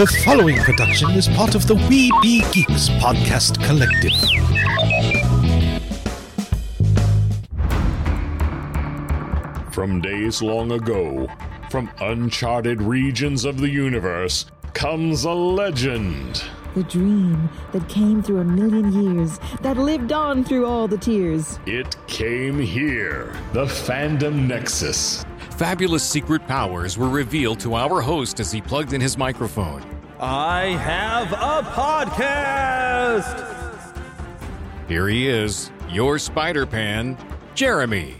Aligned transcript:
The 0.00 0.06
following 0.24 0.56
production 0.56 1.10
is 1.10 1.28
part 1.28 1.54
of 1.54 1.66
the 1.66 1.74
We 1.74 2.10
Be 2.22 2.42
Geeks 2.52 2.88
podcast 3.02 3.62
collective. 3.66 4.14
From 9.74 10.00
days 10.00 10.40
long 10.40 10.72
ago, 10.72 11.28
from 11.68 11.90
uncharted 12.00 12.80
regions 12.80 13.44
of 13.44 13.58
the 13.58 13.68
universe, 13.68 14.46
comes 14.72 15.24
a 15.24 15.32
legend. 15.32 16.44
The 16.74 16.84
dream 16.84 17.50
that 17.72 17.86
came 17.90 18.22
through 18.22 18.38
a 18.38 18.44
million 18.44 18.92
years, 18.94 19.38
that 19.60 19.76
lived 19.76 20.12
on 20.12 20.44
through 20.44 20.64
all 20.64 20.88
the 20.88 20.96
tears. 20.96 21.58
It 21.66 21.94
came 22.06 22.58
here, 22.58 23.36
the 23.52 23.66
Fandom 23.66 24.46
Nexus. 24.46 25.26
Fabulous 25.60 26.02
secret 26.02 26.46
powers 26.46 26.96
were 26.96 27.10
revealed 27.10 27.60
to 27.60 27.74
our 27.74 28.00
host 28.00 28.40
as 28.40 28.50
he 28.50 28.62
plugged 28.62 28.94
in 28.94 29.00
his 29.02 29.18
microphone. 29.18 29.84
I 30.18 30.68
have 30.68 31.32
a 31.32 31.68
podcast! 31.68 33.36
Here 34.88 35.06
he 35.06 35.28
is, 35.28 35.70
your 35.90 36.18
Spider 36.18 36.64
Pan, 36.64 37.14
Jeremy. 37.54 38.16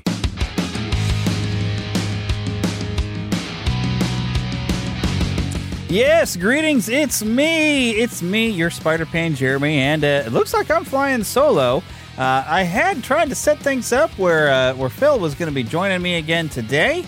Yes, 5.89 6.37
greetings. 6.37 6.91
It's 6.91 7.25
me. 7.25 7.93
It's 7.93 8.21
me, 8.21 8.51
your 8.51 8.69
Spider 8.69 9.07
Pan 9.07 9.35
Jeremy, 9.35 9.79
and 9.79 10.05
uh, 10.05 10.25
it 10.27 10.33
looks 10.35 10.53
like 10.53 10.71
I'm 10.71 10.85
flying 10.85 11.25
solo. 11.25 11.83
Uh, 12.19 12.45
I 12.47 12.65
had 12.65 13.03
tried 13.03 13.31
to 13.31 13.35
set 13.35 13.59
things 13.61 13.95
up 13.95 14.11
where 14.19 14.51
uh, 14.51 14.75
where 14.75 14.91
Phil 14.91 15.19
was 15.19 15.35
going 15.35 15.49
to 15.49 15.55
be 15.55 15.63
joining 15.63 16.03
me 16.03 16.17
again 16.17 16.51
today. 16.51 17.07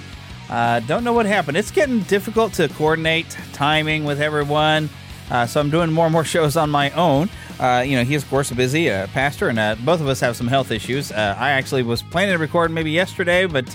Uh, 0.53 0.81
don't 0.81 1.03
know 1.03 1.15
what 1.15 1.25
happened. 1.25 1.57
It's 1.57 1.71
getting 1.71 2.01
difficult 2.01 2.53
to 2.55 2.69
coordinate 2.69 3.39
timing 3.55 4.05
with 4.05 4.21
everyone, 4.21 4.91
uh, 5.31 5.47
so 5.47 5.59
I'm 5.59 5.71
doing 5.71 5.91
more 5.91 6.05
and 6.05 6.13
more 6.13 6.25
shows 6.37 6.59
on 6.59 6.69
my 6.69 6.91
own. 6.91 7.31
Uh, 7.59 7.83
you 7.87 7.97
know, 7.97 8.05
he's 8.05 8.23
of 8.23 8.29
course 8.29 8.51
a 8.51 8.55
busy 8.55 8.91
pastor, 8.91 9.49
and 9.49 9.83
both 9.83 10.03
of 10.03 10.09
us 10.09 10.21
have 10.21 10.37
some 10.37 10.47
health 10.47 10.71
issues. 10.71 11.11
I 11.11 11.53
actually 11.53 11.83
was 11.83 12.03
planning 12.03 12.35
to 12.35 12.39
record 12.39 12.71
maybe 12.71 12.91
yesterday, 12.91 13.47
but 13.47 13.75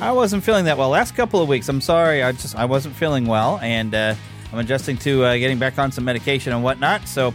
I 0.00 0.10
wasn't 0.12 0.42
feeling 0.42 0.64
that 0.64 0.78
well. 0.78 0.88
Last 0.88 1.14
couple 1.14 1.42
of 1.42 1.48
weeks, 1.48 1.68
I'm 1.68 1.82
sorry, 1.82 2.22
I 2.22 2.32
just 2.32 2.56
I 2.56 2.64
wasn't 2.64 2.96
feeling 2.96 3.26
well, 3.26 3.58
and 3.58 3.94
I'm 3.94 4.58
adjusting 4.58 4.96
to 4.98 5.22
uh, 5.22 5.36
getting 5.36 5.58
back 5.58 5.78
on 5.78 5.92
some 5.92 6.04
medication 6.04 6.54
and 6.54 6.64
whatnot. 6.64 7.06
So, 7.08 7.34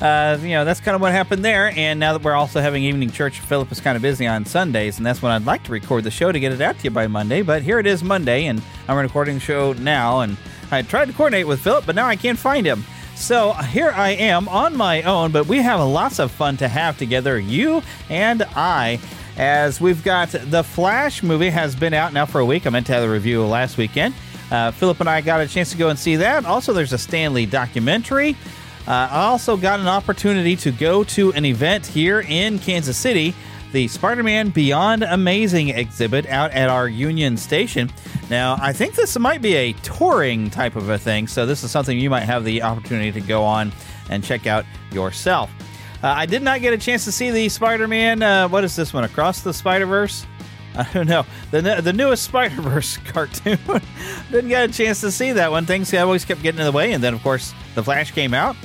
uh, 0.00 0.38
you 0.40 0.50
know, 0.50 0.64
that's 0.64 0.80
kind 0.80 0.94
of 0.94 1.00
what 1.00 1.12
happened 1.12 1.44
there. 1.44 1.72
And 1.76 1.98
now 1.98 2.12
that 2.12 2.22
we're 2.22 2.34
also 2.34 2.60
having 2.60 2.84
evening 2.84 3.10
church, 3.10 3.40
Philip 3.40 3.72
is 3.72 3.80
kind 3.80 3.96
of 3.96 4.02
busy 4.02 4.26
on 4.26 4.44
Sundays, 4.44 4.98
and 4.98 5.06
that's 5.06 5.22
when 5.22 5.32
I'd 5.32 5.44
like 5.46 5.64
to 5.64 5.72
record 5.72 6.04
the 6.04 6.10
show 6.10 6.30
to 6.30 6.40
get 6.40 6.52
it 6.52 6.60
out 6.60 6.78
to 6.78 6.84
you 6.84 6.90
by 6.90 7.06
Monday. 7.06 7.42
But 7.42 7.62
here 7.62 7.78
it 7.78 7.86
is 7.86 8.02
Monday, 8.04 8.46
and 8.46 8.62
I'm 8.88 8.96
recording 8.96 9.34
the 9.34 9.40
show 9.40 9.72
now. 9.74 10.20
And 10.20 10.36
I 10.70 10.82
tried 10.82 11.06
to 11.06 11.12
coordinate 11.12 11.46
with 11.46 11.60
Philip, 11.60 11.86
but 11.86 11.94
now 11.94 12.06
I 12.06 12.16
can't 12.16 12.38
find 12.38 12.66
him. 12.66 12.84
So 13.16 13.52
here 13.52 13.90
I 13.90 14.10
am 14.10 14.48
on 14.48 14.76
my 14.76 15.02
own, 15.02 15.32
but 15.32 15.46
we 15.46 15.58
have 15.58 15.80
lots 15.80 16.20
of 16.20 16.30
fun 16.30 16.56
to 16.58 16.68
have 16.68 16.96
together, 16.96 17.38
you 17.38 17.82
and 18.08 18.42
I 18.54 19.00
as 19.38 19.80
we've 19.80 20.02
got 20.02 20.30
the 20.30 20.64
Flash 20.64 21.22
movie 21.22 21.48
has 21.48 21.76
been 21.76 21.94
out 21.94 22.12
now 22.12 22.26
for 22.26 22.40
a 22.40 22.44
week. 22.44 22.66
I 22.66 22.70
meant 22.70 22.86
to 22.86 22.92
have 22.92 23.02
the 23.02 23.08
review 23.08 23.44
last 23.44 23.78
weekend. 23.78 24.14
Uh, 24.50 24.72
Philip 24.72 24.98
and 25.00 25.08
I 25.08 25.20
got 25.20 25.40
a 25.40 25.46
chance 25.46 25.70
to 25.70 25.76
go 25.76 25.90
and 25.90 25.98
see 25.98 26.16
that. 26.16 26.44
Also, 26.44 26.72
there's 26.72 26.92
a 26.92 26.98
Stan 26.98 27.34
Lee 27.34 27.46
documentary. 27.46 28.36
Uh, 28.88 29.06
I 29.10 29.24
also 29.26 29.58
got 29.58 29.80
an 29.80 29.86
opportunity 29.86 30.56
to 30.56 30.72
go 30.72 31.04
to 31.04 31.30
an 31.34 31.44
event 31.44 31.84
here 31.84 32.24
in 32.26 32.58
Kansas 32.58 32.96
City, 32.96 33.34
the 33.70 33.86
Spider 33.86 34.22
Man 34.22 34.48
Beyond 34.48 35.02
Amazing 35.02 35.68
exhibit 35.68 36.24
out 36.24 36.52
at 36.52 36.70
our 36.70 36.88
Union 36.88 37.36
Station. 37.36 37.90
Now, 38.30 38.56
I 38.58 38.72
think 38.72 38.94
this 38.94 39.18
might 39.18 39.42
be 39.42 39.52
a 39.56 39.74
touring 39.74 40.48
type 40.48 40.74
of 40.74 40.88
a 40.88 40.96
thing, 40.96 41.26
so 41.26 41.44
this 41.44 41.62
is 41.62 41.70
something 41.70 41.98
you 41.98 42.08
might 42.08 42.22
have 42.22 42.44
the 42.44 42.62
opportunity 42.62 43.12
to 43.12 43.20
go 43.20 43.44
on 43.44 43.72
and 44.08 44.24
check 44.24 44.46
out 44.46 44.64
yourself. 44.90 45.50
Uh, 46.02 46.06
I 46.08 46.24
did 46.24 46.40
not 46.40 46.62
get 46.62 46.72
a 46.72 46.78
chance 46.78 47.04
to 47.04 47.12
see 47.12 47.30
the 47.30 47.50
Spider 47.50 47.88
Man, 47.88 48.22
uh, 48.22 48.48
what 48.48 48.64
is 48.64 48.74
this 48.74 48.94
one, 48.94 49.04
Across 49.04 49.42
the 49.42 49.52
Spider 49.52 49.84
Verse? 49.84 50.24
I 50.74 50.88
don't 50.94 51.08
know 51.08 51.26
the 51.50 51.60
the 51.60 51.92
newest 51.92 52.22
Spider 52.24 52.62
Verse 52.62 52.96
cartoon. 53.04 53.58
Didn't 54.30 54.48
get 54.48 54.70
a 54.70 54.72
chance 54.72 55.02
to 55.02 55.10
see 55.10 55.32
that 55.32 55.50
one. 55.50 55.66
Things 55.66 55.92
always 55.92 56.24
kept 56.24 56.40
getting 56.40 56.60
in 56.60 56.64
the 56.64 56.72
way, 56.72 56.92
and 56.92 57.04
then 57.04 57.12
of 57.12 57.22
course 57.22 57.52
the 57.74 57.82
Flash 57.84 58.12
came 58.12 58.32
out. 58.32 58.56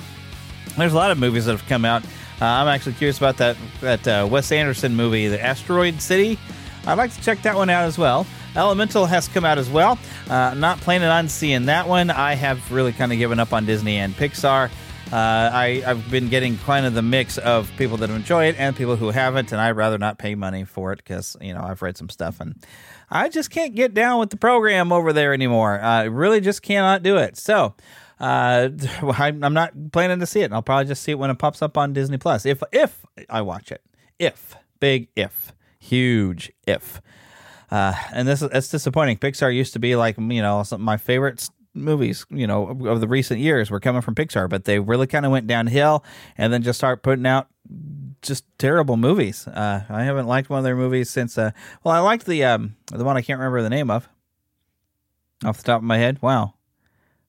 There's 0.78 0.94
a 0.94 0.96
lot 0.96 1.12
of 1.12 1.18
movies 1.18 1.46
that 1.46 1.52
have 1.52 1.68
come 1.68 1.86
out. 1.86 2.04
Uh, 2.04 2.46
I'm 2.46 2.68
actually 2.68 2.94
curious 2.94 3.18
about 3.18 3.38
that 3.38 3.58
that 3.82 4.08
uh, 4.08 4.28
Wes 4.30 4.52
Anderson 4.52 4.96
movie, 4.96 5.28
The 5.28 5.42
Asteroid 5.42 6.02
City. 6.02 6.38
I'd 6.86 6.98
like 6.98 7.14
to 7.14 7.22
check 7.22 7.42
that 7.44 7.56
one 7.56 7.70
out 7.70 7.86
as 7.86 7.98
well. 7.98 8.26
Elemental 8.56 9.06
has 9.06 9.28
come 9.28 9.46
out 9.46 9.58
as 9.58 9.70
well. 9.70 9.98
Uh, 10.30 10.54
not 10.56 10.80
planning 10.82 11.08
on 11.08 11.30
seeing 11.30 11.66
that 11.66 11.88
one. 11.88 12.10
I 12.10 12.34
have 12.34 12.72
really 12.72 12.92
kind 12.92 13.12
of 13.12 13.18
given 13.18 13.40
up 13.40 13.54
on 13.54 13.66
Disney 13.66 13.98
and 13.98 14.14
Pixar. 14.14 14.70
Uh, 15.12 15.50
I, 15.54 15.84
I've 15.86 16.10
been 16.10 16.28
getting 16.28 16.58
kind 16.58 16.86
of 16.86 16.96
the 16.96 17.02
mix 17.02 17.38
of 17.38 17.72
people 17.78 17.98
that 17.98 18.10
enjoy 18.10 18.46
it 18.46 18.56
and 18.58 18.76
people 18.76 18.96
who 18.96 19.12
haven't, 19.12 19.52
and 19.52 19.62
I'd 19.62 19.72
rather 19.72 19.98
not 19.98 20.18
pay 20.18 20.34
money 20.34 20.64
for 20.66 20.92
it 20.92 20.98
because 20.98 21.38
you 21.40 21.54
know 21.54 21.62
I've 21.62 21.82
read 21.82 21.98
some 21.98 22.10
stuff 22.10 22.40
and 22.40 22.56
I 23.12 23.30
just 23.30 23.52
can't 23.52 23.76
get 23.76 23.94
down 23.94 24.20
with 24.20 24.32
the 24.32 24.38
program 24.38 24.92
over 24.92 25.14
there 25.14 25.34
anymore. 25.34 25.80
I 25.80 26.06
really 26.06 26.42
just 26.42 26.64
cannot 26.64 27.04
do 27.04 27.18
it. 27.18 27.38
So 27.38 27.76
uh, 28.20 28.70
I'm 29.02 29.40
not 29.40 29.92
planning 29.92 30.20
to 30.20 30.26
see 30.26 30.42
it. 30.42 30.52
I'll 30.52 30.62
probably 30.62 30.86
just 30.86 31.04
see 31.04 31.12
it 31.12 31.20
when 31.20 31.30
it 31.30 31.38
pops 31.40 31.62
up 31.62 31.78
on 31.78 31.94
Disney 31.94 32.18
Plus 32.18 32.46
if 32.46 32.62
if 32.72 33.06
I 33.30 33.42
watch 33.42 33.72
it. 33.72 33.82
If 34.20 34.56
big 34.80 35.10
if 35.16 35.54
huge 35.80 36.52
if. 36.68 37.02
Uh, 37.72 37.94
and 38.14 38.28
this 38.28 38.42
is 38.42 38.50
it's 38.54 38.70
disappointing. 38.70 39.18
Pixar 39.18 39.54
used 39.54 39.74
to 39.74 39.80
be 39.80 39.96
like 39.96 40.18
you 40.18 40.42
know 40.42 40.64
some 40.64 40.82
of 40.82 40.86
my 40.86 40.98
favorites 40.98 41.50
movies, 41.74 42.26
you 42.30 42.46
know, 42.48 42.68
of 42.88 43.02
the 43.02 43.08
recent 43.08 43.40
years 43.40 43.72
were 43.72 43.80
coming 43.80 44.02
from 44.02 44.16
Pixar, 44.16 44.50
but 44.50 44.66
they 44.66 44.80
really 44.80 45.08
kind 45.08 45.26
of 45.26 45.32
went 45.32 45.48
downhill 45.48 46.04
and 46.38 46.54
then 46.54 46.62
just 46.62 46.78
start 46.78 47.04
putting 47.04 47.26
out 47.26 47.48
just 48.22 48.46
terrible 48.58 48.98
movies. 48.98 49.48
Uh, 49.48 49.84
I 49.90 50.04
haven't 50.04 50.28
liked 50.28 50.50
one 50.50 50.60
of 50.60 50.64
their 50.64 50.76
movies 50.76 51.10
since. 51.10 51.38
Uh, 51.38 51.52
well, 51.84 51.96
I 51.96 52.00
liked 52.00 52.26
the 52.26 52.44
um, 52.44 52.76
the 52.92 53.04
one 53.04 53.18
I 53.18 53.22
can't 53.22 53.40
remember 53.40 53.62
the 53.62 53.70
name 53.70 53.90
of 53.90 54.08
off 55.44 55.58
the 55.58 55.64
top 55.64 55.80
of 55.80 55.84
my 55.84 55.98
head. 55.98 56.22
Wow, 56.22 56.54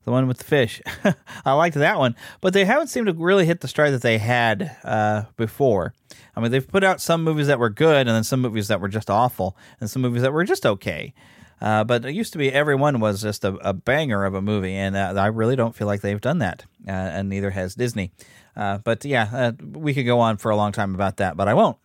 the 0.05 0.11
one 0.11 0.29
with 0.29 0.39
the 0.39 0.45
fish. 0.45 0.81
I 1.45 1.53
liked 1.53 1.77
that 1.77 1.99
one, 1.99 2.17
but 2.41 2.53
they 2.53 2.65
haven't 2.65 2.89
seemed 2.89 3.07
to 3.07 3.13
really 3.13 3.47
hit 3.47 3.61
the 3.61 3.69
stride 3.69 3.93
that 3.93 4.03
they 4.03 4.19
had 4.19 4.77
uh, 4.85 5.25
before. 5.37 5.95
I 6.37 6.41
mean, 6.41 6.51
they've 6.51 6.67
put 6.67 6.85
out 6.85 7.01
some 7.01 7.23
movies 7.23 7.47
that 7.47 7.59
were 7.59 7.71
good, 7.71 8.07
and 8.07 8.11
then 8.11 8.25
some 8.25 8.41
movies 8.41 8.69
that 8.69 8.81
were 8.81 8.89
just 8.89 9.11
awful, 9.11 9.57
and 9.81 9.89
some 9.89 10.03
movies 10.03 10.23
that 10.23 10.33
were 10.33 10.45
just 10.45 10.67
okay. 10.67 11.15
Uh, 11.61 11.85
but 11.85 12.05
it 12.05 12.15
used 12.15 12.33
to 12.33 12.39
be 12.39 12.53
every 12.53 12.75
one 12.75 13.01
was 13.01 13.23
just 13.23 13.45
a, 13.45 13.55
a 13.67 13.73
banger 13.73 14.25
of 14.25 14.35
a 14.35 14.43
movie, 14.43 14.75
and 14.75 14.97
uh, 14.97 15.15
I 15.17 15.27
really 15.27 15.57
don't 15.57 15.75
feel 15.75 15.87
like 15.87 16.01
they've 16.01 16.21
done 16.21 16.39
that, 16.39 16.65
uh, 16.87 16.91
and 16.91 17.29
neither 17.29 17.51
has 17.51 17.75
Disney. 17.75 18.13
Uh, 18.57 18.79
but 18.79 19.05
yeah, 19.05 19.29
uh, 19.33 19.53
we 19.73 19.95
could 19.95 20.05
go 20.05 20.21
on 20.21 20.37
for 20.37 20.51
a 20.51 20.57
long 20.57 20.73
time 20.73 20.95
about 20.95 21.17
that, 21.19 21.37
but 21.37 21.49
I 21.49 21.55
won't. 21.55 21.79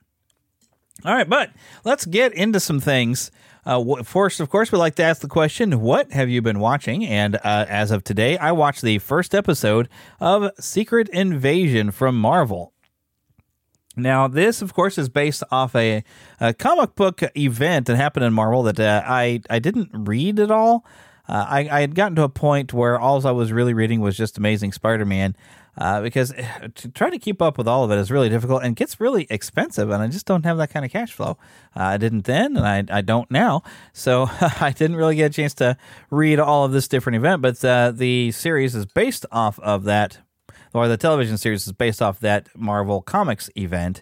All 1.06 1.14
right, 1.14 1.30
but 1.30 1.52
let's 1.86 2.06
get 2.06 2.34
into 2.34 2.60
some 2.60 2.80
things. 2.80 3.32
Uh, 3.66 4.04
first, 4.04 4.40
of 4.40 4.50
course, 4.50 4.72
we 4.72 4.78
like 4.78 4.96
to 4.96 5.04
ask 5.04 5.22
the 5.22 5.28
question, 5.28 5.80
What 5.80 6.12
have 6.12 6.30
you 6.30 6.42
been 6.42 6.60
watching? 6.60 7.06
And 7.06 7.36
as 7.46 7.92
of 7.92 8.04
today, 8.04 8.38
I 8.38 8.52
watched 8.52 8.82
the 8.82 9.00
first 9.00 9.34
episode 9.34 9.88
of 10.20 10.52
Secret 10.60 11.08
Invasion 11.10 11.92
from 11.92 12.20
Marvel. 12.20 12.74
Now, 13.96 14.28
this, 14.28 14.62
of 14.62 14.74
course, 14.74 14.98
is 14.98 15.10
based 15.10 15.44
off 15.52 15.76
a, 15.76 16.04
a 16.40 16.54
comic 16.54 16.96
book 16.96 17.22
event 17.36 17.88
that 17.88 17.96
happened 17.96 18.26
in 18.26 18.34
Marvel 18.34 18.64
that 18.64 18.80
uh, 18.80 19.04
I 19.06 19.42
I 19.50 19.60
didn't 19.60 19.90
read 19.94 20.40
at 20.40 20.52
all. 20.52 20.86
Uh, 21.28 21.46
I, 21.48 21.70
I 21.70 21.82
had 21.82 21.94
gotten 21.94 22.16
to 22.16 22.24
a 22.24 22.30
point 22.30 22.74
where 22.74 23.00
all 23.00 23.26
I 23.28 23.32
was 23.32 23.52
really 23.52 23.74
reading 23.74 24.00
was 24.00 24.18
just 24.18 24.40
Amazing 24.40 24.72
Spider-Man, 24.72 25.36
uh, 25.80 26.02
because 26.02 26.32
eh, 26.34 26.68
to 26.76 26.90
try 26.90 27.10
to 27.10 27.18
keep 27.18 27.42
up 27.42 27.58
with 27.58 27.68
all 27.68 27.84
of 27.84 27.92
it 27.92 27.98
is 27.98 28.12
really 28.12 28.30
difficult 28.30 28.64
and 28.64 28.76
gets 28.76 29.00
really 29.00 29.26
expensive, 29.30 29.90
and 29.90 30.04
I 30.04 30.08
just 30.08 30.28
don't 30.28 30.46
have 30.46 30.58
that 30.58 30.70
kind 30.70 30.86
of 30.86 30.92
cash 30.92 31.14
flow. 31.14 31.38
Uh, 31.76 31.84
I 31.84 31.98
didn't 31.98 32.26
then, 32.26 32.56
and 32.56 32.92
I, 32.92 32.98
I 32.98 33.02
don't 33.02 33.32
now, 33.32 33.64
so 33.94 34.30
I 34.62 34.74
didn't 34.78 34.98
really 34.98 35.16
get 35.16 35.32
a 35.32 35.34
chance 35.34 35.56
to 35.56 35.78
read 36.12 36.40
all 36.40 36.66
of 36.66 36.74
this 36.74 36.88
different 36.88 37.16
event. 37.16 37.42
But 37.42 37.64
uh, 37.66 37.92
the 37.92 38.32
series 38.32 38.76
is 38.76 38.86
based 38.86 39.26
off 39.32 39.58
of 39.60 39.86
that 39.86 40.20
or 40.74 40.88
the 40.88 40.98
television 40.98 41.38
series 41.38 41.66
is 41.66 41.74
based 41.74 42.02
off 42.02 42.20
that 42.20 42.50
Marvel 42.56 43.02
Comics 43.02 43.50
event. 43.56 44.02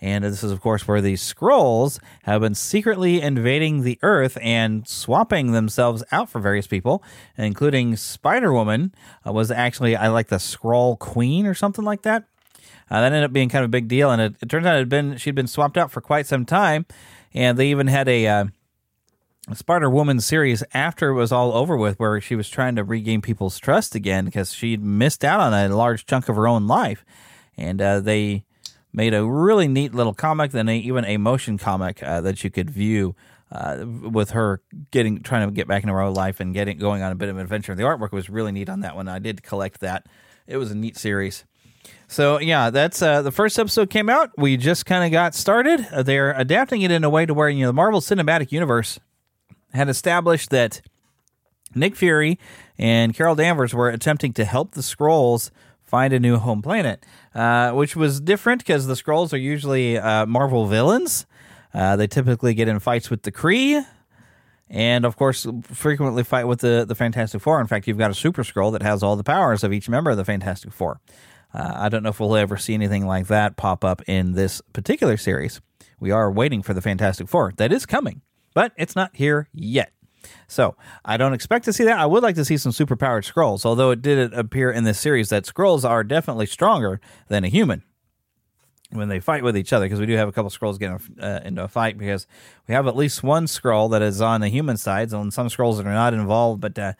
And 0.00 0.24
this 0.24 0.44
is, 0.44 0.52
of 0.52 0.60
course, 0.60 0.86
where 0.86 1.00
the 1.00 1.14
Skrulls 1.14 1.98
have 2.24 2.42
been 2.42 2.54
secretly 2.54 3.20
invading 3.20 3.82
the 3.82 3.98
Earth 4.02 4.36
and 4.42 4.86
swapping 4.86 5.52
themselves 5.52 6.04
out 6.12 6.28
for 6.28 6.38
various 6.38 6.66
people, 6.66 7.02
including 7.38 7.96
Spider 7.96 8.52
Woman 8.52 8.94
uh, 9.26 9.32
was 9.32 9.50
actually, 9.50 9.96
I 9.96 10.08
like 10.08 10.28
the 10.28 10.36
Skrull 10.36 10.98
Queen 10.98 11.46
or 11.46 11.54
something 11.54 11.84
like 11.84 12.02
that. 12.02 12.24
Uh, 12.90 13.00
that 13.00 13.06
ended 13.06 13.24
up 13.24 13.32
being 13.32 13.48
kind 13.48 13.64
of 13.64 13.68
a 13.68 13.72
big 13.72 13.88
deal, 13.88 14.10
and 14.10 14.22
it, 14.22 14.36
it 14.40 14.48
turns 14.48 14.66
out 14.66 14.76
it 14.76 14.80
had 14.80 14.88
been 14.88 15.16
she'd 15.16 15.34
been 15.34 15.48
swapped 15.48 15.76
out 15.76 15.90
for 15.90 16.00
quite 16.00 16.26
some 16.26 16.44
time, 16.44 16.86
and 17.34 17.58
they 17.58 17.68
even 17.68 17.88
had 17.88 18.06
a 18.06 18.26
uh, 18.28 18.44
Spider 19.54 19.90
Woman 19.90 20.20
series 20.20 20.62
after 20.72 21.08
it 21.08 21.14
was 21.14 21.32
all 21.32 21.52
over 21.52 21.76
with, 21.76 21.98
where 21.98 22.20
she 22.20 22.36
was 22.36 22.48
trying 22.48 22.76
to 22.76 22.84
regain 22.84 23.22
people's 23.22 23.58
trust 23.58 23.94
again 23.94 24.24
because 24.24 24.52
she'd 24.52 24.82
missed 24.82 25.24
out 25.24 25.40
on 25.40 25.52
a 25.52 25.74
large 25.74 26.06
chunk 26.06 26.28
of 26.28 26.36
her 26.36 26.46
own 26.46 26.66
life. 26.66 27.04
And 27.56 27.80
uh, 27.80 28.00
they 28.00 28.44
made 28.96 29.14
a 29.14 29.24
really 29.24 29.68
neat 29.68 29.94
little 29.94 30.14
comic, 30.14 30.50
then 30.50 30.68
even 30.68 31.04
a 31.04 31.18
motion 31.18 31.58
comic 31.58 32.02
uh, 32.02 32.20
that 32.22 32.42
you 32.42 32.50
could 32.50 32.70
view 32.70 33.14
uh, 33.52 33.84
with 33.86 34.30
her 34.30 34.60
getting 34.90 35.22
trying 35.22 35.46
to 35.46 35.54
get 35.54 35.68
back 35.68 35.82
into 35.82 35.92
her 35.92 36.00
own 36.00 36.14
life 36.14 36.40
and 36.40 36.52
getting 36.52 36.78
going 36.78 37.02
on 37.02 37.12
a 37.12 37.14
bit 37.14 37.28
of 37.28 37.36
an 37.36 37.42
adventure. 37.42 37.74
The 37.74 37.84
artwork 37.84 38.10
was 38.10 38.28
really 38.28 38.50
neat 38.50 38.68
on 38.68 38.80
that 38.80 38.96
one. 38.96 39.06
I 39.06 39.20
did 39.20 39.42
collect 39.42 39.80
that. 39.80 40.06
It 40.46 40.56
was 40.56 40.70
a 40.70 40.74
neat 40.74 40.96
series. 40.96 41.44
So 42.08 42.40
yeah, 42.40 42.70
that's 42.70 43.02
uh, 43.02 43.22
the 43.22 43.30
first 43.30 43.58
episode 43.58 43.90
came 43.90 44.08
out. 44.08 44.30
We 44.36 44.56
just 44.56 44.86
kind 44.86 45.04
of 45.04 45.12
got 45.12 45.34
started. 45.34 45.86
Uh, 45.92 46.02
they're 46.02 46.32
adapting 46.32 46.82
it 46.82 46.90
in 46.90 47.04
a 47.04 47.10
way 47.10 47.26
to 47.26 47.34
where 47.34 47.48
you 47.48 47.60
know 47.60 47.68
the 47.68 47.74
Marvel 47.74 48.00
Cinematic 48.00 48.50
Universe 48.50 48.98
had 49.72 49.88
established 49.88 50.50
that 50.50 50.80
Nick 51.74 51.94
Fury 51.94 52.38
and 52.78 53.14
Carol 53.14 53.34
Danvers 53.34 53.74
were 53.74 53.90
attempting 53.90 54.32
to 54.34 54.44
help 54.44 54.72
the 54.72 54.80
Skrulls 54.80 55.50
find 55.86 56.12
a 56.12 56.20
new 56.20 56.36
home 56.36 56.62
planet, 56.62 57.04
uh, 57.34 57.72
which 57.72 57.96
was 57.96 58.20
different 58.20 58.60
because 58.60 58.86
the 58.86 58.94
Skrulls 58.94 59.32
are 59.32 59.38
usually 59.38 59.98
uh, 59.98 60.26
Marvel 60.26 60.66
villains. 60.66 61.26
Uh, 61.72 61.96
they 61.96 62.06
typically 62.06 62.54
get 62.54 62.68
in 62.68 62.78
fights 62.80 63.10
with 63.10 63.22
the 63.22 63.32
Kree, 63.32 63.84
and 64.68 65.04
of 65.04 65.16
course, 65.16 65.46
frequently 65.62 66.24
fight 66.24 66.44
with 66.44 66.60
the 66.60 66.84
the 66.86 66.94
Fantastic 66.94 67.40
Four. 67.40 67.60
In 67.60 67.66
fact, 67.66 67.86
you've 67.86 67.98
got 67.98 68.10
a 68.10 68.14
Super 68.14 68.42
Skrull 68.42 68.72
that 68.72 68.82
has 68.82 69.02
all 69.02 69.16
the 69.16 69.24
powers 69.24 69.62
of 69.62 69.72
each 69.72 69.88
member 69.88 70.10
of 70.10 70.16
the 70.16 70.24
Fantastic 70.24 70.72
Four. 70.72 71.00
Uh, 71.54 71.72
I 71.76 71.88
don't 71.88 72.02
know 72.02 72.10
if 72.10 72.20
we'll 72.20 72.36
ever 72.36 72.56
see 72.56 72.74
anything 72.74 73.06
like 73.06 73.28
that 73.28 73.56
pop 73.56 73.84
up 73.84 74.02
in 74.08 74.32
this 74.32 74.60
particular 74.72 75.16
series. 75.16 75.60
We 76.00 76.10
are 76.10 76.30
waiting 76.30 76.62
for 76.62 76.74
the 76.74 76.82
Fantastic 76.82 77.28
Four. 77.28 77.52
That 77.56 77.72
is 77.72 77.86
coming, 77.86 78.22
but 78.54 78.72
it's 78.76 78.96
not 78.96 79.10
here 79.14 79.48
yet. 79.52 79.92
So 80.48 80.76
I 81.04 81.16
don't 81.16 81.32
expect 81.32 81.64
to 81.66 81.72
see 81.72 81.84
that. 81.84 81.98
I 81.98 82.06
would 82.06 82.22
like 82.22 82.36
to 82.36 82.44
see 82.44 82.56
some 82.56 82.72
superpowered 82.72 83.30
Skrulls, 83.30 83.64
although 83.64 83.90
it 83.90 84.02
did 84.02 84.32
appear 84.32 84.70
in 84.70 84.84
this 84.84 84.98
series 84.98 85.28
that 85.30 85.44
Skrulls 85.44 85.88
are 85.88 86.04
definitely 86.04 86.46
stronger 86.46 87.00
than 87.28 87.44
a 87.44 87.48
human 87.48 87.82
when 88.90 89.08
they 89.08 89.20
fight 89.20 89.42
with 89.42 89.56
each 89.56 89.72
other 89.72 89.84
because 89.86 89.98
we 89.98 90.06
do 90.06 90.16
have 90.16 90.28
a 90.28 90.32
couple 90.32 90.50
Skrulls 90.50 90.78
getting 90.78 91.00
uh, 91.20 91.40
into 91.44 91.62
a 91.62 91.68
fight 91.68 91.98
because 91.98 92.26
we 92.68 92.74
have 92.74 92.86
at 92.86 92.96
least 92.96 93.22
one 93.22 93.46
Skrull 93.46 93.90
that 93.90 94.02
is 94.02 94.20
on 94.20 94.40
the 94.40 94.48
human 94.48 94.76
side 94.76 95.12
and 95.12 95.32
some 95.32 95.48
Skrulls 95.48 95.78
that 95.78 95.86
are 95.86 95.92
not 95.92 96.14
involved 96.14 96.60
but 96.60 96.78
uh, 96.78 96.92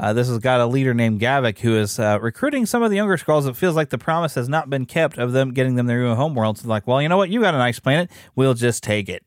uh, 0.00 0.12
this 0.12 0.28
has 0.28 0.38
got 0.38 0.60
a 0.60 0.66
leader 0.66 0.94
named 0.94 1.20
Gravik 1.20 1.58
who 1.58 1.76
is 1.76 1.98
uh, 1.98 2.18
recruiting 2.20 2.66
some 2.66 2.82
of 2.82 2.90
the 2.90 2.96
younger 2.96 3.16
Skrulls. 3.16 3.48
It 3.48 3.56
feels 3.56 3.74
like 3.74 3.90
the 3.90 3.98
promise 3.98 4.34
has 4.36 4.48
not 4.48 4.70
been 4.70 4.86
kept 4.86 5.18
of 5.18 5.32
them 5.32 5.52
getting 5.52 5.74
them 5.74 5.86
their 5.86 6.00
new 6.00 6.14
homeworld. 6.14 6.58
So 6.58 6.68
like, 6.68 6.86
well, 6.86 7.02
you 7.02 7.08
know 7.08 7.16
what? 7.16 7.30
You 7.30 7.40
got 7.40 7.54
a 7.54 7.58
nice 7.58 7.80
planet. 7.80 8.10
We'll 8.36 8.54
just 8.54 8.84
take 8.84 9.08
it. 9.08 9.24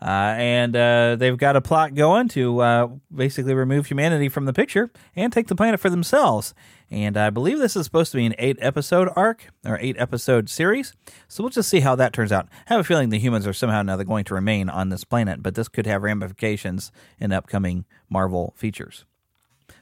Uh, 0.00 0.34
and 0.36 0.76
uh, 0.76 1.16
they've 1.16 1.38
got 1.38 1.56
a 1.56 1.60
plot 1.60 1.94
going 1.94 2.28
to 2.28 2.60
uh, 2.60 2.88
basically 3.14 3.54
remove 3.54 3.86
humanity 3.86 4.28
from 4.28 4.44
the 4.44 4.52
picture 4.52 4.90
and 5.14 5.32
take 5.32 5.46
the 5.46 5.56
planet 5.56 5.80
for 5.80 5.88
themselves. 5.88 6.54
And 6.90 7.16
I 7.16 7.30
believe 7.30 7.58
this 7.58 7.76
is 7.76 7.84
supposed 7.84 8.12
to 8.12 8.18
be 8.18 8.26
an 8.26 8.34
eight 8.38 8.58
episode 8.60 9.08
arc 9.16 9.46
or 9.64 9.78
eight 9.80 9.96
episode 9.98 10.50
series. 10.50 10.92
So 11.28 11.42
we'll 11.42 11.50
just 11.50 11.68
see 11.68 11.80
how 11.80 11.96
that 11.96 12.12
turns 12.12 12.30
out. 12.30 12.48
I 12.68 12.74
have 12.74 12.80
a 12.80 12.84
feeling 12.84 13.08
the 13.08 13.18
humans 13.18 13.46
are 13.46 13.52
somehow 13.52 13.82
now 13.82 13.96
going 14.02 14.24
to 14.24 14.34
remain 14.34 14.68
on 14.68 14.90
this 14.90 15.02
planet, 15.02 15.42
but 15.42 15.54
this 15.54 15.68
could 15.68 15.86
have 15.86 16.02
ramifications 16.02 16.92
in 17.18 17.32
upcoming 17.32 17.86
Marvel 18.10 18.52
features. 18.56 19.04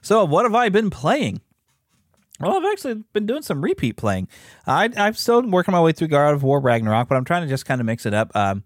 So, 0.00 0.24
what 0.24 0.44
have 0.44 0.54
I 0.54 0.68
been 0.68 0.90
playing? 0.90 1.40
Well, 2.40 2.56
I've 2.56 2.72
actually 2.72 3.04
been 3.12 3.26
doing 3.26 3.42
some 3.42 3.62
repeat 3.62 3.96
playing. 3.96 4.28
I, 4.66 4.90
I'm 4.96 5.14
still 5.14 5.42
working 5.42 5.72
my 5.72 5.80
way 5.80 5.92
through 5.92 6.08
God 6.08 6.34
of 6.34 6.42
War 6.42 6.60
Ragnarok, 6.60 7.08
but 7.08 7.16
I'm 7.16 7.24
trying 7.24 7.42
to 7.42 7.48
just 7.48 7.64
kind 7.64 7.80
of 7.80 7.86
mix 7.86 8.06
it 8.06 8.14
up. 8.14 8.34
Um, 8.34 8.64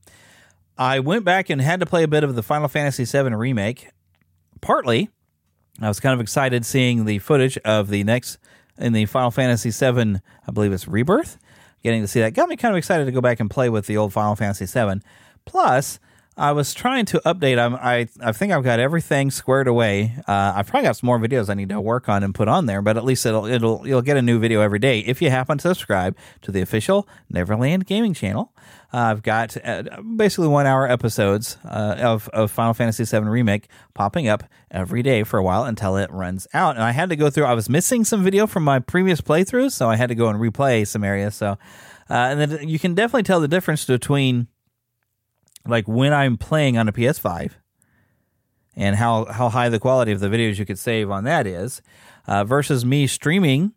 I 0.78 1.00
went 1.00 1.25
back 1.25 1.50
and 1.50 1.60
had 1.60 1.80
to 1.80 1.86
play 1.86 2.04
a 2.04 2.08
bit 2.08 2.22
of 2.22 2.36
the 2.36 2.42
Final 2.42 2.69
Fantasy 2.69 3.04
VII 3.04 3.34
remake. 3.34 3.88
Partly, 4.60 5.10
I 5.80 5.88
was 5.88 5.98
kind 5.98 6.14
of 6.14 6.20
excited 6.20 6.64
seeing 6.64 7.04
the 7.04 7.19
footage 7.19 7.58
of 7.58 7.88
the 7.88 8.04
next 8.04 8.38
in 8.78 8.92
the 8.92 9.06
Final 9.06 9.32
Fantasy 9.32 9.70
VII, 9.70 10.20
I 10.46 10.52
believe 10.52 10.72
it's 10.72 10.86
Rebirth. 10.86 11.36
Getting 11.82 12.02
to 12.02 12.08
see 12.08 12.20
that 12.20 12.34
got 12.34 12.48
me 12.48 12.56
kind 12.56 12.72
of 12.72 12.78
excited 12.78 13.06
to 13.06 13.12
go 13.12 13.20
back 13.20 13.40
and 13.40 13.50
play 13.50 13.69
with 13.69 13.86
the 13.86 13.96
old 13.96 14.12
Final 14.12 14.36
Fantasy 14.36 14.66
VII. 14.66 15.00
Plus, 15.44 15.98
I 16.38 16.52
was 16.52 16.73
trying 16.73 17.05
to 17.06 17.20
update. 17.26 17.58
I'm, 17.58 17.75
I 17.75 18.06
I 18.20 18.31
think 18.31 18.52
I've 18.52 18.62
got 18.62 18.79
everything 18.79 19.32
squared 19.32 19.67
away. 19.67 20.14
Uh, 20.29 20.52
I've 20.55 20.69
probably 20.69 20.87
got 20.87 20.96
some 20.96 21.08
more 21.08 21.19
videos 21.19 21.50
I 21.50 21.55
need 21.55 21.70
to 21.70 21.81
work 21.81 22.08
on 22.08 22.23
and 22.23 22.32
put 22.32 22.46
on 22.46 22.67
there, 22.67 22.81
but 22.81 22.96
at 22.96 23.05
least 23.05 23.26
it'll 23.26 23.46
it'll 23.46 23.87
you'll 23.87 24.02
get 24.02 24.17
a 24.17 24.23
new 24.23 24.38
video 24.38 24.61
every 24.61 24.79
day 24.79 25.00
if 25.00 25.20
you 25.20 25.31
happen 25.31 25.58
to 25.58 25.69
subscribe 25.69 26.17
to 26.43 26.52
the 26.52 26.61
official 26.61 27.08
Neverland 27.29 27.87
Gaming 27.87 28.14
channel. 28.14 28.52
Uh, 28.94 28.99
I've 28.99 29.23
got 29.23 29.56
uh, 29.64 29.82
basically 30.17 30.46
one 30.46 30.64
hour 30.64 30.88
episodes 30.88 31.58
uh, 31.64 31.96
of 31.99 32.29
of 32.29 32.52
Final 32.52 32.73
Fantasy 32.73 33.05
VII 33.05 33.26
remake 33.26 33.67
popping 33.94 34.29
up 34.29 34.44
every 34.70 35.02
day 35.02 35.25
for 35.25 35.38
a 35.38 35.43
while 35.43 35.64
until 35.64 35.96
it 35.96 36.08
runs 36.12 36.46
out. 36.55 36.76
And 36.76 36.85
I 36.85 36.93
had 36.93 37.11
to 37.11 37.17
go 37.17 37.31
through. 37.31 37.46
I 37.46 37.55
was 37.55 37.69
missing 37.69 38.05
some 38.05 38.23
video 38.23 38.46
from 38.46 38.62
my 38.62 38.79
previous 38.79 39.20
playthroughs, 39.20 39.73
so 39.73 39.90
I 39.90 39.96
had 39.96 40.08
to 40.11 40.14
go 40.14 40.29
and 40.29 40.38
replay 40.38 40.87
some 40.87 41.02
areas. 41.02 41.35
So, 41.35 41.58
uh, 42.08 42.14
and 42.14 42.40
then 42.40 42.69
you 42.69 42.79
can 42.79 42.94
definitely 42.94 43.25
tell 43.25 43.40
the 43.40 43.49
difference 43.49 43.85
between 43.85 44.46
like 45.69 45.87
when 45.87 46.12
I'm 46.12 46.37
playing 46.37 46.79
on 46.79 46.88
a 46.88 46.93
PS5 46.93 47.53
and 48.75 48.97
how, 48.97 49.26
how 49.26 49.49
high 49.49 49.69
the 49.69 49.79
quality 49.79 50.12
of 50.12 50.20
the 50.20 50.29
videos 50.29 50.59
you 50.59 50.67
could 50.67 50.79
save 50.79 51.11
on 51.11 51.25
that 51.25 51.47
is 51.47 51.82
uh, 52.26 52.44
versus 52.44 52.85
me 52.85 53.06
streaming 53.06 53.73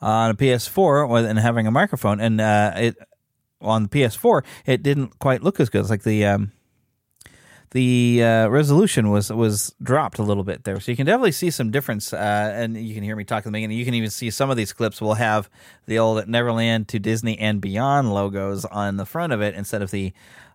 on 0.00 0.30
a 0.30 0.34
PS4 0.34 1.28
and 1.28 1.38
having 1.38 1.66
a 1.66 1.70
microphone. 1.70 2.20
And 2.20 2.40
uh, 2.40 2.72
it 2.76 2.96
on 3.60 3.84
the 3.84 3.88
PS4, 3.88 4.44
it 4.66 4.82
didn't 4.82 5.18
quite 5.18 5.42
look 5.42 5.60
as 5.60 5.70
good. 5.70 5.80
It's 5.80 5.90
like 5.90 6.02
the 6.02 6.26
um, 6.26 6.52
the 7.70 8.22
uh, 8.22 8.48
resolution 8.48 9.10
was 9.10 9.32
was 9.32 9.74
dropped 9.82 10.18
a 10.18 10.22
little 10.22 10.44
bit 10.44 10.64
there, 10.64 10.78
so 10.78 10.92
you 10.92 10.96
can 10.96 11.06
definitely 11.06 11.32
see 11.32 11.50
some 11.50 11.70
difference. 11.70 12.12
Uh, 12.12 12.52
and 12.54 12.76
you 12.76 12.94
can 12.94 13.02
hear 13.02 13.16
me 13.16 13.24
talking 13.24 13.50
to 13.50 13.56
me, 13.56 13.64
and 13.64 13.72
you 13.72 13.84
can 13.84 13.94
even 13.94 14.10
see 14.10 14.30
some 14.30 14.50
of 14.50 14.56
these 14.56 14.72
clips 14.72 15.00
will 15.00 15.14
have 15.14 15.48
the 15.86 15.98
old 15.98 16.26
Neverland 16.28 16.88
to 16.88 16.98
Disney 16.98 17.38
and 17.38 17.60
Beyond 17.60 18.12
logos 18.12 18.64
on 18.66 18.98
the 18.98 19.06
front 19.06 19.32
of 19.32 19.40
it 19.40 19.54
instead 19.54 19.80
of 19.80 19.90
the 19.90 20.12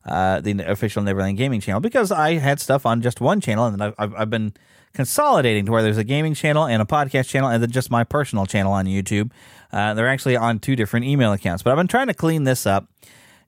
uh, 0.07 0.39
the 0.41 0.59
official 0.69 1.03
Neverland 1.03 1.37
Gaming 1.37 1.59
channel 1.59 1.81
because 1.81 2.11
I 2.11 2.35
had 2.35 2.59
stuff 2.59 2.85
on 2.85 3.01
just 3.01 3.21
one 3.21 3.41
channel, 3.41 3.65
and 3.65 3.83
I've, 3.83 3.93
I've, 3.97 4.13
I've 4.15 4.29
been 4.29 4.53
consolidating 4.93 5.65
to 5.65 5.71
where 5.71 5.83
there's 5.83 5.97
a 5.97 6.03
gaming 6.03 6.33
channel 6.33 6.65
and 6.65 6.81
a 6.81 6.85
podcast 6.85 7.27
channel, 7.27 7.49
and 7.49 7.61
then 7.61 7.69
just 7.69 7.91
my 7.91 8.03
personal 8.03 8.45
channel 8.45 8.71
on 8.71 8.85
YouTube. 8.85 9.31
Uh, 9.71 9.93
they're 9.93 10.07
actually 10.07 10.35
on 10.35 10.59
two 10.59 10.75
different 10.75 11.05
email 11.05 11.33
accounts, 11.33 11.61
but 11.61 11.71
I've 11.71 11.77
been 11.77 11.87
trying 11.87 12.07
to 12.07 12.13
clean 12.13 12.45
this 12.45 12.65
up 12.65 12.87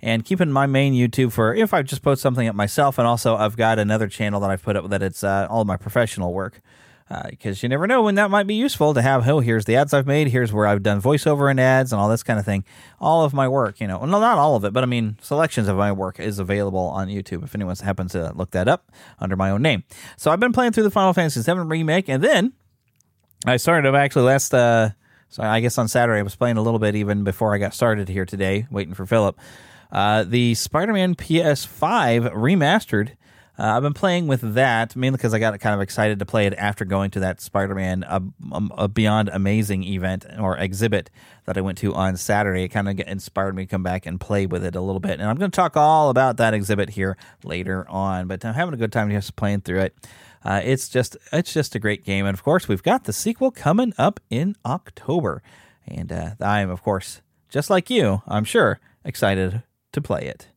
and 0.01 0.23
keeping 0.23 0.51
my 0.51 0.65
main 0.65 0.94
YouTube 0.94 1.31
for 1.31 1.53
if 1.53 1.73
I 1.73 1.81
just 1.81 2.01
post 2.01 2.21
something 2.21 2.47
up 2.47 2.56
myself, 2.56 2.97
and 2.97 3.07
also 3.07 3.35
I've 3.35 3.57
got 3.57 3.79
another 3.79 4.07
channel 4.07 4.39
that 4.41 4.50
I've 4.50 4.61
put 4.61 4.75
up 4.75 4.89
that 4.89 5.01
it's 5.01 5.23
uh, 5.23 5.47
all 5.50 5.65
my 5.65 5.77
professional 5.77 6.33
work 6.33 6.61
because 7.29 7.57
uh, 7.57 7.61
you 7.63 7.69
never 7.69 7.88
know 7.88 8.03
when 8.03 8.15
that 8.15 8.29
might 8.29 8.45
be 8.45 8.53
useful 8.53 8.94
to 8.94 9.01
have. 9.01 9.27
Oh, 9.27 9.39
here's 9.39 9.65
the 9.65 9.75
ads 9.75 9.94
I've 9.94 10.06
made. 10.06 10.27
Here's 10.27 10.53
where 10.53 10.67
I've 10.67 10.83
done 10.83 11.01
voiceover 11.01 11.50
and 11.50 11.59
ads 11.59 11.91
and 11.91 12.00
all 12.00 12.07
this 12.07 12.21
kind 12.21 12.38
of 12.38 12.45
thing. 12.45 12.63
All 13.00 13.25
of 13.25 13.33
my 13.33 13.47
work, 13.47 13.79
you 13.81 13.88
know, 13.88 13.97
well, 13.97 14.07
not 14.07 14.38
all 14.38 14.56
of 14.56 14.63
it, 14.63 14.73
but 14.73 14.83
I 14.83 14.85
mean, 14.85 15.17
selections 15.21 15.67
of 15.67 15.75
my 15.75 15.91
work 15.91 16.19
is 16.19 16.38
available 16.38 16.79
on 16.79 17.07
YouTube 17.07 17.44
if 17.44 17.56
anyone 17.56 17.75
happens 17.77 18.11
to 18.11 18.31
look 18.33 18.51
that 18.51 18.67
up 18.67 18.91
under 19.19 19.35
my 19.35 19.50
own 19.50 19.63
name. 19.63 19.83
So 20.17 20.29
I've 20.29 20.39
been 20.39 20.53
playing 20.53 20.73
through 20.73 20.83
the 20.83 20.91
Final 20.91 21.13
Fantasy 21.13 21.41
VII 21.41 21.59
remake, 21.59 22.09
and 22.09 22.23
then 22.23 22.53
I 23.45 23.57
started 23.57 23.95
actually 23.95 24.25
last. 24.25 24.53
Uh, 24.53 24.91
so 25.29 25.44
I 25.44 25.61
guess 25.61 25.77
on 25.77 25.88
Saturday 25.88 26.19
I 26.19 26.23
was 26.23 26.35
playing 26.35 26.57
a 26.57 26.61
little 26.61 26.79
bit 26.79 26.95
even 26.95 27.23
before 27.23 27.56
I 27.56 27.57
got 27.57 27.73
started 27.73 28.07
here 28.09 28.25
today, 28.25 28.68
waiting 28.69 28.94
for 28.94 29.06
Philip. 29.06 29.39
Uh, 29.92 30.23
the 30.23 30.54
Spider-Man 30.54 31.16
PS5 31.16 32.31
remastered 32.33 33.13
uh, 33.59 33.75
I've 33.75 33.83
been 33.83 33.94
playing 33.94 34.28
with 34.28 34.54
that 34.54 34.95
mainly 34.95 35.18
because 35.18 35.33
I 35.33 35.39
got 35.39 35.59
kind 35.59 35.75
of 35.75 35.81
excited 35.81 36.19
to 36.19 36.25
play 36.25 36.45
it 36.45 36.54
after 36.54 36.85
going 36.85 37.11
to 37.11 37.19
that 37.19 37.42
Spider-Man 37.42 38.06
uh, 38.06 38.21
um, 38.54 38.71
a 38.78 38.87
Beyond 38.87 39.30
Amazing 39.30 39.83
event 39.83 40.25
or 40.39 40.57
exhibit 40.57 41.09
that 41.45 41.57
I 41.57 41.61
went 41.61 41.78
to 41.80 41.94
on 41.94 42.16
Saturday. 42.16 42.63
It 42.63 42.69
kind 42.69 42.87
of 42.87 42.97
inspired 43.06 43.56
me 43.56 43.63
to 43.63 43.69
come 43.69 43.83
back 43.83 44.06
and 44.06 44.18
play 44.18 44.45
with 44.45 44.63
it 44.63 44.75
a 44.75 44.81
little 44.81 45.01
bit, 45.01 45.19
and 45.19 45.23
I'm 45.23 45.35
going 45.35 45.51
to 45.51 45.56
talk 45.56 45.75
all 45.75 46.09
about 46.09 46.37
that 46.37 46.54
exhibit 46.54 46.92
here 46.92 47.18
later 47.44 47.85
on. 47.89 48.28
But 48.28 48.45
I'm 48.45 48.54
having 48.54 48.73
a 48.73 48.78
good 48.78 48.94
time 48.94 49.09
just 49.09 49.35
playing 49.35 49.61
through 49.61 49.81
it. 49.81 50.07
Uh, 50.42 50.61
it's 50.63 50.87
just 50.87 51.18
it's 51.33 51.51
just 51.51 51.75
a 51.75 51.80
great 51.80 52.06
game, 52.06 52.25
and 52.25 52.33
of 52.33 52.44
course 52.44 52.69
we've 52.69 52.83
got 52.83 53.04
the 53.04 53.13
sequel 53.13 53.51
coming 53.51 53.94
up 53.97 54.21
in 54.30 54.56
October, 54.66 55.44
and 55.85 56.13
uh, 56.13 56.35
I 56.39 56.61
am 56.61 56.69
of 56.69 56.81
course 56.81 57.21
just 57.49 57.69
like 57.69 57.89
you, 57.89 58.21
I'm 58.25 58.45
sure 58.45 58.80
excited 59.04 59.63
to 59.92 60.01
play 60.01 60.28
it. 60.28 60.47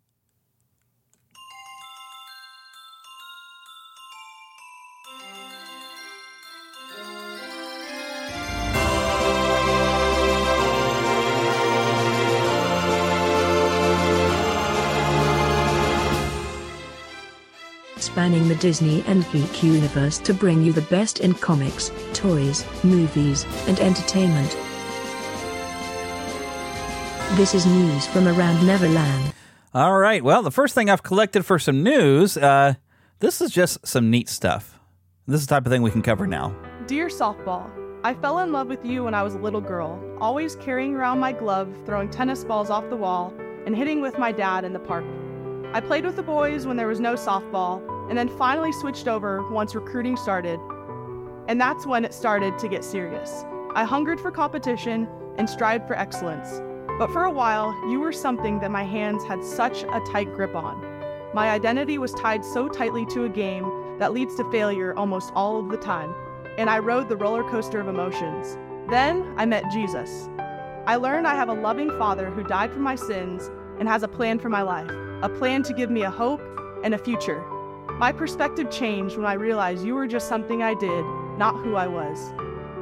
Spanning 18.02 18.48
the 18.48 18.56
Disney 18.56 19.02
and 19.06 19.30
geek 19.30 19.62
universe 19.62 20.18
to 20.18 20.34
bring 20.34 20.62
you 20.62 20.72
the 20.72 20.82
best 20.82 21.20
in 21.20 21.34
comics, 21.34 21.90
toys, 22.12 22.64
movies, 22.84 23.46
and 23.66 23.78
entertainment. 23.80 24.50
This 27.36 27.54
is 27.54 27.64
news 27.64 28.06
from 28.06 28.28
around 28.28 28.66
Neverland. 28.66 29.32
All 29.72 29.96
right. 29.96 30.22
Well, 30.22 30.42
the 30.42 30.50
first 30.50 30.74
thing 30.74 30.90
I've 30.90 31.02
collected 31.02 31.46
for 31.46 31.58
some 31.58 31.82
news, 31.82 32.36
uh, 32.36 32.74
this 33.20 33.40
is 33.40 33.50
just 33.50 33.86
some 33.86 34.10
neat 34.10 34.28
stuff. 34.28 34.78
This 35.26 35.40
is 35.40 35.46
the 35.46 35.54
type 35.54 35.64
of 35.64 35.72
thing 35.72 35.80
we 35.80 35.90
can 35.90 36.02
cover 36.02 36.26
now. 36.26 36.54
Dear 36.86 37.08
softball, 37.08 37.70
I 38.04 38.14
fell 38.14 38.40
in 38.40 38.52
love 38.52 38.66
with 38.66 38.84
you 38.84 39.04
when 39.04 39.14
I 39.14 39.22
was 39.22 39.34
a 39.34 39.38
little 39.38 39.60
girl, 39.60 39.98
always 40.20 40.56
carrying 40.56 40.94
around 40.94 41.20
my 41.20 41.32
glove, 41.32 41.72
throwing 41.86 42.10
tennis 42.10 42.42
balls 42.44 42.68
off 42.68 42.90
the 42.90 42.96
wall, 42.96 43.32
and 43.64 43.76
hitting 43.76 44.00
with 44.00 44.18
my 44.18 44.32
dad 44.32 44.64
in 44.64 44.72
the 44.72 44.80
park. 44.80 45.04
I 45.72 45.80
played 45.80 46.04
with 46.04 46.16
the 46.16 46.22
boys 46.22 46.66
when 46.66 46.76
there 46.76 46.88
was 46.88 47.00
no 47.00 47.14
softball, 47.14 47.80
and 48.08 48.16
then 48.16 48.28
finally 48.28 48.72
switched 48.72 49.08
over 49.08 49.48
once 49.50 49.74
recruiting 49.74 50.16
started. 50.16 50.60
And 51.48 51.60
that's 51.60 51.86
when 51.86 52.04
it 52.04 52.14
started 52.14 52.58
to 52.58 52.68
get 52.68 52.84
serious. 52.84 53.44
I 53.74 53.84
hungered 53.84 54.20
for 54.20 54.30
competition 54.30 55.08
and 55.38 55.48
strived 55.48 55.86
for 55.86 55.96
excellence. 55.96 56.60
But 56.98 57.10
for 57.10 57.24
a 57.24 57.30
while, 57.30 57.72
you 57.90 58.00
were 58.00 58.12
something 58.12 58.60
that 58.60 58.70
my 58.70 58.84
hands 58.84 59.24
had 59.24 59.42
such 59.42 59.82
a 59.82 60.02
tight 60.10 60.32
grip 60.34 60.54
on. 60.54 60.80
My 61.34 61.50
identity 61.50 61.96
was 61.96 62.12
tied 62.12 62.44
so 62.44 62.68
tightly 62.68 63.06
to 63.06 63.24
a 63.24 63.28
game 63.28 63.96
that 63.98 64.12
leads 64.12 64.36
to 64.36 64.50
failure 64.50 64.94
almost 64.96 65.32
all 65.34 65.58
of 65.58 65.70
the 65.70 65.78
time, 65.78 66.14
and 66.58 66.68
I 66.68 66.78
rode 66.78 67.08
the 67.08 67.16
roller 67.16 67.42
coaster 67.44 67.80
of 67.80 67.88
emotions. 67.88 68.58
Then 68.90 69.32
I 69.38 69.46
met 69.46 69.70
Jesus. 69.72 70.28
I 70.86 70.96
learned 70.96 71.26
I 71.26 71.34
have 71.34 71.48
a 71.48 71.54
loving 71.54 71.88
Father 71.98 72.28
who 72.30 72.42
died 72.44 72.72
for 72.72 72.80
my 72.80 72.96
sins 72.96 73.50
and 73.78 73.88
has 73.88 74.02
a 74.02 74.08
plan 74.08 74.38
for 74.38 74.50
my 74.50 74.62
life, 74.62 74.90
a 75.22 75.28
plan 75.28 75.62
to 75.62 75.72
give 75.72 75.90
me 75.90 76.02
a 76.02 76.10
hope 76.10 76.42
and 76.84 76.94
a 76.94 76.98
future. 76.98 77.42
My 78.02 78.10
perspective 78.10 78.68
changed 78.68 79.16
when 79.16 79.26
I 79.26 79.34
realized 79.34 79.86
you 79.86 79.94
were 79.94 80.08
just 80.08 80.26
something 80.26 80.60
I 80.60 80.74
did, 80.74 81.04
not 81.38 81.54
who 81.62 81.76
I 81.76 81.86
was. 81.86 82.32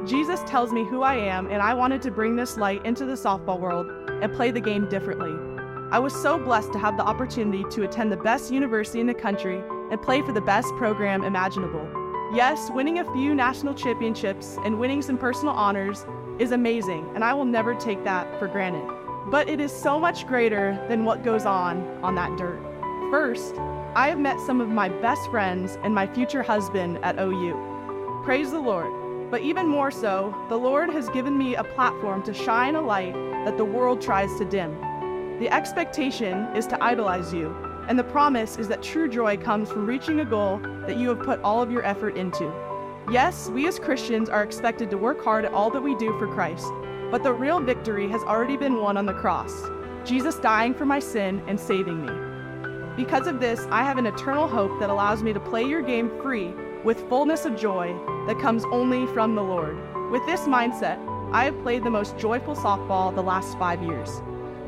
Jesus 0.09 0.39
tells 0.47 0.73
me 0.73 0.83
who 0.83 1.03
I 1.03 1.13
am, 1.13 1.45
and 1.45 1.61
I 1.61 1.75
wanted 1.75 2.01
to 2.01 2.09
bring 2.09 2.35
this 2.35 2.57
light 2.57 2.83
into 2.87 3.05
the 3.05 3.13
softball 3.13 3.59
world 3.59 3.85
and 4.09 4.33
play 4.33 4.49
the 4.49 4.59
game 4.59 4.89
differently. 4.89 5.29
I 5.91 5.99
was 5.99 6.19
so 6.19 6.39
blessed 6.39 6.73
to 6.73 6.79
have 6.79 6.97
the 6.97 7.03
opportunity 7.03 7.63
to 7.69 7.83
attend 7.83 8.11
the 8.11 8.17
best 8.17 8.51
university 8.51 8.99
in 8.99 9.05
the 9.05 9.13
country 9.13 9.61
and 9.91 10.01
play 10.01 10.23
for 10.23 10.31
the 10.31 10.41
best 10.41 10.69
program 10.79 11.23
imaginable. 11.23 11.87
Yes, 12.33 12.71
winning 12.71 12.97
a 12.97 13.13
few 13.13 13.35
national 13.35 13.75
championships 13.75 14.57
and 14.65 14.79
winning 14.79 15.03
some 15.03 15.19
personal 15.19 15.53
honors 15.53 16.03
is 16.39 16.51
amazing, 16.51 17.07
and 17.13 17.23
I 17.23 17.35
will 17.35 17.45
never 17.45 17.75
take 17.75 18.03
that 18.05 18.39
for 18.39 18.47
granted. 18.47 18.89
But 19.29 19.47
it 19.49 19.61
is 19.61 19.71
so 19.71 19.99
much 19.99 20.25
greater 20.25 20.83
than 20.89 21.05
what 21.05 21.23
goes 21.23 21.45
on 21.45 21.85
on 22.01 22.15
that 22.15 22.35
dirt. 22.39 22.59
First, 23.11 23.53
I 23.93 24.07
have 24.07 24.19
met 24.19 24.39
some 24.39 24.61
of 24.61 24.69
my 24.69 24.87
best 24.87 25.29
friends 25.29 25.77
and 25.83 25.93
my 25.93 26.07
future 26.07 26.41
husband 26.41 26.97
at 27.03 27.19
OU. 27.19 28.21
Praise 28.23 28.49
the 28.49 28.59
Lord. 28.59 28.89
But 29.29 29.41
even 29.41 29.67
more 29.67 29.91
so, 29.91 30.33
the 30.47 30.55
Lord 30.55 30.89
has 30.91 31.09
given 31.09 31.37
me 31.37 31.55
a 31.55 31.63
platform 31.65 32.23
to 32.23 32.33
shine 32.33 32.75
a 32.75 32.81
light 32.81 33.13
that 33.43 33.57
the 33.57 33.65
world 33.65 34.01
tries 34.01 34.29
to 34.37 34.45
dim. 34.45 34.79
The 35.39 35.49
expectation 35.53 36.55
is 36.55 36.67
to 36.67 36.81
idolize 36.81 37.33
you, 37.33 37.53
and 37.89 37.99
the 37.99 38.05
promise 38.05 38.55
is 38.55 38.69
that 38.69 38.81
true 38.81 39.09
joy 39.09 39.35
comes 39.35 39.69
from 39.69 39.85
reaching 39.85 40.21
a 40.21 40.25
goal 40.25 40.59
that 40.87 40.95
you 40.95 41.09
have 41.09 41.19
put 41.19 41.41
all 41.41 41.61
of 41.61 41.69
your 41.69 41.85
effort 41.85 42.15
into. 42.15 42.49
Yes, 43.11 43.49
we 43.49 43.67
as 43.67 43.77
Christians 43.77 44.29
are 44.29 44.43
expected 44.43 44.89
to 44.91 44.97
work 44.97 45.21
hard 45.21 45.43
at 45.43 45.51
all 45.51 45.69
that 45.69 45.83
we 45.83 45.95
do 45.95 46.17
for 46.17 46.33
Christ, 46.33 46.71
but 47.11 47.23
the 47.23 47.33
real 47.33 47.59
victory 47.59 48.07
has 48.07 48.21
already 48.21 48.55
been 48.55 48.77
won 48.77 48.95
on 48.95 49.05
the 49.05 49.13
cross 49.13 49.51
Jesus 50.05 50.37
dying 50.37 50.73
for 50.73 50.85
my 50.85 50.99
sin 50.99 51.43
and 51.47 51.59
saving 51.59 52.05
me. 52.05 52.30
Because 52.97 53.25
of 53.25 53.39
this, 53.39 53.67
I 53.71 53.83
have 53.83 53.97
an 53.97 54.05
eternal 54.05 54.49
hope 54.49 54.77
that 54.81 54.89
allows 54.89 55.23
me 55.23 55.31
to 55.31 55.39
play 55.39 55.63
your 55.63 55.81
game 55.81 56.11
free 56.21 56.53
with 56.83 57.07
fullness 57.07 57.45
of 57.45 57.55
joy 57.55 57.95
that 58.27 58.37
comes 58.39 58.65
only 58.65 59.07
from 59.13 59.33
the 59.33 59.41
Lord. 59.41 59.77
With 60.11 60.25
this 60.25 60.41
mindset, 60.41 60.99
I 61.31 61.45
have 61.45 61.61
played 61.61 61.85
the 61.85 61.89
most 61.89 62.17
joyful 62.17 62.53
softball 62.53 63.15
the 63.15 63.23
last 63.23 63.57
five 63.57 63.81
years. 63.81 64.21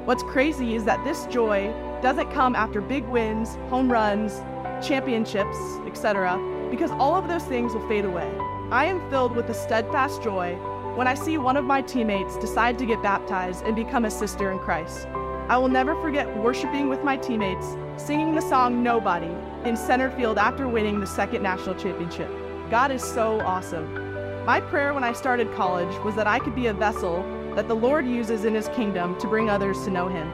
What's 0.06 0.24
crazy 0.24 0.74
is 0.74 0.86
that 0.86 1.04
this 1.04 1.26
joy 1.26 1.68
doesn't 2.02 2.32
come 2.32 2.56
after 2.56 2.80
big 2.80 3.06
wins, 3.06 3.56
home 3.70 3.92
runs, 3.92 4.42
championships, 4.86 5.58
etc., 5.86 6.40
because 6.72 6.92
all 6.92 7.16
of 7.16 7.28
those 7.28 7.44
things 7.44 7.74
will 7.74 7.88
fade 7.90 8.06
away. 8.06 8.32
I 8.72 8.86
am 8.86 9.10
filled 9.10 9.36
with 9.36 9.50
a 9.50 9.54
steadfast 9.54 10.24
joy 10.24 10.56
when 10.96 11.08
I 11.10 11.14
see 11.14 11.38
one 11.38 11.58
of 11.58 11.66
my 11.66 11.82
teammates 11.82 12.38
decide 12.38 12.80
to 12.80 12.86
get 12.86 13.04
baptized 13.04 13.66
and 13.66 13.76
become 13.76 14.06
a 14.06 14.12
sister 14.12 14.50
in 14.50 14.60
Christ. 14.60 15.08
I 15.54 15.58
will 15.58 15.70
never 15.70 15.94
forget 16.02 16.36
worshiping 16.38 16.90
with 16.90 17.04
my 17.04 17.16
teammates, 17.16 17.78
singing 17.96 18.34
the 18.34 18.42
song 18.42 18.82
Nobody 18.82 19.30
in 19.70 19.78
center 19.78 20.10
field 20.10 20.40
after 20.40 20.68
winning 20.68 21.00
the 21.00 21.06
second 21.06 21.44
national 21.44 21.76
championship. 21.76 22.28
God 22.72 22.90
is 22.90 23.04
so 23.04 23.40
awesome. 23.42 24.46
My 24.48 24.60
prayer 24.60 24.96
when 24.96 25.04
I 25.04 25.14
started 25.14 25.54
college 25.54 25.96
was 26.04 26.16
that 26.16 26.26
I 26.26 26.40
could 26.40 26.56
be 26.56 26.66
a 26.66 26.74
vessel 26.74 27.22
that 27.54 27.68
the 27.68 27.76
Lord 27.76 28.08
uses 28.08 28.46
in 28.46 28.56
His 28.56 28.68
kingdom 28.70 29.16
to 29.20 29.28
bring 29.28 29.48
others 29.48 29.84
to 29.84 29.92
know 29.92 30.08
Him. 30.08 30.28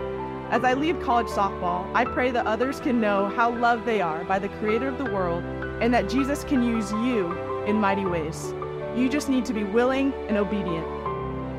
As 0.51 0.63
I 0.63 0.73
leave 0.73 1.01
college 1.01 1.27
softball, 1.27 1.93
I 1.93 2.05
pray 2.05 2.31
that 2.31 2.47
others 2.47 2.79
can 2.79 3.01
know 3.01 3.27
how 3.27 3.53
loved 3.53 3.85
they 3.85 3.99
are 3.99 4.23
by 4.23 4.39
the 4.39 4.47
Creator 4.47 4.88
of 4.88 4.97
the 4.97 5.11
world 5.11 5.43
and 5.81 5.93
that 5.93 6.07
Jesus 6.07 6.45
can 6.45 6.63
use 6.63 6.93
you 6.93 7.38
in 7.65 7.75
mighty 7.75 8.05
ways. 8.05 8.53
You 8.95 9.09
just 9.09 9.27
need 9.27 9.43
to 9.47 9.53
be 9.53 9.65
willing 9.65 10.13
and 10.29 10.38
obedient. 10.38 10.88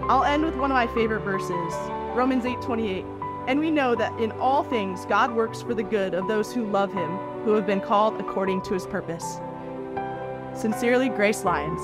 I'll 0.09 0.25
end 0.25 0.47
with 0.47 0.57
one 0.57 0.71
of 0.71 0.77
my 0.77 0.87
favorite 0.95 1.25
verses, 1.25 1.75
Romans 2.17 2.47
8:28. 2.47 3.20
And 3.47 3.59
we 3.59 3.71
know 3.71 3.95
that 3.95 4.19
in 4.21 4.33
all 4.33 4.63
things 4.63 5.07
God 5.07 5.35
works 5.35 5.63
for 5.63 5.75
the 5.75 5.83
good 5.83 6.15
of 6.15 6.29
those 6.29 6.53
who 6.53 6.65
love 6.71 6.93
him, 6.93 7.17
who 7.45 7.55
have 7.55 7.67
been 7.67 7.81
called 7.81 8.21
according 8.21 8.63
to 8.63 8.75
his 8.75 8.87
purpose. 8.87 9.41
Sincerely, 10.55 11.09
Grace 11.09 11.45
Lyons. 11.45 11.81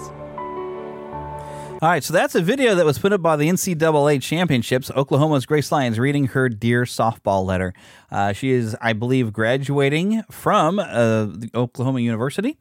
All 1.83 1.91
right, 1.91 2.03
so 2.03 2.15
that's 2.15 2.35
a 2.35 2.41
video 2.41 2.75
that 2.75 2.87
was 2.87 2.99
put 2.99 3.13
up 3.13 3.21
by 3.21 3.37
the 3.37 3.49
NCAA 3.49 4.23
Championships. 4.23 4.91
Oklahoma's 4.93 5.45
Grace 5.45 5.71
Lyons 5.71 5.99
reading 5.99 6.29
her 6.29 6.49
Dear 6.49 6.85
Softball 6.85 7.45
letter. 7.45 7.75
Uh, 8.11 8.33
she 8.33 8.51
is, 8.51 8.75
I 8.81 8.95
believe, 8.95 9.31
graduating 9.31 10.23
from 10.31 10.79
uh, 10.79 11.29
Oklahoma 11.55 12.01
University. 12.01 12.59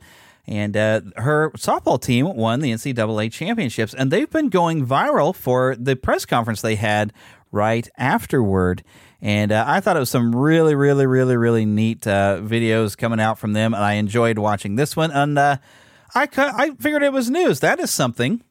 And 0.47 0.75
uh, 0.75 1.01
her 1.15 1.51
softball 1.51 1.99
team 1.99 2.35
won 2.35 2.59
the 2.59 2.71
NCAA 2.71 3.31
championships, 3.31 3.93
and 3.93 4.11
they've 4.11 4.29
been 4.29 4.49
going 4.49 4.85
viral 4.85 5.33
for 5.33 5.75
the 5.75 5.95
press 5.95 6.25
conference 6.25 6.61
they 6.61 6.75
had 6.75 7.13
right 7.55 7.89
afterward. 7.97 8.83
And 9.21 9.51
uh, 9.51 9.63
I 9.65 9.79
thought 9.79 9.95
it 9.95 10.01
was 10.01 10.11
some 10.11 10.35
really, 10.35 10.75
really, 10.75 11.07
really, 11.07 11.37
really 11.37 11.65
neat 11.65 12.05
uh, 12.05 12.39
videos 12.43 12.95
coming 12.95 13.19
out 13.19 13.39
from 13.39 13.53
them, 13.53 13.73
and 13.73 13.83
I 13.83 13.93
enjoyed 13.93 14.37
watching 14.37 14.75
this 14.75 14.95
one. 14.95 15.09
And 15.09 15.39
uh, 15.39 15.57
I, 16.13 16.27
I 16.37 16.71
figured 16.79 17.01
it 17.01 17.13
was 17.13 17.29
news. 17.29 17.61
That 17.61 17.79
is 17.79 17.89
something 17.89 18.43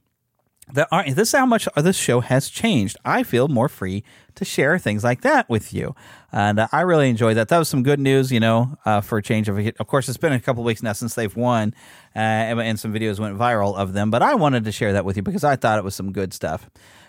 that 0.73 0.88
are, 0.90 1.04
this 1.04 1.28
is 1.28 1.32
how 1.32 1.46
much 1.46 1.68
this 1.76 1.96
show 1.96 2.20
has 2.20 2.49
changed. 2.49 2.96
I 3.04 3.23
feel 3.23 3.49
more 3.49 3.68
free 3.68 4.02
to 4.34 4.44
share 4.44 4.78
things 4.78 5.04
like 5.04 5.20
that 5.20 5.49
with 5.49 5.73
you, 5.73 5.94
and 6.32 6.58
uh, 6.58 6.66
I 6.73 6.80
really 6.80 7.08
enjoyed 7.08 7.37
that. 7.37 7.49
That 7.49 7.58
was 7.58 7.68
some 7.68 7.82
good 7.82 8.00
news, 8.00 8.32
you 8.32 8.40
know, 8.40 8.76
uh, 8.84 9.00
for 9.00 9.18
a 9.18 9.23
change 9.23 9.49
of. 9.49 9.58
Of 9.58 9.87
course, 9.87 10.08
it's 10.08 10.18
been 10.18 10.32
a 10.32 10.40
couple 10.40 10.64
weeks 10.64 10.82
now 10.82 10.92
since 10.92 11.14
they've 11.14 11.37
won, 11.37 11.75
uh, 12.16 12.18
and 12.18 12.80
some 12.80 12.92
videos 12.92 13.20
went 13.20 13.38
viral 13.38 13.76
of 13.76 13.92
them. 13.92 14.11
But 14.11 14.23
I 14.23 14.34
wanted 14.34 14.64
to 14.64 14.73
share 14.73 14.92
that 14.94 15.04
with 15.04 15.16
you 15.16 15.23
because 15.23 15.44
I 15.44 15.54
thought 15.56 15.78
it 15.78 15.84
was 15.84 15.94
some 15.94 16.11
good 16.11 16.32
stuff. 16.32 16.68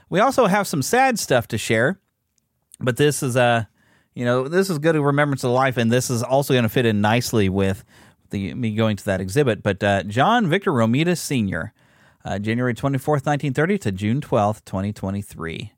We 0.09 0.19
also 0.19 0.45
have 0.45 0.67
some 0.67 0.81
sad 0.81 1.19
stuff 1.19 1.47
to 1.49 1.57
share, 1.57 1.99
but 2.79 2.97
this 2.97 3.23
is 3.23 3.35
a, 3.35 3.67
you 4.13 4.25
know, 4.25 4.47
this 4.47 4.69
is 4.69 4.79
good 4.79 4.95
remembrance 4.95 5.43
of 5.43 5.51
life, 5.51 5.77
and 5.77 5.91
this 5.91 6.09
is 6.09 6.23
also 6.23 6.53
going 6.53 6.63
to 6.63 6.69
fit 6.69 6.85
in 6.85 7.01
nicely 7.01 7.49
with 7.49 7.83
the 8.29 8.53
me 8.53 8.75
going 8.75 8.97
to 8.97 9.05
that 9.05 9.21
exhibit. 9.21 9.63
But 9.63 9.83
uh, 9.83 10.03
John 10.03 10.47
Victor 10.47 10.71
Romita 10.71 11.17
Sr 11.17 11.73
uh, 12.25 12.39
January 12.39 12.73
24th, 12.73 13.25
1930 13.25 13.77
to 13.77 13.91
June 13.91 14.19
12th, 14.19 14.65
2023. 14.65 15.71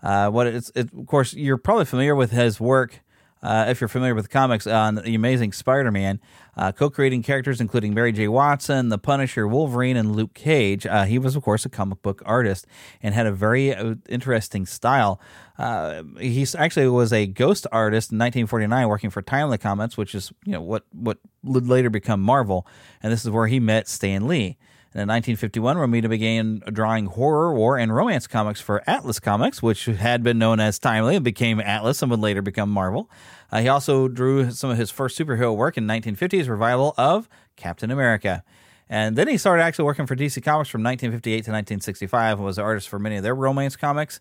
Uh, 0.00 0.30
what 0.30 0.46
it's, 0.46 0.70
it, 0.76 0.92
of 0.92 1.06
course, 1.06 1.34
you're 1.34 1.58
probably 1.58 1.84
familiar 1.84 2.14
with 2.14 2.30
his 2.30 2.60
work. 2.60 3.00
Uh, 3.42 3.66
if 3.68 3.80
you're 3.80 3.88
familiar 3.88 4.14
with 4.14 4.30
comics 4.30 4.66
on 4.66 4.96
the 4.96 5.14
Amazing 5.14 5.52
Spider-Man, 5.52 6.20
uh, 6.56 6.72
co-creating 6.72 7.22
characters 7.22 7.60
including 7.60 7.94
Mary 7.94 8.12
J. 8.12 8.28
Watson, 8.28 8.88
The 8.88 8.98
Punisher, 8.98 9.46
Wolverine, 9.46 9.96
and 9.96 10.16
Luke 10.16 10.34
Cage. 10.34 10.86
Uh, 10.86 11.04
he 11.04 11.18
was, 11.18 11.36
of 11.36 11.42
course, 11.42 11.64
a 11.64 11.68
comic 11.68 12.02
book 12.02 12.22
artist 12.26 12.66
and 13.02 13.14
had 13.14 13.26
a 13.26 13.32
very 13.32 13.74
uh, 13.74 13.94
interesting 14.08 14.66
style. 14.66 15.20
Uh, 15.56 16.02
he 16.18 16.46
actually 16.56 16.88
was 16.88 17.12
a 17.12 17.26
ghost 17.26 17.66
artist 17.70 18.12
in 18.12 18.18
1949, 18.18 18.88
working 18.88 19.10
for 19.10 19.22
Timely 19.22 19.58
Comics, 19.58 19.96
which 19.96 20.14
is 20.14 20.32
you 20.44 20.52
know 20.52 20.62
what 20.62 20.84
what 20.92 21.18
would 21.42 21.68
later 21.68 21.90
become 21.90 22.20
Marvel, 22.20 22.66
and 23.02 23.12
this 23.12 23.24
is 23.24 23.30
where 23.30 23.46
he 23.46 23.60
met 23.60 23.88
Stan 23.88 24.26
Lee. 24.26 24.56
And 24.94 25.02
in 25.02 25.08
1951, 25.08 25.76
Romita 25.76 26.08
began 26.08 26.62
drawing 26.72 27.06
horror, 27.06 27.52
war, 27.52 27.76
and 27.76 27.94
romance 27.94 28.26
comics 28.26 28.60
for 28.60 28.82
Atlas 28.86 29.20
Comics, 29.20 29.62
which 29.62 29.84
had 29.84 30.22
been 30.22 30.38
known 30.38 30.60
as 30.60 30.78
Timely 30.78 31.16
and 31.16 31.24
became 31.24 31.60
Atlas 31.60 32.00
and 32.00 32.10
would 32.10 32.20
later 32.20 32.40
become 32.40 32.70
Marvel. 32.70 33.10
Uh, 33.52 33.60
he 33.60 33.68
also 33.68 34.08
drew 34.08 34.50
some 34.50 34.70
of 34.70 34.78
his 34.78 34.90
first 34.90 35.18
superhero 35.18 35.54
work 35.54 35.76
in 35.76 35.86
1950's 35.86 36.48
revival 36.48 36.94
of 36.96 37.28
Captain 37.56 37.90
America. 37.90 38.42
And 38.88 39.16
then 39.16 39.28
he 39.28 39.36
started 39.36 39.62
actually 39.62 39.84
working 39.84 40.06
for 40.06 40.16
DC 40.16 40.42
Comics 40.42 40.70
from 40.70 40.82
1958 40.82 41.32
to 41.32 41.50
1965 41.50 42.38
and 42.38 42.46
was 42.46 42.56
the 42.56 42.62
artist 42.62 42.88
for 42.88 42.98
many 42.98 43.16
of 43.16 43.22
their 43.22 43.34
romance 43.34 43.76
comics. 43.76 44.20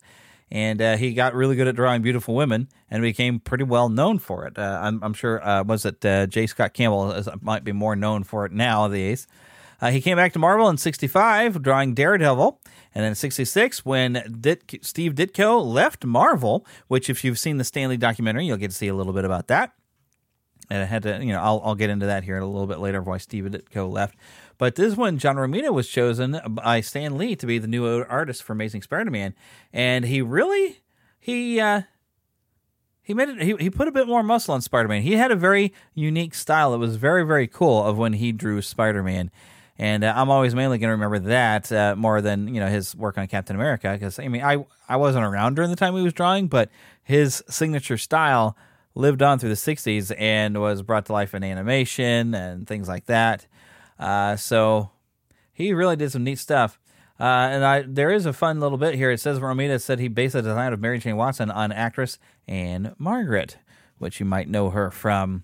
And 0.51 0.81
uh, 0.81 0.97
he 0.97 1.13
got 1.13 1.33
really 1.33 1.55
good 1.55 1.67
at 1.67 1.75
drawing 1.75 2.01
beautiful 2.01 2.35
women 2.35 2.69
and 2.89 3.01
became 3.01 3.39
pretty 3.39 3.63
well 3.63 3.89
known 3.89 4.19
for 4.19 4.45
it. 4.45 4.57
Uh, 4.57 4.79
I'm, 4.81 5.01
I'm, 5.03 5.13
sure, 5.13 5.45
uh, 5.45 5.63
was 5.63 5.85
it 5.85 6.05
uh, 6.05 6.27
J. 6.27 6.47
Scott 6.47 6.73
Campbell 6.73 7.21
might 7.41 7.63
be 7.63 7.71
more 7.71 7.95
known 7.95 8.23
for 8.23 8.45
it 8.45 8.51
nowadays. 8.51 9.27
Uh, 9.79 9.91
he 9.91 10.01
came 10.01 10.17
back 10.17 10.33
to 10.33 10.39
Marvel 10.39 10.69
in 10.69 10.77
65, 10.77 11.61
drawing 11.61 11.93
Daredevil. 11.93 12.59
And 12.95 13.03
then 13.03 13.11
in 13.11 13.15
66, 13.15 13.85
when 13.85 14.37
Dit- 14.39 14.79
Steve 14.81 15.13
Ditko 15.13 15.63
left 15.63 16.03
Marvel, 16.03 16.65
which, 16.87 17.09
if 17.09 17.23
you've 17.23 17.39
seen 17.39 17.57
the 17.57 17.63
Stan 17.63 17.89
Lee 17.89 17.97
documentary, 17.97 18.45
you'll 18.45 18.57
get 18.57 18.71
to 18.71 18.75
see 18.75 18.87
a 18.87 18.95
little 18.95 19.13
bit 19.13 19.25
about 19.25 19.47
that. 19.47 19.73
And 20.69 20.81
I 20.81 20.85
had 20.85 21.03
to, 21.03 21.23
you 21.23 21.31
know, 21.31 21.39
I'll, 21.39 21.61
I'll 21.63 21.75
get 21.75 21.89
into 21.89 22.07
that 22.07 22.23
here 22.23 22.37
a 22.37 22.45
little 22.45 22.67
bit 22.67 22.79
later 22.79 22.97
of 22.99 23.07
why 23.07 23.17
Steve 23.17 23.45
Ditko 23.45 23.89
left. 23.89 24.15
But 24.57 24.75
this 24.75 24.87
is 24.87 24.97
when 24.97 25.17
John 25.17 25.35
Romita 25.35 25.71
was 25.71 25.87
chosen 25.87 26.39
by 26.49 26.81
Stan 26.81 27.17
Lee 27.17 27.35
to 27.35 27.45
be 27.45 27.59
the 27.59 27.67
new 27.67 27.85
artist 28.03 28.43
for 28.43 28.53
Amazing 28.53 28.81
Spider-Man, 28.81 29.35
and 29.71 30.05
he 30.05 30.21
really 30.21 30.81
he 31.19 31.59
uh, 31.59 31.83
he 33.03 33.13
made 33.13 33.29
it. 33.29 33.41
He, 33.41 33.55
he 33.57 33.69
put 33.69 33.87
a 33.87 33.91
bit 33.91 34.07
more 34.07 34.23
muscle 34.23 34.53
on 34.53 34.61
Spider-Man. 34.61 35.03
He 35.03 35.13
had 35.13 35.31
a 35.31 35.35
very 35.35 35.73
unique 35.93 36.33
style. 36.33 36.73
It 36.73 36.79
was 36.79 36.95
very 36.95 37.23
very 37.23 37.47
cool 37.47 37.83
of 37.83 37.97
when 37.97 38.13
he 38.13 38.31
drew 38.31 38.61
Spider-Man, 38.61 39.29
and 39.79 40.03
uh, 40.03 40.13
I'm 40.15 40.29
always 40.29 40.55
mainly 40.55 40.77
going 40.77 40.87
to 40.87 40.93
remember 40.93 41.19
that 41.19 41.71
uh, 41.71 41.95
more 41.95 42.21
than 42.21 42.53
you 42.53 42.59
know 42.59 42.67
his 42.67 42.95
work 42.95 43.17
on 43.17 43.27
Captain 43.27 43.55
America. 43.55 43.91
Because 43.93 44.19
I 44.19 44.27
mean, 44.27 44.43
I 44.43 44.65
I 44.89 44.97
wasn't 44.97 45.25
around 45.25 45.55
during 45.55 45.69
the 45.69 45.75
time 45.75 45.95
he 45.95 46.01
was 46.01 46.13
drawing, 46.13 46.47
but 46.47 46.69
his 47.03 47.43
signature 47.49 47.97
style 47.97 48.57
lived 48.95 49.21
on 49.21 49.37
through 49.37 49.49
the 49.49 49.55
60s 49.55 50.13
and 50.19 50.59
was 50.59 50.81
brought 50.81 51.05
to 51.05 51.13
life 51.13 51.35
in 51.35 51.43
animation 51.43 52.33
and 52.33 52.67
things 52.67 52.87
like 52.87 53.05
that. 53.05 53.45
Uh, 53.99 54.35
so 54.35 54.89
he 55.53 55.71
really 55.71 55.95
did 55.95 56.11
some 56.11 56.23
neat 56.23 56.39
stuff. 56.39 56.79
Uh, 57.19 57.23
and 57.23 57.65
I, 57.65 57.81
there 57.83 58.11
is 58.11 58.25
a 58.25 58.33
fun 58.33 58.59
little 58.59 58.77
bit 58.77 58.95
here. 58.95 59.11
It 59.11 59.19
says 59.19 59.39
Romita 59.39 59.81
said 59.81 59.99
he 59.99 60.07
based 60.07 60.33
the 60.33 60.41
design 60.41 60.73
of 60.73 60.79
Mary 60.79 60.99
Jane 60.99 61.15
Watson 61.15 61.49
on 61.49 61.71
actress 61.71 62.19
Ann-Margret, 62.47 63.57
which 63.97 64.19
you 64.19 64.25
might 64.25 64.49
know 64.49 64.69
her 64.71 64.91
from 64.91 65.43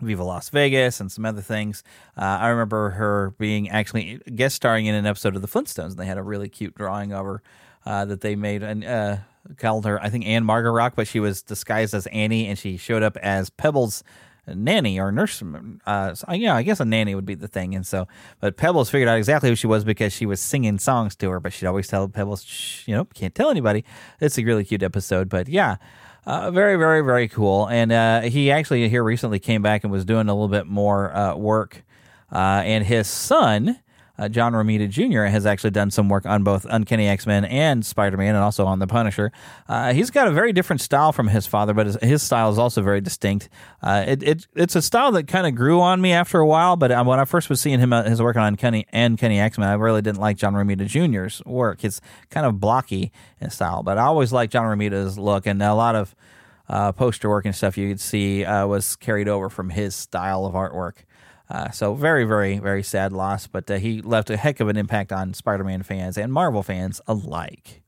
Viva 0.00 0.24
Las 0.24 0.48
Vegas 0.48 1.00
and 1.00 1.10
some 1.10 1.24
other 1.24 1.40
things. 1.40 1.82
Uh, 2.16 2.22
I 2.22 2.48
remember 2.48 2.90
her 2.90 3.34
being 3.38 3.68
actually 3.68 4.20
guest 4.34 4.56
starring 4.56 4.86
in 4.86 4.94
an 4.94 5.06
episode 5.06 5.36
of 5.36 5.42
The 5.42 5.48
Flintstones. 5.48 5.90
And 5.90 5.96
they 5.96 6.06
had 6.06 6.18
a 6.18 6.22
really 6.22 6.48
cute 6.48 6.74
drawing 6.74 7.12
of 7.12 7.24
her 7.24 7.42
uh, 7.84 8.04
that 8.06 8.20
they 8.20 8.36
made 8.36 8.62
and 8.62 8.84
uh, 8.84 9.16
called 9.56 9.86
her, 9.86 10.00
I 10.02 10.10
think, 10.10 10.26
Anne 10.26 10.44
Margaret 10.44 10.72
Rock, 10.72 10.94
but 10.96 11.08
she 11.08 11.20
was 11.20 11.42
disguised 11.42 11.94
as 11.94 12.06
Annie 12.08 12.46
and 12.46 12.58
she 12.58 12.76
showed 12.76 13.02
up 13.02 13.16
as 13.18 13.50
Pebbles 13.50 14.02
nanny 14.46 14.98
or 14.98 15.12
nurse. 15.12 15.42
Uh, 15.86 16.14
so, 16.14 16.32
yeah, 16.32 16.54
I 16.56 16.62
guess 16.62 16.80
a 16.80 16.84
nanny 16.84 17.14
would 17.14 17.26
be 17.26 17.34
the 17.34 17.48
thing. 17.48 17.74
And 17.74 17.86
so, 17.86 18.08
but 18.40 18.56
Pebbles 18.56 18.90
figured 18.90 19.08
out 19.08 19.18
exactly 19.18 19.48
who 19.48 19.56
she 19.56 19.66
was 19.66 19.84
because 19.84 20.12
she 20.12 20.26
was 20.26 20.40
singing 20.40 20.78
songs 20.78 21.16
to 21.16 21.30
her. 21.30 21.40
But 21.40 21.52
she'd 21.52 21.66
always 21.66 21.88
tell 21.88 22.08
Pebbles, 22.08 22.82
you 22.86 22.94
know, 22.94 23.04
can't 23.04 23.34
tell 23.34 23.50
anybody. 23.50 23.84
It's 24.20 24.38
a 24.38 24.44
really 24.44 24.64
cute 24.64 24.82
episode. 24.82 25.28
But 25.28 25.48
yeah, 25.48 25.76
uh, 26.26 26.50
very, 26.50 26.76
very, 26.76 27.02
very 27.02 27.28
cool. 27.28 27.66
And 27.68 27.92
uh, 27.92 28.20
he 28.22 28.50
actually 28.50 28.88
here 28.88 29.02
recently 29.02 29.38
came 29.38 29.62
back 29.62 29.84
and 29.84 29.92
was 29.92 30.04
doing 30.04 30.28
a 30.28 30.34
little 30.34 30.48
bit 30.48 30.66
more 30.66 31.14
uh, 31.14 31.34
work. 31.36 31.82
Uh, 32.32 32.62
and 32.64 32.84
his 32.84 33.08
son 33.08 33.80
uh, 34.20 34.28
John 34.28 34.52
Romita 34.52 34.88
Jr. 34.88 35.22
has 35.22 35.46
actually 35.46 35.70
done 35.70 35.90
some 35.90 36.10
work 36.10 36.26
on 36.26 36.44
both 36.44 36.66
Uncanny 36.68 37.08
X 37.08 37.26
Men 37.26 37.46
and 37.46 37.84
Spider 37.84 38.18
Man, 38.18 38.34
and 38.34 38.44
also 38.44 38.66
on 38.66 38.78
The 38.78 38.86
Punisher. 38.86 39.32
Uh, 39.66 39.94
he's 39.94 40.10
got 40.10 40.28
a 40.28 40.30
very 40.30 40.52
different 40.52 40.82
style 40.82 41.10
from 41.10 41.28
his 41.28 41.46
father, 41.46 41.72
but 41.72 41.86
his, 41.86 41.96
his 42.02 42.22
style 42.22 42.50
is 42.50 42.58
also 42.58 42.82
very 42.82 43.00
distinct. 43.00 43.48
Uh, 43.82 44.04
it, 44.06 44.22
it, 44.22 44.46
it's 44.54 44.76
a 44.76 44.82
style 44.82 45.10
that 45.12 45.26
kind 45.26 45.46
of 45.46 45.54
grew 45.54 45.80
on 45.80 46.02
me 46.02 46.12
after 46.12 46.38
a 46.38 46.46
while, 46.46 46.76
but 46.76 46.92
uh, 46.92 47.02
when 47.02 47.18
I 47.18 47.24
first 47.24 47.48
was 47.48 47.62
seeing 47.62 47.80
him 47.80 47.94
uh, 47.94 48.02
his 48.02 48.20
work 48.20 48.36
on 48.36 48.44
Uncanny 48.44 48.86
and 48.92 49.16
Kenny 49.16 49.40
X 49.40 49.56
Men, 49.56 49.68
I 49.68 49.74
really 49.74 50.02
didn't 50.02 50.20
like 50.20 50.36
John 50.36 50.52
Romita 50.52 50.86
Jr.'s 50.86 51.42
work. 51.46 51.82
It's 51.82 52.02
kind 52.28 52.44
of 52.44 52.60
blocky 52.60 53.12
in 53.40 53.48
style, 53.48 53.82
but 53.82 53.96
I 53.96 54.02
always 54.02 54.34
liked 54.34 54.52
John 54.52 54.64
Romita's 54.64 55.18
look, 55.18 55.46
and 55.46 55.62
a 55.62 55.74
lot 55.74 55.94
of 55.94 56.14
uh, 56.68 56.92
poster 56.92 57.30
work 57.30 57.46
and 57.46 57.56
stuff 57.56 57.78
you 57.78 57.88
could 57.88 58.00
see 58.00 58.44
was 58.44 58.96
carried 58.96 59.28
over 59.28 59.48
from 59.48 59.70
his 59.70 59.94
style 59.94 60.44
of 60.44 60.52
artwork. 60.52 61.04
Uh, 61.50 61.70
so 61.70 61.94
very, 61.94 62.24
very, 62.24 62.58
very 62.58 62.82
sad 62.82 63.12
loss, 63.12 63.48
but 63.48 63.68
uh, 63.68 63.74
he 63.76 64.00
left 64.00 64.30
a 64.30 64.36
heck 64.36 64.60
of 64.60 64.68
an 64.68 64.76
impact 64.76 65.10
on 65.10 65.34
Spider-Man 65.34 65.82
fans 65.82 66.16
and 66.16 66.32
Marvel 66.32 66.62
fans 66.62 67.00
alike. 67.08 67.79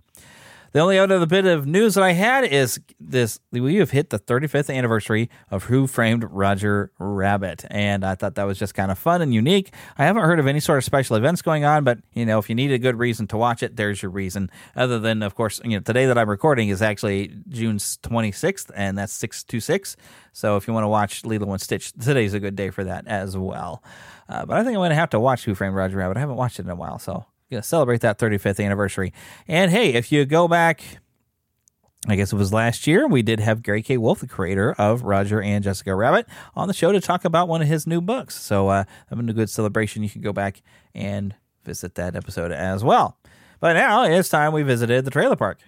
The 0.72 0.80
only 0.80 0.98
other 0.98 1.26
bit 1.26 1.44
of 1.44 1.66
news 1.66 1.96
that 1.96 2.02
I 2.02 2.12
had 2.12 2.44
is 2.44 2.80
this: 2.98 3.38
we 3.50 3.76
have 3.76 3.90
hit 3.90 4.08
the 4.08 4.18
35th 4.18 4.74
anniversary 4.74 5.28
of 5.50 5.64
Who 5.64 5.86
Framed 5.86 6.24
Roger 6.30 6.90
Rabbit, 6.98 7.66
and 7.70 8.02
I 8.06 8.14
thought 8.14 8.36
that 8.36 8.44
was 8.44 8.58
just 8.58 8.74
kind 8.74 8.90
of 8.90 8.98
fun 8.98 9.20
and 9.20 9.34
unique. 9.34 9.74
I 9.98 10.06
haven't 10.06 10.22
heard 10.22 10.38
of 10.38 10.46
any 10.46 10.60
sort 10.60 10.78
of 10.78 10.84
special 10.84 11.16
events 11.16 11.42
going 11.42 11.66
on, 11.66 11.84
but 11.84 11.98
you 12.14 12.24
know, 12.24 12.38
if 12.38 12.48
you 12.48 12.54
need 12.54 12.72
a 12.72 12.78
good 12.78 12.98
reason 12.98 13.26
to 13.28 13.36
watch 13.36 13.62
it, 13.62 13.76
there's 13.76 14.00
your 14.00 14.10
reason. 14.10 14.50
Other 14.74 14.98
than, 14.98 15.22
of 15.22 15.34
course, 15.34 15.60
you 15.62 15.72
know, 15.72 15.80
today 15.80 16.06
that 16.06 16.16
I'm 16.16 16.30
recording 16.30 16.70
is 16.70 16.80
actually 16.80 17.34
June 17.50 17.76
26th, 17.76 18.70
and 18.74 18.96
that's 18.96 19.12
626. 19.12 19.96
So 20.32 20.56
if 20.56 20.66
you 20.66 20.72
want 20.72 20.84
to 20.84 20.88
watch 20.88 21.26
Lilo 21.26 21.52
and 21.52 21.60
Stitch, 21.60 21.92
today's 21.92 22.32
a 22.32 22.40
good 22.40 22.56
day 22.56 22.70
for 22.70 22.84
that 22.84 23.06
as 23.06 23.36
well. 23.36 23.82
Uh, 24.26 24.46
but 24.46 24.56
I 24.56 24.60
think 24.60 24.68
I'm 24.68 24.80
going 24.80 24.88
to 24.88 24.96
have 24.96 25.10
to 25.10 25.20
watch 25.20 25.44
Who 25.44 25.54
Framed 25.54 25.74
Roger 25.74 25.98
Rabbit. 25.98 26.16
I 26.16 26.20
haven't 26.20 26.36
watched 26.36 26.58
it 26.58 26.64
in 26.64 26.70
a 26.70 26.74
while, 26.74 26.98
so 26.98 27.26
going 27.52 27.62
to 27.62 27.68
celebrate 27.68 28.00
that 28.00 28.18
35th 28.18 28.64
anniversary. 28.64 29.12
And 29.46 29.70
hey, 29.70 29.94
if 29.94 30.10
you 30.10 30.24
go 30.24 30.48
back, 30.48 30.82
I 32.08 32.16
guess 32.16 32.32
it 32.32 32.36
was 32.36 32.52
last 32.52 32.86
year, 32.86 33.06
we 33.06 33.22
did 33.22 33.38
have 33.38 33.62
Gary 33.62 33.82
K. 33.82 33.96
Wolf, 33.96 34.20
the 34.20 34.26
creator 34.26 34.72
of 34.72 35.02
Roger 35.02 35.40
and 35.40 35.62
Jessica 35.62 35.94
Rabbit, 35.94 36.26
on 36.56 36.66
the 36.66 36.74
show 36.74 36.90
to 36.90 37.00
talk 37.00 37.24
about 37.24 37.46
one 37.46 37.62
of 37.62 37.68
his 37.68 37.86
new 37.86 38.00
books. 38.00 38.34
So, 38.34 38.68
uh, 38.68 38.84
having 39.08 39.28
a 39.28 39.32
good 39.32 39.48
celebration, 39.48 40.02
you 40.02 40.10
can 40.10 40.20
go 40.20 40.32
back 40.32 40.62
and 40.94 41.34
visit 41.64 41.94
that 41.94 42.16
episode 42.16 42.50
as 42.50 42.82
well. 42.82 43.18
But 43.60 43.74
now 43.74 44.02
it's 44.04 44.28
time 44.28 44.52
we 44.52 44.64
visited 44.64 45.04
the 45.04 45.12
trailer 45.12 45.36
park. 45.36 45.60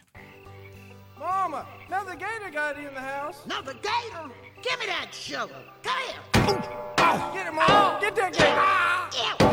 Mama, 1.20 1.66
now 1.88 2.03
the 2.03 2.16
gator 2.16 2.51
got 2.53 2.77
in 2.77 2.92
the 2.92 3.01
house. 3.01 3.47
Now 3.47 3.61
the 3.61 3.75
gator? 3.75 4.31
Give 4.61 4.81
me 4.81 4.87
that 4.87 5.09
shovel. 5.12 5.57
Come 5.83 6.03
here. 6.03 7.33
Get 7.33 7.47
him, 7.47 7.55
Mama. 7.55 7.99
Get 8.01 8.16
that 8.16 8.33
gator. 8.33 9.43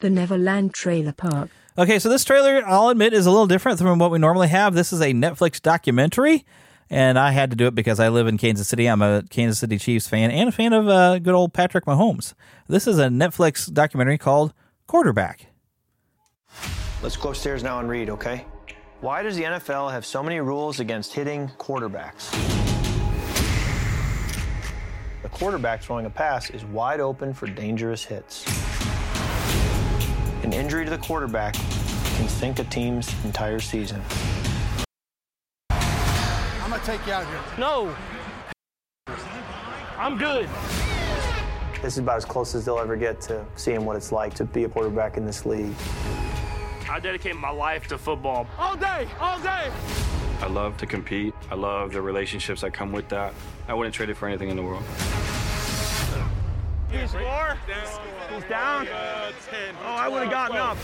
The 0.00 0.10
Neverland 0.10 0.74
Trailer 0.74 1.12
Park. 1.12 1.48
Okay, 1.78 1.98
so 1.98 2.10
this 2.10 2.22
trailer, 2.24 2.62
I'll 2.66 2.88
admit, 2.88 3.14
is 3.14 3.24
a 3.24 3.30
little 3.30 3.46
different 3.46 3.78
from 3.78 3.98
what 3.98 4.10
we 4.10 4.18
normally 4.18 4.48
have. 4.48 4.74
This 4.74 4.92
is 4.92 5.00
a 5.00 5.12
Netflix 5.12 5.60
documentary, 5.60 6.44
and 6.90 7.18
I 7.18 7.30
had 7.30 7.48
to 7.50 7.56
do 7.56 7.66
it 7.66 7.74
because 7.74 7.98
I 7.98 8.08
live 8.08 8.26
in 8.26 8.36
Kansas 8.36 8.68
City. 8.68 8.86
I'm 8.86 9.00
a 9.00 9.22
Kansas 9.30 9.58
City 9.58 9.78
Chiefs 9.78 10.06
fan 10.06 10.30
and 10.30 10.50
a 10.50 10.52
fan 10.52 10.74
of 10.74 10.86
uh, 10.86 11.18
good 11.18 11.34
old 11.34 11.54
Patrick 11.54 11.86
Mahomes. 11.86 12.34
This 12.68 12.86
is 12.86 12.98
a 12.98 13.06
Netflix 13.06 13.72
documentary 13.72 14.18
called 14.18 14.52
Quarterback. 14.86 15.46
Let's 17.02 17.16
go 17.16 17.30
upstairs 17.30 17.62
now 17.62 17.78
and 17.80 17.88
read, 17.88 18.10
okay? 18.10 18.44
Why 19.00 19.22
does 19.22 19.36
the 19.36 19.44
NFL 19.44 19.90
have 19.92 20.04
so 20.04 20.22
many 20.22 20.40
rules 20.40 20.80
against 20.80 21.14
hitting 21.14 21.48
quarterbacks? 21.58 22.30
The 25.22 25.28
quarterback 25.30 25.82
throwing 25.82 26.04
a 26.04 26.10
pass 26.10 26.50
is 26.50 26.64
wide 26.66 27.00
open 27.00 27.32
for 27.32 27.46
dangerous 27.46 28.04
hits. 28.04 28.44
An 30.46 30.52
injury 30.52 30.84
to 30.84 30.90
the 30.92 30.98
quarterback 30.98 31.54
can 31.54 32.28
sink 32.28 32.60
a 32.60 32.64
team's 32.64 33.12
entire 33.24 33.58
season. 33.58 34.00
I'm 35.70 36.70
gonna 36.70 36.80
take 36.84 37.04
you 37.04 37.14
out 37.14 37.26
here. 37.26 37.40
No. 37.58 37.92
I'm 39.98 40.16
good. 40.16 40.48
This 41.82 41.94
is 41.94 41.98
about 41.98 42.18
as 42.18 42.24
close 42.24 42.54
as 42.54 42.64
they'll 42.64 42.78
ever 42.78 42.94
get 42.94 43.20
to 43.22 43.44
seeing 43.56 43.84
what 43.84 43.96
it's 43.96 44.12
like 44.12 44.34
to 44.34 44.44
be 44.44 44.62
a 44.62 44.68
quarterback 44.68 45.16
in 45.16 45.26
this 45.26 45.44
league. 45.46 45.74
I 46.88 47.00
dedicate 47.00 47.34
my 47.34 47.50
life 47.50 47.88
to 47.88 47.98
football. 47.98 48.46
All 48.56 48.76
day, 48.76 49.08
all 49.18 49.40
day. 49.40 49.72
I 50.40 50.46
love 50.46 50.76
to 50.76 50.86
compete. 50.86 51.34
I 51.50 51.56
love 51.56 51.92
the 51.92 52.00
relationships 52.00 52.60
that 52.60 52.72
come 52.72 52.92
with 52.92 53.08
that. 53.08 53.34
I 53.66 53.74
wouldn't 53.74 53.96
trade 53.96 54.10
it 54.10 54.16
for 54.16 54.28
anything 54.28 54.50
in 54.50 54.54
the 54.54 54.62
world. 54.62 54.84
He 56.90 57.06
score? 57.06 57.56
He's 58.30 58.44
down. 58.44 58.88
Uh, 58.88 59.32
oh, 59.52 59.84
I 59.84 60.08
would 60.08 60.22
have 60.22 60.30
gotten 60.30 60.56
up. 60.56 60.76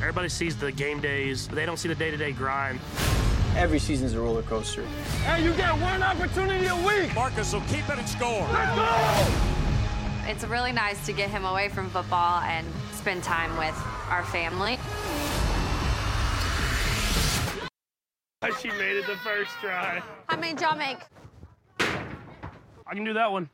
Everybody 0.00 0.28
sees 0.28 0.56
the 0.56 0.72
game 0.72 1.00
days, 1.00 1.46
but 1.46 1.54
they 1.54 1.64
don't 1.64 1.76
see 1.76 1.88
the 1.88 1.94
day-to-day 1.94 2.32
grind. 2.32 2.80
Every 3.56 3.78
season's 3.78 4.14
a 4.14 4.20
roller 4.20 4.42
coaster. 4.42 4.84
Hey, 5.24 5.44
you 5.44 5.52
get 5.54 5.72
one 5.78 6.02
opportunity 6.02 6.66
a 6.66 6.74
week. 6.74 7.14
Marcus 7.14 7.52
will 7.52 7.60
keep 7.62 7.88
it 7.88 7.98
and 7.98 8.08
score. 8.08 8.48
Let's 8.52 8.74
go! 8.74 10.30
It's 10.30 10.44
really 10.44 10.72
nice 10.72 11.04
to 11.06 11.12
get 11.12 11.30
him 11.30 11.44
away 11.44 11.68
from 11.68 11.90
football 11.90 12.40
and 12.40 12.66
spend 12.92 13.22
time 13.22 13.56
with 13.56 13.76
our 14.08 14.24
family. 14.24 14.78
She 18.60 18.68
made 18.70 18.96
it 18.96 19.06
the 19.06 19.16
first 19.16 19.52
try. 19.60 20.02
How 20.26 20.36
many 20.36 20.54
did 20.54 20.62
y'all 20.62 20.76
make? 20.76 20.98
I 21.78 22.94
can 22.94 23.04
do 23.04 23.12
that 23.12 23.30
one. 23.30 23.48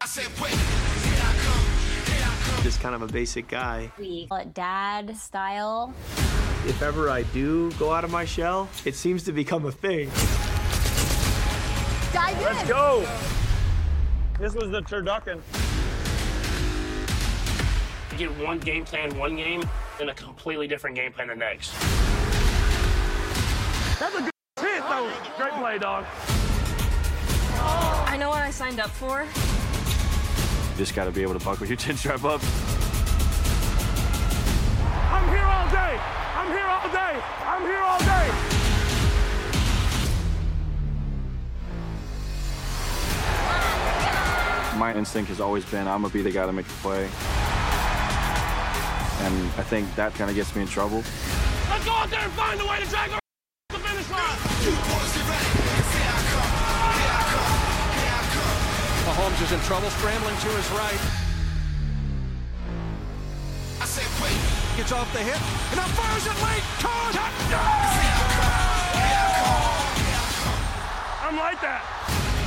Just 2.63 2.81
kind 2.81 2.95
of 2.95 3.03
a 3.03 3.07
basic 3.07 3.49
guy. 3.49 3.91
We 3.99 4.27
call 4.27 4.39
it 4.39 4.53
dad 4.53 5.17
style. 5.17 5.95
If 6.67 6.83
ever 6.83 7.09
I 7.09 7.23
do 7.23 7.71
go 7.73 7.93
out 7.93 8.05
of 8.05 8.11
my 8.11 8.25
shell, 8.25 8.69
it 8.85 8.95
seems 8.95 9.23
to 9.25 9.33
become 9.33 9.65
a 9.65 9.73
thing. 9.73 10.11
Dive 12.13 12.37
in. 12.37 12.43
Let's 12.43 12.69
go. 12.69 13.07
This 14.41 14.55
was 14.55 14.71
the 14.71 14.83
turducken. 14.83 15.41
You 18.13 18.19
get 18.19 18.47
one 18.47 18.59
game 18.59 18.85
plan 18.85 19.17
one 19.17 19.37
game, 19.37 19.63
then 19.99 20.09
a 20.09 20.15
completely 20.15 20.67
different 20.67 20.97
game 20.97 21.13
plan 21.13 21.29
the 21.29 21.37
next. 21.37 21.73
That's 23.99 24.15
a 24.15 24.23
good 24.23 24.33
hit, 24.61 24.83
though. 24.83 25.11
Great 25.37 25.53
play, 25.53 25.79
dog. 25.79 26.05
I 27.61 28.17
know 28.19 28.29
what 28.29 28.43
I 28.43 28.51
signed 28.51 28.81
up 28.81 28.91
for. 28.91 29.27
You 30.79 30.85
just 30.85 30.95
got 30.95 31.07
to 31.07 31.11
be 31.11 31.23
able 31.23 31.37
to 31.37 31.45
buckle 31.45 31.67
your 31.67 31.75
chin 31.77 31.97
strap 31.97 32.23
up. 32.23 32.41
I'm 35.11 35.29
here 35.29 35.43
all 35.43 35.69
day. 35.71 35.99
I'm 36.37 36.53
here 36.53 36.67
all 36.69 36.89
day. 36.89 37.21
I'm 37.43 37.63
here 37.63 37.83
all 37.83 37.99
day. 37.99 38.31
My 44.79 44.95
instinct 44.97 45.31
has 45.31 45.41
always 45.41 45.65
been 45.65 45.89
I'm 45.89 46.03
going 46.03 46.13
to 46.13 46.17
be 46.17 46.23
the 46.23 46.31
guy 46.31 46.47
to 46.47 46.53
make 46.53 46.69
the 46.69 46.75
play. 46.75 47.03
And 49.27 49.35
I 49.59 49.65
think 49.65 49.93
that 49.97 50.15
kind 50.15 50.31
of 50.31 50.37
gets 50.37 50.55
me 50.55 50.63
in 50.63 50.69
trouble. 50.69 50.99
Let's 51.71 51.85
go 51.85 51.91
out 51.91 52.09
there 52.09 52.21
and 52.21 52.33
find 52.35 52.61
a 52.61 52.65
way 52.65 52.79
to 52.79 52.87
drag 52.87 53.11
her 53.11 53.19
the 53.71 53.79
finish 53.81 54.09
line. 54.11 55.28
Mahomes 59.29 59.45
is 59.45 59.53
in 59.53 59.61
trouble, 59.61 59.91
scrambling 59.91 60.37
to 60.37 60.49
his 60.49 60.71
right. 60.71 61.01
I 63.81 63.85
say 63.85 64.05
wait. 64.23 64.41
Gets 64.77 64.93
off 64.93 65.13
the 65.13 65.19
hip, 65.19 65.41
and 65.69 65.77
now 65.77 65.87
fires 65.89 66.25
it 66.25 66.33
late. 66.43 66.65
Caught! 66.81 67.19
I'm 71.29 71.37
like 71.37 71.61
that. 71.61 72.38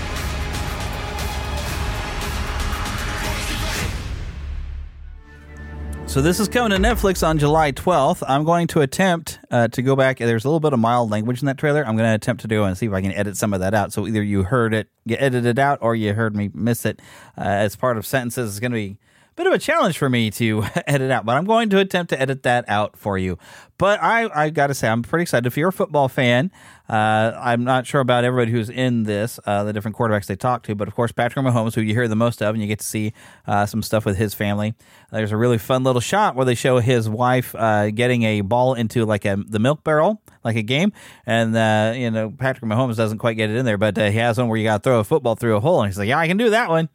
So 6.08 6.22
this 6.22 6.42
is 6.42 6.50
coming 6.50 6.72
to 6.72 6.90
Netflix 6.90 7.26
on 7.26 7.38
July 7.38 7.72
12th. 7.72 8.22
I'm 8.28 8.44
going 8.44 8.68
to 8.68 8.82
attempt 8.82 9.40
uh, 9.50 9.70
to 9.70 9.82
go 9.82 9.96
back. 9.96 10.18
There's 10.18 10.44
a 10.44 10.50
little 10.50 10.60
bit 10.60 10.74
of 10.74 10.80
mild 10.80 11.10
language 11.10 11.42
in 11.42 11.46
that 11.46 11.58
trailer. 11.58 11.88
I'm 11.88 11.96
going 11.96 12.10
to 12.10 12.16
attempt 12.16 12.42
to 12.42 12.50
do 12.50 12.64
and 12.66 12.78
see 12.78 12.88
if 12.88 12.92
I 12.92 13.02
can 13.02 13.14
edit 13.14 13.38
some 13.38 13.54
of 13.54 13.62
that 13.62 13.74
out. 13.74 13.94
So 13.94 14.06
either 14.06 14.22
you 14.22 14.44
heard 14.44 14.74
it 14.74 14.90
get 15.08 15.22
edited 15.22 15.58
out 15.58 15.80
or 15.82 15.96
you 15.96 16.14
heard 16.14 16.36
me 16.36 16.50
miss 16.54 16.86
it 16.86 17.00
uh, 17.38 17.44
as 17.44 17.78
part 17.78 17.98
of 17.98 18.06
sentences. 18.06 18.52
It's 18.52 18.60
going 18.60 18.72
to 18.72 18.76
be 18.76 18.98
bit 19.36 19.48
of 19.48 19.54
a 19.54 19.60
challenge 19.60 19.98
for 19.98 20.10
me 20.10 20.30
to 20.32 20.64
edit 20.88 21.12
out, 21.12 21.26
but 21.26 21.36
I'm 21.38 21.46
going 21.46 21.70
to 21.70 21.80
attempt 21.80 22.10
to 22.10 22.22
edit 22.22 22.44
that 22.44 22.66
out 22.68 22.98
for 22.98 23.18
you. 23.18 23.38
But 23.78 24.02
I, 24.02 24.30
I 24.34 24.50
got 24.52 24.68
to 24.68 24.76
say, 24.76 24.88
I'm 24.88 25.02
pretty 25.02 25.24
excited. 25.24 25.48
If 25.48 25.58
you're 25.58 25.70
a 25.70 25.74
football 25.74 26.08
fan, 26.08 26.52
uh, 26.88 27.34
I'm 27.36 27.64
not 27.64 27.88
sure 27.88 28.00
about 28.02 28.24
everybody 28.24 28.52
who's 28.52 28.70
in 28.70 29.04
this, 29.04 29.40
uh, 29.46 29.64
the 29.64 29.74
different 29.74 29.98
quarterbacks 29.98 30.28
they 30.28 30.36
talk 30.36 30.62
to, 30.64 30.76
but 30.76 30.88
of 30.88 30.94
course, 30.94 31.12
Patrick 31.12 31.44
Mahomes, 31.44 31.74
who 31.74 31.82
you 31.82 31.94
hear 31.94 32.08
the 32.08 32.16
most 32.16 32.44
of, 32.44 32.54
and 32.54 32.62
you 32.62 32.68
get 32.68 32.80
to 32.80 32.86
see 32.86 33.14
uh, 33.48 33.66
some 33.66 33.82
stuff 33.82 34.06
with 34.06 34.18
his 34.18 34.34
family. 34.36 34.76
There's 35.12 35.32
a 35.32 35.38
really 35.38 35.58
fun 35.58 35.84
little 35.84 36.02
shot 36.02 36.36
where 36.36 36.46
they 36.46 36.54
show 36.54 36.80
his 36.80 37.10
wife 37.10 37.56
uh, 37.56 37.90
getting 37.90 38.24
a 38.24 38.42
ball 38.42 38.76
into 38.76 39.06
like 39.06 39.26
a 39.26 39.38
the 39.48 39.60
milk 39.60 39.84
barrel, 39.84 40.22
like 40.44 40.58
a 40.58 40.64
game, 40.64 40.94
and 41.26 41.56
uh, 41.56 41.94
you 41.96 42.12
know 42.12 42.30
Patrick 42.30 42.70
Mahomes 42.70 42.98
doesn't 42.98 43.18
quite 43.18 43.36
get 43.36 43.50
it 43.50 43.56
in 43.56 43.66
there, 43.66 43.78
but 43.78 43.98
uh, 43.98 44.12
he 44.12 44.18
has 44.18 44.38
one 44.38 44.48
where 44.48 44.58
you 44.58 44.64
got 44.64 44.84
to 44.84 44.84
throw 44.84 45.00
a 45.00 45.04
football 45.04 45.36
through 45.36 45.56
a 45.56 45.60
hole, 45.60 45.82
and 45.82 45.90
he's 45.90 45.98
like, 45.98 46.08
"Yeah, 46.08 46.20
I 46.20 46.28
can 46.28 46.38
do 46.38 46.52
that 46.52 46.70
one." 46.70 46.90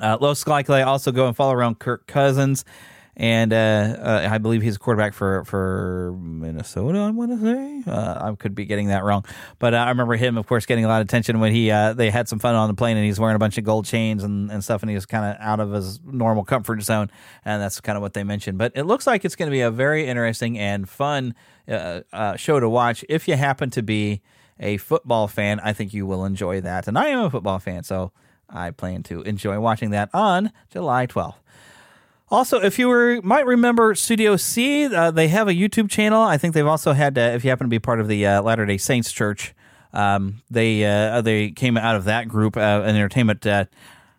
Uh, 0.00 0.16
Los 0.20 0.44
also 0.46 1.12
go 1.12 1.26
and 1.26 1.36
follow 1.36 1.52
around 1.52 1.78
Kirk 1.78 2.06
Cousins, 2.06 2.64
and 3.16 3.52
uh, 3.52 3.56
uh, 3.56 4.28
I 4.30 4.38
believe 4.38 4.62
he's 4.62 4.76
a 4.76 4.78
quarterback 4.78 5.12
for 5.12 5.44
for 5.44 6.16
Minnesota. 6.20 7.00
I 7.00 7.10
want 7.10 7.32
to 7.32 7.38
say 7.38 7.90
uh, 7.90 8.30
I 8.30 8.34
could 8.36 8.54
be 8.54 8.64
getting 8.64 8.88
that 8.88 9.02
wrong, 9.02 9.24
but 9.58 9.74
uh, 9.74 9.78
I 9.78 9.88
remember 9.88 10.14
him, 10.14 10.38
of 10.38 10.46
course, 10.46 10.66
getting 10.66 10.84
a 10.84 10.88
lot 10.88 11.00
of 11.00 11.06
attention 11.08 11.40
when 11.40 11.52
he 11.52 11.68
they 11.68 12.10
had 12.10 12.28
some 12.28 12.38
fun 12.38 12.54
on 12.54 12.68
the 12.68 12.74
plane, 12.74 12.96
and 12.96 13.04
he's 13.04 13.18
wearing 13.18 13.34
a 13.34 13.40
bunch 13.40 13.58
of 13.58 13.64
gold 13.64 13.86
chains 13.86 14.22
and, 14.22 14.52
and 14.52 14.62
stuff, 14.62 14.82
and 14.82 14.90
he 14.90 14.94
was 14.94 15.04
kind 15.04 15.24
of 15.24 15.36
out 15.40 15.58
of 15.58 15.72
his 15.72 16.00
normal 16.04 16.44
comfort 16.44 16.80
zone, 16.82 17.10
and 17.44 17.60
that's 17.60 17.80
kind 17.80 17.96
of 17.96 18.02
what 18.02 18.14
they 18.14 18.22
mentioned. 18.22 18.56
But 18.56 18.72
it 18.76 18.84
looks 18.84 19.06
like 19.06 19.24
it's 19.24 19.34
going 19.34 19.50
to 19.50 19.54
be 19.54 19.62
a 19.62 19.70
very 19.70 20.06
interesting 20.06 20.58
and 20.58 20.88
fun 20.88 21.34
show 21.66 22.60
to 22.60 22.68
watch 22.68 23.04
if 23.08 23.26
you 23.26 23.36
happen 23.36 23.70
to 23.70 23.82
be 23.82 24.22
a 24.60 24.76
football 24.76 25.26
fan. 25.26 25.58
I 25.58 25.72
think 25.72 25.92
you 25.92 26.06
will 26.06 26.24
enjoy 26.24 26.60
that, 26.60 26.86
and 26.86 26.96
I 26.96 27.08
am 27.08 27.18
a 27.24 27.30
football 27.30 27.58
fan, 27.58 27.82
so. 27.82 28.12
I 28.48 28.70
plan 28.70 29.02
to 29.04 29.22
enjoy 29.22 29.58
watching 29.60 29.90
that 29.90 30.10
on 30.14 30.52
July 30.70 31.06
12th. 31.06 31.34
Also, 32.30 32.60
if 32.60 32.78
you 32.78 32.88
were 32.88 33.20
might 33.22 33.46
remember 33.46 33.94
Studio 33.94 34.36
C, 34.36 34.84
uh, 34.84 35.10
they 35.10 35.28
have 35.28 35.48
a 35.48 35.52
YouTube 35.52 35.88
channel. 35.88 36.22
I 36.22 36.36
think 36.36 36.52
they've 36.52 36.66
also 36.66 36.92
had, 36.92 37.16
uh, 37.16 37.32
if 37.34 37.42
you 37.42 37.50
happen 37.50 37.64
to 37.64 37.70
be 37.70 37.78
part 37.78 38.00
of 38.00 38.08
the 38.08 38.26
uh, 38.26 38.42
Latter 38.42 38.66
Day 38.66 38.76
Saints 38.76 39.12
Church, 39.12 39.54
um, 39.94 40.42
they 40.50 40.84
uh, 40.84 41.22
they 41.22 41.50
came 41.50 41.78
out 41.78 41.96
of 41.96 42.04
that 42.04 42.28
group, 42.28 42.56
uh, 42.56 42.82
an 42.84 42.96
entertainment. 42.96 43.46
Uh, 43.46 43.64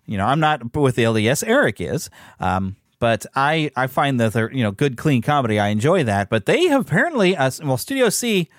you 0.08 0.18
know, 0.18 0.26
I'm 0.26 0.40
not 0.40 0.76
with 0.76 0.96
the 0.96 1.04
LDS. 1.04 1.44
Eric 1.46 1.80
is. 1.80 2.10
Um, 2.40 2.78
but 2.98 3.26
I, 3.34 3.72
I 3.76 3.88
find 3.88 4.20
that 4.20 4.34
they're 4.34 4.52
you 4.52 4.64
know 4.64 4.72
good 4.72 4.98
clean 4.98 5.22
comedy. 5.22 5.60
I 5.60 5.70
enjoy 5.70 6.04
that. 6.04 6.30
But 6.30 6.46
they 6.46 6.66
have 6.66 6.82
apparently 6.82 7.36
uh, 7.36 7.52
well 7.64 7.78
Studio 7.78 8.10
C 8.10 8.50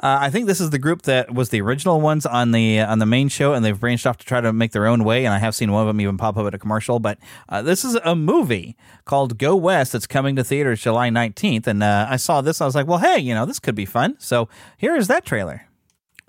uh, 0.00 0.18
I 0.20 0.30
think 0.30 0.46
this 0.46 0.60
is 0.60 0.70
the 0.70 0.78
group 0.78 1.02
that 1.02 1.34
was 1.34 1.48
the 1.48 1.60
original 1.60 2.00
ones 2.00 2.24
on 2.24 2.52
the 2.52 2.80
on 2.80 3.00
the 3.00 3.06
main 3.06 3.28
show, 3.28 3.52
and 3.52 3.64
they've 3.64 3.78
branched 3.78 4.06
off 4.06 4.16
to 4.18 4.26
try 4.26 4.40
to 4.40 4.52
make 4.52 4.72
their 4.72 4.86
own 4.86 5.02
way. 5.02 5.24
And 5.24 5.34
I 5.34 5.38
have 5.38 5.54
seen 5.54 5.72
one 5.72 5.82
of 5.82 5.88
them 5.88 6.00
even 6.00 6.16
pop 6.16 6.36
up 6.36 6.46
at 6.46 6.54
a 6.54 6.58
commercial. 6.58 7.00
But 7.00 7.18
uh, 7.48 7.62
this 7.62 7.84
is 7.84 7.96
a 8.04 8.14
movie 8.14 8.76
called 9.04 9.38
Go 9.38 9.56
West 9.56 9.92
that's 9.92 10.06
coming 10.06 10.36
to 10.36 10.44
theaters 10.44 10.82
July 10.82 11.10
nineteenth, 11.10 11.66
and 11.66 11.82
uh, 11.82 12.06
I 12.08 12.16
saw 12.16 12.40
this. 12.40 12.60
I 12.60 12.66
was 12.66 12.74
like, 12.74 12.86
well, 12.86 12.98
hey, 12.98 13.18
you 13.18 13.34
know, 13.34 13.44
this 13.44 13.58
could 13.58 13.74
be 13.74 13.86
fun. 13.86 14.16
So 14.20 14.48
here 14.76 14.94
is 14.94 15.08
that 15.08 15.24
trailer. 15.24 15.68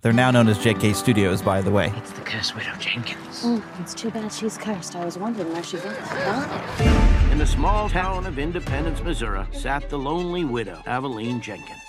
They're 0.02 0.14
now 0.14 0.32
known 0.32 0.48
as 0.48 0.58
JK 0.58 0.96
Studios, 0.96 1.42
by 1.42 1.62
the 1.62 1.72
way. 1.72 1.92
It's 1.98 2.12
the 2.14 2.22
cursed 2.22 2.56
widow 2.56 2.74
Jenkins. 2.80 3.44
Mm, 3.44 3.62
it's 3.82 3.94
too 3.94 4.10
bad 4.10 4.32
she's 4.32 4.58
cursed. 4.58 4.96
I 4.96 5.04
was 5.04 5.18
wondering 5.18 5.52
where 5.52 5.62
she 5.62 5.76
went. 5.76 5.98
Huh? 6.00 7.30
In 7.34 7.38
the 7.38 7.46
small 7.46 7.90
town 7.90 8.26
of 8.26 8.40
Independence, 8.40 9.04
Missouri, 9.04 9.46
sat 9.52 9.90
the 9.90 10.00
lonely 10.00 10.46
widow, 10.46 10.82
Aveline 10.88 11.42
Jenkins. 11.42 11.89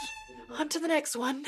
On 0.58 0.68
to 0.68 0.78
the 0.78 0.88
next 0.88 1.14
one. 1.16 1.44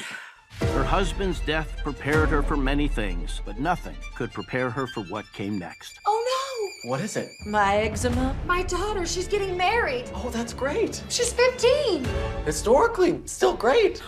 Her 0.60 0.84
husband's 0.84 1.40
death 1.40 1.76
prepared 1.82 2.28
her 2.28 2.42
for 2.42 2.56
many 2.56 2.86
things, 2.86 3.40
but 3.44 3.58
nothing 3.58 3.96
could 4.14 4.32
prepare 4.32 4.70
her 4.70 4.86
for 4.86 5.02
what 5.04 5.30
came 5.32 5.58
next. 5.58 5.98
Oh 6.06 6.80
no! 6.84 6.90
What 6.90 7.00
is 7.00 7.16
it? 7.16 7.28
My 7.46 7.78
eczema. 7.78 8.36
My 8.46 8.62
daughter, 8.62 9.04
she's 9.06 9.26
getting 9.26 9.56
married. 9.56 10.10
Oh, 10.14 10.30
that's 10.30 10.52
great. 10.52 11.02
She's 11.08 11.32
15. 11.32 12.04
Historically, 12.44 13.20
still 13.26 13.54
great. 13.54 14.02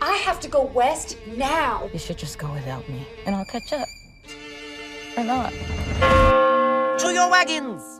I 0.00 0.16
have 0.16 0.40
to 0.40 0.48
go 0.48 0.64
west 0.64 1.18
now. 1.36 1.90
You 1.92 1.98
should 1.98 2.16
just 2.16 2.38
go 2.38 2.50
without 2.52 2.88
me, 2.88 3.06
and 3.26 3.34
I'll 3.36 3.44
catch 3.44 3.72
up. 3.72 3.88
Or 5.18 5.24
not. 5.24 5.50
To 7.00 7.12
your 7.12 7.30
wagons! 7.30 7.98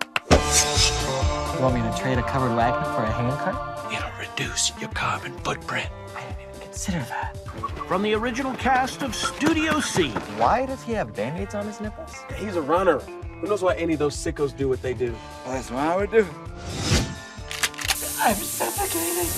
You 1.55 1.63
want 1.67 1.75
me 1.75 1.83
to 1.83 1.95
trade 1.99 2.17
a 2.19 2.23
covered 2.23 2.57
wagon 2.57 2.85
for 2.95 3.03
a 3.03 3.13
handcart? 3.13 3.93
It'll 3.93 4.11
reduce 4.19 4.73
your 4.81 4.91
carbon 4.91 5.37
footprint. 5.39 5.91
Consider 6.81 7.05
that. 7.11 7.37
From 7.87 8.01
the 8.01 8.15
original 8.15 8.55
cast 8.55 9.03
of 9.03 9.15
Studio 9.15 9.81
C. 9.81 10.09
Why 10.39 10.65
does 10.65 10.83
he 10.83 10.95
have 10.95 11.15
band-aids 11.15 11.55
on 11.55 11.67
his 11.67 11.79
nipples? 11.79 12.11
He's 12.39 12.57
a 12.57 12.63
runner. 12.63 13.01
Who 13.01 13.49
knows 13.49 13.61
why 13.61 13.75
any 13.75 13.93
of 13.93 13.99
those 13.99 14.17
sickos 14.17 14.57
do 14.57 14.67
what 14.67 14.81
they 14.81 14.95
do? 14.95 15.15
Well, 15.45 15.53
that's 15.53 15.71
what 15.71 15.81
I 15.81 15.97
would 15.99 16.11
do. 16.11 16.27
I'm 18.19 18.35
suffocating. 18.35 19.29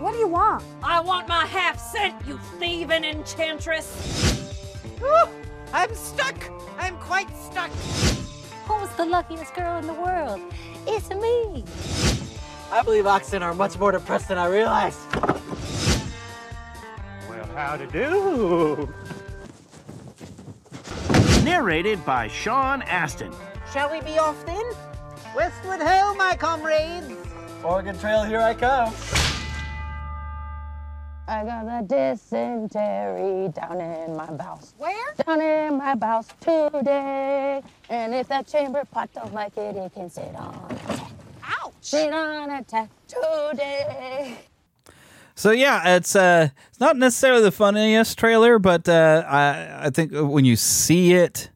What 0.00 0.14
do 0.14 0.18
you 0.18 0.26
want? 0.26 0.64
I 0.82 0.98
want 0.98 1.28
my 1.28 1.46
half 1.46 1.78
cent, 1.78 2.16
you 2.26 2.38
thieving 2.58 3.04
enchantress! 3.04 4.50
I'm 5.72 5.94
stuck. 5.94 6.50
I'm 6.76 6.96
quite 6.96 7.30
stuck. 7.36 7.70
Who's 8.66 8.88
the 8.96 9.06
luckiest 9.06 9.54
girl 9.54 9.78
in 9.78 9.86
the 9.86 9.92
world? 9.92 10.40
It's 10.86 11.08
me. 11.10 11.64
I 12.70 12.82
believe 12.82 13.06
oxen 13.06 13.42
are 13.42 13.54
much 13.54 13.78
more 13.78 13.92
depressed 13.92 14.28
than 14.28 14.38
I 14.38 14.46
realized. 14.46 14.98
Well, 17.28 17.46
how 17.54 17.76
to 17.76 17.86
do? 17.86 18.92
Narrated 21.44 22.04
by 22.04 22.28
Sean 22.28 22.82
Astin. 22.82 23.32
Shall 23.72 23.90
we 23.90 24.00
be 24.00 24.18
off 24.18 24.44
then? 24.46 24.64
Westward 25.36 25.80
ho, 25.80 26.14
my 26.14 26.36
comrades. 26.36 27.12
Oregon 27.62 27.98
Trail, 27.98 28.24
here 28.24 28.40
I 28.40 28.54
come. 28.54 28.92
I 31.26 31.42
got 31.42 31.66
a 31.66 31.82
dysentery 31.86 33.48
down 33.48 33.80
in 33.80 34.14
my 34.14 34.30
bowels. 34.30 34.74
Where? 34.76 35.14
Down 35.26 35.40
in 35.40 35.78
my 35.78 35.94
bowels 35.94 36.28
today. 36.40 37.62
And 37.88 38.14
if 38.14 38.28
that 38.28 38.46
chamber 38.46 38.84
pot 38.84 39.08
don't 39.14 39.32
like 39.32 39.56
it, 39.56 39.74
it 39.74 39.94
can 39.94 40.10
sit 40.10 40.34
on 40.36 40.66
attack. 40.70 41.10
Ouch! 41.42 41.72
Sit 41.80 42.12
on 42.12 42.50
attack 42.50 42.90
today. 43.08 44.38
So 45.34 45.50
yeah, 45.50 45.96
it's 45.96 46.14
uh, 46.14 46.50
it's 46.68 46.80
not 46.80 46.96
necessarily 46.98 47.42
the 47.42 47.50
funniest 47.50 48.18
trailer, 48.18 48.58
but 48.58 48.86
uh, 48.86 49.24
I 49.26 49.86
I 49.86 49.90
think 49.90 50.12
when 50.12 50.44
you 50.44 50.56
see 50.56 51.14
it, 51.14 51.48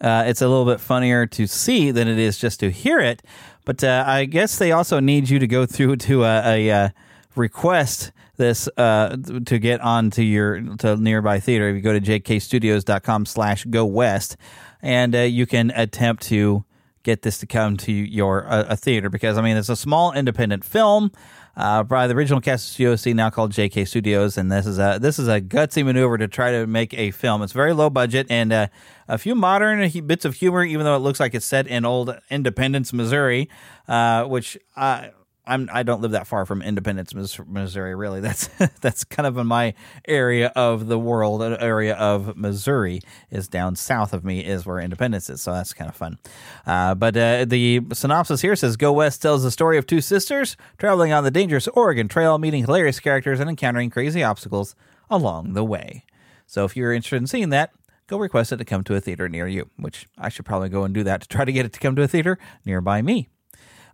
uh, 0.00 0.24
it's 0.26 0.40
a 0.40 0.46
little 0.46 0.64
bit 0.64 0.80
funnier 0.80 1.26
to 1.26 1.46
see 1.48 1.90
than 1.90 2.06
it 2.06 2.18
is 2.18 2.38
just 2.38 2.60
to 2.60 2.70
hear 2.70 3.00
it. 3.00 3.22
But 3.64 3.82
uh, 3.82 4.04
I 4.06 4.26
guess 4.26 4.56
they 4.56 4.70
also 4.70 5.00
need 5.00 5.28
you 5.28 5.40
to 5.40 5.48
go 5.48 5.66
through 5.66 5.96
to 5.96 6.24
a, 6.24 6.42
a, 6.46 6.70
uh 6.70 6.88
request 7.34 8.12
this 8.36 8.68
uh, 8.76 9.16
to 9.46 9.58
get 9.58 9.80
onto 9.80 10.22
your 10.22 10.60
to 10.78 10.96
nearby 10.96 11.40
theater. 11.40 11.68
If 11.68 11.76
you 11.76 11.82
go 11.82 11.92
to 11.92 12.00
jkstudios.com 12.00 13.26
slash 13.26 13.64
go 13.64 13.84
west, 13.84 14.36
and 14.80 15.14
uh, 15.14 15.20
you 15.20 15.46
can 15.46 15.72
attempt 15.74 16.24
to 16.24 16.64
get 17.02 17.22
this 17.22 17.38
to 17.38 17.46
come 17.46 17.76
to 17.76 17.92
your 17.92 18.46
uh, 18.48 18.66
a 18.70 18.76
theater 18.76 19.08
because 19.08 19.38
I 19.38 19.42
mean 19.42 19.56
it's 19.56 19.68
a 19.68 19.76
small 19.76 20.12
independent 20.12 20.64
film 20.64 21.12
uh, 21.56 21.82
by 21.82 22.06
the 22.06 22.14
original 22.14 22.40
cast 22.40 22.66
of 22.66 22.72
Studio 22.72 22.96
C, 22.96 23.14
now 23.14 23.30
called 23.30 23.52
JK 23.52 23.88
Studios, 23.88 24.36
and 24.36 24.52
this 24.52 24.66
is 24.66 24.78
a 24.78 24.98
this 25.00 25.18
is 25.18 25.26
a 25.26 25.40
gutsy 25.40 25.84
maneuver 25.84 26.18
to 26.18 26.28
try 26.28 26.50
to 26.52 26.66
make 26.66 26.92
a 26.94 27.10
film. 27.12 27.42
It's 27.42 27.54
very 27.54 27.72
low 27.72 27.88
budget 27.88 28.26
and 28.28 28.52
uh, 28.52 28.66
a 29.08 29.16
few 29.16 29.34
modern 29.34 29.88
bits 30.06 30.26
of 30.26 30.34
humor, 30.34 30.64
even 30.64 30.84
though 30.84 30.96
it 30.96 31.00
looks 31.00 31.18
like 31.18 31.34
it's 31.34 31.46
set 31.46 31.66
in 31.66 31.86
old 31.86 32.14
Independence, 32.30 32.92
Missouri, 32.92 33.48
uh, 33.88 34.24
which 34.24 34.58
I. 34.76 35.10
I'm 35.46 35.68
I 35.72 35.82
don't 35.82 36.00
live 36.00 36.10
that 36.12 36.26
far 36.26 36.44
from 36.44 36.62
Independence, 36.62 37.14
Missouri. 37.14 37.94
Really, 37.94 38.20
that's 38.20 38.48
that's 38.80 39.04
kind 39.04 39.26
of 39.26 39.38
in 39.38 39.46
my 39.46 39.74
area 40.06 40.48
of 40.56 40.88
the 40.88 40.98
world. 40.98 41.42
An 41.42 41.56
area 41.58 41.94
of 41.94 42.36
Missouri 42.36 43.00
is 43.30 43.48
down 43.48 43.76
south 43.76 44.12
of 44.12 44.24
me 44.24 44.44
is 44.44 44.66
where 44.66 44.80
Independence 44.80 45.30
is, 45.30 45.40
so 45.40 45.52
that's 45.52 45.72
kind 45.72 45.88
of 45.88 45.96
fun. 45.96 46.18
Uh, 46.66 46.94
but 46.94 47.16
uh, 47.16 47.44
the 47.44 47.82
synopsis 47.92 48.40
here 48.40 48.56
says: 48.56 48.76
Go 48.76 48.92
West 48.92 49.22
tells 49.22 49.42
the 49.42 49.50
story 49.50 49.78
of 49.78 49.86
two 49.86 50.00
sisters 50.00 50.56
traveling 50.78 51.12
on 51.12 51.24
the 51.24 51.30
dangerous 51.30 51.68
Oregon 51.68 52.08
Trail, 52.08 52.38
meeting 52.38 52.64
hilarious 52.64 53.00
characters 53.00 53.40
and 53.40 53.48
encountering 53.48 53.90
crazy 53.90 54.22
obstacles 54.22 54.74
along 55.08 55.52
the 55.52 55.64
way. 55.64 56.04
So 56.46 56.64
if 56.64 56.76
you're 56.76 56.92
interested 56.92 57.16
in 57.16 57.26
seeing 57.26 57.50
that, 57.50 57.72
go 58.06 58.18
request 58.18 58.52
it 58.52 58.56
to 58.56 58.64
come 58.64 58.84
to 58.84 58.94
a 58.94 59.00
theater 59.00 59.28
near 59.28 59.48
you, 59.48 59.70
which 59.76 60.06
I 60.16 60.28
should 60.28 60.44
probably 60.44 60.68
go 60.68 60.84
and 60.84 60.94
do 60.94 61.04
that 61.04 61.22
to 61.22 61.28
try 61.28 61.44
to 61.44 61.52
get 61.52 61.66
it 61.66 61.72
to 61.74 61.80
come 61.80 61.96
to 61.96 62.02
a 62.02 62.08
theater 62.08 62.38
nearby 62.64 63.02
me. 63.02 63.28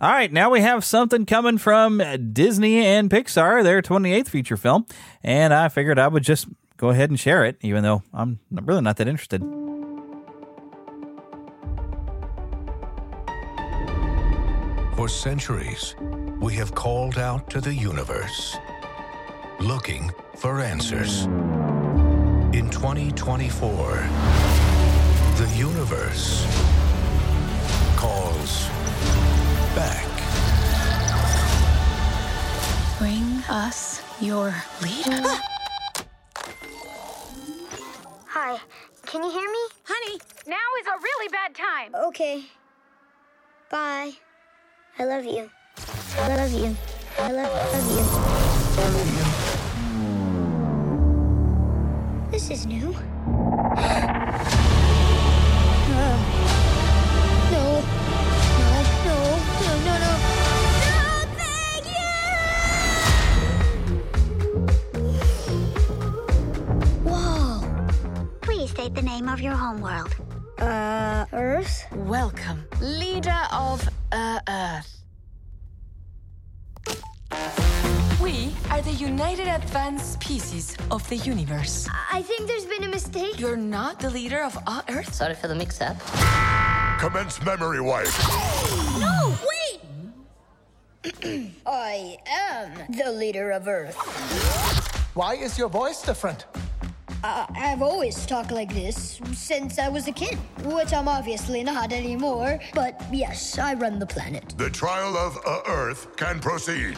All 0.03 0.11
right, 0.11 0.33
now 0.33 0.51
we 0.51 0.63
have 0.63 0.85
something 0.85 1.27
coming 1.27 1.59
from 1.59 2.03
Disney 2.33 2.85
and 2.85 3.09
Pixar, 3.09 3.63
their 3.63 3.81
28th 3.81 4.27
feature 4.27 4.57
film, 4.57 4.85
and 5.23 5.55
I 5.55 5.69
figured 5.69 5.97
I 5.97 6.09
would 6.09 6.25
just 6.25 6.49
go 6.77 6.89
ahead 6.89 7.11
and 7.11 7.21
share 7.21 7.45
it, 7.45 7.57
even 7.61 7.85
though 7.85 8.03
I'm 8.13 8.41
really 8.51 8.81
not 8.81 8.97
that 8.97 9.07
interested. 9.07 9.41
For 14.97 15.09
centuries, 15.09 15.95
we 16.41 16.55
have 16.55 16.75
called 16.75 17.17
out 17.17 17.49
to 17.51 17.61
the 17.61 17.73
universe, 17.73 18.57
looking 19.61 20.11
for 20.35 20.59
answers. 20.59 21.27
In 22.57 22.69
2024, 22.73 24.09
the 25.37 25.55
universe 25.57 26.45
calls 27.97 28.69
back. 29.75 30.07
Bring 32.99 33.43
us 33.49 34.03
your 34.21 34.55
leader. 34.83 35.23
Hi, 38.27 38.59
can 39.07 39.23
you 39.23 39.31
hear 39.31 39.51
me? 39.51 39.59
Honey, 39.85 40.19
now 40.47 40.57
is 40.81 40.87
a 40.87 40.99
really 41.03 41.29
bad 41.29 41.55
time. 41.55 41.95
Okay. 41.95 42.45
Bye. 43.71 44.13
I 44.99 45.05
love 45.05 45.25
you. 45.25 45.51
I 46.19 46.37
love 46.37 46.53
you. 46.53 46.77
I 47.19 47.33
love, 47.33 47.53
love 47.73 47.91
you. 47.91 48.05
This 52.31 52.51
is 52.51 52.67
new. 52.67 52.95
Please 68.63 68.71
state 68.71 68.95
the 68.95 69.03
name 69.03 69.29
of 69.29 69.41
your 69.41 69.55
homeworld. 69.55 70.15
Uh, 70.57 71.27
Earth? 71.33 71.85
Welcome, 71.91 72.65
leader 72.81 73.37
of 73.51 73.89
uh, 74.13 74.39
Earth. 74.49 75.01
We 78.23 78.55
are 78.71 78.81
the 78.81 78.93
United 78.93 79.49
Advanced 79.49 80.13
Species 80.13 80.77
of 80.93 81.03
the 81.09 81.17
universe. 81.17 81.89
I 82.13 82.23
think 82.23 82.47
there's 82.47 82.67
been 82.67 82.85
a 82.85 82.89
mistake. 82.89 83.41
You're 83.41 83.57
not 83.57 83.99
the 83.99 84.11
leader 84.11 84.45
of 84.45 84.57
uh, 84.69 84.83
Earth? 84.89 85.13
Sorry 85.13 85.35
for 85.35 85.49
the 85.49 85.57
mix 85.57 85.81
up. 85.81 85.97
Commence 87.01 87.45
memory 87.45 87.81
wipe. 87.81 88.07
No, 89.01 89.35
wait! 91.03 91.51
I 91.67 92.17
am 92.29 92.95
the 92.97 93.11
leader 93.11 93.51
of 93.51 93.67
Earth. 93.67 93.97
Why 95.17 95.35
is 95.35 95.59
your 95.59 95.69
voice 95.69 96.01
different? 96.01 96.47
Uh, 97.25 97.47
I've 97.55 97.83
always 97.83 98.27
talked 98.27 98.51
like 98.51 98.75
this 98.75 99.21
since 99.33 99.79
I 99.79 99.89
was 99.89 100.09
a 100.09 100.13
kid, 100.13 100.37
which 100.65 100.93
I'm 100.93 101.07
obviously 101.07 101.63
not 101.63 101.93
anymore. 101.93 102.59
But 102.75 103.01
yes, 103.13 103.59
I 103.59 103.75
run 103.75 103.99
the 104.01 104.07
planet. 104.07 104.55
The 104.57 104.69
trial 104.71 105.17
of 105.17 105.39
uh, 105.47 105.61
Earth 105.69 106.17
can 106.17 106.41
proceed. 106.41 106.97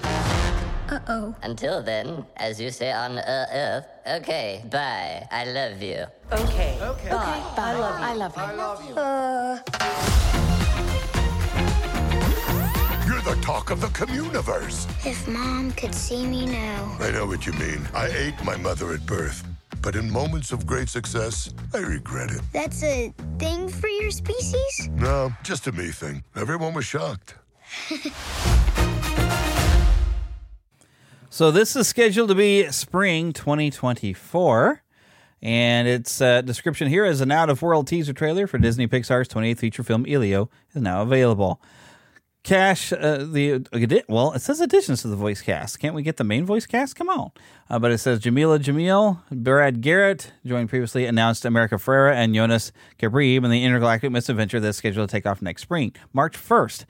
Uh 0.89 0.99
oh. 1.09 1.35
Until 1.43 1.83
then, 1.83 2.25
as 2.39 2.59
you 2.61 2.71
say 2.71 2.91
on 2.93 3.19
uh, 3.19 3.47
Earth, 3.53 3.87
okay, 4.23 4.65
bye. 4.71 5.27
I 5.31 5.45
love 5.45 5.83
you. 5.83 6.05
Okay. 6.33 6.79
Okay. 6.81 7.11
Bye. 7.11 7.43
Bye. 7.57 7.63
I 7.63 7.75
love 7.75 7.99
you. 7.99 8.05
I 8.05 8.15
love 8.15 8.35
you. 8.37 8.43
I 8.43 8.55
love 8.55 8.85
you. 8.89 8.95
Uh, 8.97 9.59
You're 13.07 13.23
the 13.35 13.41
talk 13.43 13.71
of 13.71 13.81
the 13.83 13.89
communiverse. 13.89 14.87
if 15.07 15.29
Mom 15.29 15.71
could 15.73 15.95
see 15.95 16.27
me 16.27 16.47
now. 16.47 16.97
I 17.01 17.11
know 17.11 17.27
what 17.27 17.45
you 17.47 17.53
mean. 17.55 17.87
I 17.95 18.07
ate 18.09 18.43
my 18.43 18.57
mother 18.57 18.95
at 18.95 19.05
birth. 19.05 19.45
But 19.85 19.97
in 19.97 20.11
moments 20.11 20.51
of 20.51 20.67
great 20.67 20.89
success, 20.89 21.53
I 21.75 21.79
regret 21.79 22.31
it. 22.31 22.41
That's 22.55 22.83
a 22.83 23.13
thing 23.39 23.69
for 23.69 23.89
your 23.89 24.11
species? 24.11 24.89
No, 24.95 25.31
just 25.43 25.67
a 25.67 25.73
me 25.73 25.89
thing. 25.89 26.25
Everyone 26.35 26.73
was 26.73 26.87
shocked. 26.87 27.37
So 31.31 31.51
this 31.51 31.75
is 31.75 31.89
scheduled 31.89 32.29
to 32.29 32.37
be 32.37 32.71
spring 32.71 33.33
2024. 33.33 34.85
And 35.43 35.89
its 35.89 36.21
uh, 36.21 36.43
description 36.43 36.87
here 36.87 37.05
is 37.05 37.21
an 37.21 37.33
out 37.33 37.51
of 37.51 37.61
world 37.61 37.89
teaser 37.89 38.13
trailer 38.13 38.47
for 38.47 38.57
Disney 38.57 38.87
Pixar's 38.87 39.27
28th 39.27 39.59
feature 39.59 39.83
film 39.83 40.07
Elio 40.07 40.49
is 40.77 40.81
now 40.81 41.03
available. 41.03 41.61
Cash, 42.45 42.93
uh, 42.93 43.25
the 43.25 44.05
well, 44.07 44.33
it 44.33 44.43
says 44.43 44.61
additions 44.61 45.01
to 45.01 45.09
the 45.09 45.17
voice 45.17 45.41
cast. 45.41 45.79
Can't 45.79 45.95
we 45.95 46.03
get 46.03 46.19
the 46.19 46.25
main 46.25 46.45
voice 46.45 46.67
cast? 46.67 46.95
Come 46.95 47.09
on. 47.09 47.33
Uh, 47.71 47.79
but 47.79 47.91
it 47.91 47.97
says 47.97 48.19
Jamila 48.21 48.59
Jamil, 48.59 49.19
Brad 49.31 49.81
Garrett, 49.81 50.31
joined 50.45 50.69
previously 50.69 51.07
announced 51.07 51.47
America 51.47 51.77
Ferrera 51.77 52.13
and 52.13 52.35
Yonas 52.35 52.71
Kibreab 52.99 53.45
in 53.45 53.51
the 53.51 53.65
intergalactic 53.65 54.11
misadventure 54.13 54.61
that's 54.61 54.77
scheduled 54.77 55.09
to 55.09 55.13
take 55.13 55.25
off 55.25 55.41
next 55.41 55.63
spring, 55.63 55.95
March 56.13 56.37
1st. 56.37 56.85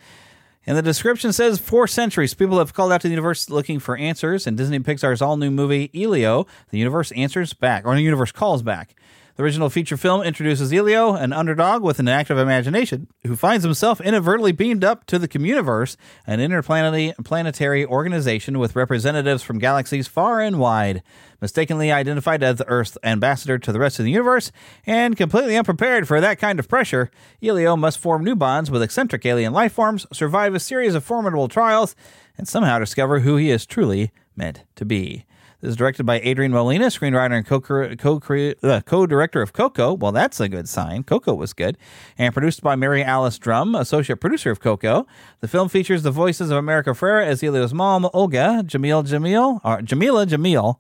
And 0.67 0.77
the 0.77 0.83
description 0.83 1.33
says 1.33 1.61
for 1.61 1.87
centuries, 1.87 2.35
people 2.35 2.59
have 2.59 2.75
called 2.75 2.91
out 2.91 3.03
to 3.03 3.09
the 3.09 3.13
universe 3.13 3.49
looking 3.49 3.79
for 3.79 3.97
answers. 3.97 4.49
And 4.49 4.57
Disney 4.57 4.81
Pixar's 4.81 5.23
all 5.23 5.37
new 5.37 5.53
movie, 5.53 5.89
Elio, 5.95 6.49
the 6.71 6.79
universe 6.79 7.13
answers 7.13 7.53
back, 7.53 7.87
or 7.87 7.95
the 7.95 8.03
universe 8.03 8.33
calls 8.33 8.63
back. 8.63 8.97
The 9.37 9.43
original 9.43 9.69
feature 9.69 9.97
film 9.97 10.23
introduces 10.23 10.73
Elio, 10.73 11.15
an 11.15 11.33
underdog 11.33 11.83
with 11.83 11.99
an 11.99 12.07
active 12.07 12.39
imagination, 12.39 13.09
who 13.27 13.35
finds 13.35 13.65
himself 13.65 14.01
inadvertently 14.01 14.53
beamed 14.53 14.85
up 14.85 15.07
to 15.07 15.19
the 15.19 15.27
Communiverse, 15.27 15.97
an 16.25 16.39
interplanetary 16.39 17.13
planetary 17.25 17.85
organization 17.85 18.61
with 18.61 18.77
representatives 18.77 19.43
from 19.43 19.59
galaxies 19.59 20.07
far 20.07 20.41
and 20.41 20.61
wide. 20.61 21.03
Mistakenly 21.41 21.91
identified 21.91 22.45
as 22.45 22.59
the 22.59 22.69
Earth's 22.69 22.97
ambassador 23.03 23.59
to 23.59 23.73
the 23.73 23.81
rest 23.81 23.99
of 23.99 24.05
the 24.05 24.13
universe, 24.13 24.53
and 24.87 25.17
completely 25.17 25.57
unprepared 25.57 26.07
for 26.07 26.21
that 26.21 26.39
kind 26.39 26.61
of 26.61 26.69
pressure, 26.69 27.11
Elio 27.43 27.77
must 27.77 27.99
form 27.99 28.23
new 28.23 28.37
bonds 28.37 28.71
with 28.71 28.85
eccentric 28.85 29.27
alien 29.27 29.53
life 29.53 29.73
forms, 29.73 30.07
survive 30.13 30.55
a 30.55 30.61
series 30.61 30.95
of 30.95 31.03
formidable 31.03 31.49
trials, 31.49 31.97
and 32.39 32.47
somehow 32.47 32.79
discover 32.79 33.21
who 33.21 33.37
he 33.37 33.51
is 33.51 33.67
truly 33.67 34.13
meant 34.37 34.63
to 34.77 34.85
be. 34.85 35.25
Is 35.65 35.77
directed 35.77 36.05
by 36.05 36.21
Adrian 36.21 36.53
Molina, 36.53 36.87
screenwriter 36.87 37.39
and 37.39 37.47
co- 37.47 38.59
uh, 38.63 38.81
co-director 38.83 39.41
of 39.41 39.55
Coco. 39.55 39.95
Well, 39.95 40.13
that's 40.13 40.39
a 40.39 40.47
good 40.47 40.69
sign. 40.69 41.05
Coco 41.05 41.33
was 41.33 41.55
good. 41.55 41.79
And 42.19 42.35
produced 42.35 42.61
by 42.61 42.77
Mary 42.77 43.03
Alice 43.03 43.39
Drum, 43.39 43.75
associate 43.75 44.21
producer 44.21 44.51
of 44.51 44.61
Coco. 44.61 45.07
The 45.41 45.49
film 45.49 45.71
features 45.71 46.03
the 46.03 46.11
voices 46.11 46.51
of 46.51 46.59
America 46.59 46.91
Ferrera 46.91 47.25
as 47.25 47.43
Elio's 47.43 47.73
mom, 47.73 48.07
Olga, 48.13 48.63
Jamil 48.67 49.07
Jamil, 49.07 49.63
or 49.65 49.81
Jamila 49.81 50.27
Jamil. 50.27 50.77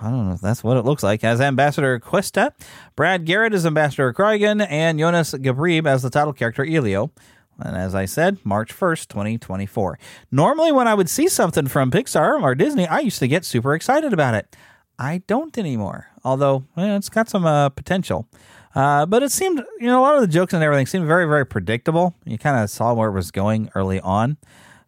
I 0.00 0.08
don't 0.08 0.28
know 0.28 0.32
if 0.32 0.40
that's 0.40 0.64
what 0.64 0.78
it 0.78 0.86
looks 0.86 1.02
like. 1.02 1.22
As 1.22 1.38
Ambassador 1.38 1.98
Questa, 1.98 2.54
Brad 2.96 3.26
Garrett 3.26 3.52
as 3.52 3.66
Ambassador 3.66 4.14
Krygan, 4.14 4.66
and 4.70 4.98
Yonas 4.98 5.38
Kibreab 5.38 5.86
as 5.86 6.02
the 6.02 6.08
title 6.08 6.32
character 6.32 6.64
Elio. 6.64 7.10
And 7.58 7.76
as 7.76 7.94
I 7.94 8.04
said, 8.04 8.38
March 8.44 8.74
1st, 8.74 9.08
2024. 9.08 9.98
Normally, 10.30 10.72
when 10.72 10.88
I 10.88 10.94
would 10.94 11.08
see 11.08 11.28
something 11.28 11.66
from 11.68 11.90
Pixar 11.90 12.42
or 12.42 12.54
Disney, 12.54 12.86
I 12.86 13.00
used 13.00 13.18
to 13.20 13.28
get 13.28 13.44
super 13.44 13.74
excited 13.74 14.12
about 14.12 14.34
it. 14.34 14.54
I 14.98 15.22
don't 15.26 15.56
anymore, 15.58 16.08
although 16.24 16.64
well, 16.74 16.96
it's 16.96 17.08
got 17.08 17.28
some 17.28 17.44
uh, 17.44 17.68
potential. 17.68 18.28
Uh, 18.74 19.06
but 19.06 19.22
it 19.22 19.32
seemed, 19.32 19.62
you 19.80 19.86
know, 19.86 20.00
a 20.00 20.02
lot 20.02 20.14
of 20.16 20.20
the 20.20 20.26
jokes 20.26 20.52
and 20.52 20.62
everything 20.62 20.86
seemed 20.86 21.06
very, 21.06 21.26
very 21.26 21.46
predictable. 21.46 22.14
You 22.24 22.36
kind 22.36 22.62
of 22.62 22.68
saw 22.68 22.92
where 22.92 23.08
it 23.08 23.12
was 23.12 23.30
going 23.30 23.70
early 23.74 24.00
on. 24.00 24.36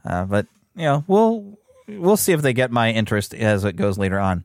Uh, 0.04 0.24
but, 0.24 0.46
you 0.76 0.85
know, 0.85 1.04
we'll 1.07 1.59
we'll 1.88 2.18
see 2.18 2.33
if 2.33 2.42
they 2.42 2.52
get 2.52 2.70
my 2.70 2.92
interest 2.92 3.35
as 3.35 3.64
it 3.64 3.76
goes 3.76 3.96
later 3.96 4.18
on. 4.18 4.44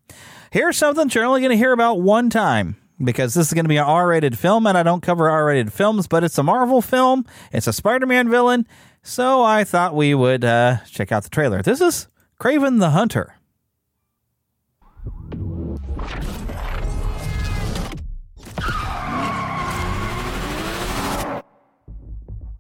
Here's 0.52 0.78
something 0.78 1.10
you're 1.14 1.26
only 1.26 1.42
going 1.42 1.52
to 1.52 1.58
hear 1.58 1.74
about 1.74 2.00
one 2.00 2.30
time 2.30 2.78
because 3.06 3.34
this 3.34 3.48
is 3.48 3.54
going 3.54 3.66
to 3.66 3.70
be 3.70 3.78
an 3.78 3.86
R-rated 3.86 4.38
film, 4.38 4.66
and 4.68 4.78
I 4.78 4.84
don't 4.84 5.02
cover 5.02 5.30
R-rated 5.30 5.72
films, 5.74 6.08
but 6.08 6.24
it's 6.24 6.38
a 6.38 6.44
Marvel 6.44 6.82
film. 6.82 7.26
It's 7.52 7.68
a 7.68 7.74
Spider-Man 7.74 8.30
villain, 8.30 8.68
so 9.02 9.44
I 9.44 9.64
thought 9.64 9.96
we 9.96 10.14
would 10.14 10.46
uh, 10.46 10.78
check 10.90 11.12
out 11.12 11.24
the 11.24 11.30
trailer. 11.30 11.62
This 11.62 11.82
is 11.82 12.08
Kraven 12.40 12.80
the 12.80 12.92
Hunter. 12.92 13.36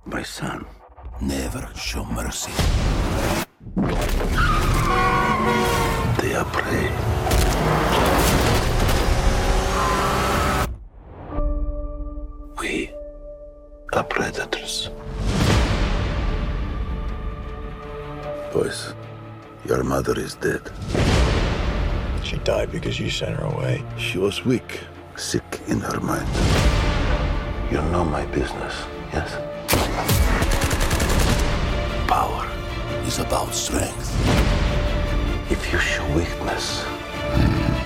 My 0.05 0.21
son, 0.21 0.65
never 1.21 1.69
show 1.75 2.05
mercy. 2.05 2.51
They 6.19 6.35
are 6.35 6.45
prey. 6.45 8.42
We 12.59 12.91
are 13.93 14.03
predators. 14.03 14.89
Boys, 18.51 18.93
your 19.65 19.83
mother 19.83 20.17
is 20.19 20.35
dead. 20.35 20.61
She 22.23 22.37
died 22.37 22.71
because 22.71 22.99
you 22.99 23.09
sent 23.09 23.37
her 23.37 23.45
away. 23.45 23.83
She 23.97 24.17
was 24.17 24.45
weak. 24.45 24.81
sick 25.15 25.61
in 25.67 25.79
her 25.79 25.99
mind. 25.99 26.27
You 27.71 27.81
know 27.91 28.03
my 28.03 28.25
business, 28.27 28.73
yes? 29.11 29.29
Power 32.07 32.47
is 33.05 33.19
about 33.19 33.53
strength. 33.53 34.09
If 35.51 35.71
you 35.71 35.79
show 35.79 36.05
weakness, 36.15 36.83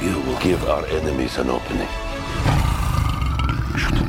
you 0.01 0.19
will 0.21 0.39
give 0.39 0.63
our 0.69 0.85
enemies 0.87 1.37
an 1.37 1.49
opening. 1.49 1.89
Shoot. 3.77 3.97
Shoot. 3.97 4.06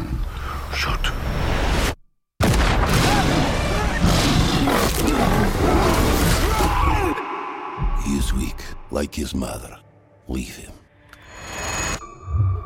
Like 8.98 9.14
his 9.14 9.32
mother. 9.32 9.78
Leave 10.26 10.56
him. 10.56 10.72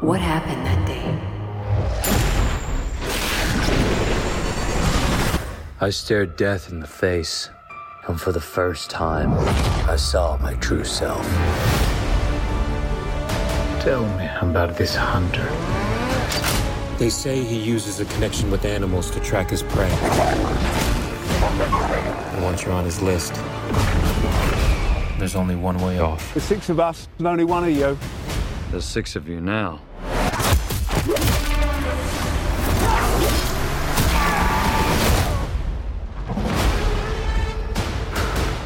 What 0.00 0.18
happened 0.18 0.64
that 0.64 0.86
day? 0.86 1.08
I 5.78 5.90
stared 5.90 6.38
death 6.38 6.70
in 6.72 6.80
the 6.80 6.86
face, 6.86 7.50
and 8.08 8.18
for 8.18 8.32
the 8.32 8.40
first 8.40 8.88
time, 8.88 9.30
I 9.86 9.96
saw 9.96 10.38
my 10.38 10.54
true 10.54 10.84
self. 10.84 11.26
Tell 13.82 14.06
me 14.16 14.26
about 14.40 14.78
this 14.78 14.94
hunter. 14.94 15.50
They 16.96 17.10
say 17.10 17.44
he 17.44 17.58
uses 17.58 18.00
a 18.00 18.06
connection 18.06 18.50
with 18.50 18.64
animals 18.64 19.10
to 19.10 19.20
track 19.20 19.50
his 19.50 19.62
prey. 19.62 19.92
And 22.32 22.42
once 22.42 22.62
you're 22.62 22.72
on 22.72 22.86
his 22.86 23.02
list, 23.02 23.34
there's 25.18 25.34
only 25.36 25.56
one 25.56 25.78
way 25.78 25.98
off. 25.98 26.34
There's 26.34 26.44
six 26.44 26.68
of 26.68 26.80
us, 26.80 27.08
and 27.18 27.26
only 27.26 27.44
one 27.44 27.64
of 27.64 27.70
you. 27.70 27.98
There's 28.70 28.84
six 28.84 29.16
of 29.16 29.28
you 29.28 29.40
now. 29.40 29.80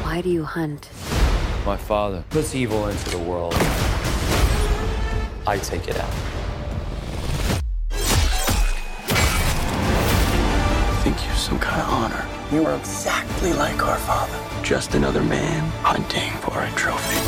Why 0.03 0.21
do 0.21 0.29
you 0.29 0.43
hunt? 0.43 0.89
My 1.65 1.77
father 1.77 2.23
puts 2.29 2.55
evil 2.55 2.87
into 2.87 3.09
the 3.09 3.19
world. 3.19 3.53
I 5.45 5.59
take 5.61 5.87
it 5.87 5.97
out. 5.97 6.09
I 10.89 11.01
think 11.03 11.25
you're 11.25 11.35
some 11.35 11.59
kind 11.59 11.81
of 11.81 11.89
honor. 11.89 12.26
You 12.49 12.65
are 12.65 12.77
exactly 12.77 13.51
like 13.51 13.85
our 13.85 13.97
father. 13.97 14.63
Just 14.63 14.95
another 14.95 15.21
man 15.21 15.69
hunting 15.83 16.31
for 16.39 16.61
a 16.63 16.71
trophy. 16.77 17.19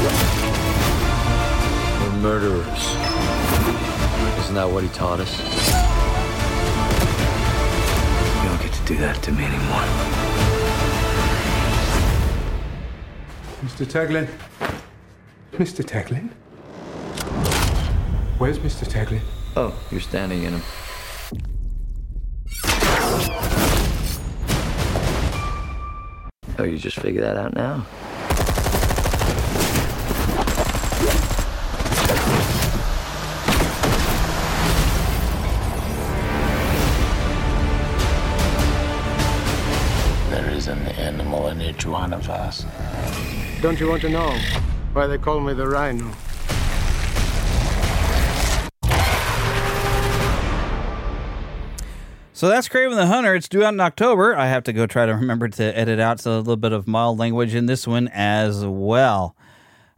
We're 2.01 2.21
murderers. 2.21 2.83
Isn't 4.39 4.55
that 4.55 4.69
what 4.71 4.83
he 4.83 4.89
taught 4.89 5.19
us? 5.19 5.37
You 8.37 8.49
don't 8.49 8.61
get 8.61 8.71
to 8.71 8.85
do 8.85 8.95
that 8.95 9.21
to 9.23 9.33
me 9.33 9.43
anymore. 9.43 9.83
Mr. 13.61 13.85
Taglin. 13.85 14.29
Mr. 15.51 15.83
Taglin? 15.83 16.29
Where's 18.37 18.59
Mr. 18.59 18.87
Taglin? 18.87 19.19
Oh, 19.57 19.77
you're 19.91 19.99
standing 19.99 20.43
in 20.43 20.53
him. 20.53 20.63
Oh, 26.59 26.65
you 26.65 26.77
just 26.77 26.99
figured 26.99 27.23
that 27.23 27.37
out 27.37 27.55
now? 27.55 27.85
There 40.29 40.49
is 40.49 40.67
an 40.67 40.79
animal 40.99 41.47
in 41.47 41.61
each 41.61 41.85
one 41.85 42.11
of 42.11 42.29
us. 42.29 42.65
Don't 43.61 43.79
you 43.79 43.87
want 43.87 44.01
to 44.01 44.09
know 44.09 44.37
why 44.91 45.07
they 45.07 45.17
call 45.17 45.39
me 45.39 45.53
the 45.53 45.65
Rhino? 45.65 46.11
So 52.39 52.47
that's 52.47 52.69
Kraven 52.69 52.95
the 52.95 53.07
Hunter. 53.07 53.35
It's 53.35 53.49
due 53.49 53.65
out 53.65 53.73
in 53.73 53.81
October. 53.81 54.33
I 54.33 54.47
have 54.47 54.63
to 54.63 54.71
go 54.71 54.87
try 54.87 55.05
to 55.05 55.13
remember 55.13 55.49
to 55.49 55.77
edit 55.77 55.99
out 55.99 56.25
a 56.25 56.37
little 56.37 56.55
bit 56.55 56.71
of 56.71 56.87
mild 56.87 57.19
language 57.19 57.53
in 57.53 57.65
this 57.65 57.85
one 57.85 58.07
as 58.13 58.65
well. 58.65 59.35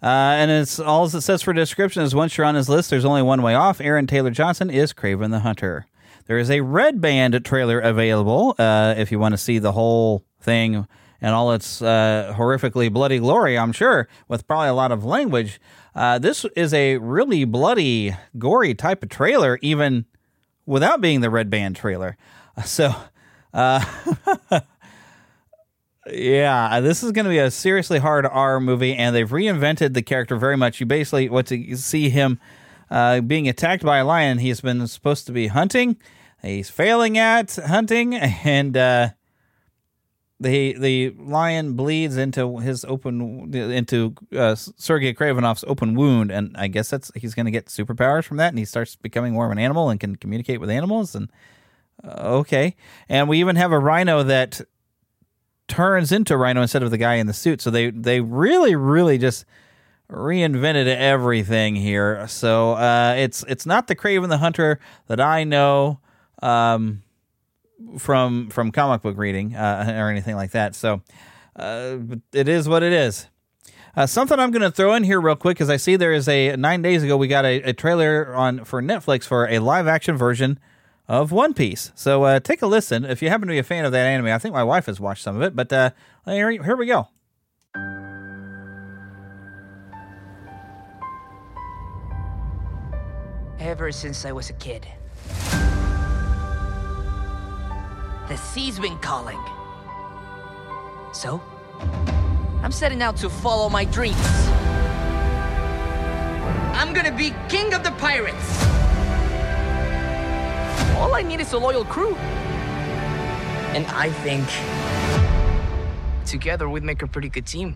Uh, 0.02 0.08
and 0.08 0.50
it's 0.50 0.80
all 0.80 1.06
it 1.06 1.22
says 1.22 1.44
for 1.44 1.54
description 1.54 2.02
is 2.02 2.16
once 2.16 2.36
you're 2.36 2.48
on 2.48 2.56
his 2.56 2.68
list, 2.68 2.90
there's 2.90 3.06
only 3.06 3.22
one 3.22 3.44
way 3.44 3.54
off. 3.54 3.80
Aaron 3.80 4.08
Taylor 4.08 4.32
Johnson 4.32 4.72
is 4.72 4.92
Kraven 4.92 5.30
the 5.30 5.42
Hunter. 5.42 5.86
There 6.26 6.40
is 6.40 6.50
a 6.50 6.62
Red 6.62 7.00
Band 7.00 7.46
trailer 7.46 7.80
available 7.80 8.56
uh, 8.58 8.96
if 8.98 9.12
you 9.12 9.20
want 9.20 9.34
to 9.34 9.38
see 9.38 9.60
the 9.60 9.74
whole 9.74 10.26
thing 10.40 10.88
and 11.22 11.36
all 11.36 11.52
its 11.52 11.80
uh, 11.80 12.34
horrifically 12.36 12.92
bloody 12.92 13.20
glory, 13.20 13.56
I'm 13.56 13.72
sure, 13.72 14.08
with 14.28 14.48
probably 14.48 14.70
a 14.70 14.74
lot 14.74 14.92
of 14.92 15.06
language. 15.06 15.62
Uh, 15.94 16.18
this 16.18 16.44
is 16.56 16.74
a 16.74 16.98
really 16.98 17.46
bloody, 17.46 18.16
gory 18.40 18.74
type 18.74 19.04
of 19.04 19.10
trailer, 19.10 19.60
even 19.62 20.08
without 20.66 21.02
being 21.02 21.22
the 21.22 21.30
Red 21.30 21.50
Band 21.50 21.76
trailer. 21.76 22.18
So, 22.66 22.94
uh, 23.54 23.84
yeah, 26.12 26.82
this 26.82 27.02
is 27.02 27.14
going 27.14 27.24
to 27.24 27.30
be 27.30 27.38
a 27.38 27.50
seriously 27.50 27.98
hard 27.98 28.26
R 28.26 28.60
movie, 28.60 28.94
and 28.94 29.16
they've 29.16 29.30
reinvented 29.30 29.94
the 29.94 30.02
character 30.02 30.36
very 30.36 30.58
much. 30.58 30.82
You 30.82 30.86
basically 30.86 31.30
what 31.30 31.48
to 31.48 31.78
see 31.78 32.10
him 32.10 32.42
uh, 32.92 33.22
being 33.22 33.48
attacked 33.48 33.84
by 33.84 34.00
a 34.00 34.06
lion. 34.06 34.40
He's 34.40 34.60
been 34.62 34.86
supposed 34.88 35.26
to 35.28 35.32
be 35.32 35.48
hunting. 35.48 35.98
He's 36.42 36.70
failing 36.70 37.18
at 37.18 37.56
hunting, 37.56 38.14
and 38.16 38.76
uh, 38.76 39.10
the 40.42 40.74
the 40.74 41.12
lion 41.20 41.74
bleeds 41.74 42.18
into 42.18 42.58
his 42.58 42.84
open 42.86 43.54
into 43.54 44.16
uh, 44.36 44.56
Sergei 44.56 45.14
Kravinoff's 45.14 45.64
open 45.68 45.94
wound, 45.94 46.32
and 46.32 46.56
I 46.58 46.68
guess 46.68 46.90
that's 46.90 47.12
he's 47.16 47.36
going 47.36 47.46
to 47.46 47.52
get 47.52 47.68
superpowers 47.68 48.24
from 48.24 48.38
that, 48.38 48.50
and 48.50 48.58
he 48.58 48.66
starts 48.66 48.96
becoming 48.96 49.34
more 49.34 49.46
of 49.46 49.52
an 49.52 49.60
animal 49.60 49.90
and 49.90 50.00
can 50.00 50.16
communicate 50.16 50.60
with 50.60 50.72
animals. 50.72 51.14
And 51.14 51.32
uh, 52.04 52.40
okay, 52.40 52.76
and 53.08 53.30
we 53.30 53.40
even 53.40 53.56
have 53.56 53.72
a 53.72 53.78
rhino 53.78 54.24
that 54.24 54.62
turns 55.68 56.12
into 56.12 56.36
Rhino 56.36 56.64
instead 56.64 56.82
of 56.82 56.90
the 56.90 56.98
guy 56.98 57.16
in 57.16 57.28
the 57.28 57.34
suit. 57.34 57.62
So 57.62 57.70
they 57.70 57.92
they 57.92 58.20
really 58.20 58.76
really 58.76 59.20
just 59.20 59.46
reinvented 60.10 60.88
everything 60.88 61.76
here. 61.76 62.28
So 62.28 62.74
uh, 62.74 63.14
it's 63.16 63.46
it's 63.48 63.68
not 63.68 63.86
the 63.86 63.96
Kraven 63.96 64.30
the 64.30 64.40
Hunter 64.40 64.80
that 65.06 65.22
I 65.22 65.44
know. 65.44 66.00
Um, 66.42 67.04
from 67.98 68.50
from 68.50 68.72
comic 68.72 69.02
book 69.02 69.18
reading 69.18 69.56
uh, 69.56 69.94
or 69.98 70.10
anything 70.10 70.36
like 70.36 70.52
that. 70.52 70.76
So 70.76 71.02
uh, 71.56 71.98
it 72.34 72.48
is 72.48 72.68
what 72.68 72.84
it 72.84 72.94
is. 72.94 73.28
Uh, 73.96 74.06
something 74.06 74.40
I'm 74.40 74.52
going 74.52 74.62
to 74.62 74.72
throw 74.72 74.94
in 74.94 75.04
here 75.04 75.20
real 75.20 75.36
quick 75.36 75.58
because 75.58 75.70
I 75.70 75.76
see 75.78 75.98
there 75.98 76.14
is 76.14 76.28
a 76.30 76.56
nine 76.56 76.82
days 76.82 77.04
ago 77.04 77.18
we 77.18 77.28
got 77.28 77.44
a, 77.44 77.62
a, 77.62 77.74
trailer 77.74 78.34
on 78.34 78.64
for 78.64 78.82
Netflix 78.82 79.26
for 79.26 79.50
a 79.50 79.60
live 79.60 79.86
action 79.86 80.16
version 80.16 80.60
of 81.10 81.34
One 81.34 81.54
Piece. 81.54 81.92
So 81.94 82.24
uh, 82.24 82.40
take 82.40 82.62
a 82.62 82.68
listen 82.68 83.04
if 83.04 83.22
you 83.22 83.28
happen 83.28 83.50
to 83.50 83.52
be 83.52 83.58
a 83.58 83.64
fan 83.64 83.84
of 83.84 83.92
that 83.92 84.06
anime. 84.06 84.28
I 84.28 84.38
think 84.38 84.54
my 84.54 84.64
wife 84.64 84.86
has 84.86 85.02
watched 85.02 85.24
some 85.24 85.36
of 85.36 85.42
it, 85.42 85.56
but 85.58 85.74
uh, 85.74 85.92
here, 86.26 86.52
here 86.52 86.78
we 86.78 86.86
go. 86.86 87.10
Ever 93.60 93.92
since 93.92 94.26
I 94.26 94.32
was 94.32 94.50
a 94.50 94.54
kid. 94.54 94.88
The 98.32 98.38
sea's 98.38 98.80
been 98.80 98.98
calling. 99.00 99.38
So, 101.12 101.42
I'm 102.64 102.72
setting 102.72 103.02
out 103.02 103.18
to 103.18 103.30
follow 103.30 103.68
my 103.68 103.84
dreams. 103.84 104.16
I'm 106.80 106.94
gonna 106.94 107.12
be 107.12 107.36
king 107.50 107.74
of 107.74 107.84
the 107.84 107.92
pirates. 107.92 108.64
All 110.96 111.14
I 111.14 111.24
need 111.28 111.42
is 111.42 111.52
a 111.52 111.58
loyal 111.58 111.84
crew. 111.84 112.16
And 113.76 113.86
I 113.88 114.10
think 114.24 114.48
together 116.26 116.70
we'd 116.70 116.84
make 116.84 117.02
a 117.02 117.08
pretty 117.08 117.28
good 117.28 117.46
team. 117.46 117.76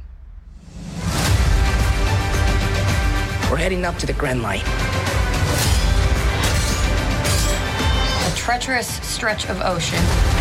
We're 3.51 3.58
heading 3.58 3.84
up 3.84 3.97
to 3.97 4.06
the 4.06 4.14
Grand 4.14 4.41
Line. 4.41 4.62
A 8.32 8.36
treacherous 8.38 8.88
stretch 9.06 9.49
of 9.49 9.60
ocean 9.60 10.34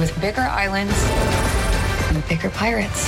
with 0.00 0.18
bigger 0.18 0.40
islands 0.40 0.94
and 2.08 2.26
bigger 2.26 2.48
pirates. 2.48 3.06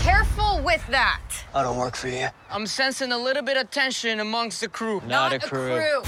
Careful 0.00 0.62
with 0.62 0.86
that. 0.86 1.20
I 1.52 1.64
don't 1.64 1.76
work 1.76 1.96
for 1.96 2.06
you. 2.06 2.28
I'm 2.48 2.68
sensing 2.68 3.10
a 3.10 3.18
little 3.18 3.42
bit 3.42 3.56
of 3.56 3.70
tension 3.72 4.20
amongst 4.20 4.60
the 4.60 4.68
crew. 4.68 5.02
Not 5.06 5.32
a 5.32 5.40
crew. 5.40 6.02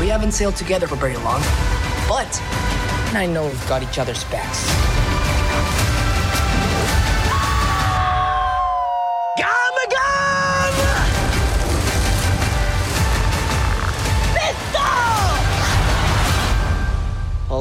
We 0.00 0.08
haven't 0.08 0.32
sailed 0.32 0.54
together 0.54 0.86
for 0.86 0.94
very 0.94 1.16
long, 1.16 1.40
but 2.08 2.40
I 3.12 3.26
know 3.28 3.46
we've 3.46 3.68
got 3.68 3.82
each 3.82 3.98
other's 3.98 4.22
backs. 4.24 5.05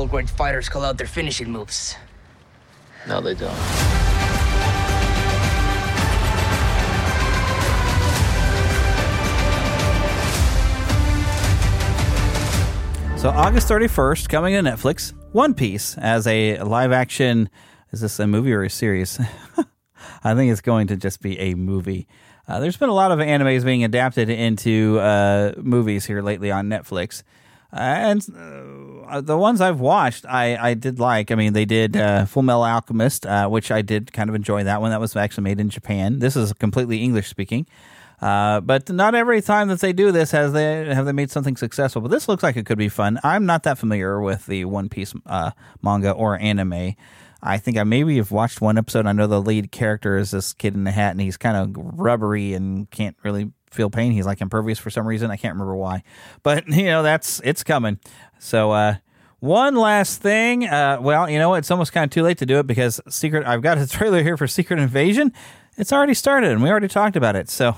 Great 0.08 0.30
fighters 0.30 0.70
call 0.70 0.84
out 0.84 0.98
their 0.98 1.08
finishing 1.08 1.52
moves. 1.52 1.96
No, 3.08 3.22
they 3.22 3.34
don't. 3.36 3.56
So 13.26 13.32
August 13.32 13.68
31st, 13.68 14.30
coming 14.30 14.54
to 14.54 14.70
Netflix, 14.70 15.12
One 15.32 15.56
Piece 15.56 15.98
as 15.98 16.28
a 16.28 16.60
live 16.60 16.92
action. 16.92 17.50
Is 17.92 18.02
this 18.02 18.20
a 18.20 18.28
movie 18.28 18.54
or 18.54 18.62
a 18.62 18.70
series? 18.70 19.20
I 20.24 20.36
think 20.36 20.52
it's 20.52 20.62
going 20.62 20.86
to 20.88 20.96
just 20.96 21.22
be 21.22 21.40
a 21.40 21.56
movie. 21.56 22.08
Uh, 22.48 22.60
there's 22.60 22.78
been 22.78 22.90
a 22.90 22.94
lot 22.94 23.12
of 23.12 23.18
animes 23.18 23.66
being 23.66 23.84
adapted 23.84 24.30
into 24.30 25.00
uh, 25.00 25.54
movies 25.58 26.06
here 26.06 26.22
lately 26.22 26.52
on 26.52 26.70
Netflix. 26.70 27.24
Uh, 27.74 27.78
and 27.78 28.22
uh, 29.08 29.22
the 29.22 29.38
ones 29.38 29.62
I've 29.62 29.80
watched, 29.80 30.26
I, 30.26 30.58
I 30.58 30.74
did 30.74 31.00
like. 31.00 31.32
I 31.32 31.36
mean, 31.36 31.54
they 31.54 31.66
did 31.66 31.96
uh, 31.96 32.26
Full 32.26 32.44
Metal 32.44 32.64
Alchemist, 32.64 33.26
uh, 33.26 33.48
which 33.48 33.72
I 33.72 33.82
did 33.82 34.12
kind 34.14 34.30
of 34.30 34.36
enjoy 34.36 34.64
that 34.64 34.82
one. 34.82 34.92
That 34.92 35.00
was 35.00 35.16
actually 35.16 35.44
made 35.44 35.60
in 35.60 35.70
Japan. 35.70 36.20
This 36.20 36.36
is 36.36 36.54
completely 36.54 37.02
English 37.02 37.28
speaking. 37.28 37.68
Uh, 38.22 38.62
but 38.62 38.90
not 38.90 39.14
every 39.14 39.42
time 39.42 39.68
that 39.68 39.82
they 39.82 39.92
do 39.92 40.12
this 40.12 40.32
has 40.32 40.54
they 40.54 40.86
have 40.86 41.06
they 41.06 41.12
made 41.12 41.30
something 41.30 41.58
successful. 41.58 42.02
But 42.02 42.12
this 42.12 42.28
looks 42.28 42.44
like 42.44 42.56
it 42.56 42.66
could 42.66 42.78
be 42.78 42.90
fun. 42.90 43.20
I'm 43.24 43.46
not 43.46 43.64
that 43.64 43.78
familiar 43.78 44.22
with 44.22 44.46
the 44.46 44.66
One 44.66 44.90
Piece 44.90 45.14
uh, 45.26 45.52
manga 45.82 46.12
or 46.12 46.40
anime. 46.40 46.96
I 47.42 47.58
think 47.58 47.78
I 47.78 47.84
maybe 47.84 48.18
have 48.18 48.32
watched 48.32 48.62
one 48.62 48.78
episode. 48.78 49.06
I 49.06 49.12
know 49.12 49.28
the 49.28 49.42
lead 49.42 49.72
character 49.72 50.18
is 50.18 50.32
this 50.32 50.54
kid 50.54 50.74
in 50.74 50.84
the 50.86 50.92
hat, 50.92 51.12
and 51.12 51.22
he's 51.22 51.38
kind 51.38 51.58
of 51.58 52.00
rubbery 52.00 52.54
and 52.54 52.90
can't 52.90 53.18
really 53.24 53.52
feel 53.76 53.90
pain. 53.90 54.12
He's 54.12 54.26
like 54.26 54.42
impervious 54.42 54.80
for 54.80 54.90
some 54.90 55.08
reason. 55.08 55.30
I 55.30 55.38
can't 55.38 55.54
remember 55.54 55.76
why, 55.76 56.04
but 56.44 56.68
you 56.70 56.86
know 56.86 57.04
that's 57.04 57.42
it's 57.44 57.64
coming. 57.64 58.00
So 58.40 58.72
uh, 58.72 58.96
one 59.40 59.76
last 59.76 60.22
thing. 60.22 60.66
Uh, 60.68 60.98
well, 61.02 61.30
you 61.30 61.38
know 61.38 61.50
what? 61.50 61.60
It's 61.60 61.72
almost 61.72 61.94
kind 61.94 62.06
of 62.06 62.10
too 62.10 62.24
late 62.24 62.38
to 62.40 62.46
do 62.46 62.60
it 62.60 62.68
because 62.68 63.00
Secret. 63.10 63.46
I've 63.46 63.62
got 63.62 63.78
a 63.78 63.88
trailer 63.98 64.24
here 64.24 64.38
for 64.38 64.48
Secret 64.48 64.80
Invasion. 64.80 65.34
It's 65.78 65.94
already 65.94 66.14
started, 66.14 66.52
and 66.52 66.64
we 66.64 66.70
already 66.70 66.88
talked 66.88 67.16
about 67.16 67.36
it. 67.36 67.50
So 67.50 67.78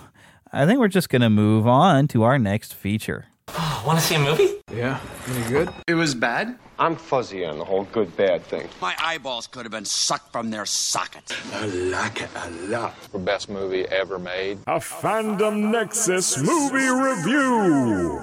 I 0.54 0.66
think 0.66 0.80
we're 0.80 0.88
just 0.88 1.10
gonna 1.10 1.30
move 1.30 1.68
on 1.68 2.08
to 2.10 2.24
our 2.24 2.40
next 2.40 2.74
feature. 2.74 3.26
Want 3.86 4.00
to 4.00 4.06
see 4.06 4.16
a 4.16 4.20
movie? 4.20 4.56
Yeah, 4.74 5.00
any 5.28 5.50
good? 5.50 5.70
It 5.88 5.94
was 5.96 6.14
bad. 6.14 6.58
I'm 6.80 6.96
fuzzy 6.96 7.46
on 7.46 7.58
the 7.58 7.66
whole 7.66 7.86
good 7.86 8.16
bad 8.16 8.44
thing. 8.44 8.68
My 8.82 8.96
eyeballs 9.00 9.48
could 9.48 9.64
have 9.66 9.72
been 9.72 9.86
sucked 9.86 10.32
from 10.32 10.52
their 10.52 10.66
sockets. 10.66 11.34
I 11.54 11.66
like 11.66 12.22
it 12.22 12.30
a 12.36 12.50
lot. 12.68 12.94
The 13.12 13.20
best 13.20 13.50
movie 13.50 13.86
ever 13.88 14.20
made. 14.20 14.60
A 14.68 14.78
Fandom 14.80 15.72
Nexus 15.72 16.38
movie 16.38 16.90
review. 16.90 18.22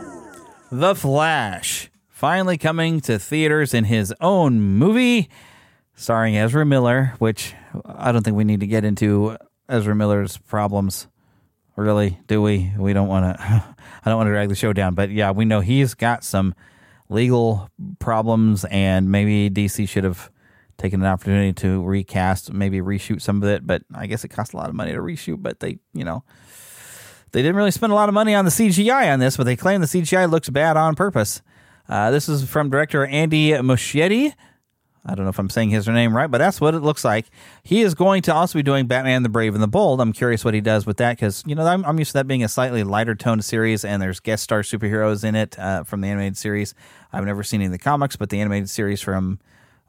The 0.71 0.95
Flash 0.95 1.91
finally 2.09 2.59
coming 2.59 3.01
to 3.03 3.19
theaters 3.19 3.75
in 3.75 3.85
his 3.85 4.15
own 4.21 4.61
movie, 4.61 5.29
starring 5.95 6.37
Ezra 6.37 6.65
Miller. 6.65 7.15
Which 7.19 7.55
I 7.85 8.13
don't 8.13 8.23
think 8.23 8.37
we 8.37 8.45
need 8.45 8.61
to 8.61 8.67
get 8.69 8.85
into 8.85 9.37
Ezra 9.69 9.95
Miller's 9.97 10.37
problems. 10.37 11.09
Really, 11.77 12.21
do 12.27 12.41
we? 12.41 12.73
We 12.79 12.93
don't 12.93 13.09
want 13.09 13.37
to. 13.37 13.43
I 14.05 14.11
don't 14.11 14.17
want 14.17 14.29
to 14.29 14.33
drag 14.33 14.49
the 14.49 14.55
show 14.55 14.73
down, 14.73 14.95
but 14.95 15.11
yeah, 15.11 15.31
we 15.33 15.45
know 15.45 15.61
he's 15.61 15.95
got 15.95 16.23
some 16.23 16.55
legal 17.09 17.69
problems, 17.99 18.65
and 18.67 19.11
maybe 19.11 19.51
DC 19.51 19.89
should 19.89 20.05
have 20.05 20.31
taken 20.77 21.01
an 21.01 21.07
opportunity 21.07 21.53
to 21.53 21.83
recast, 21.83 22.53
maybe 22.53 22.81
reshoot 22.81 23.23
some 23.23 23.43
of 23.43 23.49
it. 23.49 23.67
But 23.67 23.83
I 23.95 24.07
guess 24.07 24.25
it 24.25 24.29
cost 24.29 24.53
a 24.55 24.57
lot 24.57 24.69
of 24.69 24.75
money 24.75 24.93
to 24.93 24.99
reshoot. 24.99 25.43
But 25.43 25.61
they, 25.61 25.79
you 25.93 26.05
know, 26.05 26.23
they 27.33 27.43
didn't 27.43 27.57
really 27.57 27.71
spend 27.73 27.93
a 27.93 27.97
lot 27.97 28.09
of 28.09 28.15
money 28.15 28.35
on 28.35 28.45
the 28.45 28.51
CGI 28.51 29.13
on 29.13 29.19
this, 29.19 29.37
but 29.37 29.45
they 29.45 29.57
claim 29.57 29.81
the 29.81 29.87
CGI 29.87 30.31
looks 30.31 30.49
bad 30.51 30.77
on 30.77 30.95
purpose. 30.95 31.43
Uh, 31.89 32.11
this 32.11 32.29
is 32.29 32.49
from 32.49 32.71
director 32.71 33.05
Andy 33.05 33.51
Muschietti. 33.51 34.35
I 35.07 35.15
don't 35.15 35.25
know 35.25 35.31
if 35.31 35.39
I'm 35.39 35.51
saying 35.51 35.71
his 35.71 35.87
name 35.87 36.17
right, 36.17 36.31
but 36.31 36.39
that's 36.39 36.61
what 36.61 36.75
it 36.75 36.81
looks 36.81 37.05
like. 37.05 37.27
He 37.63 37.83
is 37.83 37.95
going 37.95 38.23
to 38.23 38.35
also 38.35 38.59
be 38.59 38.63
doing 38.63 38.87
Batman 38.87 39.23
the 39.23 39.29
Brave 39.29 39.55
and 39.55 39.63
the 39.63 39.69
Bold. 39.69 40.01
I'm 40.01 40.15
curious 40.15 40.45
what 40.45 40.55
he 40.55 40.63
does 40.63 40.87
with 40.87 40.97
that 40.97 41.17
because, 41.17 41.43
you 41.47 41.55
know, 41.55 41.67
I'm, 41.67 41.85
I'm, 41.85 41.99
used 41.99 42.13
to 42.13 42.19
that 42.19 42.27
being 42.27 42.43
a 42.43 42.49
slightly 42.49 42.85
lighter 42.85 43.15
toned 43.15 43.45
series 43.45 43.85
and 43.85 44.01
there's 44.01 44.19
guest 44.19 44.43
star 44.43 44.63
superheroes 44.63 45.23
in 45.23 45.35
it 45.35 45.59
uh, 45.59 45.85
from 45.85 46.01
the 46.01 46.09
animated 46.09 46.39
series. 46.39 46.75
I've 47.13 47.27
never 47.27 47.43
seen 47.43 47.61
any 47.61 47.67
of 47.67 47.73
the 47.73 47.79
comics, 47.79 48.17
but 48.17 48.31
the 48.31 48.41
animated 48.41 48.71
series 48.71 49.03
from, 49.03 49.41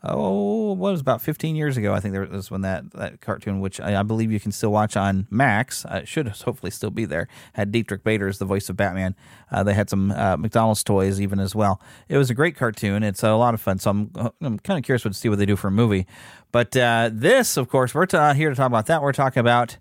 oh, 0.10 0.74
what 0.74 0.92
was 0.92 1.02
about 1.02 1.22
15 1.22 1.56
years 1.56 1.78
ago? 1.78 1.94
I 1.94 2.00
think 2.00 2.14
there 2.14 2.26
was 2.26 2.52
when 2.52 2.62
that, 2.62 2.92
that 2.92 3.22
cartoon, 3.22 3.60
which 3.60 3.80
I, 3.80 4.00
I 4.00 4.04
believe 4.04 4.32
you 4.32 4.40
can 4.40 4.52
still 4.52 4.72
watch 4.72 4.96
on 4.98 5.28
Max, 5.30 5.86
uh, 5.86 6.04
should 6.04 6.28
hopefully 6.46 6.72
still 6.72 6.92
be 6.92 7.06
there, 7.06 7.28
had 7.54 7.72
Diedrich 7.72 8.04
Bader 8.04 8.28
as 8.28 8.40
the 8.40 8.46
voice 8.46 8.70
of 8.70 8.78
Batman. 8.78 9.16
Uh, 9.52 9.64
they 9.64 9.74
had 9.74 9.90
some 9.90 10.12
uh, 10.12 10.38
McDonald's 10.38 10.84
toys 10.84 11.22
even 11.22 11.40
as 11.40 11.56
well. 11.56 11.82
It 12.10 12.18
was 12.18 12.30
a 12.30 12.34
great 12.34 12.56
cartoon. 12.56 13.04
It's 13.04 13.24
a 13.24 13.34
lot 13.34 13.54
of 13.54 13.62
fun. 13.62 13.80
So 13.80 13.92
I'm, 13.92 14.12
I'm 14.42 14.60
kind 14.60 14.78
of 14.78 14.84
curious 14.84 15.04
to 15.04 15.14
see 15.14 15.30
what 15.30 15.40
they 15.40 15.46
do 15.46 15.56
for 15.56 15.68
a 15.70 15.72
movie. 15.72 16.08
But 16.52 16.76
uh, 16.78 17.10
this, 17.12 17.58
of 17.58 17.70
course, 17.70 17.94
we're 17.94 18.06
ta- 18.06 18.34
here 18.34 18.50
to 18.50 18.56
talk 18.56 18.68
about 18.68 18.86
that. 18.88 19.02
We're 19.02 19.14
talking 19.14 19.40
about 19.42 19.78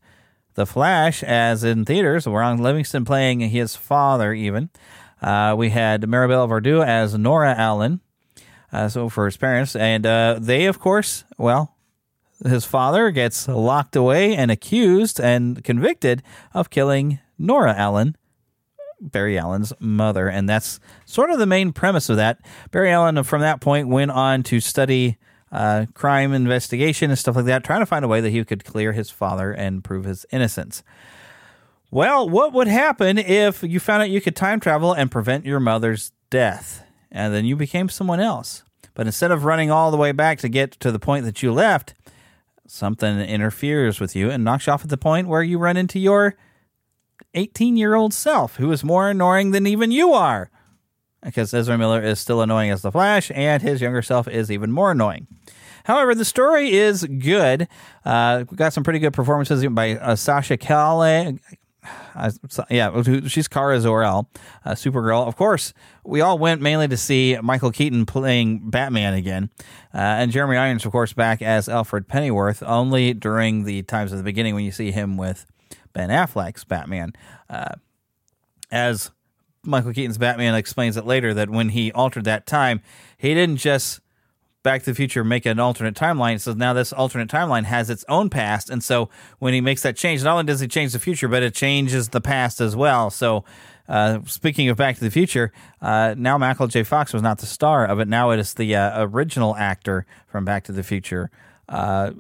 The 0.55 0.67
Flash 0.67 1.23
as 1.23 1.65
in 1.65 1.85
theaters. 1.85 2.27
We're 2.27 2.41
Ron 2.41 2.59
Livingston 2.59 3.05
playing 3.05 3.41
his 3.41 3.77
father, 3.77 4.33
even. 4.33 4.71
Uh, 5.23 5.55
we 5.57 5.71
had 5.71 6.03
Maribel 6.03 6.49
Verdú 6.49 6.85
as 6.85 7.17
Nora 7.17 7.55
Allen. 7.57 8.01
Uh, 8.75 8.89
so 8.89 9.09
for 9.09 9.27
his 9.27 9.37
parents, 9.37 9.77
and 9.77 10.05
uh, 10.05 10.37
they, 10.41 10.67
of 10.67 10.81
course, 10.81 11.23
well, 11.39 11.77
his 12.45 12.65
father 12.65 13.13
gets 13.13 13.47
locked 13.47 13.95
away 13.95 14.35
and 14.35 14.51
accused 14.51 15.21
and 15.21 15.63
convicted 15.63 16.25
of 16.53 16.71
killing 16.71 17.21
Nora 17.39 17.73
Allen, 17.75 18.17
Barry 19.01 19.39
Allen's 19.39 19.73
mother, 19.79 20.29
and 20.29 20.49
that's 20.49 20.81
sort 21.05 21.31
of 21.31 21.39
the 21.39 21.47
main 21.47 21.73
premise 21.73 22.09
of 22.09 22.17
that. 22.17 22.41
Barry 22.73 22.91
Allen, 22.91 23.23
from 23.23 23.43
that 23.43 23.61
point, 23.61 23.87
went 23.87 24.11
on 24.11 24.43
to 24.43 24.59
study 24.59 25.19
uh, 25.53 25.87
crime 25.95 26.33
investigation 26.33 27.11
and 27.11 27.19
stuff 27.19 27.37
like 27.37 27.45
that, 27.45 27.63
trying 27.63 27.81
to 27.81 27.87
find 27.87 28.05
a 28.05 28.09
way 28.09 28.21
that 28.21 28.31
he 28.31 28.45
could 28.45 28.65
clear 28.65 28.93
his 28.93 29.09
father 29.09 29.53
and 29.53 29.85
prove 29.85 30.05
his 30.05 30.27
innocence. 30.33 30.83
Well, 31.93 32.29
what 32.29 32.53
would 32.53 32.67
happen 32.67 33.19
if 33.19 33.63
you 33.63 33.79
found 33.79 34.03
out 34.03 34.11
you 34.11 34.21
could 34.21 34.35
time 34.35 34.59
travel 34.59 34.93
and 34.93 35.13
prevent 35.13 35.47
your 35.47 35.61
mother's 35.61 36.11
death, 36.29 36.84
and 37.15 37.33
then 37.33 37.47
you 37.47 37.57
became 37.57 37.89
someone 37.89 38.21
else? 38.21 38.63
But 38.93 39.07
instead 39.07 39.31
of 39.31 39.45
running 39.45 39.71
all 39.71 39.91
the 39.91 39.97
way 39.97 40.13
back 40.13 40.39
to 40.41 40.49
get 40.51 40.73
to 40.73 40.93
the 40.93 40.99
point 40.99 41.25
that 41.25 41.43
you 41.43 41.53
left, 41.53 41.95
something 42.67 43.19
interferes 43.21 44.01
with 44.01 44.15
you 44.15 44.31
and 44.31 44.45
knocks 44.45 44.67
you 44.67 44.73
off 44.75 44.85
at 44.85 44.91
the 44.91 44.99
point 44.99 45.29
where 45.29 45.43
you 45.43 45.59
run 45.59 45.77
into 45.77 45.99
your 45.99 46.35
18 47.35 47.77
year 47.77 47.95
old 47.95 48.13
self, 48.15 48.57
who 48.57 48.71
is 48.71 48.85
more 48.85 49.09
annoying 49.09 49.51
than 49.51 49.67
even 49.67 49.91
you 49.91 50.13
are. 50.13 50.51
Because 51.23 51.55
Ezra 51.55 51.79
Miller 51.79 52.03
is 52.03 52.21
still 52.21 52.43
annoying 52.43 52.71
as 52.71 52.83
the 52.83 52.93
Flash, 52.93 53.31
and 53.35 53.63
his 53.63 53.81
younger 53.81 54.03
self 54.03 54.29
is 54.29 54.51
even 54.51 54.71
more 54.71 54.91
annoying. 54.91 55.27
However, 55.85 56.15
the 56.15 56.25
story 56.25 56.73
is 56.75 57.05
good. 57.05 57.67
Uh, 58.05 58.45
we 58.51 58.57
got 58.57 58.73
some 58.73 58.85
pretty 58.85 58.99
good 58.99 59.13
performances 59.13 59.65
by 59.67 59.97
uh, 59.97 60.17
Sasha 60.17 60.57
Calle. 60.57 61.39
Yeah, 62.71 63.03
she's 63.27 63.49
Kara 63.49 63.81
Zor-El, 63.81 64.29
uh, 64.65 64.73
Supergirl. 64.73 65.27
Of 65.27 65.37
course, 65.37 65.73
we 66.05 66.21
all 66.21 66.39
went 66.39 66.61
mainly 66.61 66.89
to 66.89 66.97
see 66.97 67.37
Michael 67.43 67.71
Keaton 67.71 68.07
playing 68.07 68.71
Batman 68.71 69.15
again, 69.15 69.51
uh, 69.93 69.99
and 69.99 70.31
Jeremy 70.31 70.57
Irons, 70.57 70.85
of 70.85 70.93
course, 70.93 71.13
back 71.13 71.43
as 71.43 71.69
Alfred 71.69 72.09
Pennyworth. 72.09 72.63
Only 72.63 73.15
during 73.15 73.65
the 73.65 73.83
times 73.83 74.13
of 74.13 74.19
the 74.19 74.25
beginning 74.25 74.55
when 74.55 74.65
you 74.65 74.73
see 74.73 74.91
him 74.91 75.17
with 75.17 75.47
Ben 75.93 76.11
Affleck's 76.11 76.65
Batman, 76.65 77.13
uh, 77.49 77.75
as 78.71 79.11
Michael 79.65 79.93
Keaton's 79.93 80.19
Batman 80.19 80.55
explains 80.55 80.97
it 80.97 81.07
later 81.07 81.35
that 81.35 81.51
when 81.51 81.71
he 81.71 81.93
altered 81.93 82.25
that 82.25 82.47
time, 82.47 82.83
he 83.17 83.35
didn't 83.35 83.57
just 83.57 84.01
Back 84.65 84.83
to 84.83 84.91
the 84.91 84.95
Future 84.97 85.23
make 85.23 85.47
an 85.47 85.61
alternate 85.61 85.95
timeline. 85.95 86.41
So 86.41 86.55
now 86.55 86.73
this 86.73 86.93
alternate 86.93 87.29
timeline 87.29 87.65
has 87.65 87.91
its 87.91 88.05
own 88.09 88.31
past, 88.31 88.71
and 88.71 88.83
so 88.83 89.11
when 89.39 89.55
he 89.55 89.61
makes 89.61 89.83
that 89.83 89.97
change, 89.97 90.25
not 90.25 90.33
only 90.33 90.45
does 90.45 90.59
he 90.59 90.67
change 90.67 90.93
the 90.93 90.99
future, 90.99 91.29
but 91.29 91.43
it 91.45 91.55
changes 91.55 92.09
the 92.09 92.21
past 92.21 92.61
as 92.61 92.75
well. 92.75 93.11
So. 93.11 93.45
Uh, 93.87 94.21
speaking 94.25 94.71
of 94.71 94.79
Back 94.79 94.95
to 94.95 95.03
the 95.03 95.11
Future, 95.11 95.53
uh, 95.83 96.15
now 96.17 96.39
Michael 96.39 96.69
J. 96.69 96.85
Fox 96.85 97.13
was 97.13 97.21
not 97.21 97.37
the 97.37 97.45
star 97.45 97.85
of 97.85 98.01
it. 98.01 98.09
Now 98.09 98.31
it 98.31 98.39
is 98.39 98.55
the 98.55 98.75
uh, 98.75 99.05
original 99.05 99.55
actor 99.57 100.07
from 100.27 100.47
Back 100.47 100.65
to 100.65 100.73
the 100.73 100.83
Future, 100.83 101.31
uh, 101.69 102.13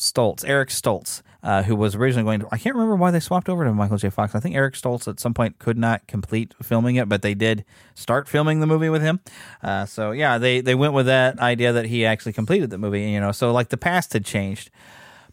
Stoltz, 0.00 0.44
Eric 0.46 0.70
Stoltz, 0.70 1.22
uh, 1.42 1.62
who 1.62 1.76
was 1.76 1.94
originally 1.94 2.24
going 2.24 2.40
to. 2.40 2.48
I 2.50 2.58
can't 2.58 2.74
remember 2.74 2.96
why 2.96 3.10
they 3.10 3.20
swapped 3.20 3.48
over 3.48 3.64
to 3.64 3.72
Michael 3.72 3.98
J. 3.98 4.10
Fox. 4.10 4.34
I 4.34 4.40
think 4.40 4.56
Eric 4.56 4.74
Stoltz 4.74 5.06
at 5.06 5.20
some 5.20 5.34
point 5.34 5.58
could 5.58 5.76
not 5.76 6.06
complete 6.06 6.54
filming 6.62 6.96
it, 6.96 7.08
but 7.08 7.22
they 7.22 7.34
did 7.34 7.64
start 7.94 8.28
filming 8.28 8.60
the 8.60 8.66
movie 8.66 8.88
with 8.88 9.02
him. 9.02 9.20
Uh, 9.62 9.84
so 9.84 10.10
yeah, 10.12 10.38
they 10.38 10.60
they 10.60 10.74
went 10.74 10.94
with 10.94 11.06
that 11.06 11.38
idea 11.38 11.72
that 11.72 11.86
he 11.86 12.06
actually 12.06 12.32
completed 12.32 12.70
the 12.70 12.78
movie. 12.78 13.02
You 13.02 13.20
know, 13.20 13.32
so 13.32 13.52
like 13.52 13.68
the 13.68 13.76
past 13.76 14.14
had 14.14 14.24
changed, 14.24 14.70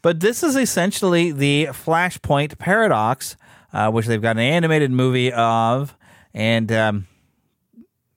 but 0.01 0.20
this 0.20 0.43
is 0.43 0.55
essentially 0.55 1.32
the 1.32 1.68
Flashpoint 1.72 2.57
paradox, 2.57 3.38
uh, 3.72 3.89
which 3.89 4.05
they've 4.05 4.22
got 4.22 4.36
an 4.38 4.43
animated 4.43 4.91
movie 4.91 5.32
of, 5.32 5.95
and. 6.34 6.72
Um, 6.72 7.07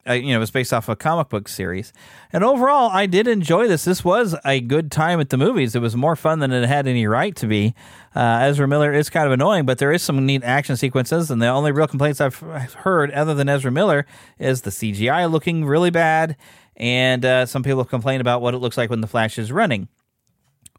uh, 0.09 0.15
you 0.15 0.31
know, 0.31 0.37
it 0.37 0.41
was 0.41 0.51
based 0.51 0.73
off 0.73 0.89
a 0.89 0.97
comic 0.97 1.29
book 1.29 1.49
series. 1.49 1.93
And 2.33 2.43
overall, 2.43 2.91
I 2.91 3.07
did 3.07 3.29
enjoy 3.29 3.69
this. 3.69 3.85
This 3.85 4.05
was 4.05 4.35
a 4.45 4.61
good 4.61 4.91
time 4.91 5.21
at 5.21 5.31
the 5.31 5.37
movies. 5.37 5.75
It 5.75 5.81
was 5.81 5.95
more 5.95 6.17
fun 6.17 6.39
than 6.39 6.53
it 6.53 6.67
had 6.67 6.87
any 6.87 7.07
right 7.07 7.37
to 7.37 7.47
be. 7.47 7.75
Uh, 8.15 8.41
Ezra 8.43 8.67
Miller 8.67 8.93
is 8.93 9.11
kind 9.11 9.27
of 9.27 9.33
annoying, 9.33 9.67
but 9.67 9.79
there 9.79 9.93
is 9.93 10.03
some 10.03 10.25
neat 10.25 10.43
action 10.43 10.77
sequences. 10.77 11.31
And 11.31 11.41
the 11.41 11.49
only 11.49 11.73
real 11.73 11.87
complaints 11.87 12.21
I've 12.21 12.37
heard, 12.37 13.11
other 13.11 13.35
than 13.35 13.49
Ezra 13.49 13.71
Miller, 13.71 14.07
is 14.39 14.63
the 14.63 14.71
CGI 14.71 15.31
looking 15.31 15.65
really 15.65 15.91
bad 15.91 16.37
and 16.81 17.27
uh, 17.27 17.45
some 17.45 17.63
people 17.63 17.85
complain 17.85 18.23
about 18.23 18.41
what 18.41 18.55
it 18.55 18.59
looks 18.59 18.79
like 18.79 18.89
when 18.89 19.03
the 19.03 19.07
Flash 19.07 19.39
is 19.39 19.53
running. 19.53 19.89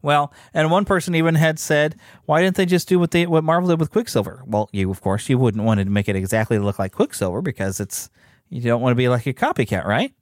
Well, 0.01 0.33
and 0.51 0.71
one 0.71 0.83
person 0.83 1.13
even 1.13 1.35
had 1.35 1.59
said, 1.59 1.95
"Why 2.25 2.41
didn't 2.41 2.55
they 2.55 2.65
just 2.65 2.89
do 2.89 2.97
what 2.97 3.11
they 3.11 3.27
what 3.27 3.43
Marvel 3.43 3.69
did 3.69 3.79
with 3.79 3.91
Quicksilver?" 3.91 4.43
Well, 4.47 4.67
you 4.73 4.89
of 4.89 4.99
course 4.99 5.29
you 5.29 5.37
wouldn't 5.37 5.63
want 5.63 5.79
to 5.79 5.85
make 5.85 6.09
it 6.09 6.15
exactly 6.15 6.57
look 6.57 6.79
like 6.79 6.91
Quicksilver 6.91 7.43
because 7.43 7.79
it's 7.79 8.09
you 8.51 8.61
don't 8.61 8.81
want 8.81 8.91
to 8.91 8.95
be 8.95 9.07
like 9.07 9.25
a 9.25 9.33
copycat, 9.33 9.85
right? 9.85 10.13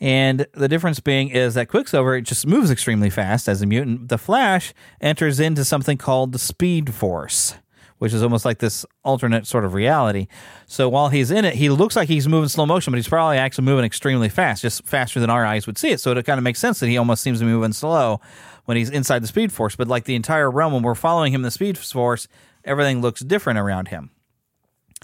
And 0.00 0.46
the 0.52 0.68
difference 0.68 1.00
being 1.00 1.28
is 1.28 1.54
that 1.54 1.68
Quicksilver 1.68 2.16
it 2.16 2.22
just 2.22 2.46
moves 2.46 2.70
extremely 2.70 3.10
fast 3.10 3.48
as 3.48 3.62
a 3.62 3.66
mutant. 3.66 4.08
The 4.08 4.18
Flash 4.18 4.72
enters 5.00 5.38
into 5.38 5.64
something 5.64 5.98
called 5.98 6.32
the 6.32 6.38
Speed 6.38 6.94
Force, 6.94 7.56
which 7.98 8.14
is 8.14 8.22
almost 8.22 8.44
like 8.44 8.58
this 8.58 8.86
alternate 9.04 9.46
sort 9.46 9.64
of 9.64 9.74
reality. 9.74 10.28
So 10.66 10.88
while 10.88 11.08
he's 11.08 11.30
in 11.30 11.44
it, 11.44 11.54
he 11.54 11.68
looks 11.68 11.94
like 11.94 12.08
he's 12.08 12.26
moving 12.26 12.48
slow 12.48 12.64
motion, 12.64 12.92
but 12.92 12.96
he's 12.96 13.08
probably 13.08 13.36
actually 13.36 13.64
moving 13.64 13.84
extremely 13.84 14.28
fast, 14.28 14.62
just 14.62 14.86
faster 14.86 15.20
than 15.20 15.30
our 15.30 15.44
eyes 15.44 15.66
would 15.66 15.76
see 15.76 15.90
it. 15.90 16.00
So 16.00 16.12
it 16.12 16.24
kind 16.24 16.38
of 16.38 16.44
makes 16.44 16.60
sense 16.60 16.80
that 16.80 16.88
he 16.88 16.96
almost 16.96 17.22
seems 17.22 17.40
to 17.40 17.44
be 17.44 17.50
moving 17.50 17.72
slow 17.72 18.20
when 18.64 18.76
he's 18.76 18.90
inside 18.90 19.22
the 19.22 19.28
Speed 19.28 19.52
Force. 19.52 19.76
But 19.76 19.88
like 19.88 20.04
the 20.04 20.14
entire 20.14 20.50
realm, 20.50 20.72
when 20.72 20.82
we're 20.82 20.94
following 20.94 21.34
him 21.34 21.40
in 21.40 21.44
the 21.44 21.50
Speed 21.50 21.76
Force, 21.76 22.28
everything 22.64 23.02
looks 23.02 23.20
different 23.20 23.58
around 23.58 23.88
him 23.88 24.10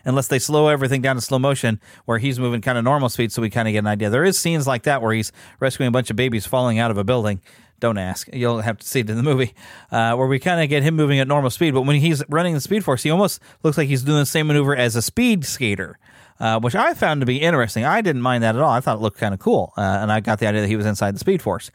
unless 0.05 0.29
they 0.29 0.39
slow 0.39 0.69
everything 0.69 1.03
down 1.03 1.17
to 1.17 1.23
slow 1.23 1.39
motion 1.39 1.81
where 2.05 2.19
he's 2.19 2.39
moving 2.39 2.61
kind 2.61 2.79
of 2.79 2.85
normal 2.85 3.09
speed 3.09 3.33
so 3.33 3.43
we 3.43 3.51
kind 3.51 3.69
of 3.69 3.73
get 3.73 3.79
an 3.79 3.87
idea. 3.87 4.11
There 4.11 4.25
is 4.25 4.39
scenes 4.39 4.67
like 4.67 4.85
that 4.85 5.03
where 5.03 5.13
he's 5.13 5.33
rescuing 5.61 5.89
a 5.89 5.93
bunch 5.93 6.11
of 6.11 6.17
babies 6.17 6.47
falling 6.47 6.79
out 6.79 6.91
of 6.91 6.99
a 6.99 7.05
building. 7.05 7.41
Don't 7.81 7.99
ask. 7.99 8.29
You'll 8.33 8.61
have 8.61 8.79
to 8.79 8.87
see 8.87 9.01
it 9.01 9.11
in 9.11 9.17
the 9.17 9.23
movie 9.23 9.55
uh, 9.91 10.15
where 10.15 10.27
we 10.27 10.39
kind 10.39 10.63
of 10.63 10.69
get 10.69 10.83
him 10.83 10.95
moving 10.95 11.19
at 11.19 11.29
normal 11.29 11.51
speed. 11.51 11.75
But 11.75 11.83
when 11.83 11.97
he's 11.97 12.23
running 12.29 12.55
the 12.55 12.61
Speed 12.61 12.85
Force, 12.85 13.03
he 13.03 13.11
almost 13.11 13.43
looks 13.63 13.77
like 13.77 13.89
he's 13.89 14.03
doing 14.03 14.21
the 14.21 14.27
same 14.27 14.47
maneuver 14.47 14.75
as 14.75 14.97
a 14.97 15.03
speed 15.03 15.45
skater. 15.45 15.99
Uh, 16.41 16.59
which 16.59 16.75
I 16.75 16.95
found 16.95 17.21
to 17.21 17.27
be 17.27 17.41
interesting. 17.41 17.85
I 17.85 18.01
didn't 18.01 18.23
mind 18.23 18.43
that 18.43 18.57
at 18.57 18.61
all. 18.61 18.71
I 18.71 18.81
thought 18.81 18.97
it 18.97 19.01
looked 19.01 19.19
kind 19.19 19.33
of 19.33 19.39
cool, 19.39 19.73
uh, 19.77 19.81
and 19.81 20.11
I 20.11 20.19
got 20.19 20.41
the 20.41 20.49
idea 20.49 20.63
that 20.63 20.67
he 20.67 20.75
was 20.75 20.85
inside 20.85 21.15
the 21.15 21.21
Speed 21.21 21.41
Force. 21.41 21.71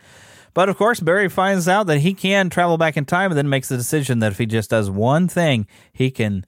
But 0.53 0.67
of 0.67 0.77
course, 0.77 0.99
Barry 0.99 1.29
finds 1.29 1.69
out 1.69 1.87
that 1.87 1.99
he 1.99 2.13
can 2.13 2.49
travel 2.49 2.77
back 2.77 2.97
in 2.97 3.05
time, 3.05 3.31
and 3.31 3.37
then 3.37 3.47
makes 3.47 3.69
the 3.69 3.77
decision 3.77 4.19
that 4.19 4.33
if 4.33 4.37
he 4.37 4.45
just 4.45 4.69
does 4.69 4.89
one 4.89 5.29
thing, 5.29 5.65
he 5.93 6.11
can 6.11 6.43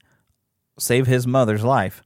save 0.78 1.06
his 1.06 1.26
mother's 1.26 1.64
life. 1.64 2.02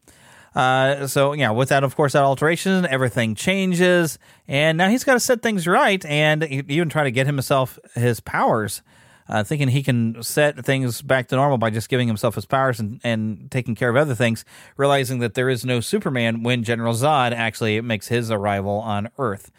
Uh, 0.54 1.06
so 1.06 1.34
yeah, 1.34 1.50
with 1.50 1.68
that, 1.68 1.84
of 1.84 1.94
course, 1.94 2.14
that 2.14 2.22
alteration, 2.22 2.86
everything 2.86 3.34
changes, 3.34 4.18
and 4.48 4.78
now 4.78 4.88
he's 4.88 5.04
got 5.04 5.12
to 5.12 5.20
set 5.20 5.42
things 5.42 5.66
right, 5.66 6.02
and 6.06 6.44
even 6.44 6.88
try 6.88 7.04
to 7.04 7.10
get 7.10 7.26
himself 7.26 7.78
his 7.94 8.20
powers, 8.20 8.80
uh, 9.28 9.44
thinking 9.44 9.68
he 9.68 9.82
can 9.82 10.22
set 10.22 10.64
things 10.64 11.02
back 11.02 11.28
to 11.28 11.36
normal 11.36 11.58
by 11.58 11.68
just 11.68 11.90
giving 11.90 12.08
himself 12.08 12.36
his 12.36 12.46
powers 12.46 12.80
and, 12.80 13.02
and 13.04 13.50
taking 13.50 13.74
care 13.74 13.90
of 13.90 13.96
other 13.96 14.14
things, 14.14 14.46
realizing 14.78 15.18
that 15.18 15.34
there 15.34 15.50
is 15.50 15.66
no 15.66 15.80
Superman 15.80 16.42
when 16.42 16.64
General 16.64 16.94
Zod 16.94 17.32
actually 17.32 17.78
makes 17.82 18.08
his 18.08 18.30
arrival 18.30 18.78
on 18.78 19.10
Earth. 19.18 19.50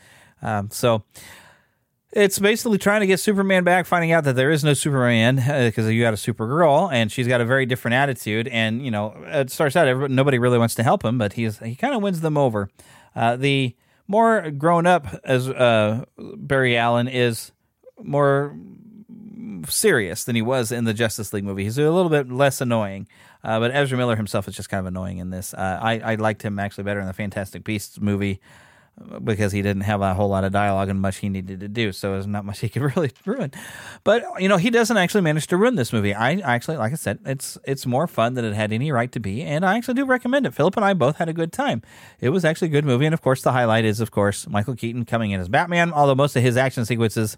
Um, 0.41 0.71
so 0.71 1.03
it's 2.11 2.39
basically 2.39 2.77
trying 2.77 3.01
to 3.01 3.07
get 3.07 3.19
Superman 3.19 3.63
back, 3.63 3.85
finding 3.85 4.11
out 4.11 4.23
that 4.23 4.35
there 4.35 4.49
is 4.49 4.63
no 4.63 4.73
Superman 4.73 5.35
because 5.35 5.85
uh, 5.85 5.89
you 5.89 6.01
got 6.01 6.13
a 6.13 6.17
Supergirl, 6.17 6.91
and 6.91 7.11
she's 7.11 7.27
got 7.27 7.41
a 7.41 7.45
very 7.45 7.65
different 7.65 7.95
attitude. 7.95 8.47
And 8.47 8.83
you 8.83 8.91
know, 8.91 9.15
it 9.25 9.51
starts 9.51 9.75
out 9.75 9.87
everybody, 9.87 10.13
nobody 10.13 10.39
really 10.39 10.57
wants 10.57 10.75
to 10.75 10.83
help 10.83 11.03
him, 11.03 11.17
but 11.17 11.33
he's 11.33 11.59
he 11.59 11.75
kind 11.75 11.93
of 11.93 12.01
wins 12.01 12.21
them 12.21 12.37
over. 12.37 12.69
Uh, 13.15 13.35
the 13.35 13.75
more 14.07 14.51
grown 14.51 14.85
up 14.85 15.07
as 15.23 15.49
uh, 15.49 16.05
Barry 16.17 16.77
Allen 16.77 17.07
is 17.07 17.51
more 18.01 18.57
serious 19.67 20.23
than 20.23 20.35
he 20.35 20.41
was 20.41 20.71
in 20.71 20.85
the 20.85 20.93
Justice 20.93 21.33
League 21.33 21.43
movie. 21.43 21.63
He's 21.63 21.77
a 21.77 21.91
little 21.91 22.09
bit 22.09 22.31
less 22.31 22.61
annoying. 22.61 23.07
Uh, 23.43 23.59
but 23.59 23.71
Ezra 23.73 23.97
Miller 23.97 24.15
himself 24.15 24.47
is 24.47 24.55
just 24.55 24.69
kind 24.69 24.79
of 24.79 24.87
annoying 24.87 25.19
in 25.19 25.29
this. 25.29 25.53
Uh, 25.53 25.79
I, 25.81 25.99
I 25.99 26.15
liked 26.15 26.41
him 26.41 26.59
actually 26.59 26.83
better 26.83 26.99
in 26.99 27.07
the 27.07 27.13
Fantastic 27.13 27.63
Beasts 27.63 27.99
movie 27.99 28.41
because 29.23 29.51
he 29.51 29.61
didn't 29.61 29.83
have 29.83 30.01
a 30.01 30.13
whole 30.13 30.29
lot 30.29 30.43
of 30.43 30.51
dialogue 30.51 30.89
and 30.89 30.99
much 30.99 31.17
he 31.17 31.29
needed 31.29 31.59
to 31.59 31.67
do. 31.67 31.91
So 31.91 32.13
there's 32.13 32.27
not 32.27 32.45
much 32.45 32.59
he 32.59 32.69
could 32.69 32.81
really 32.95 33.11
ruin. 33.25 33.51
But 34.03 34.23
you 34.39 34.49
know, 34.49 34.57
he 34.57 34.69
doesn't 34.69 34.97
actually 34.97 35.21
manage 35.21 35.47
to 35.47 35.57
ruin 35.57 35.75
this 35.75 35.93
movie. 35.93 36.13
I 36.13 36.33
actually, 36.39 36.77
like 36.77 36.91
I 36.91 36.95
said, 36.95 37.19
it's 37.25 37.57
it's 37.63 37.85
more 37.85 38.07
fun 38.07 38.33
than 38.33 38.45
it 38.45 38.53
had 38.53 38.73
any 38.73 38.91
right 38.91 39.11
to 39.11 39.19
be, 39.19 39.43
and 39.43 39.65
I 39.65 39.77
actually 39.77 39.95
do 39.95 40.05
recommend 40.05 40.45
it. 40.45 40.53
Philip 40.53 40.75
and 40.75 40.85
I 40.85 40.93
both 40.93 41.17
had 41.17 41.29
a 41.29 41.33
good 41.33 41.53
time. 41.53 41.81
It 42.19 42.29
was 42.29 42.43
actually 42.43 42.69
a 42.69 42.71
good 42.71 42.85
movie, 42.85 43.05
and 43.05 43.13
of 43.13 43.21
course, 43.21 43.41
the 43.41 43.51
highlight 43.51 43.85
is, 43.85 43.99
of 43.99 44.11
course, 44.11 44.47
Michael 44.47 44.75
Keaton 44.75 45.05
coming 45.05 45.31
in 45.31 45.39
as 45.39 45.49
Batman. 45.49 45.93
Although 45.93 46.15
most 46.15 46.35
of 46.35 46.41
his 46.41 46.57
action 46.57 46.85
sequences 46.85 47.37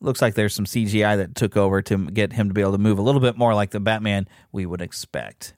looks 0.00 0.22
like 0.22 0.34
there's 0.34 0.54
some 0.54 0.66
CGI 0.66 1.16
that 1.16 1.34
took 1.34 1.56
over 1.56 1.82
to 1.82 2.06
get 2.10 2.32
him 2.32 2.48
to 2.48 2.54
be 2.54 2.60
able 2.60 2.72
to 2.72 2.78
move 2.78 2.98
a 2.98 3.02
little 3.02 3.20
bit 3.20 3.36
more 3.36 3.54
like 3.54 3.70
the 3.70 3.80
Batman 3.80 4.28
we 4.52 4.66
would 4.66 4.80
expect. 4.80 5.54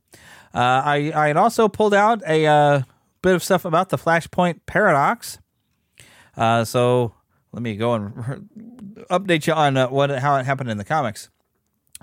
Uh, 0.54 0.82
I 0.84 1.12
I 1.14 1.26
had 1.28 1.36
also 1.36 1.68
pulled 1.68 1.94
out 1.94 2.22
a. 2.26 2.46
Uh, 2.46 2.82
bit 3.26 3.34
of 3.34 3.42
stuff 3.42 3.64
about 3.64 3.88
the 3.88 3.98
Flashpoint 3.98 4.60
paradox. 4.66 5.38
Uh, 6.36 6.64
so 6.64 7.12
let 7.50 7.60
me 7.60 7.74
go 7.74 7.94
and 7.94 8.14
update 9.10 9.48
you 9.48 9.52
on 9.52 9.76
uh, 9.76 9.88
what 9.88 10.10
how 10.10 10.36
it 10.36 10.46
happened 10.46 10.70
in 10.70 10.78
the 10.78 10.84
comics. 10.84 11.28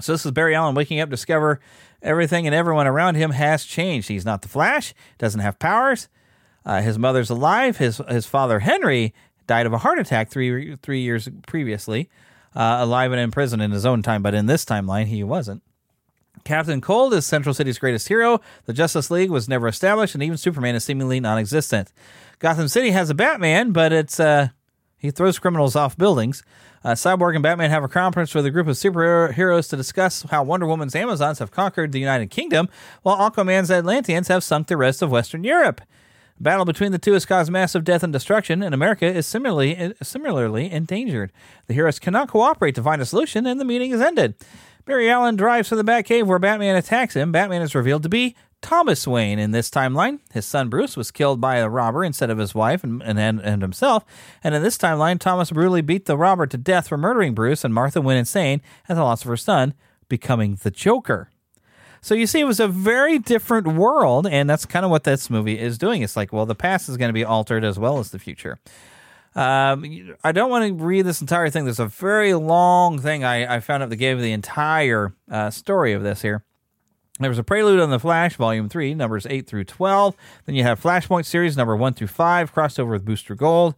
So 0.02 0.12
this 0.12 0.26
is 0.26 0.32
Barry 0.32 0.54
Allen 0.54 0.76
waking 0.76 1.00
up, 1.00 1.10
discover 1.10 1.62
everything 2.02 2.46
and 2.46 2.54
everyone 2.54 2.88
around 2.88 3.16
him 3.16 3.32
has 3.32 3.64
changed. 3.64 4.10
He's 4.10 4.26
not 4.26 4.42
the 4.42 4.50
Flash, 4.50 4.94
doesn't 5.18 5.40
have 5.40 5.60
powers. 5.60 6.10
Uh, 6.66 6.82
his 6.82 7.00
mother's 7.00 7.30
alive. 7.30 7.78
His 7.78 8.02
his 8.10 8.26
father 8.26 8.60
Henry 8.60 9.14
died 9.48 9.66
of 9.66 9.72
a 9.72 9.78
heart 9.78 10.00
attack 10.00 10.30
three 10.30 10.76
three 10.78 11.00
years 11.00 11.30
previously, 11.48 12.10
uh, 12.54 12.80
alive 12.82 13.14
and 13.14 13.22
in 13.22 13.32
prison 13.32 13.62
in 13.62 13.72
his 13.72 13.86
own 13.86 14.02
time, 14.02 14.24
but 14.24 14.34
in 14.34 14.48
this 14.48 14.66
timeline 14.66 15.06
he 15.06 15.24
wasn't. 15.24 15.64
Captain 16.44 16.82
Cold 16.82 17.14
is 17.14 17.26
Central 17.26 17.54
City's 17.54 17.80
greatest 17.80 18.08
hero. 18.08 18.42
The 18.66 18.74
Justice 18.74 19.10
League 19.10 19.32
was 19.32 19.48
never 19.48 19.68
established, 19.68 20.14
and 20.14 20.24
even 20.24 20.38
Superman 20.38 20.76
is 20.76 20.84
seemingly 20.84 21.20
non-existent. 21.20 21.92
Gotham 22.40 22.68
City 22.68 22.92
has 22.92 23.10
a 23.10 23.16
Batman, 23.16 23.72
but 23.72 23.94
it's 23.94 24.20
uh, 24.20 24.50
he 24.98 25.12
throws 25.12 25.40
criminals 25.40 25.76
off 25.76 25.98
buildings. 25.98 26.44
Uh, 26.84 26.92
Cyborg 26.92 27.36
and 27.36 27.44
Batman 27.44 27.70
have 27.70 27.84
a 27.84 27.88
conference 27.88 28.36
with 28.36 28.46
a 28.46 28.52
group 28.52 28.68
of 28.68 28.76
superheroes 28.76 29.70
to 29.70 29.78
discuss 29.78 30.24
how 30.24 30.44
Wonder 30.44 30.66
Woman's 30.66 30.96
Amazons 30.96 31.40
have 31.40 31.52
conquered 31.52 31.94
the 31.94 32.00
United 32.00 32.30
Kingdom, 32.30 32.68
while 33.04 33.18
Aquaman's 33.18 33.72
Atlanteans 33.72 34.28
have 34.28 34.44
sunk 34.44 34.68
the 34.68 34.76
rest 34.76 35.02
of 35.02 35.12
Western 35.12 35.46
Europe. 35.46 35.82
Battle 36.40 36.66
between 36.66 36.92
the 36.92 37.00
two 37.00 37.14
has 37.14 37.26
caused 37.26 37.52
massive 37.52 37.86
death 37.86 38.04
and 38.04 38.12
destruction, 38.12 38.62
and 38.62 38.74
America 38.74 39.06
is 39.06 39.26
similarly 39.26 39.94
similarly 40.02 40.70
endangered. 40.70 41.32
The 41.68 41.74
heroes 41.74 42.00
cannot 42.00 42.28
cooperate 42.28 42.76
to 42.76 42.84
find 42.84 43.02
a 43.02 43.06
solution, 43.06 43.46
and 43.46 43.62
the 43.62 43.66
meeting 43.66 43.92
is 43.92 44.02
ended. 44.02 44.36
Barry 44.86 45.10
Allen 45.10 45.38
drives 45.38 45.70
to 45.70 45.78
the 45.78 45.84
Batcave 45.84 46.26
where 46.26 46.40
Batman 46.40 46.76
attacks 46.76 47.16
him. 47.16 47.32
Batman 47.32 47.62
is 47.62 47.74
revealed 47.74 48.04
to 48.04 48.10
be 48.10 48.36
Thomas 48.62 49.08
Wayne 49.08 49.40
in 49.40 49.52
this 49.52 49.70
timeline. 49.70 50.20
His 50.34 50.46
son 50.46 50.68
Bruce 50.68 50.98
was 50.98 51.10
killed 51.10 51.40
by 51.40 51.58
a 51.58 51.70
robber 51.70 52.04
instead 52.04 52.30
of 52.30 52.38
his 52.38 52.54
wife 52.54 52.84
and, 52.84 53.02
and, 53.02 53.40
and 53.40 53.62
himself. 53.62 54.04
And 54.44 54.54
in 54.54 54.62
this 54.62 54.78
timeline, 54.78 55.20
Thomas 55.20 55.52
brutally 55.52 55.82
beat 55.82 56.06
the 56.06 56.18
robber 56.18 56.48
to 56.48 56.58
death 56.58 56.90
for 56.90 56.98
murdering 56.98 57.34
Bruce, 57.34 57.64
and 57.64 57.74
Martha 57.74 58.02
went 58.02 58.20
insane 58.20 58.62
at 58.90 58.96
the 58.96 59.04
loss 59.04 59.22
of 59.22 59.30
her 59.30 59.38
son, 59.38 59.74
becoming 60.10 60.56
the 60.62 60.72
Joker. 60.72 61.30
So 62.02 62.14
you 62.14 62.28
see, 62.28 62.42
it 62.42 62.46
was 62.46 62.60
a 62.60 62.68
very 62.68 63.20
different 63.20 63.68
world, 63.68 64.28
and 64.28 64.50
that's 64.50 64.66
kind 64.66 64.84
of 64.84 64.92
what 64.92 65.06
this 65.06 65.30
movie 65.30 65.58
is 65.58 65.78
doing. 65.78 66.02
It's 66.02 66.18
like, 66.18 66.34
well, 66.34 66.46
the 66.46 66.56
past 66.56 66.90
is 66.90 66.98
going 66.98 67.08
to 67.08 67.14
be 67.14 67.24
altered 67.24 67.64
as 67.64 67.80
well 67.80 68.00
as 68.00 68.12
the 68.12 68.20
future. 68.20 68.60
Um, 69.36 70.16
I 70.24 70.32
don't 70.32 70.50
want 70.50 70.68
to 70.68 70.84
read 70.84 71.04
this 71.04 71.22
entire 71.22 71.50
thing. 71.50 71.66
There's 71.66 71.80
a 71.80 71.88
very 71.88 72.34
long 72.34 73.00
thing 73.00 73.24
I, 73.24 73.56
I 73.56 73.60
found 73.60 73.84
out 73.84 73.90
that 73.90 73.96
gave 73.96 74.20
the 74.20 74.32
entire 74.32 75.14
uh, 75.30 75.50
story 75.50 75.94
of 75.94 76.04
this 76.04 76.22
here. 76.22 76.44
There 77.20 77.30
was 77.30 77.40
a 77.40 77.44
prelude 77.44 77.80
on 77.80 77.92
the 77.92 78.00
Flash, 78.00 78.36
Volume 78.38 78.70
3, 78.70 78.96
numbers 78.96 79.28
8 79.30 79.46
through 79.46 79.66
12. 79.66 80.16
Then 80.46 80.56
you 80.56 80.64
have 80.64 80.82
Flashpoint 80.82 81.26
series, 81.26 81.56
number 81.56 81.76
1 81.76 81.94
through 81.94 82.08
5, 82.08 82.52
crossed 82.52 82.80
over 82.80 82.92
with 82.92 83.06
Booster 83.06 83.36
Gold. 83.36 83.76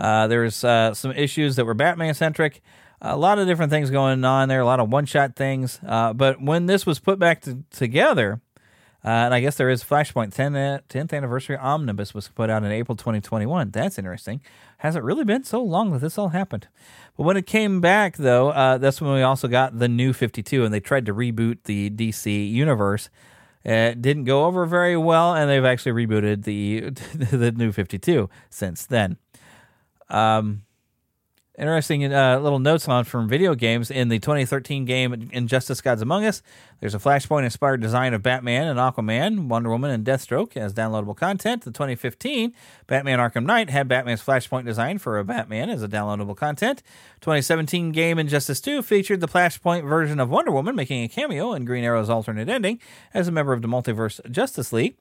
Uh, 0.00 0.26
there's 0.26 0.64
uh, 0.64 0.92
some 0.92 1.12
issues 1.12 1.56
that 1.56 1.64
were 1.64 1.74
Batman 1.74 2.14
centric. 2.14 2.60
A 3.00 3.16
lot 3.16 3.38
of 3.38 3.46
different 3.46 3.70
things 3.70 3.90
going 3.90 4.24
on 4.24 4.48
there, 4.48 4.60
a 4.60 4.64
lot 4.64 4.80
of 4.80 4.90
one 4.90 5.06
shot 5.06 5.36
things. 5.36 5.80
Uh, 5.86 6.12
but 6.12 6.42
when 6.42 6.66
this 6.66 6.84
was 6.84 6.98
put 6.98 7.18
back 7.18 7.42
to, 7.42 7.62
together, 7.70 8.40
uh, 9.04 9.08
and 9.08 9.34
I 9.34 9.40
guess 9.40 9.56
there 9.56 9.68
is 9.68 9.82
Flashpoint 9.82 10.32
10, 10.32 10.52
10th 10.52 11.12
uh, 11.12 11.16
anniversary 11.16 11.56
omnibus 11.56 12.14
was 12.14 12.28
put 12.28 12.50
out 12.50 12.62
in 12.62 12.70
April 12.70 12.94
2021. 12.94 13.70
That's 13.70 13.98
interesting. 13.98 14.40
Has 14.78 14.94
it 14.94 15.02
really 15.02 15.24
been 15.24 15.42
so 15.42 15.60
long 15.60 15.92
that 15.92 16.00
this 16.00 16.18
all 16.18 16.28
happened? 16.28 16.68
But 17.16 17.24
when 17.24 17.36
it 17.36 17.46
came 17.46 17.80
back, 17.80 18.16
though, 18.16 18.50
uh, 18.50 18.78
that's 18.78 19.00
when 19.00 19.12
we 19.12 19.22
also 19.22 19.48
got 19.48 19.78
the 19.78 19.88
new 19.88 20.12
52, 20.12 20.64
and 20.64 20.72
they 20.72 20.78
tried 20.78 21.06
to 21.06 21.14
reboot 21.14 21.64
the 21.64 21.90
DC 21.90 22.50
universe. 22.52 23.10
It 23.64 24.00
didn't 24.02 24.24
go 24.24 24.44
over 24.44 24.66
very 24.66 24.96
well, 24.96 25.34
and 25.34 25.50
they've 25.50 25.64
actually 25.64 26.06
rebooted 26.06 26.44
the 26.44 26.90
the 27.36 27.52
new 27.52 27.72
52 27.72 28.30
since 28.50 28.86
then. 28.86 29.18
Um, 30.08 30.62
interesting 31.58 32.12
uh, 32.12 32.38
little 32.38 32.58
notes 32.58 32.88
on 32.88 33.04
from 33.04 33.28
video 33.28 33.54
games 33.54 33.90
in 33.90 34.08
the 34.08 34.18
2013 34.18 34.84
game 34.84 35.30
Injustice 35.32 35.80
Gods 35.80 36.02
Among 36.02 36.24
Us. 36.24 36.42
There's 36.80 36.94
a 36.94 36.98
Flashpoint 36.98 37.44
inspired 37.44 37.80
design 37.80 38.14
of 38.14 38.22
Batman 38.22 38.66
and 38.66 38.78
Aquaman, 38.78 39.48
Wonder 39.48 39.70
Woman, 39.70 39.90
and 39.90 40.04
Deathstroke 40.04 40.56
as 40.56 40.72
downloadable 40.72 41.16
content. 41.16 41.62
The 41.62 41.70
2015 41.70 42.52
Batman 42.86 43.18
Arkham 43.18 43.44
Knight 43.44 43.70
had 43.70 43.86
Batman's 43.86 44.22
Flashpoint 44.22 44.64
design 44.64 44.98
for 44.98 45.18
a 45.18 45.24
Batman 45.24 45.70
as 45.70 45.82
a 45.82 45.88
downloadable 45.88 46.36
content. 46.36 46.82
2017 47.20 47.92
game 47.92 48.18
Injustice 48.18 48.60
2 48.60 48.82
featured 48.82 49.20
the 49.20 49.28
Flashpoint 49.28 49.88
version 49.88 50.18
of 50.18 50.30
Wonder 50.30 50.50
Woman 50.50 50.74
making 50.74 51.04
a 51.04 51.08
cameo 51.08 51.52
in 51.52 51.64
Green 51.64 51.84
Arrow's 51.84 52.10
alternate 52.10 52.48
ending 52.48 52.80
as 53.14 53.28
a 53.28 53.32
member 53.32 53.52
of 53.52 53.62
the 53.62 53.68
Multiverse 53.68 54.28
Justice 54.30 54.72
League. 54.72 54.96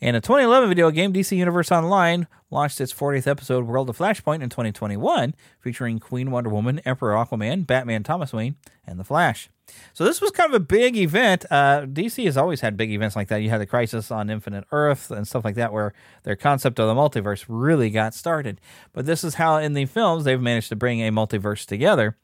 In 0.00 0.16
a 0.16 0.20
2011 0.20 0.68
video 0.68 0.90
game, 0.90 1.12
DC 1.12 1.36
Universe 1.36 1.70
Online 1.70 2.26
launched 2.50 2.80
its 2.80 2.92
40th 2.92 3.28
episode, 3.28 3.64
World 3.64 3.88
of 3.88 3.96
Flashpoint, 3.96 4.42
in 4.42 4.50
2021, 4.50 5.34
featuring 5.60 6.00
Queen 6.00 6.32
Wonder 6.32 6.50
Woman, 6.50 6.80
Emperor 6.80 7.14
Aquaman, 7.14 7.64
Batman 7.64 8.02
Thomas 8.02 8.32
Wayne, 8.32 8.56
and 8.86 8.98
The 8.98 9.04
Flash. 9.04 9.50
So 9.92 10.04
this 10.04 10.20
was 10.20 10.32
kind 10.32 10.52
of 10.52 10.60
a 10.60 10.64
big 10.64 10.96
event. 10.96 11.44
Uh, 11.48 11.82
DC 11.82 12.24
has 12.24 12.36
always 12.36 12.60
had 12.60 12.76
big 12.76 12.90
events 12.90 13.14
like 13.14 13.28
that. 13.28 13.38
You 13.38 13.50
had 13.50 13.60
the 13.60 13.66
Crisis 13.66 14.10
on 14.10 14.30
Infinite 14.30 14.64
Earth 14.72 15.10
and 15.12 15.26
stuff 15.28 15.44
like 15.44 15.54
that, 15.54 15.72
where 15.72 15.94
their 16.24 16.36
concept 16.36 16.80
of 16.80 16.88
the 16.88 16.94
multiverse 16.94 17.44
really 17.48 17.88
got 17.88 18.14
started. 18.14 18.60
But 18.92 19.06
this 19.06 19.22
is 19.22 19.36
how 19.36 19.56
in 19.58 19.74
the 19.74 19.86
films 19.86 20.24
they've 20.24 20.40
managed 20.40 20.70
to 20.70 20.76
bring 20.76 21.00
a 21.00 21.12
multiverse 21.12 21.64
together. 21.64 22.16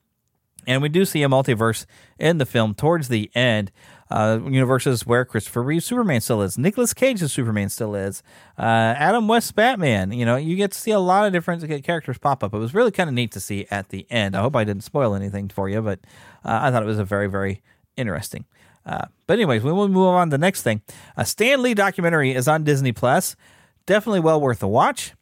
And 0.66 0.82
we 0.82 0.88
do 0.88 1.04
see 1.04 1.22
a 1.22 1.28
multiverse 1.28 1.86
in 2.18 2.38
the 2.38 2.46
film 2.46 2.74
towards 2.74 3.08
the 3.08 3.30
end. 3.34 3.70
Uh, 4.10 4.40
universes 4.44 5.06
where 5.06 5.24
Christopher 5.24 5.62
Reeve 5.62 5.84
Superman 5.84 6.20
still 6.20 6.42
is, 6.42 6.58
Nicolas 6.58 6.92
Cage's 6.92 7.32
Superman 7.32 7.68
still 7.68 7.94
is, 7.94 8.24
uh, 8.58 8.62
Adam 8.62 9.28
West 9.28 9.54
Batman. 9.54 10.10
You 10.10 10.24
know, 10.24 10.34
you 10.34 10.56
get 10.56 10.72
to 10.72 10.78
see 10.78 10.90
a 10.90 10.98
lot 10.98 11.26
of 11.26 11.32
different 11.32 11.84
characters 11.84 12.18
pop 12.18 12.42
up. 12.42 12.52
It 12.52 12.58
was 12.58 12.74
really 12.74 12.90
kind 12.90 13.08
of 13.08 13.14
neat 13.14 13.30
to 13.32 13.40
see 13.40 13.66
at 13.70 13.90
the 13.90 14.06
end. 14.10 14.36
I 14.36 14.40
hope 14.40 14.56
I 14.56 14.64
didn't 14.64 14.82
spoil 14.82 15.14
anything 15.14 15.48
for 15.48 15.68
you, 15.68 15.80
but 15.80 16.00
uh, 16.44 16.58
I 16.62 16.70
thought 16.70 16.82
it 16.82 16.86
was 16.86 16.98
a 16.98 17.04
very, 17.04 17.28
very 17.28 17.62
interesting. 17.96 18.46
Uh, 18.84 19.06
but 19.26 19.34
anyways, 19.34 19.62
we 19.62 19.72
will 19.72 19.88
move 19.88 20.08
on 20.08 20.28
to 20.28 20.34
the 20.34 20.38
next 20.38 20.62
thing. 20.62 20.82
A 21.16 21.24
Stan 21.24 21.62
Lee 21.62 21.74
documentary 21.74 22.32
is 22.34 22.48
on 22.48 22.64
Disney 22.64 22.92
Plus. 22.92 23.36
Definitely 23.86 24.20
well 24.20 24.40
worth 24.40 24.62
a 24.62 24.68
watch. 24.68 25.14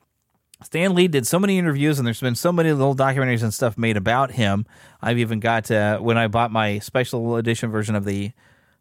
Stan 0.63 0.95
Lee 0.95 1.07
did 1.07 1.27
so 1.27 1.39
many 1.39 1.59
interviews, 1.59 1.99
and 1.99 2.07
there's 2.07 2.21
been 2.21 2.35
so 2.35 2.51
many 2.51 2.73
little 2.73 2.97
documentaries 2.97 3.43
and 3.43 3.55
stuff 3.55 3.79
made 3.79 3.97
about 3.97 4.33
him. 4.33 4.67
I've 5.01 5.19
even 5.19 5.39
got 5.41 5.71
uh, 5.71 5.99
when 5.99 6.19
I 6.19 6.27
bought 6.27 6.51
my 6.51 6.81
special 6.81 7.37
edition 7.37 7.71
version 7.71 7.95
of 7.95 8.05
the 8.05 8.33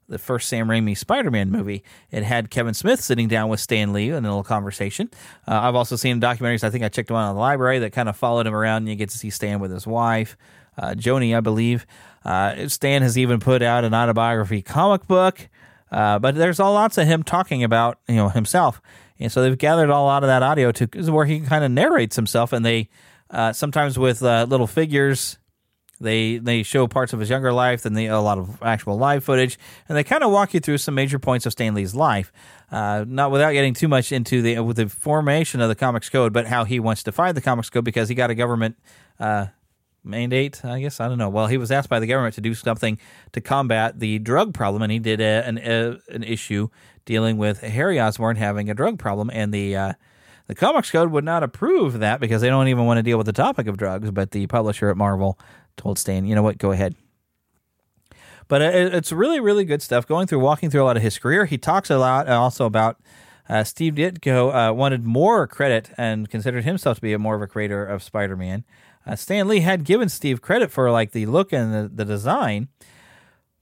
the 0.08 0.18
first 0.18 0.48
Sam 0.50 0.68
Raimi 0.68 0.98
Spider-Man 0.98 1.52
movie. 1.52 1.84
It 2.12 2.24
had 2.24 2.50
Kevin 2.50 2.74
Smith 2.74 3.02
sitting 3.02 3.28
down 3.28 3.50
with 3.50 3.60
Stan 3.60 3.94
Lee 3.94 4.10
in 4.10 4.26
a 4.26 4.28
little 4.28 4.44
conversation. 4.44 5.10
Uh, 5.48 5.60
I've 5.62 5.76
also 5.76 5.96
seen 5.96 6.22
documentaries. 6.22 6.64
I 6.64 6.70
think 6.70 6.84
I 6.84 6.90
checked 6.90 7.12
one 7.12 7.24
out 7.24 7.34
the 7.34 7.40
library 7.40 7.80
that 7.80 7.92
kind 7.92 8.10
of 8.10 8.16
followed 8.16 8.48
him 8.48 8.56
around, 8.56 8.84
and 8.84 8.90
you 8.90 8.96
get 8.96 9.10
to 9.10 9.18
see 9.18 9.30
Stan 9.30 9.60
with 9.60 9.72
his 9.72 9.86
wife, 9.86 10.38
uh, 10.78 10.92
Joni, 10.92 11.36
I 11.36 11.42
believe. 11.42 11.86
Uh, 12.24 12.68
Stan 12.68 13.02
has 13.02 13.18
even 13.18 13.40
put 13.40 13.62
out 13.62 13.84
an 13.84 13.94
autobiography 13.94 14.62
comic 14.62 15.08
book, 15.08 15.50
uh, 15.92 16.20
but 16.20 16.36
there's 16.36 16.60
all 16.60 16.74
lots 16.74 16.98
of 16.98 17.08
him 17.08 17.24
talking 17.24 17.64
about 17.64 18.00
you 18.08 18.16
know 18.16 18.30
himself, 18.30 18.82
and 19.20 19.32
so 19.32 19.42
they've 19.42 19.58
gathered 19.58 19.90
all 19.90 20.10
out 20.10 20.24
of 20.24 20.28
that 20.28 20.44
audio 20.44 20.72
to 20.72 21.12
where 21.12 21.26
he 21.26 21.40
kind 21.40 21.64
of 21.64 21.72
narrates 21.72 22.16
himself, 22.16 22.52
and 22.54 22.66
they 22.66 22.90
uh, 23.30 23.54
sometimes 23.54 23.98
with 23.98 24.22
uh, 24.24 24.46
little 24.50 24.68
figures 24.68 25.38
they 26.00 26.38
they 26.38 26.64
show 26.64 26.88
parts 26.88 27.14
of 27.14 27.20
his 27.20 27.30
younger 27.30 27.52
life, 27.52 27.84
then 27.84 27.94
they 27.94 28.08
a 28.08 28.20
lot 28.20 28.38
of 28.38 28.62
actual 28.62 28.98
live 28.98 29.24
footage, 29.24 29.58
and 29.88 29.98
they 29.98 30.04
kind 30.04 30.24
of 30.24 30.32
walk 30.32 30.54
you 30.54 30.60
through 30.60 30.78
some 30.78 30.96
major 30.96 31.20
points 31.20 31.46
of 31.46 31.52
Stan 31.52 31.74
Lee's 31.74 31.96
life. 31.96 32.32
Uh, 32.72 33.06
not 33.08 33.32
without 33.32 33.54
getting 33.54 33.74
too 33.74 33.88
much 33.88 34.12
into 34.12 34.42
the 34.42 34.60
with 34.60 34.78
the 34.78 34.90
formation 34.90 35.62
of 35.62 35.70
the 35.70 35.76
Comics 35.76 36.10
Code, 36.10 36.34
but 36.34 36.48
how 36.48 36.66
he 36.66 36.80
wants 36.80 37.04
to 37.04 37.12
find 37.12 37.36
the 37.36 37.42
Comics 37.42 37.70
Code 37.70 37.84
because 37.84 38.10
he 38.10 38.16
got 38.16 38.30
a 38.30 38.36
government 38.36 38.78
uh, 39.20 39.48
mandate. 40.04 40.64
I 40.64 40.80
guess 40.82 41.00
I 41.00 41.08
don't 41.08 41.18
know. 41.18 41.30
Well, 41.30 41.48
he 41.48 41.58
was 41.58 41.72
asked 41.72 41.90
by 41.90 42.00
the 42.00 42.08
government 42.08 42.36
to 42.36 42.42
do 42.42 42.54
something 42.54 43.00
to 43.32 43.42
combat 43.42 44.00
the 44.00 44.20
drug 44.20 44.54
problem, 44.54 44.82
and 44.82 44.92
he 44.92 45.00
did 45.00 45.20
a, 45.22 45.48
an 45.48 45.58
a, 45.58 46.00
an 46.10 46.24
issue 46.24 46.70
dealing 47.06 47.38
with 47.38 47.62
Harry 47.62 48.00
Osborn 48.00 48.36
having 48.36 48.70
a 48.70 48.74
drug 48.74 49.00
problem, 49.00 49.30
and 49.34 49.54
the 49.54 49.76
uh, 49.76 49.94
the 50.48 50.56
Comics 50.56 50.92
Code 50.92 51.12
would 51.12 51.26
not 51.26 51.44
approve 51.44 52.00
that 52.00 52.20
because 52.20 52.42
they 52.42 52.50
don't 52.50 52.68
even 52.70 52.86
want 52.86 52.98
to 52.98 53.04
deal 53.04 53.18
with 53.18 53.28
the 53.28 53.34
topic 53.34 53.68
of 53.68 53.78
drugs. 53.78 54.12
But 54.12 54.32
the 54.32 54.48
publisher 54.48 54.90
at 54.90 54.98
Marvel 54.98 55.38
told 55.78 55.98
Stan, 55.98 56.26
you 56.26 56.36
know 56.36 56.44
what, 56.44 56.58
go 56.58 56.72
ahead. 56.72 56.96
But 58.50 58.62
it's 58.62 59.12
really, 59.12 59.40
really 59.40 59.66
good 59.66 59.82
stuff. 59.82 60.08
Going 60.08 60.28
through, 60.28 60.40
walking 60.40 60.70
through 60.70 60.84
a 60.84 60.86
lot 60.86 60.96
of 60.98 61.04
his 61.04 61.20
career, 61.20 61.46
he 61.46 61.58
talks 61.58 61.90
a 61.90 61.98
lot 61.98 62.30
also 62.30 62.66
about 62.66 62.98
uh, 63.50 63.64
Steve 63.64 63.96
Ditko 63.96 64.70
uh, 64.70 64.74
wanted 64.74 65.06
more 65.06 65.48
credit 65.48 65.92
and 65.98 66.30
considered 66.30 66.64
himself 66.64 66.98
to 66.98 67.02
be 67.02 67.14
a 67.14 67.20
more 67.20 67.36
of 67.36 67.42
a 67.42 67.48
creator 67.48 67.86
of 67.86 68.04
Spider-Man. 68.04 68.64
Uh, 69.06 69.16
Stan 69.16 69.48
Lee 69.48 69.62
had 69.62 69.84
given 69.84 70.10
Steve 70.10 70.42
credit 70.42 70.72
for 70.72 70.92
like 70.92 71.12
the 71.12 71.26
look 71.26 71.54
and 71.54 71.74
the, 71.74 71.88
the 71.94 72.06
design, 72.06 72.68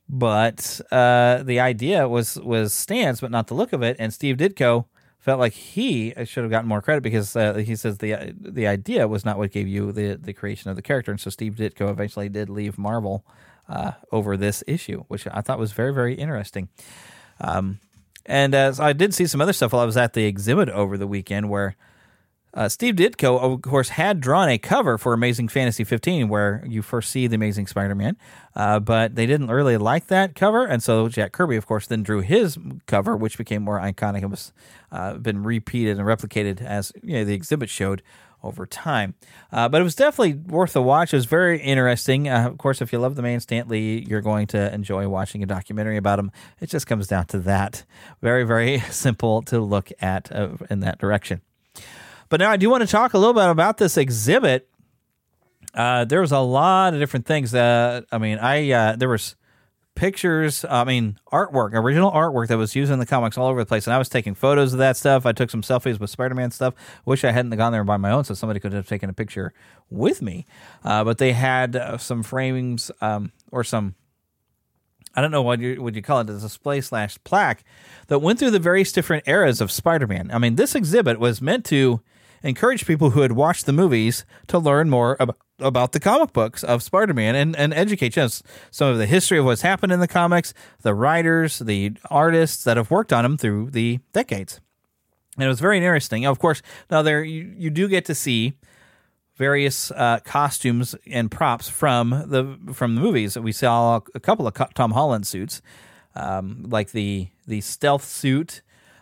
but 0.09 0.81
uh, 0.91 1.43
the 1.43 1.59
idea 1.59 2.07
was 2.07 2.39
was 2.39 2.73
Stan's, 2.73 3.21
but 3.21 3.31
not 3.31 3.47
the 3.47 3.53
look 3.53 3.73
of 3.73 3.83
it. 3.83 3.95
And 3.99 4.13
Steve 4.13 4.37
Ditko 4.37 4.85
felt 5.25 5.39
like 5.39 5.53
he 5.53 6.13
should 6.25 6.43
have 6.43 6.51
gotten 6.51 6.69
more 6.69 6.83
credit 6.83 7.01
because 7.01 7.35
uh, 7.35 7.55
he 7.55 7.75
says 7.75 7.97
the 7.97 8.31
the 8.39 8.67
idea 8.67 9.07
was 9.07 9.25
not 9.25 9.39
what 9.39 9.51
gave 9.51 9.67
you 9.67 9.91
the 9.91 10.13
the 10.13 10.33
creation 10.33 10.69
of 10.69 10.75
the 10.75 10.83
character, 10.83 11.09
and 11.09 11.19
so 11.19 11.31
Steve 11.31 11.55
Ditko 11.55 11.89
eventually 11.89 12.29
did 12.29 12.47
leave 12.47 12.77
Marvel 12.77 13.25
uh, 13.67 13.93
over 14.11 14.37
this 14.37 14.63
issue, 14.67 15.03
which 15.07 15.25
I 15.25 15.41
thought 15.41 15.57
was 15.57 15.71
very 15.71 15.91
very 15.91 16.13
interesting. 16.13 16.69
Um, 17.41 17.79
and 18.27 18.53
I 18.55 18.93
did 18.93 19.15
see 19.15 19.25
some 19.25 19.41
other 19.41 19.53
stuff 19.53 19.73
while 19.73 19.81
I 19.81 19.85
was 19.85 19.97
at 19.97 20.13
the 20.13 20.25
exhibit 20.25 20.69
over 20.69 20.95
the 20.95 21.07
weekend, 21.07 21.49
where 21.49 21.75
uh, 22.55 22.69
Steve 22.69 22.95
Ditko, 22.95 23.39
of 23.39 23.61
course, 23.61 23.89
had 23.89 24.21
drawn 24.21 24.47
a 24.47 24.57
cover 24.57 24.97
for 24.97 25.13
Amazing 25.13 25.49
Fantasy 25.49 25.83
15 25.83 26.29
where 26.29 26.63
you 26.65 26.81
first 26.81 27.11
see 27.11 27.27
the 27.27 27.35
Amazing 27.35 27.67
Spider 27.67 27.95
Man, 27.95 28.15
uh, 28.55 28.79
but 28.79 29.15
they 29.15 29.25
didn't 29.25 29.47
really 29.47 29.77
like 29.77 30.07
that 30.07 30.35
cover. 30.35 30.65
And 30.65 30.81
so 30.81 31.09
Jack 31.09 31.33
Kirby, 31.33 31.57
of 31.57 31.65
course, 31.65 31.85
then 31.85 32.01
drew 32.01 32.21
his 32.21 32.57
cover, 32.87 33.17
which 33.17 33.37
became 33.37 33.61
more 33.61 33.79
iconic 33.79 34.21
and 34.21 34.31
was 34.31 34.53
uh, 34.91 35.15
been 35.15 35.43
repeated 35.43 35.97
and 35.97 36.07
replicated 36.07 36.61
as 36.61 36.93
you 37.03 37.15
know, 37.17 37.25
the 37.25 37.33
exhibit 37.33 37.69
showed 37.69 38.01
over 38.41 38.65
time. 38.65 39.15
Uh, 39.51 39.67
but 39.67 39.81
it 39.81 39.83
was 39.83 39.95
definitely 39.95 40.35
worth 40.35 40.75
a 40.75 40.81
watch. 40.81 41.13
It 41.13 41.17
was 41.17 41.25
very 41.25 41.59
interesting. 41.59 42.29
Uh, 42.29 42.47
of 42.47 42.57
course, 42.57 42.81
if 42.81 42.93
you 42.93 42.99
love 42.99 43.15
the 43.15 43.21
man 43.21 43.39
Stan 43.39 43.67
Lee, 43.67 44.05
you're 44.07 44.21
going 44.21 44.47
to 44.47 44.73
enjoy 44.73 45.09
watching 45.09 45.43
a 45.43 45.45
documentary 45.45 45.97
about 45.97 46.19
him. 46.19 46.31
It 46.61 46.69
just 46.69 46.87
comes 46.87 47.07
down 47.07 47.25
to 47.27 47.39
that. 47.39 47.83
Very, 48.21 48.43
very 48.43 48.79
simple 48.91 49.41
to 49.43 49.59
look 49.59 49.91
at 49.99 50.31
uh, 50.31 50.49
in 50.69 50.79
that 50.81 50.99
direction. 50.99 51.41
But 52.35 52.41
now 52.41 52.51
I 52.51 52.57
do 52.57 52.69
want 52.69 52.81
to 52.81 52.87
talk 52.87 53.13
a 53.13 53.17
little 53.17 53.33
bit 53.33 53.49
about 53.49 53.77
this 53.77 53.95
exhibit. 53.95 54.67
Uh, 55.73 56.03
there 56.03 56.19
was 56.19 56.33
a 56.33 56.39
lot 56.39 56.93
of 56.93 56.99
different 56.99 57.25
things 57.25 57.51
that 57.51 58.07
I 58.11 58.17
mean, 58.17 58.39
I 58.39 58.71
uh, 58.71 58.95
there 58.97 59.07
was 59.07 59.37
pictures, 59.95 60.65
I 60.69 60.83
mean, 60.83 61.17
artwork, 61.31 61.71
original 61.71 62.11
artwork 62.11 62.49
that 62.49 62.57
was 62.57 62.75
used 62.75 62.91
in 62.91 62.99
the 62.99 63.05
comics 63.05 63.37
all 63.37 63.47
over 63.47 63.61
the 63.61 63.65
place, 63.65 63.87
and 63.87 63.93
I 63.93 63.97
was 63.97 64.09
taking 64.09 64.35
photos 64.35 64.73
of 64.73 64.79
that 64.79 64.97
stuff. 64.97 65.25
I 65.25 65.31
took 65.31 65.49
some 65.49 65.61
selfies 65.61 65.97
with 65.97 66.09
Spider-Man 66.09 66.51
stuff. 66.51 66.73
Wish 67.05 67.23
I 67.23 67.31
hadn't 67.31 67.55
gone 67.55 67.71
there 67.71 67.85
by 67.85 67.95
my 67.95 68.11
own, 68.11 68.25
so 68.25 68.33
somebody 68.33 68.59
could 68.59 68.73
have 68.73 68.85
taken 68.85 69.09
a 69.09 69.13
picture 69.13 69.53
with 69.89 70.21
me. 70.21 70.45
Uh, 70.83 71.05
but 71.05 71.19
they 71.19 71.31
had 71.31 71.77
uh, 71.77 71.97
some 71.97 72.21
framings 72.21 72.91
um, 72.99 73.31
or 73.49 73.63
some 73.63 73.95
I 75.15 75.21
don't 75.21 75.31
know 75.31 75.41
what 75.41 75.61
you 75.61 75.81
would 75.81 75.95
you 75.95 76.01
call 76.01 76.19
it, 76.19 76.29
a 76.29 76.37
display 76.37 76.81
slash 76.81 77.17
plaque 77.23 77.63
that 78.07 78.19
went 78.19 78.39
through 78.39 78.51
the 78.51 78.59
various 78.59 78.91
different 78.91 79.25
eras 79.25 79.61
of 79.61 79.71
Spider-Man. 79.71 80.31
I 80.33 80.37
mean, 80.37 80.55
this 80.55 80.75
exhibit 80.75 81.17
was 81.17 81.41
meant 81.41 81.63
to 81.67 82.01
encourage 82.45 82.85
people 82.85 83.09
who 83.09 83.21
had 83.21 83.31
watched 83.31 83.65
the 83.65 83.73
movies 83.73 84.25
to 84.47 84.59
learn 84.59 84.89
more 84.89 85.17
about, 85.19 85.37
about 85.59 85.91
the 85.91 85.99
comic 85.99 86.31
books 86.31 86.63
of 86.63 86.83
Spider-Man 86.83 87.35
and, 87.35 87.55
and 87.55 87.73
educate 87.73 88.17
us 88.17 88.43
some 88.71 88.89
of 88.89 88.97
the 88.97 89.05
history 89.05 89.39
of 89.39 89.45
what's 89.45 89.63
happened 89.63 89.91
in 89.91 89.99
the 89.99 90.07
comics, 90.07 90.53
the 90.81 90.93
writers, 90.93 91.59
the 91.59 91.93
artists 92.09 92.63
that 92.63 92.77
have 92.77 92.91
worked 92.91 93.11
on 93.11 93.23
them 93.23 93.37
through 93.37 93.71
the 93.71 93.99
decades. 94.13 94.61
And 95.35 95.43
it 95.43 95.47
was 95.47 95.59
very 95.59 95.77
interesting. 95.77 96.25
Of 96.25 96.39
course, 96.39 96.61
now 96.89 97.01
there 97.01 97.23
you, 97.23 97.53
you 97.57 97.69
do 97.69 97.87
get 97.87 98.05
to 98.05 98.15
see 98.15 98.53
various 99.35 99.91
uh, 99.91 100.19
costumes 100.23 100.95
and 101.07 101.29
props 101.29 101.67
from 101.67 102.09
the 102.11 102.57
from 102.73 102.95
the 102.95 103.01
movies. 103.01 103.37
We 103.37 103.51
saw 103.51 103.99
a 104.13 104.19
couple 104.19 104.47
of 104.47 104.53
Tom 104.75 104.91
Holland 104.91 105.27
suits, 105.27 105.61
um, 106.15 106.65
like 106.69 106.91
the 106.91 107.27
the 107.47 107.61
stealth 107.61 108.05
suit. 108.05 108.61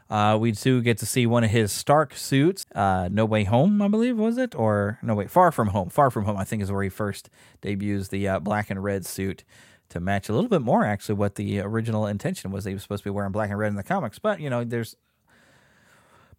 Uh, 0.09 0.37
we 0.39 0.51
do 0.51 0.81
get 0.81 0.97
to 0.99 1.05
see 1.05 1.25
one 1.25 1.43
of 1.43 1.49
his 1.49 1.71
Stark 1.71 2.15
suits, 2.15 2.65
uh, 2.75 3.09
No 3.11 3.25
Way 3.25 3.45
Home, 3.45 3.81
I 3.81 3.87
believe, 3.87 4.17
was 4.17 4.37
it? 4.37 4.53
Or 4.53 4.99
no, 5.01 5.15
wait, 5.15 5.31
Far 5.31 5.51
From 5.51 5.69
Home. 5.69 5.89
Far 5.89 6.11
From 6.11 6.25
Home, 6.25 6.37
I 6.37 6.43
think, 6.43 6.61
is 6.61 6.71
where 6.71 6.83
he 6.83 6.89
first 6.89 7.29
debuts 7.61 8.09
the 8.09 8.27
uh, 8.27 8.39
black 8.39 8.69
and 8.69 8.83
red 8.83 9.05
suit 9.05 9.43
to 9.89 9.99
match 9.99 10.29
a 10.29 10.33
little 10.33 10.49
bit 10.49 10.61
more, 10.61 10.85
actually, 10.85 11.15
what 11.15 11.35
the 11.35 11.59
original 11.61 12.05
intention 12.05 12.51
was. 12.51 12.65
He 12.65 12.73
was 12.73 12.83
supposed 12.83 13.03
to 13.03 13.09
be 13.09 13.13
wearing 13.13 13.31
black 13.31 13.49
and 13.49 13.57
red 13.57 13.69
in 13.69 13.75
the 13.75 13.83
comics, 13.83 14.19
but 14.19 14.39
you 14.39 14.49
know, 14.49 14.63
there's 14.63 14.95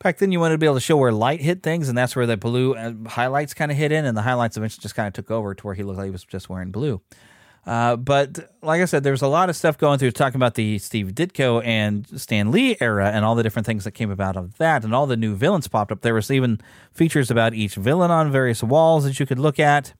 back 0.03 0.19
then 0.19 0.33
you 0.33 0.41
wanted 0.41 0.55
to 0.55 0.59
be 0.59 0.67
able 0.67 0.77
to 0.77 0.81
show 0.81 0.97
where 0.97 1.13
light 1.13 1.41
hit 1.41 1.63
things, 1.63 1.89
and 1.89 1.97
that's 1.97 2.15
where 2.15 2.27
the 2.27 2.37
blue 2.37 2.75
uh, 2.75 2.93
highlights 3.09 3.55
kind 3.55 3.71
of 3.71 3.77
hit 3.77 3.93
in, 3.93 4.05
and 4.05 4.17
the 4.17 4.23
highlights 4.23 4.57
eventually 4.57 4.83
just 4.83 4.95
kind 4.95 5.09
of 5.09 5.15
took 5.15 5.31
over 5.31 5.55
to 5.55 5.67
where 5.67 5.75
he 5.75 5.83
looked 5.83 5.99
like 5.99 6.07
he 6.07 6.11
was 6.11 6.25
just 6.25 6.49
wearing 6.49 6.71
blue. 6.71 7.01
Uh, 7.67 7.97
but 7.97 8.51
like 8.63 8.83
I 8.83 8.85
said, 8.85 9.05
there's 9.05 9.23
a 9.23 9.29
lot 9.29 9.49
of 9.49 9.57
stuff 9.57 9.79
going 9.79 9.99
through 9.99 10.11
talking 10.13 10.37
about 10.37 10.55
the 10.55 10.79
Steve 10.79 11.09
Ditko 11.09 11.65
and 11.65 12.07
Stan 12.21 12.51
Lee 12.51 12.77
era 12.81 13.11
and 13.11 13.25
all 13.25 13.35
the 13.35 13.43
different 13.43 13.67
things 13.67 13.85
that 13.85 13.93
came 13.93 14.11
about 14.11 14.37
of 14.37 14.57
that, 14.59 14.85
and 14.85 14.95
all 14.95 15.07
the 15.07 15.17
new 15.17 15.35
villains 15.35 15.69
popped 15.69 15.93
up. 15.93 16.03
There 16.03 16.15
was 16.15 16.31
even 16.31 16.61
features 16.93 17.31
about 17.31 17.55
each 17.55 17.75
villain 17.75 18.11
on 18.11 18.31
various 18.31 18.63
walls 18.63 19.05
that 19.05 19.19
you 19.19 19.27
could 19.27 19.39
look 19.39 19.59
at. 19.59 19.95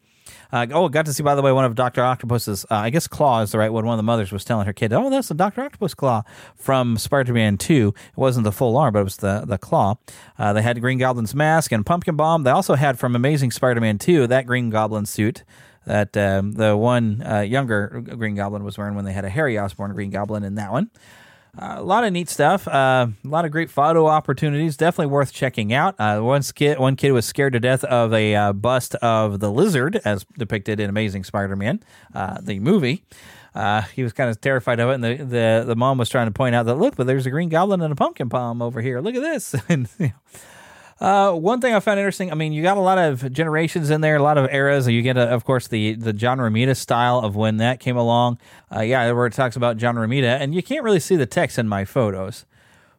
Uh, 0.53 0.67
oh, 0.71 0.89
got 0.89 1.05
to 1.07 1.13
see, 1.13 1.23
by 1.23 1.35
the 1.35 1.43
way, 1.43 1.51
one 1.51 1.65
of 1.65 1.75
Dr. 1.75 2.03
Octopus's, 2.03 2.65
uh, 2.71 2.77
I 2.77 2.91
guess 2.91 3.09
claw 3.09 3.43
is 3.43 3.51
the 3.51 3.59
right 3.59 3.73
one. 3.73 3.85
One 3.85 3.95
of 3.95 3.99
the 3.99 4.05
mothers 4.05 4.31
was 4.31 4.45
telling 4.45 4.67
her 4.67 4.73
kid, 4.73 4.93
oh, 4.93 5.11
that's 5.11 5.31
a 5.31 5.35
Dr. 5.35 5.63
Octopus 5.63 5.95
claw 5.95 6.23
from 6.55 6.97
Spider 6.97 7.33
Man 7.33 7.59
2. 7.59 7.93
It 7.97 8.17
wasn't 8.17 8.45
the 8.45 8.53
full 8.53 8.77
arm, 8.77 8.93
but 8.93 9.01
it 9.01 9.05
was 9.05 9.17
the, 9.17 9.45
the 9.45 9.59
claw. 9.59 9.97
Uh, 10.39 10.53
they 10.53 10.63
had 10.63 10.81
Green 10.81 10.99
Goblin's 10.99 11.35
mask 11.35 11.73
and 11.73 11.85
Pumpkin 11.85 12.17
Bomb. 12.17 12.45
They 12.45 12.53
also 12.53 12.75
had 12.75 12.99
from 12.99 13.17
Amazing 13.17 13.51
Spider 13.51 13.81
Man 13.81 13.99
2 13.99 14.29
that 14.29 14.47
Green 14.47 14.71
Goblin 14.71 15.07
suit 15.07 15.43
that 15.87 16.17
um, 16.17 16.53
the 16.53 16.77
one 16.77 17.23
uh, 17.23 17.41
younger 17.41 18.03
Green 18.17 18.35
Goblin 18.35 18.65
was 18.65 18.79
wearing 18.79 18.95
when 18.95 19.05
they 19.05 19.13
had 19.13 19.25
a 19.25 19.31
Harry 19.31 19.59
Osborn 19.59 19.93
Green 19.93 20.11
Goblin 20.11 20.45
in 20.45 20.55
that 20.57 20.73
one. 20.73 20.91
Uh, 21.57 21.77
a 21.79 21.83
lot 21.83 22.03
of 22.03 22.13
neat 22.13 22.29
stuff. 22.29 22.67
Uh, 22.67 23.07
a 23.25 23.29
lot 23.29 23.45
of 23.45 23.53
great 23.53 23.71
photo 23.71 24.07
opportunities. 24.07 24.77
Definitely 24.77 25.13
worth 25.13 25.33
checking 25.33 25.73
out. 25.73 25.95
Uh, 25.99 26.21
one 26.21 26.43
kid, 26.43 26.79
one 26.79 26.97
kid 26.97 27.13
was 27.13 27.27
scared 27.27 27.53
to 27.53 27.61
death 27.61 27.85
of 27.85 28.13
a 28.13 28.35
uh, 28.35 28.53
bust 28.53 28.97
of 28.97 29.39
the 29.39 29.51
lizard, 29.51 30.01
as 30.05 30.27
depicted 30.37 30.81
in 30.81 30.91
Amazing 30.91 31.25
Spider-Man, 31.25 31.81
uh, 32.13 32.39
the 32.41 32.59
movie. 32.59 33.05
Uh, 33.55 33.83
he 33.83 34.03
was 34.03 34.13
kind 34.13 34.31
of 34.31 34.41
terrified 34.41 34.81
of 34.81 34.91
it, 34.91 34.95
and 34.95 35.05
the, 35.05 35.15
the 35.15 35.65
the 35.65 35.77
mom 35.77 35.97
was 35.97 36.09
trying 36.09 36.27
to 36.27 36.33
point 36.33 36.57
out 36.57 36.67
that 36.67 36.75
look, 36.75 36.97
but 36.97 37.07
there's 37.07 37.25
a 37.25 37.31
green 37.31 37.49
goblin 37.49 37.81
and 37.83 37.93
a 37.93 37.97
pumpkin 37.97 38.27
bomb 38.27 38.61
over 38.61 38.81
here. 38.81 39.01
Look 39.01 39.15
at 39.15 39.23
this. 39.23 39.55
and, 39.69 39.89
you 40.01 40.07
know, 40.07 40.13
uh, 41.01 41.33
one 41.33 41.61
thing 41.61 41.75
I 41.75 41.81
found 41.81 41.99
interesting, 41.99 42.31
I 42.31 42.35
mean, 42.35 42.53
you 42.53 42.63
got 42.63 42.77
a 42.77 42.81
lot 42.81 42.99
of 42.99 43.33
generations 43.33 43.91
in 43.91 44.01
there, 44.01 44.17
a 44.17 44.23
lot 44.23 44.39
of 44.39 44.49
eras. 44.53 44.87
You 44.87 45.03
get, 45.03 45.17
a, 45.17 45.29
of 45.29 45.45
course, 45.45 45.67
the 45.67 45.95
the 45.95 46.13
John 46.13 46.39
Romita 46.39 46.77
style 46.77 47.19
of 47.19 47.35
when 47.35 47.57
that 47.59 47.81
came 47.81 47.97
along. 47.97 48.39
Uh, 48.75 48.81
yeah, 48.81 49.11
where 49.13 49.27
it 49.27 49.33
talks 49.33 49.57
about 49.57 49.77
John 49.77 49.97
Romita, 49.97 50.41
and 50.41 50.55
you 50.55 50.63
can't 50.63 50.85
really 50.85 51.01
see 51.01 51.17
the 51.17 51.27
text 51.27 51.59
in 51.59 51.69
my 51.69 51.85
photos, 51.85 52.47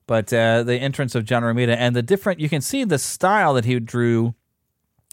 but 0.08 0.32
uh, 0.34 0.64
the 0.64 0.78
entrance 0.78 1.16
of 1.16 1.26
John 1.26 1.44
Romita 1.44 1.76
and 1.76 1.96
the 1.96 2.04
different, 2.04 2.40
you 2.40 2.50
can 2.50 2.62
see 2.62 2.84
the 2.84 3.00
style 3.00 3.54
that 3.54 3.66
he 3.66 3.80
drew 3.80 4.36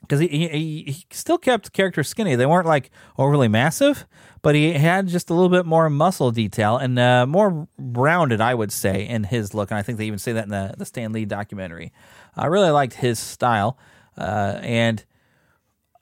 because 0.03 0.21
he, 0.21 0.29
he, 0.29 0.83
he 0.89 1.07
still 1.11 1.39
kept 1.39 1.73
characters 1.73 2.09
skinny. 2.09 2.35
They 2.35 2.47
weren't 2.47 2.67
like 2.67 2.91
overly 3.17 3.49
massive, 3.49 4.07
but 4.43 4.57
he 4.57 4.73
had 4.73 5.07
just 5.07 5.31
a 5.31 5.35
little 5.35 5.49
bit 5.49 5.65
more 5.65 5.89
muscle 5.89 6.33
detail 6.33 6.77
and 6.77 6.99
uh, 6.99 7.27
more 7.27 7.69
rounded, 7.79 8.41
I 8.41 8.55
would 8.55 8.73
say, 8.73 9.07
in 9.07 9.25
his 9.25 9.55
look. 9.55 9.71
And 9.71 9.79
I 9.79 9.83
think 9.83 9.99
they 9.99 10.07
even 10.07 10.19
say 10.19 10.33
that 10.33 10.45
in 10.45 10.51
the, 10.51 10.75
the 10.77 10.85
Stan 10.85 11.13
Lee 11.13 11.25
documentary. 11.25 11.93
I 12.37 12.47
really 12.47 12.71
liked 12.71 12.95
his 12.95 13.19
style. 13.19 13.79
Uh, 14.19 14.59
and 14.63 15.05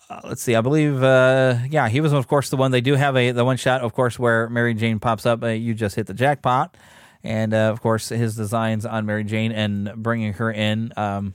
uh, 0.08 0.20
let's 0.24 0.42
see, 0.42 0.56
I 0.56 0.62
believe, 0.62 1.02
uh, 1.02 1.58
yeah, 1.68 1.88
he 1.88 2.00
was, 2.00 2.12
of 2.12 2.26
course, 2.26 2.48
the 2.48 2.56
one. 2.56 2.70
They 2.70 2.80
do 2.80 2.94
have 2.94 3.14
a 3.16 3.30
the 3.30 3.44
one 3.44 3.58
shot, 3.58 3.82
of 3.82 3.92
course, 3.92 4.18
where 4.18 4.48
Mary 4.48 4.74
Jane 4.74 4.98
pops 4.98 5.26
up. 5.26 5.42
Uh, 5.42 5.48
you 5.48 5.74
just 5.74 5.94
hit 5.94 6.06
the 6.06 6.14
jackpot. 6.14 6.76
And 7.22 7.52
uh, 7.52 7.70
of 7.70 7.82
course, 7.82 8.08
his 8.08 8.34
designs 8.34 8.86
on 8.86 9.04
Mary 9.04 9.24
Jane 9.24 9.52
and 9.52 9.92
bringing 9.96 10.32
her 10.34 10.50
in. 10.50 10.92
Um, 10.96 11.34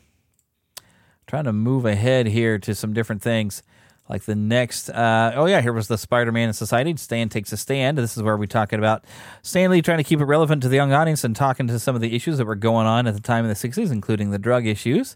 trying 1.27 1.45
to 1.45 1.53
move 1.53 1.85
ahead 1.85 2.27
here 2.27 2.57
to 2.59 2.75
some 2.75 2.93
different 2.93 3.21
things 3.21 3.63
like 4.09 4.23
the 4.23 4.35
next 4.35 4.89
uh, 4.89 5.33
oh 5.35 5.45
yeah 5.45 5.61
here 5.61 5.73
was 5.73 5.87
the 5.87 5.97
spider-man 5.97 6.53
society. 6.53 6.95
Stan 6.97 7.29
takes 7.29 7.51
a 7.51 7.57
stand. 7.57 7.97
This 7.97 8.15
is 8.15 8.23
where 8.23 8.37
we're 8.37 8.45
talking 8.45 8.79
about 8.79 9.03
Stan 9.41 9.71
Lee 9.71 9.81
trying 9.81 9.97
to 9.97 10.03
keep 10.03 10.19
it 10.19 10.25
relevant 10.25 10.61
to 10.63 10.69
the 10.69 10.75
young 10.75 10.93
audience 10.93 11.23
and 11.23 11.35
talking 11.35 11.67
to 11.67 11.79
some 11.79 11.95
of 11.95 12.01
the 12.01 12.15
issues 12.15 12.37
that 12.37 12.45
were 12.45 12.55
going 12.55 12.87
on 12.87 13.07
at 13.07 13.13
the 13.13 13.21
time 13.21 13.45
in 13.45 13.49
the 13.49 13.55
60s 13.55 13.91
including 13.91 14.31
the 14.31 14.39
drug 14.39 14.65
issues. 14.65 15.15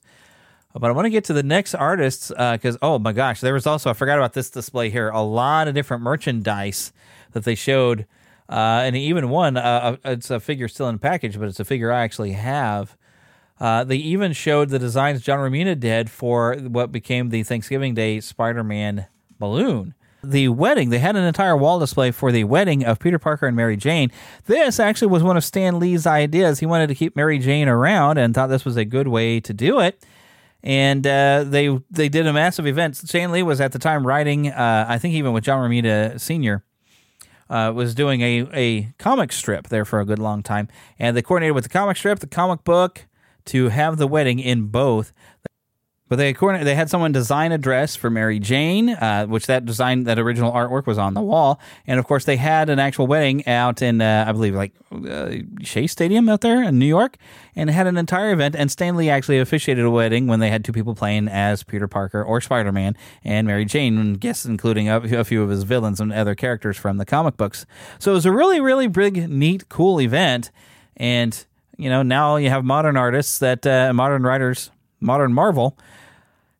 But 0.73 0.89
i 0.89 0.91
want 0.91 1.07
to 1.07 1.09
get 1.09 1.23
to 1.25 1.33
the 1.33 1.43
next 1.43 1.75
artists 1.75 2.29
because 2.29 2.75
uh, 2.75 2.79
oh 2.83 2.99
my 2.99 3.11
gosh 3.11 3.41
there 3.41 3.53
was 3.53 3.65
also 3.65 3.89
i 3.89 3.93
forgot 3.93 4.17
about 4.17 4.33
this 4.33 4.49
display 4.49 4.89
here 4.89 5.09
a 5.09 5.21
lot 5.21 5.67
of 5.67 5.73
different 5.73 6.03
merchandise 6.03 6.93
that 7.31 7.43
they 7.43 7.55
showed 7.55 8.05
uh, 8.47 8.81
and 8.83 8.95
even 8.95 9.29
one 9.29 9.57
uh, 9.57 9.97
it's 10.05 10.29
a 10.29 10.39
figure 10.39 10.67
still 10.67 10.87
in 10.87 10.99
package 10.99 11.37
but 11.39 11.47
it's 11.47 11.59
a 11.59 11.65
figure 11.65 11.91
i 11.91 12.03
actually 12.03 12.33
have 12.33 12.95
uh, 13.60 13.84
they 13.84 13.97
even 13.97 14.34
showed 14.34 14.70
the 14.70 14.80
designs 14.80 15.22
John 15.22 15.39
Romita 15.39 15.80
did 15.80 16.10
for 16.10 16.55
what 16.55 16.91
became 16.91 17.30
the 17.30 17.43
Thanksgiving 17.43 17.93
Day 17.93 18.20
Spider 18.20 18.64
Man 18.64 19.07
balloon. 19.38 19.93
The 20.22 20.49
wedding, 20.49 20.89
they 20.89 20.99
had 20.99 21.16
an 21.16 21.24
entire 21.24 21.55
wall 21.55 21.80
display 21.80 22.12
for 22.12 22.32
the 22.32 22.43
wedding 22.43 22.84
of 22.84 22.99
Peter 22.99 23.18
Parker 23.18 23.47
and 23.47 23.55
Mary 23.55 23.78
Jane. 23.78 24.12
This 24.47 24.80
actually 24.80 25.07
was 25.07 25.24
one 25.24 25.38
of 25.38 25.45
Stan 25.45 25.80
Lee's 25.80 26.05
ideas. 26.05 26.60
He 26.60 26.66
wanted 26.66 26.88
to 26.88 26.95
keep 26.95 27.16
Mary 27.16 27.39
Jane 27.39 27.70
around 27.70 28.18
and 28.18 28.36
thought 28.36 28.47
this 28.47 28.66
was 28.66 28.76
a 28.76 28.84
good 28.84 29.07
way 29.07 29.39
to 29.39 29.53
do 29.53 29.80
it. 29.80 30.03
And 30.62 31.07
uh, 31.07 31.45
they 31.47 31.80
they 31.89 32.10
did 32.10 32.28
a 32.28 32.34
massive 32.34 32.68
event. 32.68 32.97
Stan 32.97 33.32
Lee 33.32 33.43
was 33.43 33.62
at 33.62 33.72
the 33.72 33.80
time 33.80 34.05
writing, 34.05 34.49
uh, 34.49 34.86
I 34.89 34.97
think 34.97 35.16
even 35.16 35.32
with 35.32 35.45
John 35.45 35.70
Romita 35.70 36.20
Sr., 36.20 36.66
uh, 37.49 37.72
was 37.74 37.95
doing 37.95 38.22
a, 38.22 38.47
a 38.53 38.93
comic 38.97 39.32
strip 39.32 39.70
there 39.70 39.86
for 39.86 39.99
a 39.99 40.05
good 40.05 40.20
long 40.20 40.43
time. 40.43 40.68
And 40.99 41.16
they 41.16 41.22
coordinated 41.22 41.55
with 41.55 41.64
the 41.64 41.70
comic 41.70 41.97
strip, 41.97 42.20
the 42.20 42.28
comic 42.28 42.64
book, 42.64 43.05
to 43.50 43.70
have 43.70 43.97
the 43.97 44.08
wedding 44.08 44.39
in 44.39 44.68
both. 44.68 45.14
But 46.10 46.16
they 46.16 46.34
they 46.34 46.74
had 46.74 46.89
someone 46.89 47.12
design 47.12 47.52
a 47.52 47.60
dress 47.60 47.95
for 47.95 48.10
Mary 48.10 48.39
Jane, 48.39 48.89
uh, 48.89 49.28
which 49.28 49.45
that 49.45 49.64
design 49.66 50.06
that 50.06 50.18
original 50.18 50.52
artwork 50.52 50.88
was 50.88 50.97
on 50.97 51.14
the 51.14 51.22
wall, 51.22 51.62
and 51.86 52.00
of 52.00 52.08
course 52.08 52.26
they 52.26 52.36
had 52.36 52.68
an 52.70 52.80
actual 52.80 53.06
wedding 53.06 53.47
out 53.47 53.84
in 53.84 54.02
uh, 54.02 54.26
I 54.28 54.32
believe 54.32 54.56
like 54.56 54.74
uh, 54.91 55.36
Shea 55.62 55.86
Stadium 55.86 56.28
out 56.28 56.41
there 56.41 56.64
in 56.64 56.80
New 56.80 56.88
York, 56.88 57.18
and 57.56 57.70
had 57.70 57.86
an 57.86 57.95
entire 57.95 58.32
event. 58.32 58.56
And 58.56 58.72
Stan 58.72 58.95
Lee 58.95 59.08
actually 59.08 59.38
officiated 59.38 59.86
a 59.86 59.91
wedding 59.91 60.26
when 60.26 60.39
they 60.39 60.50
had 60.50 60.66
two 60.66 60.74
people 60.74 60.95
playing 60.95 61.28
as 61.28 61.62
Peter 61.62 61.88
Parker 61.88 62.24
or 62.24 62.41
Spider 62.41 62.72
Man 62.72 62.97
and 63.24 63.45
Mary 63.45 63.66
Jane, 63.66 64.00
and 64.00 64.20
guests 64.20 64.45
including 64.45 64.89
a, 64.89 65.00
a 65.00 65.24
few 65.24 65.43
of 65.43 65.52
his 65.52 65.62
villains 65.62 66.02
and 66.02 66.12
other 66.12 66.34
characters 66.34 66.76
from 66.76 66.97
the 66.97 67.06
comic 67.06 67.38
books. 67.38 67.68
So 68.00 68.12
it 68.12 68.16
was 68.16 68.26
a 68.26 68.32
really 68.32 68.60
really 68.60 68.88
big, 68.88 69.30
neat, 69.30 69.70
cool 69.70 70.02
event, 70.02 70.50
and 70.97 71.45
you 71.80 71.89
know, 71.89 72.03
now 72.03 72.36
you 72.36 72.49
have 72.49 72.65
modern 72.65 72.97
artists 72.97 73.39
that 73.39 73.65
uh, 73.65 73.93
modern 73.93 74.23
writers, 74.23 74.69
modern 74.99 75.34
Marvel, 75.34 75.77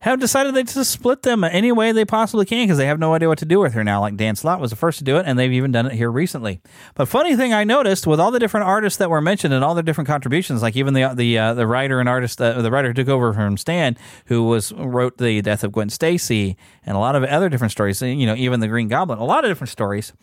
have 0.02 0.18
decided 0.18 0.56
they 0.56 0.64
just 0.64 0.90
split 0.90 1.24
them 1.24 1.44
any 1.44 1.74
way 1.74 1.92
they 1.92 2.06
possibly 2.06 2.46
can 2.46 2.64
because 2.64 2.78
they 2.78 2.86
have 2.86 3.00
no 3.00 3.14
idea 3.14 3.28
what 3.28 3.38
to 3.38 3.46
do 3.46 3.60
with 3.60 3.74
her 3.74 3.84
now. 3.84 4.00
Like 4.00 4.16
Dan 4.16 4.38
Slott 4.38 4.62
was 4.62 4.70
the 4.70 4.78
first 4.78 4.98
to 5.00 5.04
do 5.04 5.18
it, 5.18 5.26
and 5.26 5.38
they've 5.38 5.52
even 5.52 5.74
done 5.74 5.88
it 5.88 5.92
here 5.92 6.10
recently. 6.10 6.62
But 6.96 7.10
funny 7.10 7.36
thing 7.36 7.54
I 7.54 7.66
noticed 7.66 8.08
with 8.08 8.18
all 8.18 8.32
the 8.32 8.40
different 8.40 8.66
artists 8.66 8.98
that 9.00 9.10
were 9.10 9.20
mentioned 9.20 9.54
and 9.54 9.62
all 9.62 9.74
their 9.74 9.84
different 9.84 10.08
contributions, 10.08 10.62
like 10.62 10.78
even 10.78 10.94
the 10.94 11.12
the 11.14 11.38
uh, 11.38 11.54
the 11.54 11.68
writer 11.68 12.00
and 12.00 12.08
artist, 12.08 12.42
uh, 12.42 12.62
the 12.62 12.72
writer 12.72 12.88
who 12.88 12.94
took 12.94 13.10
over 13.10 13.34
from 13.34 13.58
Stan, 13.58 13.98
who 14.28 14.46
was 14.46 14.72
wrote 14.72 15.18
the 15.18 15.42
death 15.42 15.66
of 15.66 15.74
Gwen 15.74 15.90
Stacy 15.90 16.56
and 16.86 16.96
a 16.96 17.00
lot 17.00 17.18
of 17.18 17.26
other 17.26 17.50
different 17.50 17.74
stories. 17.74 18.02
You 18.02 18.26
know, 18.26 18.36
even 18.36 18.62
the 18.62 18.70
Green 18.70 18.88
Goblin, 18.88 19.20
a 19.20 19.26
lot 19.26 19.44
of 19.44 19.52
different 19.52 19.70
stories. 19.70 20.14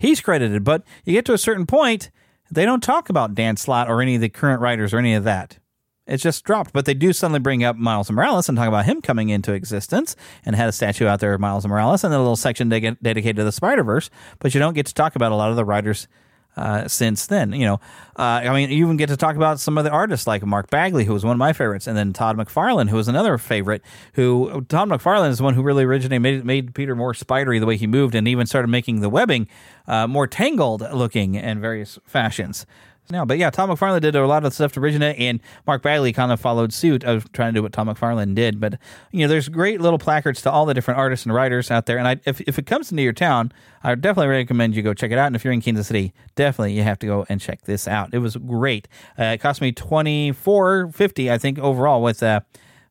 He's 0.00 0.20
credited, 0.20 0.64
but 0.64 0.82
you 1.04 1.12
get 1.12 1.24
to 1.26 1.32
a 1.34 1.38
certain 1.38 1.66
point 1.66 2.10
they 2.52 2.64
don't 2.64 2.82
talk 2.82 3.08
about 3.08 3.34
Dan 3.34 3.56
Slott 3.56 3.88
or 3.88 4.02
any 4.02 4.16
of 4.16 4.20
the 4.20 4.28
current 4.28 4.60
writers 4.60 4.92
or 4.92 4.98
any 4.98 5.14
of 5.14 5.24
that. 5.24 5.58
It's 6.06 6.22
just 6.22 6.44
dropped, 6.44 6.72
but 6.72 6.84
they 6.84 6.94
do 6.94 7.12
suddenly 7.12 7.38
bring 7.38 7.62
up 7.62 7.76
Miles 7.76 8.10
Morales 8.10 8.48
and 8.48 8.58
talk 8.58 8.68
about 8.68 8.86
him 8.86 9.00
coming 9.00 9.28
into 9.28 9.52
existence 9.52 10.16
and 10.44 10.56
had 10.56 10.68
a 10.68 10.72
statue 10.72 11.06
out 11.06 11.20
there 11.20 11.32
of 11.32 11.40
Miles 11.40 11.66
Morales 11.66 12.02
and 12.02 12.12
a 12.12 12.18
little 12.18 12.36
section 12.36 12.68
de- 12.68 12.96
dedicated 13.02 13.36
to 13.36 13.44
the 13.44 13.52
Spider 13.52 13.84
Verse. 13.84 14.10
But 14.40 14.52
you 14.52 14.58
don't 14.58 14.74
get 14.74 14.86
to 14.86 14.94
talk 14.94 15.14
about 15.14 15.32
a 15.32 15.36
lot 15.36 15.50
of 15.50 15.56
the 15.56 15.64
writers 15.64 16.08
uh, 16.56 16.88
since 16.88 17.26
then. 17.26 17.52
You 17.52 17.66
know, 17.66 17.74
uh, 18.16 18.42
I 18.44 18.52
mean, 18.52 18.70
you 18.70 18.84
even 18.84 18.96
get 18.96 19.08
to 19.08 19.16
talk 19.16 19.36
about 19.36 19.60
some 19.60 19.78
of 19.78 19.84
the 19.84 19.90
artists 19.90 20.26
like 20.26 20.44
Mark 20.44 20.70
Bagley, 20.70 21.04
who 21.04 21.12
was 21.12 21.24
one 21.24 21.32
of 21.32 21.38
my 21.38 21.52
favorites, 21.52 21.86
and 21.86 21.96
then 21.96 22.12
Todd 22.12 22.36
McFarlane, 22.36 22.88
who 22.88 22.96
was 22.96 23.08
another 23.08 23.38
favorite. 23.38 23.82
Who 24.14 24.62
Todd 24.68 24.88
McFarlane 24.88 25.30
is 25.30 25.38
the 25.38 25.44
one 25.44 25.54
who 25.54 25.62
really 25.62 25.84
originated 25.84 26.22
made, 26.22 26.44
made 26.44 26.74
Peter 26.74 26.94
more 26.94 27.14
spidery 27.14 27.58
the 27.58 27.66
way 27.66 27.76
he 27.76 27.86
moved, 27.86 28.14
and 28.14 28.28
even 28.28 28.46
started 28.46 28.68
making 28.68 29.00
the 29.00 29.08
webbing 29.08 29.48
uh, 29.86 30.06
more 30.06 30.26
tangled 30.26 30.82
looking 30.92 31.34
in 31.34 31.60
various 31.60 31.98
fashions 32.04 32.66
now. 33.10 33.24
But 33.24 33.38
yeah, 33.38 33.50
Todd 33.50 33.68
McFarlane 33.68 34.00
did 34.00 34.14
a 34.14 34.26
lot 34.26 34.44
of 34.44 34.52
stuff 34.52 34.72
to 34.72 34.80
originate, 34.80 35.18
and 35.18 35.40
Mark 35.66 35.82
Bagley 35.82 36.12
kind 36.12 36.32
of 36.32 36.40
followed 36.40 36.72
suit 36.72 37.04
of 37.04 37.30
trying 37.32 37.54
to 37.54 37.58
do 37.58 37.62
what 37.62 37.72
Todd 37.72 37.88
McFarlane 37.88 38.34
did. 38.34 38.60
But 38.60 38.78
you 39.10 39.20
know, 39.20 39.28
there's 39.28 39.48
great 39.48 39.80
little 39.80 39.98
placards 39.98 40.42
to 40.42 40.50
all 40.50 40.66
the 40.66 40.74
different 40.74 40.98
artists 40.98 41.26
and 41.26 41.34
writers 41.34 41.70
out 41.70 41.86
there. 41.86 41.98
And 41.98 42.08
I, 42.08 42.20
if 42.24 42.40
if 42.42 42.58
it 42.58 42.66
comes 42.66 42.90
into 42.90 43.02
your 43.02 43.12
town, 43.12 43.52
I 43.82 43.94
definitely 43.94 44.28
recommend 44.28 44.76
you 44.76 44.82
go 44.82 44.94
check 44.94 45.10
it 45.10 45.18
out. 45.18 45.26
And 45.26 45.36
if 45.36 45.44
you're 45.44 45.52
in 45.52 45.60
Kansas 45.60 45.86
City, 45.86 46.12
definitely 46.34 46.74
you 46.74 46.82
have 46.82 46.98
to 47.00 47.06
go 47.06 47.26
and 47.28 47.40
check 47.40 47.62
this 47.62 47.86
out. 47.88 48.10
It 48.12 48.18
was 48.18 48.36
great. 48.36 48.88
Uh, 49.18 49.24
it 49.24 49.38
cost 49.38 49.60
me 49.60 49.72
twenty 49.72 50.32
four 50.32 50.90
fifty, 50.92 51.30
I 51.30 51.38
think, 51.38 51.58
overall 51.58 52.02
with. 52.02 52.22
Uh, 52.22 52.40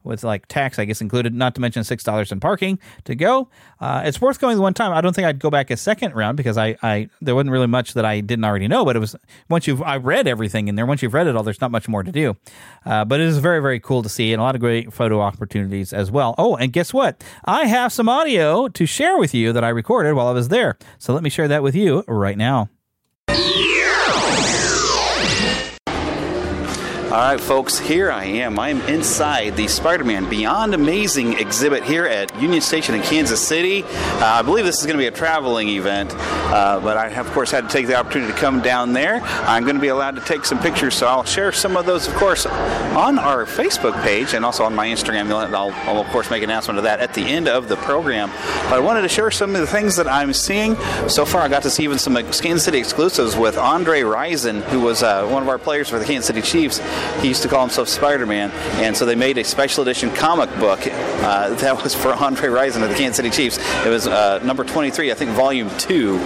with 0.03 0.23
like 0.23 0.47
tax, 0.47 0.79
I 0.79 0.85
guess 0.85 1.01
included, 1.01 1.33
not 1.33 1.55
to 1.55 1.61
mention 1.61 1.83
six 1.83 2.03
dollars 2.03 2.31
in 2.31 2.39
parking 2.39 2.79
to 3.05 3.15
go. 3.15 3.49
Uh, 3.79 4.01
it's 4.05 4.19
worth 4.21 4.39
going 4.39 4.55
the 4.55 4.61
one 4.61 4.73
time. 4.73 4.93
I 4.93 5.01
don't 5.01 5.15
think 5.15 5.25
I'd 5.27 5.39
go 5.39 5.49
back 5.49 5.69
a 5.69 5.77
second 5.77 6.15
round 6.15 6.37
because 6.37 6.57
I, 6.57 6.77
I 6.81 7.09
there 7.21 7.35
wasn't 7.35 7.51
really 7.51 7.67
much 7.67 7.93
that 7.93 8.05
I 8.05 8.21
didn't 8.21 8.45
already 8.45 8.67
know. 8.67 8.85
But 8.85 8.95
it 8.95 8.99
was 8.99 9.15
once 9.49 9.67
you've 9.67 9.81
I 9.81 9.97
read 9.97 10.27
everything 10.27 10.67
in 10.67 10.75
there. 10.75 10.85
Once 10.85 11.01
you've 11.01 11.13
read 11.13 11.27
it 11.27 11.35
all, 11.35 11.43
there's 11.43 11.61
not 11.61 11.71
much 11.71 11.87
more 11.87 12.03
to 12.03 12.11
do. 12.11 12.37
Uh, 12.85 13.05
but 13.05 13.19
it 13.19 13.27
is 13.27 13.37
very 13.37 13.61
very 13.61 13.79
cool 13.79 14.03
to 14.03 14.09
see 14.09 14.33
and 14.33 14.39
a 14.39 14.43
lot 14.43 14.55
of 14.55 14.61
great 14.61 14.93
photo 14.93 15.21
opportunities 15.21 15.93
as 15.93 16.11
well. 16.11 16.35
Oh, 16.37 16.55
and 16.55 16.73
guess 16.73 16.93
what? 16.93 17.23
I 17.45 17.65
have 17.65 17.91
some 17.91 18.09
audio 18.09 18.67
to 18.67 18.85
share 18.85 19.17
with 19.17 19.33
you 19.33 19.53
that 19.53 19.63
I 19.63 19.69
recorded 19.69 20.13
while 20.13 20.27
I 20.27 20.31
was 20.31 20.49
there. 20.49 20.77
So 20.97 21.13
let 21.13 21.23
me 21.23 21.29
share 21.29 21.47
that 21.47 21.63
with 21.63 21.75
you 21.75 22.03
right 22.07 22.37
now. 22.37 22.69
All 27.11 27.17
right, 27.17 27.41
folks, 27.41 27.77
here 27.77 28.09
I 28.09 28.23
am. 28.23 28.57
I'm 28.57 28.79
inside 28.83 29.57
the 29.57 29.67
Spider 29.67 30.05
Man 30.05 30.29
Beyond 30.29 30.73
Amazing 30.73 31.39
exhibit 31.39 31.83
here 31.83 32.05
at 32.05 32.33
Union 32.41 32.61
Station 32.61 32.95
in 32.95 33.01
Kansas 33.01 33.45
City. 33.45 33.83
Uh, 33.83 34.19
I 34.21 34.41
believe 34.43 34.63
this 34.63 34.79
is 34.79 34.85
going 34.85 34.95
to 34.95 35.01
be 35.01 35.07
a 35.07 35.11
traveling 35.11 35.67
event, 35.67 36.13
uh, 36.15 36.79
but 36.79 36.95
I, 36.95 37.09
have, 37.09 37.27
of 37.27 37.33
course, 37.33 37.51
had 37.51 37.65
to 37.65 37.69
take 37.69 37.87
the 37.87 37.95
opportunity 37.95 38.31
to 38.31 38.39
come 38.39 38.61
down 38.61 38.93
there. 38.93 39.15
I'm 39.19 39.63
going 39.63 39.75
to 39.75 39.81
be 39.81 39.89
allowed 39.89 40.15
to 40.15 40.21
take 40.21 40.45
some 40.45 40.57
pictures, 40.59 40.95
so 40.95 41.05
I'll 41.05 41.25
share 41.25 41.51
some 41.51 41.75
of 41.75 41.85
those, 41.85 42.07
of 42.07 42.13
course, 42.13 42.45
on 42.45 43.19
our 43.19 43.45
Facebook 43.45 44.01
page 44.03 44.33
and 44.33 44.45
also 44.45 44.63
on 44.63 44.73
my 44.73 44.87
Instagram. 44.87 45.29
I'll, 45.31 45.71
I'll 45.71 45.99
of 45.99 46.07
course, 46.07 46.31
make 46.31 46.43
an 46.43 46.49
announcement 46.49 46.77
of 46.77 46.85
that 46.85 47.01
at 47.01 47.13
the 47.13 47.23
end 47.23 47.49
of 47.49 47.67
the 47.67 47.75
program. 47.75 48.29
But 48.69 48.75
I 48.75 48.79
wanted 48.79 49.01
to 49.01 49.09
share 49.09 49.31
some 49.31 49.53
of 49.53 49.59
the 49.59 49.67
things 49.67 49.97
that 49.97 50.07
I'm 50.07 50.31
seeing. 50.31 50.77
So 51.09 51.25
far, 51.25 51.41
I 51.41 51.49
got 51.49 51.63
to 51.63 51.69
see 51.69 51.83
even 51.83 51.99
some 51.99 52.15
Kansas 52.15 52.63
City 52.63 52.77
exclusives 52.77 53.35
with 53.35 53.57
Andre 53.57 53.99
Rison, 53.99 54.61
who 54.69 54.79
was 54.79 55.03
uh, 55.03 55.27
one 55.27 55.43
of 55.43 55.49
our 55.49 55.59
players 55.59 55.89
for 55.89 55.99
the 55.99 56.05
Kansas 56.05 56.27
City 56.27 56.41
Chiefs 56.41 56.79
he 57.21 57.27
used 57.27 57.43
to 57.43 57.47
call 57.47 57.61
himself 57.61 57.89
Spider-Man, 57.89 58.51
and 58.81 58.95
so 58.95 59.05
they 59.05 59.15
made 59.15 59.37
a 59.37 59.43
special 59.43 59.81
edition 59.83 60.11
comic 60.11 60.49
book 60.59 60.79
uh, 60.81 61.49
that 61.55 61.83
was 61.83 61.93
for 61.93 62.13
Andre 62.13 62.49
Rison 62.49 62.83
of 62.83 62.89
the 62.89 62.95
Kansas 62.95 63.17
City 63.17 63.29
Chiefs. 63.29 63.57
It 63.85 63.89
was 63.89 64.07
uh, 64.07 64.39
number 64.43 64.63
23, 64.63 65.11
I 65.11 65.15
think, 65.15 65.31
volume 65.31 65.69
two, 65.77 66.17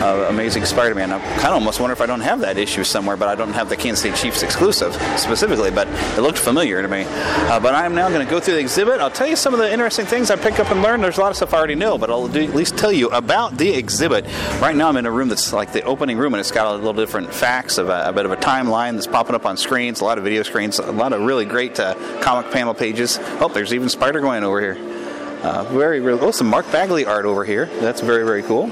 uh, 0.00 0.26
Amazing 0.28 0.64
Spider-Man. 0.64 1.12
I 1.12 1.18
kind 1.18 1.46
of 1.46 1.54
almost 1.54 1.80
wonder 1.80 1.92
if 1.92 2.00
I 2.00 2.06
don't 2.06 2.20
have 2.20 2.40
that 2.40 2.58
issue 2.58 2.84
somewhere, 2.84 3.16
but 3.16 3.28
I 3.28 3.34
don't 3.34 3.52
have 3.52 3.68
the 3.68 3.76
Kansas 3.76 4.02
City 4.02 4.16
Chiefs 4.16 4.42
exclusive 4.42 4.94
specifically, 5.18 5.70
but 5.70 5.88
it 6.16 6.20
looked 6.20 6.38
familiar 6.38 6.82
to 6.82 6.88
me. 6.88 7.04
Uh, 7.06 7.60
but 7.60 7.74
I'm 7.74 7.94
now 7.94 8.08
going 8.08 8.24
to 8.24 8.30
go 8.30 8.40
through 8.40 8.54
the 8.54 8.60
exhibit. 8.60 9.00
I'll 9.00 9.10
tell 9.10 9.26
you 9.26 9.36
some 9.36 9.54
of 9.54 9.60
the 9.60 9.72
interesting 9.72 10.06
things 10.06 10.30
I 10.30 10.36
picked 10.36 10.60
up 10.60 10.70
and 10.70 10.82
learned. 10.82 11.02
There's 11.02 11.18
a 11.18 11.20
lot 11.20 11.30
of 11.30 11.36
stuff 11.36 11.54
I 11.54 11.58
already 11.58 11.74
know, 11.74 11.98
but 11.98 12.10
I'll 12.10 12.28
do, 12.28 12.42
at 12.42 12.54
least 12.54 12.76
tell 12.76 12.92
you 12.92 13.08
about 13.08 13.56
the 13.58 13.70
exhibit. 13.70 14.24
Right 14.60 14.74
now, 14.76 14.88
I'm 14.88 14.96
in 14.96 15.06
a 15.06 15.10
room 15.10 15.28
that's 15.28 15.52
like 15.52 15.72
the 15.72 15.82
opening 15.82 16.18
room, 16.18 16.34
and 16.34 16.40
it's 16.40 16.50
got 16.50 16.66
a 16.66 16.76
little 16.76 16.92
different 16.92 17.32
facts 17.32 17.78
of 17.78 17.88
a, 17.88 18.08
a 18.08 18.12
bit 18.12 18.24
of 18.24 18.32
a 18.32 18.36
timeline 18.36 18.94
that's 18.94 19.06
popping 19.06 19.34
up 19.34 19.46
on 19.46 19.56
screens, 19.56 20.00
a 20.00 20.04
lot 20.04 20.18
of 20.18 20.21
video 20.22 20.42
screens, 20.42 20.78
a 20.78 20.92
lot 20.92 21.12
of 21.12 21.20
really 21.20 21.44
great 21.44 21.78
uh, 21.78 21.94
comic 22.20 22.50
panel 22.50 22.74
pages. 22.74 23.18
Oh, 23.40 23.48
there's 23.48 23.74
even 23.74 23.88
Spider 23.88 24.20
Gwen 24.20 24.44
over 24.44 24.60
here. 24.60 24.76
Uh, 25.42 25.64
very, 25.64 26.00
really 26.00 26.18
cool. 26.18 26.32
Some 26.32 26.46
Mark 26.46 26.70
Bagley 26.70 27.04
art 27.04 27.24
over 27.24 27.44
here. 27.44 27.66
That's 27.66 28.00
very, 28.00 28.24
very 28.24 28.42
cool. 28.42 28.70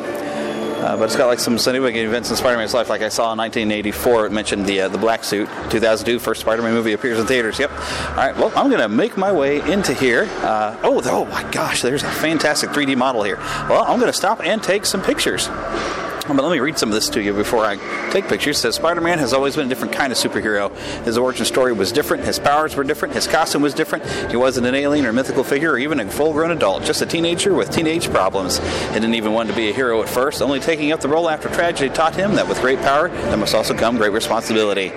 Uh, 0.80 0.96
but 0.96 1.05
it's 1.05 1.16
got 1.16 1.26
like 1.26 1.38
some 1.38 1.59
significant 1.59 2.07
events 2.07 2.30
in 2.30 2.36
Spider-Man's 2.36 2.72
life. 2.72 2.88
Like 2.88 3.03
I 3.03 3.11
saw 3.11 3.32
in 3.32 3.38
1984, 3.38 4.26
it 4.26 4.32
mentioned 4.32 4.64
the 4.64 4.82
uh, 4.82 4.88
the 4.88 4.96
black 4.96 5.24
suit. 5.24 5.46
2002, 5.68 6.18
first 6.18 6.40
Spider-Man 6.40 6.72
movie 6.72 6.94
appears 6.94 7.18
in 7.18 7.26
theaters. 7.26 7.59
Yep. 7.59 7.70
All 7.70 8.16
right. 8.16 8.34
Well, 8.34 8.51
I'm 8.57 8.70
to 8.70 8.88
make 8.88 9.18
my 9.18 9.30
way 9.30 9.61
into 9.70 9.92
here. 9.92 10.26
Uh, 10.38 10.78
oh, 10.82 11.03
oh 11.05 11.26
my 11.26 11.42
gosh, 11.51 11.82
there's 11.82 12.03
a 12.03 12.11
fantastic 12.11 12.70
3D 12.70 12.96
model 12.96 13.22
here. 13.22 13.36
Well, 13.68 13.84
I'm 13.84 14.01
to 14.01 14.12
stop 14.12 14.40
and 14.40 14.62
take 14.62 14.86
some 14.86 15.03
pictures. 15.03 15.48
But 16.26 16.44
let 16.44 16.52
me 16.52 16.60
read 16.60 16.78
some 16.78 16.90
of 16.90 16.94
this 16.94 17.08
to 17.10 17.22
you 17.22 17.32
before 17.32 17.64
I 17.64 17.76
take 18.10 18.28
pictures. 18.28 18.58
It 18.58 18.60
says 18.60 18.74
Spider-Man 18.76 19.18
has 19.18 19.32
always 19.32 19.56
been 19.56 19.66
a 19.66 19.68
different 19.68 19.92
kind 19.94 20.12
of 20.12 20.18
superhero. 20.18 20.74
His 21.04 21.18
origin 21.18 21.44
story 21.44 21.72
was 21.72 21.90
different. 21.90 22.24
His 22.24 22.38
powers 22.38 22.76
were 22.76 22.84
different. 22.84 23.14
His 23.14 23.26
costume 23.26 23.62
was 23.62 23.74
different. 23.74 24.06
He 24.30 24.36
wasn't 24.36 24.66
an 24.66 24.74
alien 24.74 25.06
or 25.06 25.12
mythical 25.12 25.42
figure 25.42 25.72
or 25.72 25.78
even 25.78 25.98
a 25.98 26.08
full-grown 26.08 26.52
adult. 26.52 26.84
Just 26.84 27.02
a 27.02 27.06
teenager 27.06 27.52
with 27.52 27.70
teenage 27.70 28.10
problems. 28.10 28.58
He 28.58 28.94
didn't 28.94 29.14
even 29.14 29.32
want 29.32 29.48
to 29.50 29.56
be 29.56 29.70
a 29.70 29.72
hero 29.72 30.02
at 30.02 30.08
first. 30.08 30.40
Only 30.40 30.60
taking 30.60 30.92
up 30.92 31.00
the 31.00 31.08
role 31.08 31.28
after 31.28 31.48
tragedy 31.48 31.92
taught 31.92 32.14
him 32.14 32.34
that 32.34 32.48
with 32.48 32.60
great 32.60 32.78
power 32.78 33.08
there 33.08 33.36
must 33.36 33.54
also 33.54 33.74
come 33.74 33.96
great 33.96 34.12
responsibility. 34.12 34.92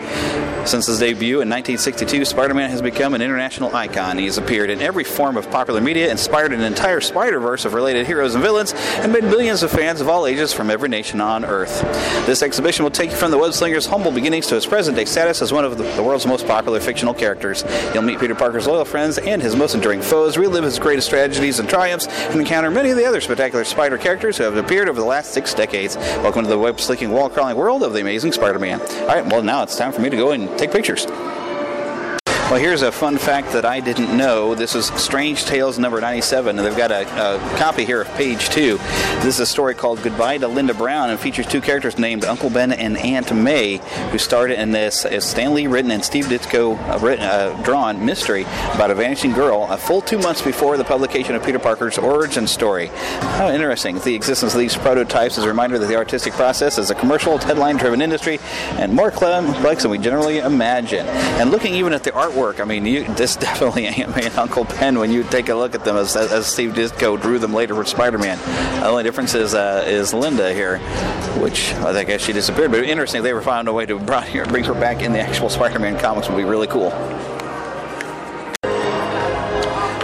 Since 0.66 0.88
his 0.88 1.00
debut 1.00 1.42
in 1.42 1.50
1962, 1.50 2.24
Spider-Man 2.26 2.70
has 2.70 2.82
become 2.82 3.14
an 3.14 3.22
international 3.22 3.76
icon. 3.76 4.18
He 4.18 4.26
has 4.26 4.38
appeared 4.38 4.70
in 4.70 4.82
every 4.82 5.04
form 5.04 5.36
of 5.36 5.50
popular 5.52 5.82
media, 5.82 6.10
inspired 6.10 6.54
an 6.54 6.62
entire 6.62 7.02
Spider-Verse 7.02 7.66
of 7.66 7.74
related 7.74 8.08
heroes 8.08 8.34
and 8.36 8.44
villains, 8.44 8.74
and 8.74 9.12
made 9.12 9.26
millions 9.26 9.62
of 9.64 9.72
fans 9.72 10.00
of 10.00 10.08
all 10.08 10.26
ages 10.26 10.54
from 10.54 10.70
every 10.70 10.88
nation 10.88 11.13
on 11.22 11.46
Earth. 11.46 11.82
This 12.26 12.44
exhibition 12.44 12.84
will 12.84 12.92
take 12.92 13.12
you 13.12 13.18
from 13.18 13.32
the 13.32 13.38
web 13.38 13.54
slinger's 13.54 13.86
humble 13.86 14.12
beginnings 14.12 14.48
to 14.48 14.56
his 14.56 14.66
present-day 14.66 15.06
status 15.06 15.42
as 15.42 15.52
one 15.52 15.66
of 15.66 15.78
the, 15.78 16.04
world's 16.04 16.26
most 16.26 16.46
popular 16.46 16.80
fictional 16.80 17.14
characters. 17.14 17.64
You'll 17.94 18.04
meet 18.04 18.20
Peter 18.20 18.36
Parker's 18.36 18.68
loyal 18.68 18.86
friends 18.86 19.18
and 19.18 19.42
his 19.42 19.56
most 19.56 19.76
enduring 19.76 20.02
foes, 20.02 20.38
relive 20.38 20.64
his 20.64 20.80
greatest 20.80 21.10
tragedies 21.10 21.60
and 21.60 21.70
triumphs, 21.70 22.08
and 22.08 22.40
encounter 22.40 22.70
many 22.70 22.90
of 22.90 22.98
the 22.98 23.06
other 23.06 23.22
spectacular 23.22 23.64
Spider 23.64 23.98
characters 23.98 24.38
who 24.38 24.44
have 24.44 24.58
appeared 24.58 24.90
over 24.90 25.00
the 25.00 25.06
last 25.06 25.32
six 25.32 25.54
decades. 25.54 25.96
Welcome 25.96 26.44
to 26.44 26.50
the 26.50 26.60
web-slicking, 26.60 27.10
wall-crawling 27.10 27.56
world 27.56 27.84
of 27.84 27.94
the 27.94 28.02
Amazing 28.02 28.34
Spider-Man. 28.34 28.82
All 28.82 29.08
right, 29.08 29.26
well 29.26 29.42
now 29.42 29.64
it's 29.64 29.78
time 29.78 29.92
for 29.92 30.02
me 30.02 30.10
to 30.10 30.18
go 30.18 30.32
and 30.32 30.58
take 30.58 30.72
pictures. 30.72 31.06
Well, 32.54 32.62
here's 32.62 32.84
a 32.84 32.92
fun 32.92 33.18
fact 33.18 33.54
that 33.54 33.66
I 33.66 33.80
didn't 33.80 34.16
know. 34.16 34.54
This 34.54 34.76
is 34.76 34.86
Strange 34.86 35.46
Tales 35.46 35.80
number 35.80 36.00
97, 36.00 36.60
and 36.60 36.68
they've 36.68 36.78
got 36.78 36.92
a, 36.92 37.02
a, 37.02 37.40
copy 37.58 37.84
here 37.84 38.02
of 38.02 38.08
page 38.10 38.50
two. 38.50 38.78
This 39.24 39.26
is 39.26 39.40
a 39.40 39.46
story 39.48 39.74
called 39.74 40.04
Goodbye 40.04 40.38
to 40.38 40.48
Linda 40.48 40.76
Brown 40.76 41.10
and 41.10 41.20
features 41.20 41.48
two 41.48 41.62
characters 41.62 41.98
named 41.98 42.24
Uncle 42.26 42.52
Ben 42.52 42.72
and 42.72 42.96
Aunt 42.96 43.34
May, 43.36 43.78
who 44.12 44.20
starred 44.20 44.52
in 44.52 44.72
this 44.72 45.04
as 45.04 45.28
Stan 45.28 45.56
Lee 45.56 45.66
written 45.66 45.90
and 45.90 46.06
Steve 46.06 46.26
Ditko 46.26 46.78
uh, 46.78 47.00
written, 47.00 47.26
uh, 47.26 47.60
drawn 47.64 48.06
mystery 48.06 48.44
about 48.76 48.92
a 48.92 48.94
vanishing 48.94 49.32
girl 49.32 49.66
a 49.72 49.78
full 49.78 50.02
two 50.04 50.20
months 50.20 50.44
before 50.44 50.78
the 50.78 50.84
publication 50.84 51.34
of 51.34 51.44
Peter 51.44 51.58
Parker's 51.58 51.98
origin 51.98 52.46
story. 52.46 52.92
How 53.34 53.50
interesting. 53.50 53.98
The 53.98 54.14
existence 54.14 54.54
of 54.54 54.60
these 54.60 54.76
prototypes 54.76 55.40
is 55.40 55.46
a 55.46 55.48
reminder 55.48 55.80
that 55.80 55.88
the 55.88 55.96
artistic 55.96 56.34
process 56.34 56.78
is 56.78 56.92
a 56.92 56.96
commercial, 56.96 57.40
headline 57.40 57.78
driven 57.78 58.00
industry 58.00 58.38
and 58.74 58.94
more 58.94 59.10
complex 59.10 59.82
than 59.82 59.90
we 59.90 59.98
generally 59.98 60.38
imagine. 60.38 61.08
And 61.08 61.50
looking 61.50 61.74
even 61.74 61.94
at 61.94 62.04
the 62.04 62.12
artwork, 62.12 62.43
I 62.44 62.66
mean, 62.66 62.86
you, 62.86 63.06
this 63.16 63.36
definitely 63.48 63.86
Aunt 63.88 64.16
May 64.16 64.26
and 64.26 64.38
Uncle 64.38 64.66
Ben 64.66 65.00
when 65.00 65.12
you 65.12 65.24
take 65.24 65.50
a 65.50 65.56
look 65.56 65.76
at 65.76 65.86
them 65.86 65.96
as, 65.96 66.16
as 66.16 66.46
Steve 66.46 66.72
Ditko 66.72 67.22
drew 67.22 67.40
them 67.40 67.54
later 67.54 67.74
for 67.74 67.86
Spider-Man. 67.86 68.38
The 68.82 68.88
only 68.88 69.04
difference 69.04 69.34
is 69.34 69.54
uh, 69.54 69.84
is 69.88 70.14
Linda 70.14 70.54
here, 70.54 70.80
which 71.40 71.74
I 71.76 71.94
think 71.94 72.20
she 72.20 72.34
disappeared. 72.34 72.72
But 72.72 72.84
interesting, 72.84 73.24
they 73.24 73.34
were 73.34 73.42
found 73.42 73.68
a 73.68 73.74
way 73.74 73.86
to 73.86 73.98
bring 73.98 74.64
her 74.66 74.74
back 74.74 75.02
in 75.02 75.14
the 75.14 75.20
actual 75.20 75.50
Spider-Man 75.50 76.00
comics 76.00 76.30
would 76.30 76.38
be 76.38 76.44
really 76.44 76.68
cool. 76.68 76.92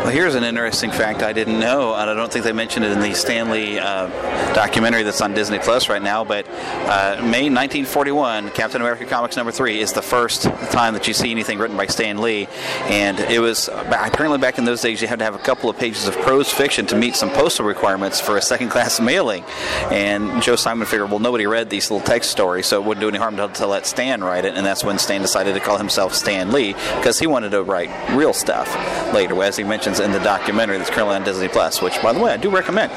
Well, 0.09 0.17
here's 0.17 0.33
an 0.33 0.43
interesting 0.43 0.89
fact 0.89 1.21
I 1.21 1.33
didn't 1.33 1.59
know, 1.59 1.93
and 1.93 2.09
I 2.09 2.15
don't 2.15 2.33
think 2.33 2.43
they 2.43 2.51
mentioned 2.51 2.83
it 2.83 2.91
in 2.93 2.99
the 2.99 3.13
Stan 3.13 3.51
Lee 3.51 3.77
uh, 3.77 4.07
documentary 4.55 5.03
that's 5.03 5.21
on 5.21 5.35
Disney 5.35 5.59
Plus 5.59 5.87
right 5.87 6.01
now. 6.01 6.23
But 6.23 6.47
uh, 6.49 7.17
May 7.21 7.51
1941, 7.51 8.49
Captain 8.49 8.81
America 8.81 9.05
Comics 9.05 9.37
number 9.37 9.51
three 9.51 9.79
is 9.79 9.93
the 9.93 10.01
first 10.01 10.45
time 10.71 10.95
that 10.95 11.07
you 11.07 11.13
see 11.13 11.29
anything 11.29 11.59
written 11.59 11.77
by 11.77 11.85
Stan 11.85 12.21
Lee, 12.21 12.47
and 12.87 13.19
it 13.19 13.39
was 13.39 13.67
apparently 13.67 14.39
back 14.39 14.57
in 14.57 14.65
those 14.65 14.81
days 14.81 14.99
you 14.99 15.07
had 15.07 15.19
to 15.19 15.25
have 15.25 15.35
a 15.35 15.39
couple 15.39 15.69
of 15.69 15.77
pages 15.77 16.07
of 16.07 16.17
prose 16.21 16.51
fiction 16.51 16.87
to 16.87 16.95
meet 16.95 17.15
some 17.15 17.29
postal 17.29 17.67
requirements 17.67 18.19
for 18.19 18.35
a 18.35 18.41
second-class 18.41 18.99
mailing. 19.09 19.43
And 19.91 20.41
Joe 20.41 20.55
Simon 20.55 20.87
figured, 20.87 21.11
well, 21.11 21.19
nobody 21.19 21.45
read 21.45 21.69
these 21.69 21.91
little 21.91 22.03
text 22.03 22.31
stories, 22.31 22.65
so 22.65 22.81
it 22.81 22.83
wouldn't 22.83 23.01
do 23.03 23.09
any 23.09 23.19
harm 23.19 23.37
to, 23.37 23.47
to 23.47 23.67
let 23.67 23.85
Stan 23.85 24.23
write 24.23 24.45
it, 24.45 24.55
and 24.55 24.65
that's 24.65 24.83
when 24.83 24.97
Stan 24.97 25.21
decided 25.21 25.53
to 25.53 25.59
call 25.59 25.77
himself 25.77 26.15
Stan 26.15 26.51
Lee 26.51 26.73
because 26.73 27.19
he 27.19 27.27
wanted 27.27 27.51
to 27.51 27.61
write 27.61 27.91
real 28.17 28.33
stuff 28.33 28.75
later, 29.13 29.43
as 29.43 29.55
he 29.55 29.63
mentions 29.63 29.98
in 29.99 30.11
the 30.11 30.19
documentary 30.19 30.77
that's 30.77 30.89
currently 30.89 31.15
on 31.15 31.23
Disney 31.23 31.47
Plus, 31.47 31.81
which, 31.81 32.01
by 32.01 32.13
the 32.13 32.19
way, 32.19 32.31
I 32.31 32.37
do 32.37 32.49
recommend. 32.49 32.91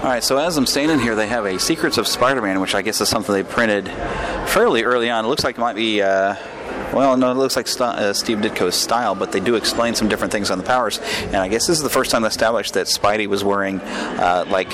All 0.00 0.06
right, 0.06 0.24
so 0.24 0.38
as 0.38 0.56
I'm 0.56 0.66
standing 0.66 0.98
here, 0.98 1.14
they 1.14 1.26
have 1.26 1.44
a 1.44 1.58
Secrets 1.58 1.98
of 1.98 2.06
Spider-Man, 2.08 2.60
which 2.60 2.74
I 2.74 2.82
guess 2.82 3.00
is 3.00 3.08
something 3.08 3.34
they 3.34 3.42
printed 3.42 3.88
fairly 4.48 4.82
early 4.84 5.10
on. 5.10 5.24
It 5.24 5.28
looks 5.28 5.44
like 5.44 5.56
it 5.56 5.60
might 5.60 5.76
be. 5.76 6.00
Uh, 6.00 6.36
well, 6.92 7.16
no, 7.16 7.30
it 7.30 7.34
looks 7.34 7.56
like 7.56 7.66
st- 7.66 7.96
uh, 7.96 8.12
Steve 8.12 8.38
Ditko's 8.38 8.74
style, 8.74 9.14
but 9.14 9.32
they 9.32 9.40
do 9.40 9.54
explain 9.54 9.94
some 9.94 10.08
different 10.08 10.32
things 10.32 10.50
on 10.50 10.58
the 10.58 10.64
powers. 10.64 10.98
And 11.26 11.36
I 11.36 11.48
guess 11.48 11.66
this 11.66 11.76
is 11.76 11.82
the 11.82 11.90
first 11.90 12.10
time 12.10 12.24
established 12.24 12.74
that 12.74 12.86
Spidey 12.86 13.26
was 13.26 13.44
wearing 13.44 13.80
uh, 13.80 14.44
like 14.48 14.72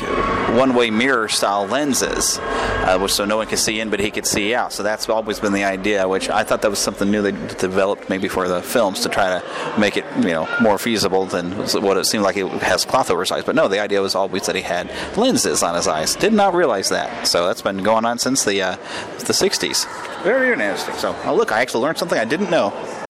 one-way 0.56 0.90
mirror 0.90 1.28
style 1.28 1.66
lenses, 1.66 2.38
uh, 2.38 2.98
which 2.98 3.12
so 3.12 3.24
no 3.24 3.36
one 3.36 3.46
could 3.46 3.58
see 3.58 3.80
in, 3.80 3.90
but 3.90 4.00
he 4.00 4.10
could 4.10 4.26
see 4.26 4.54
out. 4.54 4.72
So 4.72 4.82
that's 4.82 5.08
always 5.08 5.40
been 5.40 5.52
the 5.52 5.64
idea, 5.64 6.08
which 6.08 6.28
I 6.28 6.44
thought 6.44 6.62
that 6.62 6.70
was 6.70 6.78
something 6.78 7.10
new 7.10 7.22
they 7.22 7.32
developed 7.56 8.08
maybe 8.08 8.28
for 8.28 8.48
the 8.48 8.62
films 8.62 9.00
to 9.00 9.08
try 9.08 9.38
to 9.38 9.80
make 9.80 9.96
it 9.96 10.04
you 10.16 10.30
know 10.30 10.48
more 10.60 10.78
feasible 10.78 11.26
than 11.26 11.52
what 11.82 11.96
it 11.96 12.06
seemed 12.06 12.24
like 12.24 12.36
it 12.36 12.46
has 12.62 12.84
cloth 12.84 13.10
over 13.10 13.20
his 13.20 13.30
eyes. 13.30 13.44
But 13.44 13.54
no, 13.54 13.68
the 13.68 13.80
idea 13.80 14.00
was 14.00 14.14
always 14.14 14.46
that 14.46 14.54
he 14.54 14.62
had 14.62 14.90
lenses 15.16 15.62
on 15.62 15.74
his 15.74 15.86
eyes. 15.88 16.16
Did 16.16 16.32
not 16.32 16.54
realize 16.54 16.88
that. 16.90 17.26
So 17.26 17.46
that's 17.46 17.62
been 17.62 17.82
going 17.82 18.04
on 18.04 18.18
since 18.18 18.44
the 18.44 18.62
uh, 18.62 18.76
the 19.18 19.32
60s. 19.32 19.86
Very 20.26 20.50
interesting. 20.50 20.96
So, 20.96 21.14
oh 21.24 21.36
look, 21.36 21.52
I 21.52 21.60
actually 21.60 21.82
learned 21.82 21.98
something 21.98 22.18
I 22.18 22.24
didn't 22.24 22.50
know. 22.50 23.05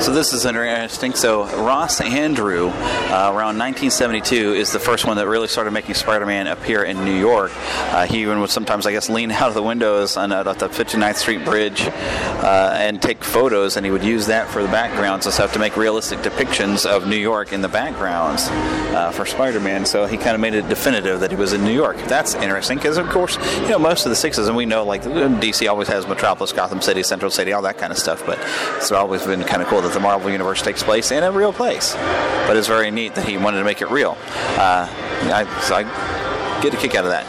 So 0.00 0.14
this 0.14 0.32
is 0.32 0.46
interesting. 0.46 1.12
So 1.12 1.44
Ross 1.62 2.00
Andru, 2.00 2.70
uh, 2.70 3.34
around 3.34 3.58
1972, 3.58 4.54
is 4.54 4.72
the 4.72 4.78
first 4.78 5.06
one 5.06 5.18
that 5.18 5.28
really 5.28 5.46
started 5.46 5.72
making 5.72 5.94
Spider-Man 5.94 6.46
appear 6.46 6.84
in 6.84 7.04
New 7.04 7.14
York. 7.14 7.52
Uh, 7.54 8.06
he 8.06 8.22
even 8.22 8.40
would 8.40 8.48
sometimes, 8.48 8.86
I 8.86 8.92
guess, 8.92 9.10
lean 9.10 9.30
out 9.30 9.48
of 9.48 9.54
the 9.54 9.62
windows 9.62 10.16
on 10.16 10.32
uh, 10.32 10.42
the 10.42 10.54
59th 10.54 11.16
Street 11.16 11.44
Bridge 11.44 11.82
uh, 11.82 12.74
and 12.78 13.02
take 13.02 13.22
photos, 13.22 13.76
and 13.76 13.84
he 13.84 13.92
would 13.92 14.02
use 14.02 14.26
that 14.28 14.48
for 14.48 14.62
the 14.62 14.68
backgrounds 14.68 15.26
and 15.26 15.34
stuff 15.34 15.52
to 15.52 15.58
make 15.58 15.76
realistic 15.76 16.20
depictions 16.20 16.86
of 16.86 17.06
New 17.06 17.18
York 17.18 17.52
in 17.52 17.60
the 17.60 17.68
backgrounds 17.68 18.48
uh, 18.48 19.10
for 19.10 19.26
Spider-Man. 19.26 19.84
So 19.84 20.06
he 20.06 20.16
kind 20.16 20.34
of 20.34 20.40
made 20.40 20.54
it 20.54 20.66
definitive 20.70 21.20
that 21.20 21.30
he 21.30 21.36
was 21.36 21.52
in 21.52 21.62
New 21.62 21.74
York. 21.74 21.98
That's 22.04 22.34
interesting 22.36 22.78
because, 22.78 22.96
of 22.96 23.06
course, 23.10 23.36
you 23.60 23.68
know, 23.68 23.78
most 23.78 24.06
of 24.06 24.10
the 24.10 24.16
sixes, 24.16 24.48
and 24.48 24.56
we 24.56 24.64
know 24.64 24.82
like 24.82 25.02
DC 25.02 25.68
always 25.68 25.88
has 25.88 26.06
Metropolis, 26.06 26.54
Gotham 26.54 26.80
City, 26.80 27.02
Central 27.02 27.30
City, 27.30 27.52
all 27.52 27.62
that 27.62 27.76
kind 27.76 27.92
of 27.92 27.98
stuff. 27.98 28.24
But 28.24 28.38
it's 28.78 28.90
always 28.90 29.26
been 29.26 29.44
kind 29.44 29.60
of 29.60 29.68
cool 29.68 29.89
that 29.90 29.98
the 29.98 30.02
Marvel 30.02 30.30
Universe 30.30 30.62
takes 30.62 30.82
place 30.82 31.10
in 31.10 31.24
a 31.24 31.32
real 31.32 31.52
place. 31.52 31.94
But 31.94 32.56
it's 32.56 32.68
very 32.68 32.90
neat 32.90 33.14
that 33.16 33.26
he 33.26 33.36
wanted 33.36 33.58
to 33.58 33.64
make 33.64 33.82
it 33.82 33.90
real. 33.90 34.16
Uh, 34.56 34.88
I, 35.32 35.60
so 35.62 35.74
I 35.74 36.60
get 36.62 36.74
a 36.74 36.76
kick 36.76 36.94
out 36.94 37.04
of 37.04 37.10
that. 37.10 37.26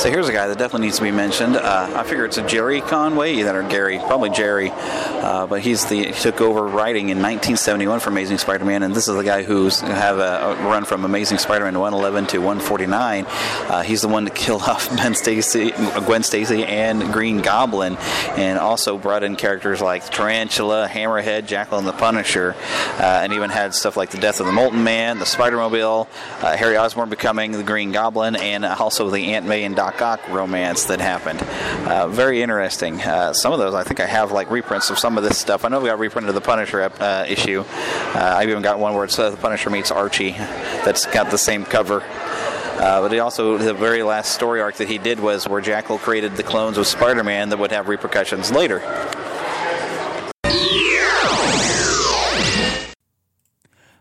So 0.00 0.10
here's 0.10 0.30
a 0.30 0.32
guy 0.32 0.48
that 0.48 0.56
definitely 0.56 0.86
needs 0.86 0.96
to 0.96 1.02
be 1.02 1.10
mentioned. 1.10 1.56
Uh, 1.56 1.92
I 1.94 2.04
figure 2.04 2.24
it's 2.24 2.38
a 2.38 2.46
Gerry 2.46 2.80
Conway, 2.80 3.42
or 3.42 3.62
Gary, 3.64 3.98
probably 3.98 4.30
Jerry, 4.30 4.70
uh, 4.72 5.46
but 5.46 5.60
he's 5.60 5.84
the 5.84 6.06
he 6.06 6.12
took 6.12 6.40
over 6.40 6.66
writing 6.66 7.10
in 7.10 7.18
1971 7.18 8.00
for 8.00 8.08
Amazing 8.08 8.38
Spider-Man, 8.38 8.82
and 8.82 8.94
this 8.94 9.08
is 9.08 9.14
the 9.14 9.22
guy 9.22 9.42
who's 9.42 9.80
have 9.80 10.18
a, 10.18 10.52
a 10.52 10.54
run 10.70 10.86
from 10.86 11.04
Amazing 11.04 11.36
Spider-Man 11.36 11.78
111 11.78 12.28
to 12.28 12.38
149. 12.38 13.26
Uh, 13.26 13.82
he's 13.82 14.00
the 14.00 14.08
one 14.08 14.24
to 14.24 14.30
kill 14.30 14.56
off 14.62 14.88
Ben 14.96 15.14
Stacy, 15.14 15.72
Gwen 16.06 16.22
Stacy, 16.22 16.64
and 16.64 17.12
Green 17.12 17.42
Goblin, 17.42 17.98
and 18.38 18.58
also 18.58 18.96
brought 18.96 19.22
in 19.22 19.36
characters 19.36 19.82
like 19.82 20.08
Tarantula, 20.08 20.88
Hammerhead, 20.88 21.44
Jackal 21.44 21.76
and 21.76 21.86
the 21.86 21.92
Punisher, 21.92 22.56
uh, 22.98 23.20
and 23.22 23.34
even 23.34 23.50
had 23.50 23.74
stuff 23.74 23.98
like 23.98 24.08
the 24.08 24.18
Death 24.18 24.40
of 24.40 24.46
the 24.46 24.52
Molten 24.52 24.82
Man, 24.82 25.18
the 25.18 25.26
Spider-Mobile, 25.26 26.08
uh, 26.40 26.56
Harry 26.56 26.78
Osborn 26.78 27.10
becoming 27.10 27.52
the 27.52 27.62
Green 27.62 27.92
Goblin, 27.92 28.34
and 28.34 28.64
also 28.64 29.10
the 29.10 29.34
Aunt 29.34 29.44
May 29.44 29.64
and 29.64 29.76
Doc 29.76 29.89
Doc 29.90 30.02
Ock 30.02 30.28
romance 30.28 30.84
that 30.84 31.00
happened. 31.00 31.40
Uh, 31.88 32.06
very 32.06 32.42
interesting. 32.42 33.00
Uh, 33.00 33.32
some 33.32 33.52
of 33.52 33.58
those, 33.58 33.74
I 33.74 33.82
think 33.82 33.98
I 33.98 34.06
have 34.06 34.30
like 34.30 34.48
reprints 34.48 34.88
of 34.88 35.00
some 35.00 35.18
of 35.18 35.24
this 35.24 35.36
stuff. 35.36 35.64
I 35.64 35.68
know 35.68 35.80
we 35.80 35.88
got 35.88 35.98
reprinted 35.98 36.32
the 36.32 36.40
Punisher 36.40 36.82
uh, 36.82 37.24
issue. 37.26 37.64
Uh, 37.66 38.34
I've 38.36 38.48
even 38.48 38.62
got 38.62 38.78
one 38.78 38.94
where 38.94 39.04
it's 39.04 39.16
the 39.16 39.36
Punisher 39.36 39.68
meets 39.68 39.90
Archie 39.90 40.30
that's 40.30 41.06
got 41.06 41.32
the 41.32 41.38
same 41.38 41.64
cover. 41.64 42.04
Uh, 42.04 43.00
but 43.00 43.10
he 43.10 43.18
also, 43.18 43.58
the 43.58 43.74
very 43.74 44.04
last 44.04 44.32
story 44.32 44.60
arc 44.60 44.76
that 44.76 44.86
he 44.86 44.98
did 44.98 45.18
was 45.18 45.48
where 45.48 45.60
Jackal 45.60 45.98
created 45.98 46.36
the 46.36 46.44
clones 46.44 46.78
of 46.78 46.86
Spider 46.86 47.24
Man 47.24 47.48
that 47.48 47.58
would 47.58 47.72
have 47.72 47.88
repercussions 47.88 48.52
later. 48.52 48.78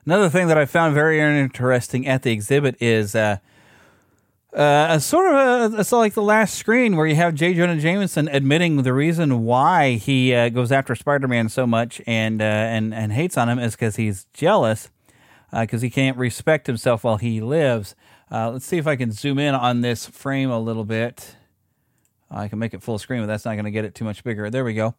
Another 0.06 0.30
thing 0.30 0.48
that 0.48 0.58
I 0.58 0.66
found 0.66 0.94
very 0.94 1.20
interesting 1.20 2.06
at 2.08 2.22
the 2.22 2.32
exhibit 2.32 2.80
is 2.80 3.16
uh, 3.16 3.38
uh, 4.54 4.88
a 4.90 5.00
sort 5.00 5.28
of 5.28 5.74
a, 5.74 5.80
it's 5.80 5.92
like 5.92 6.14
the 6.14 6.24
last 6.24 6.56
screen 6.56 6.96
where 6.96 7.06
you 7.06 7.16
have 7.16 7.36
J. 7.36 7.54
Jonah 7.54 7.80
Jameson 7.80 8.28
admitting 8.30 8.82
the 8.82 8.94
reason 8.94 9.44
why 9.44 9.94
he 9.94 10.34
uh, 10.34 10.50
goes 10.50 10.72
after 10.72 10.96
Spider-Man 10.96 11.50
so 11.50 11.68
much 11.68 12.02
and 12.08 12.42
uh, 12.42 12.46
and 12.46 12.94
and 12.94 13.12
hates 13.12 13.38
on 13.38 13.48
him 13.48 13.60
is 13.60 13.74
because 13.74 13.98
he's 13.98 14.26
jealous 14.34 14.90
because 15.52 15.82
he 15.82 15.90
can't 15.90 16.18
respect 16.18 16.68
himself 16.68 17.04
while 17.04 17.18
he 17.18 17.42
lives. 17.42 17.96
Uh, 18.32 18.52
let's 18.52 18.66
see 18.66 18.78
if 18.78 18.88
I 18.88 18.96
can 18.96 19.12
zoom 19.12 19.40
in 19.40 19.56
on 19.56 19.82
this 19.82 20.06
frame 20.06 20.52
a 20.52 20.60
little 20.60 20.86
bit. 20.86 21.36
I 22.32 22.48
can 22.48 22.60
make 22.60 22.74
it 22.74 22.84
full 22.84 23.00
screen, 23.00 23.22
but 23.22 23.28
that's 23.28 23.46
not 23.46 23.54
going 23.54 23.66
to 23.66 23.72
get 23.72 23.86
it 23.86 23.96
too 23.96 24.06
much 24.06 24.24
bigger. 24.24 24.50
There 24.50 24.64
we 24.64 24.76
go. 24.76 24.94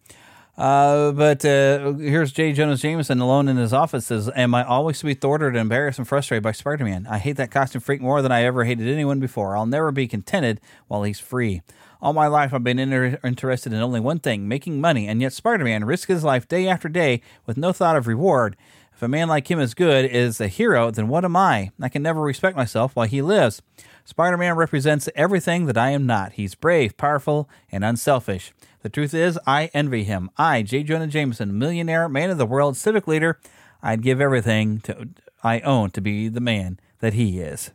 Uh, 0.61 1.11
but 1.13 1.43
uh, 1.43 1.95
here's 1.95 2.33
J. 2.33 2.53
Jonah 2.53 2.77
Jameson 2.77 3.19
alone 3.19 3.49
in 3.49 3.57
his 3.57 3.73
office. 3.73 4.09
Says, 4.09 4.31
"Am 4.37 4.55
I 4.55 4.63
always 4.63 4.99
to 4.99 5.07
be 5.07 5.15
thwarted, 5.15 5.49
and 5.49 5.57
embarrassed, 5.57 5.99
and 5.99 6.07
frustrated 6.07 6.43
by 6.43 6.53
Spider-Man? 6.53 7.07
I 7.09 7.17
hate 7.17 7.37
that 7.39 7.51
costume 7.51 7.81
freak 7.81 8.03
more 8.03 8.21
than 8.21 8.31
I 8.31 8.45
ever 8.45 8.65
hated 8.65 8.87
anyone 8.87 9.21
before. 9.21 9.57
I'll 9.57 9.65
never 9.65 9.91
be 9.91 10.07
contented 10.07 10.61
while 10.87 11.03
he's 11.05 11.19
free. 11.19 11.63
All 12.03 12.13
my 12.13 12.27
life, 12.27 12.53
I've 12.53 12.63
been 12.63 12.79
inter- 12.79 13.19
interested 13.25 13.73
in 13.73 13.81
only 13.81 14.01
one 14.01 14.19
thing: 14.19 14.49
making 14.49 14.83
money. 14.83 15.09
And 15.09 15.23
yet, 15.23 15.33
Spider-Man 15.33 15.87
risks 15.87 16.09
his 16.09 16.25
life 16.25 16.47
day 16.47 16.69
after 16.69 16.91
day 16.91 17.23
with 17.47 17.57
no 17.57 17.73
thought 17.73 17.97
of 17.97 18.07
reward. 18.07 18.55
If 18.93 19.01
a 19.01 19.09
man 19.09 19.29
like 19.29 19.51
him 19.51 19.61
is 19.61 19.73
good, 19.73 20.05
is 20.05 20.43
a 20.43 20.49
hero, 20.49 20.91
then 20.91 21.09
what 21.09 21.25
am 21.25 21.37
I? 21.37 21.71
I 21.81 21.89
can 21.89 22.03
never 22.03 22.21
respect 22.21 22.55
myself 22.55 22.95
while 22.95 23.07
he 23.07 23.23
lives." 23.23 23.63
Spider 24.05 24.37
Man 24.37 24.57
represents 24.57 25.09
everything 25.15 25.65
that 25.67 25.79
I 25.79 25.91
am 25.91 26.05
not. 26.05 26.33
He's 26.33 26.55
brave, 26.55 26.99
powerful, 26.99 27.49
and 27.73 27.83
unselfish. 27.83 28.53
The 28.83 28.89
truth 28.89 29.13
is, 29.13 29.39
I 29.47 29.71
envy 29.75 30.05
him. 30.05 30.31
I, 30.39 30.63
J. 30.63 30.83
Jonah 30.83 31.07
Jameson, 31.07 31.59
millionaire, 31.59 32.09
man 32.09 32.31
of 32.31 32.39
the 32.39 32.47
world, 32.47 32.77
civic 32.77 33.07
leader, 33.07 33.39
I'd 33.83 34.03
give 34.03 34.21
everything 34.21 34.81
to, 34.81 35.09
I 35.43 35.61
own 35.61 35.91
to 35.91 36.01
be 36.01 36.29
the 36.29 36.41
man 36.41 36.79
that 37.01 37.15
he 37.15 37.41
is. 37.41 37.73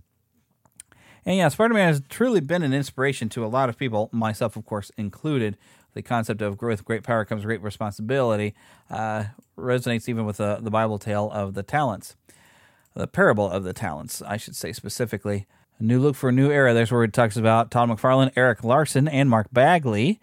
And 1.26 1.38
yeah, 1.38 1.48
Spider 1.50 1.74
Man 1.74 1.88
has 1.88 2.02
truly 2.10 2.40
been 2.40 2.62
an 2.62 2.74
inspiration 2.74 3.30
to 3.30 3.44
a 3.44 3.48
lot 3.48 3.70
of 3.70 3.78
people, 3.78 4.10
myself, 4.12 4.56
of 4.56 4.66
course, 4.66 4.92
included. 4.98 5.58
The 5.94 6.04
concept 6.04 6.42
of 6.42 6.62
with 6.62 6.86
great 6.86 7.04
power 7.04 7.24
comes 7.24 7.46
great 7.46 7.62
responsibility 7.62 8.54
uh, 8.90 9.26
resonates 9.58 10.10
even 10.10 10.26
with 10.26 10.38
the, 10.38 10.58
the 10.62 10.70
Bible 10.70 11.00
tale 11.00 11.32
of 11.32 11.54
the 11.54 11.64
talents, 11.64 12.16
the 12.94 13.08
parable 13.08 13.50
of 13.50 13.64
the 13.64 13.74
talents, 13.74 14.22
I 14.22 14.38
should 14.38 14.56
say 14.56 14.74
specifically. 14.74 15.48
A 15.80 15.84
new 15.84 16.00
look 16.00 16.16
for 16.16 16.30
a 16.30 16.34
new 16.34 16.52
era. 16.52 16.74
There's 16.74 16.92
where 16.92 17.04
it 17.04 17.14
talks 17.14 17.38
about 17.38 17.72
Todd 17.72 17.90
McFarlane, 17.90 18.32
Erik 18.36 18.64
Larsen, 18.64 19.08
and 19.08 19.30
Mark 19.30 19.48
Bagley. 19.52 20.20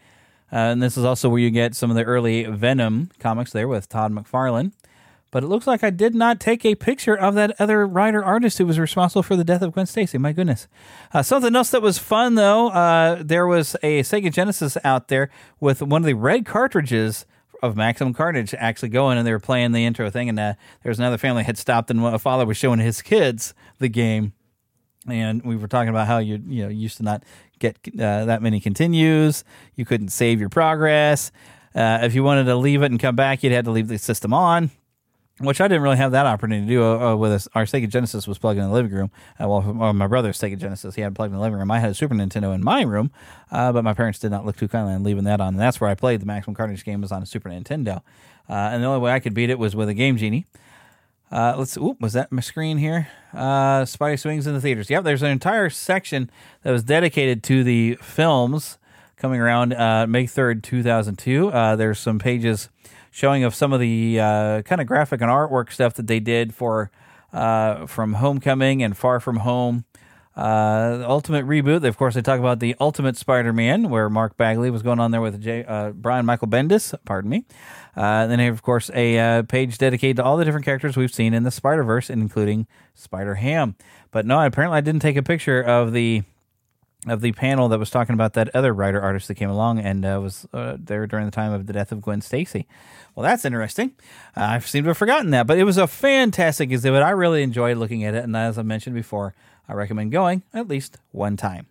Uh, 0.52 0.56
and 0.56 0.82
this 0.82 0.98
is 0.98 1.04
also 1.04 1.28
where 1.28 1.40
you 1.40 1.50
get 1.50 1.74
some 1.74 1.90
of 1.90 1.96
the 1.96 2.04
early 2.04 2.44
Venom 2.44 3.10
comics 3.18 3.52
there 3.52 3.66
with 3.66 3.88
Todd 3.88 4.12
McFarlane. 4.12 4.72
But 5.30 5.42
it 5.42 5.46
looks 5.46 5.66
like 5.66 5.82
I 5.82 5.88
did 5.88 6.14
not 6.14 6.40
take 6.40 6.62
a 6.66 6.74
picture 6.74 7.16
of 7.16 7.34
that 7.36 7.58
other 7.58 7.86
writer 7.86 8.22
artist 8.22 8.58
who 8.58 8.66
was 8.66 8.78
responsible 8.78 9.22
for 9.22 9.34
the 9.34 9.44
death 9.44 9.62
of 9.62 9.72
Gwen 9.72 9.86
Stacy. 9.86 10.18
My 10.18 10.32
goodness. 10.32 10.68
Uh, 11.14 11.22
something 11.22 11.56
else 11.56 11.70
that 11.70 11.80
was 11.80 11.96
fun, 11.96 12.34
though, 12.34 12.68
uh, 12.68 13.22
there 13.24 13.46
was 13.46 13.74
a 13.82 14.02
Sega 14.02 14.30
Genesis 14.30 14.76
out 14.84 15.08
there 15.08 15.30
with 15.58 15.80
one 15.80 16.02
of 16.02 16.06
the 16.06 16.12
red 16.12 16.44
cartridges 16.44 17.24
of 17.62 17.76
Maximum 17.76 18.12
Carnage 18.12 18.52
actually 18.58 18.90
going, 18.90 19.16
and 19.16 19.26
they 19.26 19.32
were 19.32 19.40
playing 19.40 19.72
the 19.72 19.86
intro 19.86 20.10
thing. 20.10 20.28
And 20.28 20.38
uh, 20.38 20.52
there 20.82 20.90
was 20.90 20.98
another 20.98 21.16
family 21.16 21.44
had 21.44 21.56
stopped, 21.56 21.90
and 21.90 22.04
a 22.04 22.18
father 22.18 22.44
was 22.44 22.58
showing 22.58 22.80
his 22.80 23.00
kids 23.00 23.54
the 23.78 23.88
game 23.88 24.34
and 25.08 25.42
we 25.42 25.56
were 25.56 25.68
talking 25.68 25.88
about 25.88 26.06
how 26.06 26.18
you 26.18 26.40
you 26.46 26.62
know 26.62 26.68
used 26.68 26.96
to 26.98 27.02
not 27.02 27.24
get 27.62 27.78
uh, 27.94 28.26
that 28.26 28.42
many 28.42 28.60
continues. 28.60 29.44
You 29.76 29.86
couldn't 29.86 30.08
save 30.08 30.40
your 30.40 30.50
progress. 30.50 31.32
Uh, 31.74 32.00
if 32.02 32.14
you 32.14 32.22
wanted 32.22 32.44
to 32.44 32.56
leave 32.56 32.82
it 32.82 32.90
and 32.90 33.00
come 33.00 33.16
back, 33.16 33.42
you'd 33.42 33.52
have 33.52 33.64
to 33.64 33.70
leave 33.70 33.88
the 33.88 33.96
system 33.96 34.34
on, 34.34 34.70
which 35.38 35.60
I 35.60 35.68
didn't 35.68 35.82
really 35.82 35.96
have 35.96 36.12
that 36.12 36.26
opportunity 36.26 36.66
to 36.66 36.68
do. 36.68 36.84
Uh, 36.84 37.12
uh 37.12 37.16
with 37.16 37.32
us, 37.32 37.48
our 37.54 37.64
Sega 37.64 37.88
Genesis 37.88 38.26
was 38.26 38.36
plugged 38.36 38.58
in 38.58 38.66
the 38.66 38.72
living 38.74 38.92
room. 38.92 39.10
Uh, 39.40 39.48
well, 39.48 39.62
well, 39.74 39.92
my 39.94 40.06
brother's 40.06 40.38
Sega 40.38 40.58
Genesis, 40.58 40.94
he 40.96 41.00
had 41.00 41.14
plugged 41.14 41.32
in 41.32 41.38
the 41.38 41.42
living 41.42 41.58
room. 41.58 41.70
I 41.70 41.78
had 41.78 41.90
a 41.90 41.94
Super 41.94 42.14
Nintendo 42.14 42.54
in 42.54 42.62
my 42.62 42.82
room, 42.82 43.10
uh, 43.50 43.72
but 43.72 43.84
my 43.84 43.94
parents 43.94 44.18
did 44.18 44.30
not 44.30 44.44
look 44.44 44.56
too 44.56 44.68
kindly 44.68 44.92
on 44.92 45.02
leaving 45.02 45.24
that 45.24 45.40
on. 45.40 45.54
And 45.54 45.60
that's 45.60 45.80
where 45.80 45.88
I 45.88 45.94
played 45.94 46.20
the 46.20 46.26
Maximum 46.26 46.54
Carnage 46.54 46.84
game 46.84 47.00
was 47.00 47.12
on 47.12 47.22
a 47.22 47.26
Super 47.26 47.48
Nintendo, 47.48 48.02
and 48.48 48.82
the 48.82 48.86
only 48.86 49.00
way 49.00 49.12
I 49.12 49.20
could 49.20 49.32
beat 49.32 49.48
it 49.48 49.58
was 49.58 49.74
with 49.74 49.88
a 49.88 49.94
Game 49.94 50.18
Genie. 50.18 50.46
Uh, 51.32 51.54
let's. 51.56 51.78
Oop, 51.78 51.98
was 51.98 52.12
that 52.12 52.30
my 52.30 52.42
screen 52.42 52.76
here? 52.76 53.08
Uh, 53.32 53.82
Spidey 53.84 54.18
swings 54.18 54.46
in 54.46 54.52
the 54.52 54.60
theaters. 54.60 54.90
Yep, 54.90 55.04
there's 55.04 55.22
an 55.22 55.30
entire 55.30 55.70
section 55.70 56.30
that 56.62 56.70
was 56.70 56.82
dedicated 56.82 57.42
to 57.44 57.64
the 57.64 57.96
films 58.02 58.76
coming 59.16 59.40
around 59.40 59.72
uh, 59.72 60.06
May 60.06 60.26
third, 60.26 60.62
two 60.62 60.82
thousand 60.82 61.16
two. 61.16 61.48
Uh, 61.48 61.74
there's 61.74 61.98
some 61.98 62.18
pages 62.18 62.68
showing 63.10 63.44
of 63.44 63.54
some 63.54 63.72
of 63.72 63.80
the 63.80 64.20
uh, 64.20 64.62
kind 64.62 64.82
of 64.82 64.86
graphic 64.86 65.22
and 65.22 65.30
artwork 65.30 65.72
stuff 65.72 65.94
that 65.94 66.06
they 66.06 66.20
did 66.20 66.54
for 66.54 66.90
uh, 67.32 67.86
from 67.86 68.14
Homecoming 68.14 68.82
and 68.82 68.94
Far 68.94 69.18
From 69.18 69.38
Home. 69.38 69.86
Uh, 70.34 71.04
Ultimate 71.06 71.46
reboot. 71.46 71.84
Of 71.84 71.96
course, 71.96 72.14
they 72.14 72.22
talk 72.22 72.40
about 72.40 72.60
the 72.60 72.74
Ultimate 72.80 73.16
Spider-Man, 73.16 73.90
where 73.90 74.08
Mark 74.08 74.36
Bagley 74.36 74.70
was 74.70 74.82
going 74.82 74.98
on 74.98 75.10
there 75.10 75.20
with 75.20 75.42
J, 75.42 75.64
uh, 75.64 75.90
Brian 75.90 76.24
Michael 76.24 76.48
Bendis. 76.48 76.94
Pardon 77.04 77.30
me. 77.30 77.44
Uh, 77.94 78.26
then, 78.26 78.40
of 78.40 78.62
course, 78.62 78.90
a 78.94 79.18
uh, 79.18 79.42
page 79.42 79.76
dedicated 79.76 80.16
to 80.16 80.24
all 80.24 80.38
the 80.38 80.44
different 80.44 80.64
characters 80.64 80.96
we've 80.96 81.12
seen 81.12 81.34
in 81.34 81.42
the 81.42 81.50
Spider 81.50 81.84
Verse, 81.84 82.08
including 82.08 82.66
Spider 82.94 83.34
Ham. 83.34 83.76
But 84.10 84.24
no, 84.24 84.40
apparently, 84.40 84.78
I 84.78 84.80
didn't 84.80 85.02
take 85.02 85.16
a 85.16 85.22
picture 85.22 85.60
of 85.60 85.92
the 85.92 86.22
of 87.08 87.20
the 87.20 87.32
panel 87.32 87.68
that 87.68 87.78
was 87.78 87.90
talking 87.90 88.14
about 88.14 88.34
that 88.34 88.54
other 88.54 88.72
writer 88.72 89.00
artist 89.00 89.26
that 89.26 89.34
came 89.34 89.50
along 89.50 89.80
and 89.80 90.04
uh, 90.04 90.20
was 90.22 90.46
uh, 90.52 90.76
there 90.78 91.06
during 91.06 91.26
the 91.26 91.32
time 91.32 91.52
of 91.52 91.66
the 91.66 91.72
death 91.72 91.90
of 91.90 92.00
Gwen 92.00 92.20
Stacy. 92.20 92.66
Well, 93.14 93.24
that's 93.24 93.44
interesting. 93.44 93.96
Uh, 94.36 94.42
I 94.42 94.58
seem 94.60 94.84
to 94.84 94.90
have 94.90 94.98
forgotten 94.98 95.30
that, 95.30 95.46
but 95.46 95.58
it 95.58 95.64
was 95.64 95.78
a 95.78 95.88
fantastic 95.88 96.70
exhibit. 96.70 97.02
I 97.02 97.10
really 97.10 97.42
enjoyed 97.42 97.76
looking 97.76 98.04
at 98.04 98.14
it, 98.14 98.22
and 98.22 98.36
as 98.36 98.56
I 98.56 98.62
mentioned 98.62 98.94
before, 98.94 99.34
I 99.68 99.74
recommend 99.74 100.12
going 100.12 100.42
at 100.52 100.68
least 100.68 100.98
one 101.10 101.36
time. 101.36 101.66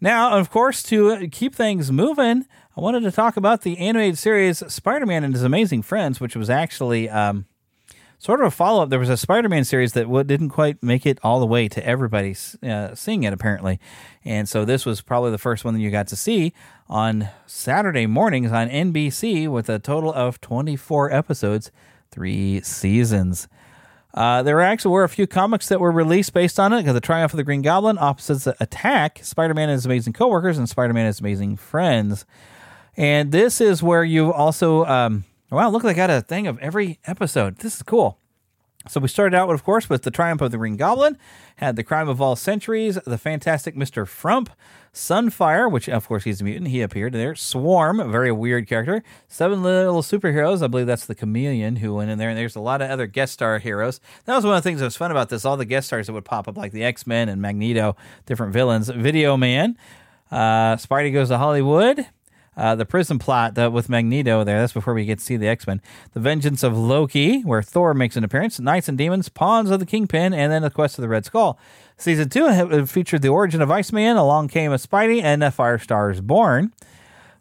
Now, 0.00 0.38
of 0.38 0.50
course, 0.50 0.82
to 0.84 1.26
keep 1.28 1.54
things 1.54 1.90
moving, 1.90 2.46
I 2.76 2.80
wanted 2.80 3.00
to 3.00 3.10
talk 3.10 3.36
about 3.36 3.62
the 3.62 3.78
animated 3.78 4.18
series 4.18 4.58
Spider 4.72 5.06
Man 5.06 5.24
and 5.24 5.34
His 5.34 5.42
Amazing 5.42 5.82
Friends, 5.82 6.20
which 6.20 6.36
was 6.36 6.48
actually 6.48 7.08
um, 7.08 7.46
sort 8.18 8.40
of 8.40 8.46
a 8.46 8.50
follow 8.52 8.84
up. 8.84 8.90
There 8.90 8.98
was 9.00 9.08
a 9.08 9.16
Spider 9.16 9.48
Man 9.48 9.64
series 9.64 9.94
that 9.94 10.06
didn't 10.28 10.50
quite 10.50 10.80
make 10.82 11.04
it 11.04 11.18
all 11.24 11.40
the 11.40 11.46
way 11.46 11.66
to 11.68 11.84
everybody 11.84 12.36
uh, 12.62 12.94
seeing 12.94 13.24
it, 13.24 13.32
apparently. 13.32 13.80
And 14.24 14.48
so 14.48 14.64
this 14.64 14.86
was 14.86 15.00
probably 15.00 15.32
the 15.32 15.38
first 15.38 15.64
one 15.64 15.74
that 15.74 15.80
you 15.80 15.90
got 15.90 16.06
to 16.08 16.16
see 16.16 16.52
on 16.88 17.28
Saturday 17.46 18.06
mornings 18.06 18.52
on 18.52 18.68
NBC 18.68 19.48
with 19.48 19.68
a 19.68 19.80
total 19.80 20.12
of 20.12 20.40
24 20.40 21.12
episodes, 21.12 21.72
three 22.12 22.60
seasons. 22.60 23.48
Uh, 24.18 24.42
there 24.42 24.60
actually 24.60 24.90
were 24.90 25.04
a 25.04 25.08
few 25.08 25.28
comics 25.28 25.68
that 25.68 25.78
were 25.78 25.92
released 25.92 26.32
based 26.32 26.58
on 26.58 26.72
it 26.72 26.78
because 26.78 26.94
the 26.94 27.00
Triumph 27.00 27.32
of 27.32 27.36
the 27.36 27.44
Green 27.44 27.62
Goblin, 27.62 27.98
Opposites 27.98 28.48
Attack, 28.58 29.20
Spider 29.22 29.54
Man 29.54 29.68
and 29.68 29.76
His 29.76 29.86
Amazing 29.86 30.14
Coworkers, 30.14 30.58
and 30.58 30.68
Spider 30.68 30.92
Man 30.92 31.02
and 31.02 31.14
His 31.14 31.20
Amazing 31.20 31.56
Friends. 31.56 32.26
And 32.96 33.30
this 33.30 33.60
is 33.60 33.80
where 33.80 34.02
you 34.02 34.32
also, 34.32 34.84
um, 34.86 35.22
wow, 35.52 35.70
look, 35.70 35.84
they 35.84 35.94
got 35.94 36.10
a 36.10 36.20
thing 36.20 36.48
of 36.48 36.58
every 36.58 36.98
episode. 37.04 37.58
This 37.58 37.76
is 37.76 37.84
cool. 37.84 38.18
So 38.88 38.98
we 38.98 39.06
started 39.06 39.36
out, 39.36 39.50
of 39.50 39.62
course, 39.62 39.88
with 39.88 40.02
the 40.02 40.10
Triumph 40.10 40.40
of 40.40 40.50
the 40.50 40.58
Green 40.58 40.76
Goblin, 40.76 41.16
had 41.58 41.76
the 41.76 41.84
Crime 41.84 42.08
of 42.08 42.20
All 42.20 42.34
Centuries, 42.34 42.98
the 43.06 43.18
Fantastic 43.18 43.76
Mr. 43.76 44.04
Frump, 44.04 44.50
Sunfire, 44.92 45.70
which 45.70 45.88
of 45.88 46.08
course 46.08 46.24
he's 46.24 46.40
a 46.40 46.44
mutant, 46.44 46.68
he 46.68 46.80
appeared 46.80 47.12
there. 47.12 47.34
Swarm, 47.34 48.10
very 48.10 48.32
weird 48.32 48.66
character. 48.66 49.02
Seven 49.28 49.62
Little 49.62 50.02
Superheroes, 50.02 50.62
I 50.62 50.66
believe 50.66 50.86
that's 50.86 51.06
the 51.06 51.14
Chameleon 51.14 51.76
who 51.76 51.94
went 51.94 52.10
in 52.10 52.18
there, 52.18 52.30
and 52.30 52.38
there's 52.38 52.56
a 52.56 52.60
lot 52.60 52.82
of 52.82 52.90
other 52.90 53.06
guest 53.06 53.32
star 53.34 53.58
heroes. 53.58 54.00
That 54.24 54.34
was 54.34 54.44
one 54.44 54.56
of 54.56 54.62
the 54.62 54.68
things 54.68 54.80
that 54.80 54.86
was 54.86 54.96
fun 54.96 55.10
about 55.10 55.28
this. 55.28 55.44
All 55.44 55.56
the 55.56 55.64
guest 55.64 55.88
stars 55.88 56.06
that 56.06 56.12
would 56.12 56.24
pop 56.24 56.48
up, 56.48 56.56
like 56.56 56.72
the 56.72 56.84
X 56.84 57.06
Men 57.06 57.28
and 57.28 57.40
Magneto, 57.40 57.96
different 58.26 58.52
villains. 58.52 58.88
Video 58.88 59.36
Man, 59.36 59.76
uh, 60.30 60.76
Spidey 60.76 61.12
Goes 61.12 61.28
to 61.28 61.38
Hollywood. 61.38 62.06
Uh, 62.56 62.74
the 62.74 62.84
prison 62.84 63.20
plot 63.20 63.54
that 63.54 63.72
with 63.72 63.88
Magneto 63.88 64.42
there. 64.42 64.58
That's 64.58 64.72
before 64.72 64.92
we 64.92 65.04
get 65.04 65.20
to 65.20 65.24
see 65.24 65.36
the 65.36 65.46
X 65.46 65.64
Men. 65.64 65.80
The 66.12 66.18
Vengeance 66.18 66.64
of 66.64 66.76
Loki, 66.76 67.42
where 67.42 67.62
Thor 67.62 67.94
makes 67.94 68.16
an 68.16 68.24
appearance. 68.24 68.58
Knights 68.58 68.88
and 68.88 68.98
Demons, 68.98 69.28
Pawns 69.28 69.70
of 69.70 69.78
the 69.78 69.86
Kingpin, 69.86 70.34
and 70.34 70.50
then 70.50 70.62
the 70.62 70.70
Quest 70.70 70.98
of 70.98 71.02
the 71.02 71.08
Red 71.08 71.24
Skull. 71.24 71.56
Season 71.98 72.28
two 72.28 72.86
featured 72.86 73.22
the 73.22 73.28
origin 73.28 73.60
of 73.60 73.70
Iceman. 73.70 74.16
Along 74.16 74.48
came 74.48 74.72
a 74.72 74.76
Spidey 74.76 75.20
and 75.22 75.42
a 75.42 75.50
Firestar 75.50 76.12
is 76.12 76.20
Born. 76.20 76.72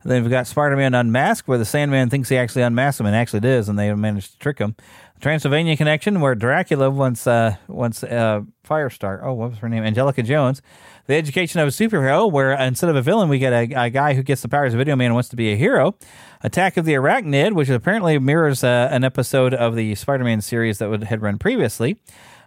Then 0.03 0.21
we've 0.21 0.31
got 0.31 0.47
Spider-Man 0.47 0.93
Unmasked, 0.93 1.47
where 1.49 1.57
the 1.57 1.65
Sandman 1.65 2.09
thinks 2.09 2.29
he 2.29 2.37
actually 2.37 2.61
unmasked 2.61 3.01
him 3.01 3.07
and 3.07 3.15
actually 3.15 3.41
does, 3.41 3.67
and 3.67 3.77
they 3.77 3.93
managed 3.93 4.31
to 4.33 4.39
trick 4.39 4.57
him. 4.57 4.75
Transylvania 5.19 5.75
Connection, 5.75 6.21
where 6.21 6.33
Dracula 6.33 6.89
once, 6.89 7.27
uh, 7.27 7.57
wants 7.67 8.03
uh, 8.03 8.41
Firestar. 8.65 9.19
Oh, 9.21 9.33
what 9.33 9.49
was 9.49 9.59
her 9.59 9.67
name? 9.67 9.83
Angelica 9.83 10.23
Jones. 10.23 10.61
The 11.07 11.15
Education 11.15 11.59
of 11.59 11.67
a 11.67 11.71
Superhero, 11.71 12.31
where 12.31 12.53
instead 12.53 12.89
of 12.89 12.95
a 12.95 13.01
villain, 13.01 13.27
we 13.27 13.37
get 13.37 13.51
a, 13.51 13.85
a 13.85 13.89
guy 13.89 14.13
who 14.13 14.23
gets 14.23 14.41
the 14.41 14.47
powers 14.47 14.73
of 14.73 14.77
Video 14.77 14.95
Man 14.95 15.07
and 15.07 15.13
wants 15.13 15.29
to 15.29 15.35
be 15.35 15.51
a 15.51 15.57
hero. 15.57 15.95
Attack 16.41 16.77
of 16.77 16.85
the 16.85 16.93
Arachnid, 16.93 17.53
which 17.53 17.67
apparently 17.67 18.17
mirrors 18.17 18.63
uh, 18.63 18.87
an 18.91 19.03
episode 19.03 19.53
of 19.53 19.75
the 19.75 19.93
Spider-Man 19.95 20.41
series 20.41 20.77
that 20.77 20.89
would, 20.89 21.03
had 21.05 21.21
run 21.21 21.37
previously. 21.37 21.99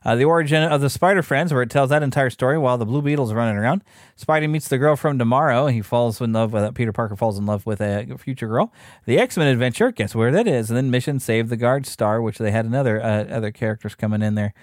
Uh, 0.04 0.16
the 0.16 0.24
origin 0.24 0.62
of 0.62 0.80
the 0.80 0.88
Spider 0.88 1.22
Friends, 1.22 1.52
where 1.52 1.62
it 1.62 1.70
tells 1.70 1.90
that 1.90 2.02
entire 2.02 2.30
story 2.30 2.56
while 2.56 2.78
the 2.78 2.86
Blue 2.86 3.02
Beetle's 3.02 3.32
running 3.32 3.56
around. 3.56 3.84
Spidey 4.18 4.48
meets 4.48 4.68
the 4.68 4.78
girl 4.78 4.96
from 4.96 5.18
tomorrow. 5.18 5.66
He 5.66 5.82
falls 5.82 6.20
in 6.20 6.32
love 6.32 6.52
with 6.52 6.62
uh, 6.62 6.72
Peter 6.72 6.92
Parker 6.92 7.16
falls 7.16 7.38
in 7.38 7.46
love 7.46 7.66
with 7.66 7.80
a 7.80 8.16
future 8.18 8.48
girl. 8.48 8.72
The 9.04 9.18
X 9.18 9.36
Men 9.36 9.48
adventure, 9.48 9.92
guess 9.92 10.14
where 10.14 10.32
that 10.32 10.46
is? 10.46 10.70
And 10.70 10.76
then 10.76 10.90
Mission 10.90 11.20
Save 11.20 11.48
the 11.48 11.56
Guard 11.56 11.86
Star, 11.86 12.22
which 12.22 12.38
they 12.38 12.50
had 12.50 12.64
another 12.64 13.02
uh, 13.02 13.24
other 13.24 13.50
characters 13.50 13.94
coming 13.94 14.22
in 14.22 14.34
there. 14.34 14.54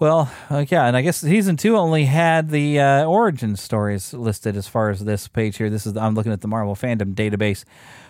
Well, 0.00 0.32
uh, 0.50 0.64
yeah, 0.68 0.86
and 0.86 0.96
I 0.96 1.02
guess 1.02 1.18
season 1.18 1.56
two 1.56 1.76
only 1.76 2.06
had 2.06 2.50
the 2.50 2.80
uh, 2.80 3.04
origin 3.04 3.54
stories 3.54 4.12
listed 4.12 4.56
as 4.56 4.66
far 4.66 4.90
as 4.90 5.04
this 5.04 5.28
page 5.28 5.58
here. 5.58 5.70
This 5.70 5.86
is 5.86 5.96
I'm 5.96 6.14
looking 6.14 6.32
at 6.32 6.40
the 6.40 6.48
Marvel 6.48 6.74
fandom 6.74 7.14
database. 7.14 7.64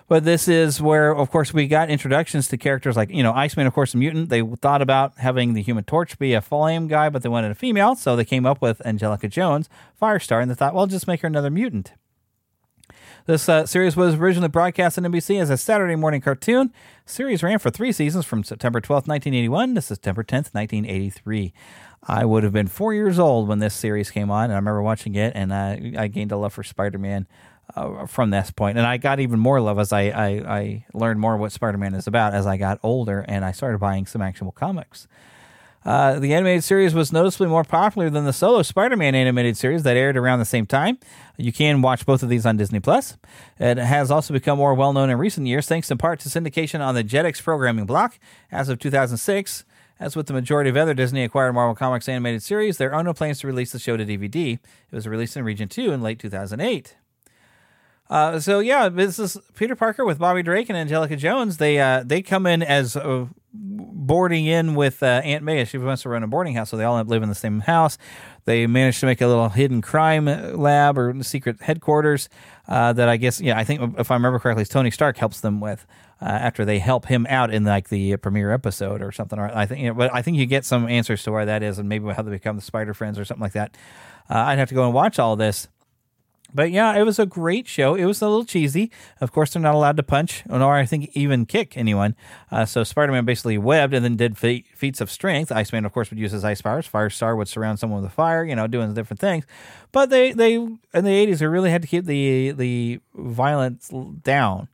But 0.06 0.24
this 0.24 0.48
is 0.48 0.82
where, 0.82 1.14
of 1.14 1.30
course, 1.30 1.54
we 1.54 1.66
got 1.66 1.88
introductions 1.88 2.48
to 2.48 2.58
characters 2.58 2.96
like, 2.96 3.10
you 3.10 3.22
know, 3.22 3.32
Iceman, 3.32 3.66
of 3.66 3.72
course, 3.72 3.94
a 3.94 3.96
mutant. 3.96 4.28
They 4.28 4.42
thought 4.42 4.82
about 4.82 5.18
having 5.18 5.54
the 5.54 5.62
Human 5.62 5.84
Torch 5.84 6.18
be 6.18 6.34
a 6.34 6.42
flame 6.42 6.88
guy, 6.88 7.08
but 7.08 7.22
they 7.22 7.28
wanted 7.28 7.50
a 7.50 7.54
female, 7.54 7.94
so 7.94 8.14
they 8.14 8.24
came 8.24 8.44
up 8.44 8.60
with 8.60 8.84
Angelica 8.86 9.28
Jones, 9.28 9.68
Firestar, 10.00 10.42
and 10.42 10.50
they 10.50 10.54
thought, 10.54 10.74
well, 10.74 10.86
just 10.86 11.06
make 11.06 11.22
her 11.22 11.28
another 11.28 11.50
mutant. 11.50 11.92
This 13.26 13.48
uh, 13.48 13.64
series 13.64 13.96
was 13.96 14.16
originally 14.16 14.48
broadcast 14.48 14.98
on 14.98 15.04
NBC 15.04 15.40
as 15.40 15.48
a 15.48 15.56
Saturday 15.56 15.96
morning 15.96 16.20
cartoon. 16.20 16.70
Series 17.06 17.42
ran 17.42 17.58
for 17.58 17.70
three 17.70 17.90
seasons 17.90 18.26
from 18.26 18.44
September 18.44 18.82
12th, 18.82 19.08
1981 19.08 19.74
to 19.76 19.80
September 19.80 20.22
10th, 20.22 20.52
1983. 20.52 21.54
I 22.06 22.26
would 22.26 22.42
have 22.42 22.52
been 22.52 22.66
four 22.66 22.92
years 22.92 23.18
old 23.18 23.48
when 23.48 23.60
this 23.60 23.72
series 23.72 24.10
came 24.10 24.30
on, 24.30 24.44
and 24.44 24.52
I 24.52 24.56
remember 24.56 24.82
watching 24.82 25.14
it, 25.14 25.32
and 25.34 25.54
I, 25.54 25.94
I 25.96 26.08
gained 26.08 26.32
a 26.32 26.36
love 26.36 26.52
for 26.52 26.62
Spider 26.62 26.98
Man 26.98 27.26
uh, 27.74 28.06
from 28.06 28.30
this 28.30 28.50
point. 28.50 28.78
And 28.78 28.86
I 28.86 28.96
got 28.96 29.20
even 29.20 29.38
more 29.38 29.60
love 29.60 29.78
as 29.78 29.92
I, 29.92 30.02
I, 30.02 30.26
I 30.26 30.86
learned 30.94 31.20
more 31.20 31.36
what 31.36 31.52
Spider 31.52 31.78
Man 31.78 31.94
is 31.94 32.06
about 32.06 32.34
as 32.34 32.46
I 32.46 32.56
got 32.56 32.78
older 32.82 33.24
and 33.28 33.44
I 33.44 33.52
started 33.52 33.78
buying 33.78 34.06
some 34.06 34.22
actual 34.22 34.52
comics. 34.52 35.06
Uh, 35.84 36.18
the 36.18 36.32
animated 36.32 36.64
series 36.64 36.94
was 36.94 37.12
noticeably 37.12 37.46
more 37.48 37.64
popular 37.64 38.08
than 38.08 38.24
the 38.24 38.32
solo 38.32 38.62
Spider-Man 38.62 39.14
animated 39.14 39.56
series 39.56 39.82
that 39.82 39.96
aired 39.96 40.16
around 40.16 40.38
the 40.38 40.44
same 40.46 40.64
time. 40.64 40.98
You 41.36 41.52
can 41.52 41.82
watch 41.82 42.06
both 42.06 42.22
of 42.22 42.30
these 42.30 42.46
on 42.46 42.56
Disney 42.56 42.80
Plus. 42.80 43.18
It 43.58 43.76
has 43.76 44.10
also 44.10 44.32
become 44.32 44.56
more 44.56 44.72
well-known 44.72 45.10
in 45.10 45.18
recent 45.18 45.46
years, 45.46 45.66
thanks 45.66 45.90
in 45.90 45.98
part 45.98 46.20
to 46.20 46.30
syndication 46.30 46.80
on 46.80 46.94
the 46.94 47.04
Jetix 47.04 47.42
programming 47.42 47.84
block. 47.84 48.18
As 48.50 48.70
of 48.70 48.78
2006, 48.78 49.64
as 50.00 50.16
with 50.16 50.26
the 50.26 50.32
majority 50.32 50.70
of 50.70 50.76
other 50.76 50.94
Disney-acquired 50.94 51.52
Marvel 51.52 51.74
Comics 51.74 52.08
animated 52.08 52.42
series, 52.42 52.78
there 52.78 52.94
are 52.94 53.02
no 53.02 53.12
plans 53.12 53.40
to 53.40 53.46
release 53.46 53.72
the 53.72 53.78
show 53.78 53.98
to 53.98 54.06
DVD. 54.06 54.54
It 54.54 54.60
was 54.94 55.06
released 55.06 55.36
in 55.36 55.44
Region 55.44 55.68
2 55.68 55.92
in 55.92 56.02
late 56.02 56.18
2008. 56.18 56.96
Uh, 58.10 58.38
so 58.38 58.60
yeah, 58.60 58.88
this 58.88 59.18
is 59.18 59.38
Peter 59.54 59.74
Parker 59.74 60.04
with 60.04 60.18
Bobby 60.18 60.42
Drake 60.42 60.68
and 60.68 60.76
Angelica 60.76 61.16
Jones. 61.16 61.56
They 61.56 61.80
uh, 61.80 62.02
they 62.04 62.20
come 62.20 62.46
in 62.46 62.62
as 62.62 62.96
uh, 62.96 63.26
boarding 63.52 64.44
in 64.44 64.74
with 64.74 65.02
uh, 65.02 65.06
Aunt 65.24 65.42
May. 65.42 65.64
She 65.64 65.78
wants 65.78 66.02
to 66.02 66.10
run 66.10 66.22
a 66.22 66.26
boarding 66.26 66.54
house, 66.54 66.70
so 66.70 66.76
they 66.76 66.84
all 66.84 67.02
live 67.02 67.22
in 67.22 67.30
the 67.30 67.34
same 67.34 67.60
house. 67.60 67.96
They 68.44 68.66
manage 68.66 69.00
to 69.00 69.06
make 69.06 69.22
a 69.22 69.26
little 69.26 69.48
hidden 69.48 69.80
crime 69.80 70.26
lab 70.26 70.98
or 70.98 71.22
secret 71.22 71.62
headquarters 71.62 72.28
uh, 72.68 72.92
that 72.92 73.08
I 73.08 73.16
guess 73.16 73.40
yeah 73.40 73.58
I 73.58 73.64
think 73.64 73.98
if 73.98 74.10
I 74.10 74.14
remember 74.14 74.38
correctly, 74.38 74.66
Tony 74.66 74.90
Stark 74.90 75.16
helps 75.16 75.40
them 75.40 75.60
with. 75.60 75.86
Uh, 76.22 76.26
after 76.26 76.64
they 76.64 76.78
help 76.78 77.06
him 77.06 77.26
out 77.28 77.52
in 77.52 77.64
like 77.64 77.88
the 77.90 78.16
premiere 78.16 78.52
episode 78.52 79.02
or 79.02 79.12
something, 79.12 79.38
or 79.38 79.50
I 79.54 79.66
think, 79.66 79.80
you 79.80 79.88
know, 79.88 79.94
but 79.94 80.14
I 80.14 80.22
think 80.22 80.38
you 80.38 80.46
get 80.46 80.64
some 80.64 80.88
answers 80.88 81.22
to 81.24 81.32
where 81.32 81.44
that 81.44 81.62
is, 81.62 81.78
and 81.78 81.88
maybe 81.88 82.08
how 82.12 82.22
they 82.22 82.30
become 82.30 82.56
the 82.56 82.62
Spider 82.62 82.94
Friends 82.94 83.18
or 83.18 83.26
something 83.26 83.42
like 83.42 83.52
that. 83.54 83.76
I'd 84.30 84.58
have 84.58 84.68
to 84.70 84.74
go 84.74 84.84
and 84.84 84.94
watch 84.94 85.18
all 85.18 85.36
this 85.36 85.68
but 86.54 86.70
yeah, 86.70 86.96
it 86.96 87.02
was 87.02 87.18
a 87.18 87.26
great 87.26 87.66
show. 87.66 87.94
It 87.94 88.04
was 88.04 88.22
a 88.22 88.28
little 88.28 88.44
cheesy. 88.44 88.90
Of 89.20 89.32
course, 89.32 89.52
they're 89.52 89.62
not 89.62 89.74
allowed 89.74 89.96
to 89.96 90.02
punch, 90.02 90.44
nor 90.46 90.74
I 90.74 90.86
think 90.86 91.10
even 91.14 91.46
kick 91.46 91.76
anyone. 91.76 92.14
Uh, 92.50 92.64
so 92.64 92.84
Spider 92.84 93.12
Man 93.12 93.24
basically 93.24 93.58
webbed 93.58 93.92
and 93.92 94.04
then 94.04 94.16
did 94.16 94.38
fe- 94.38 94.64
feats 94.74 95.00
of 95.00 95.10
strength. 95.10 95.50
Iceman, 95.50 95.84
of 95.84 95.92
course, 95.92 96.10
would 96.10 96.18
use 96.18 96.32
his 96.32 96.44
ice 96.44 96.62
powers. 96.62 96.88
Firestar 96.88 97.36
would 97.36 97.48
surround 97.48 97.80
someone 97.80 98.02
with 98.02 98.10
a 98.10 98.14
fire, 98.14 98.44
you 98.44 98.54
know, 98.54 98.68
doing 98.68 98.94
different 98.94 99.20
things. 99.20 99.44
But 99.90 100.10
they, 100.10 100.32
they 100.32 100.54
in 100.54 100.78
the 100.92 101.26
80s, 101.26 101.38
they 101.38 101.46
really 101.46 101.70
had 101.70 101.82
to 101.82 101.88
keep 101.88 102.04
the, 102.04 102.52
the 102.52 103.00
violence 103.14 103.90
down. 104.22 104.68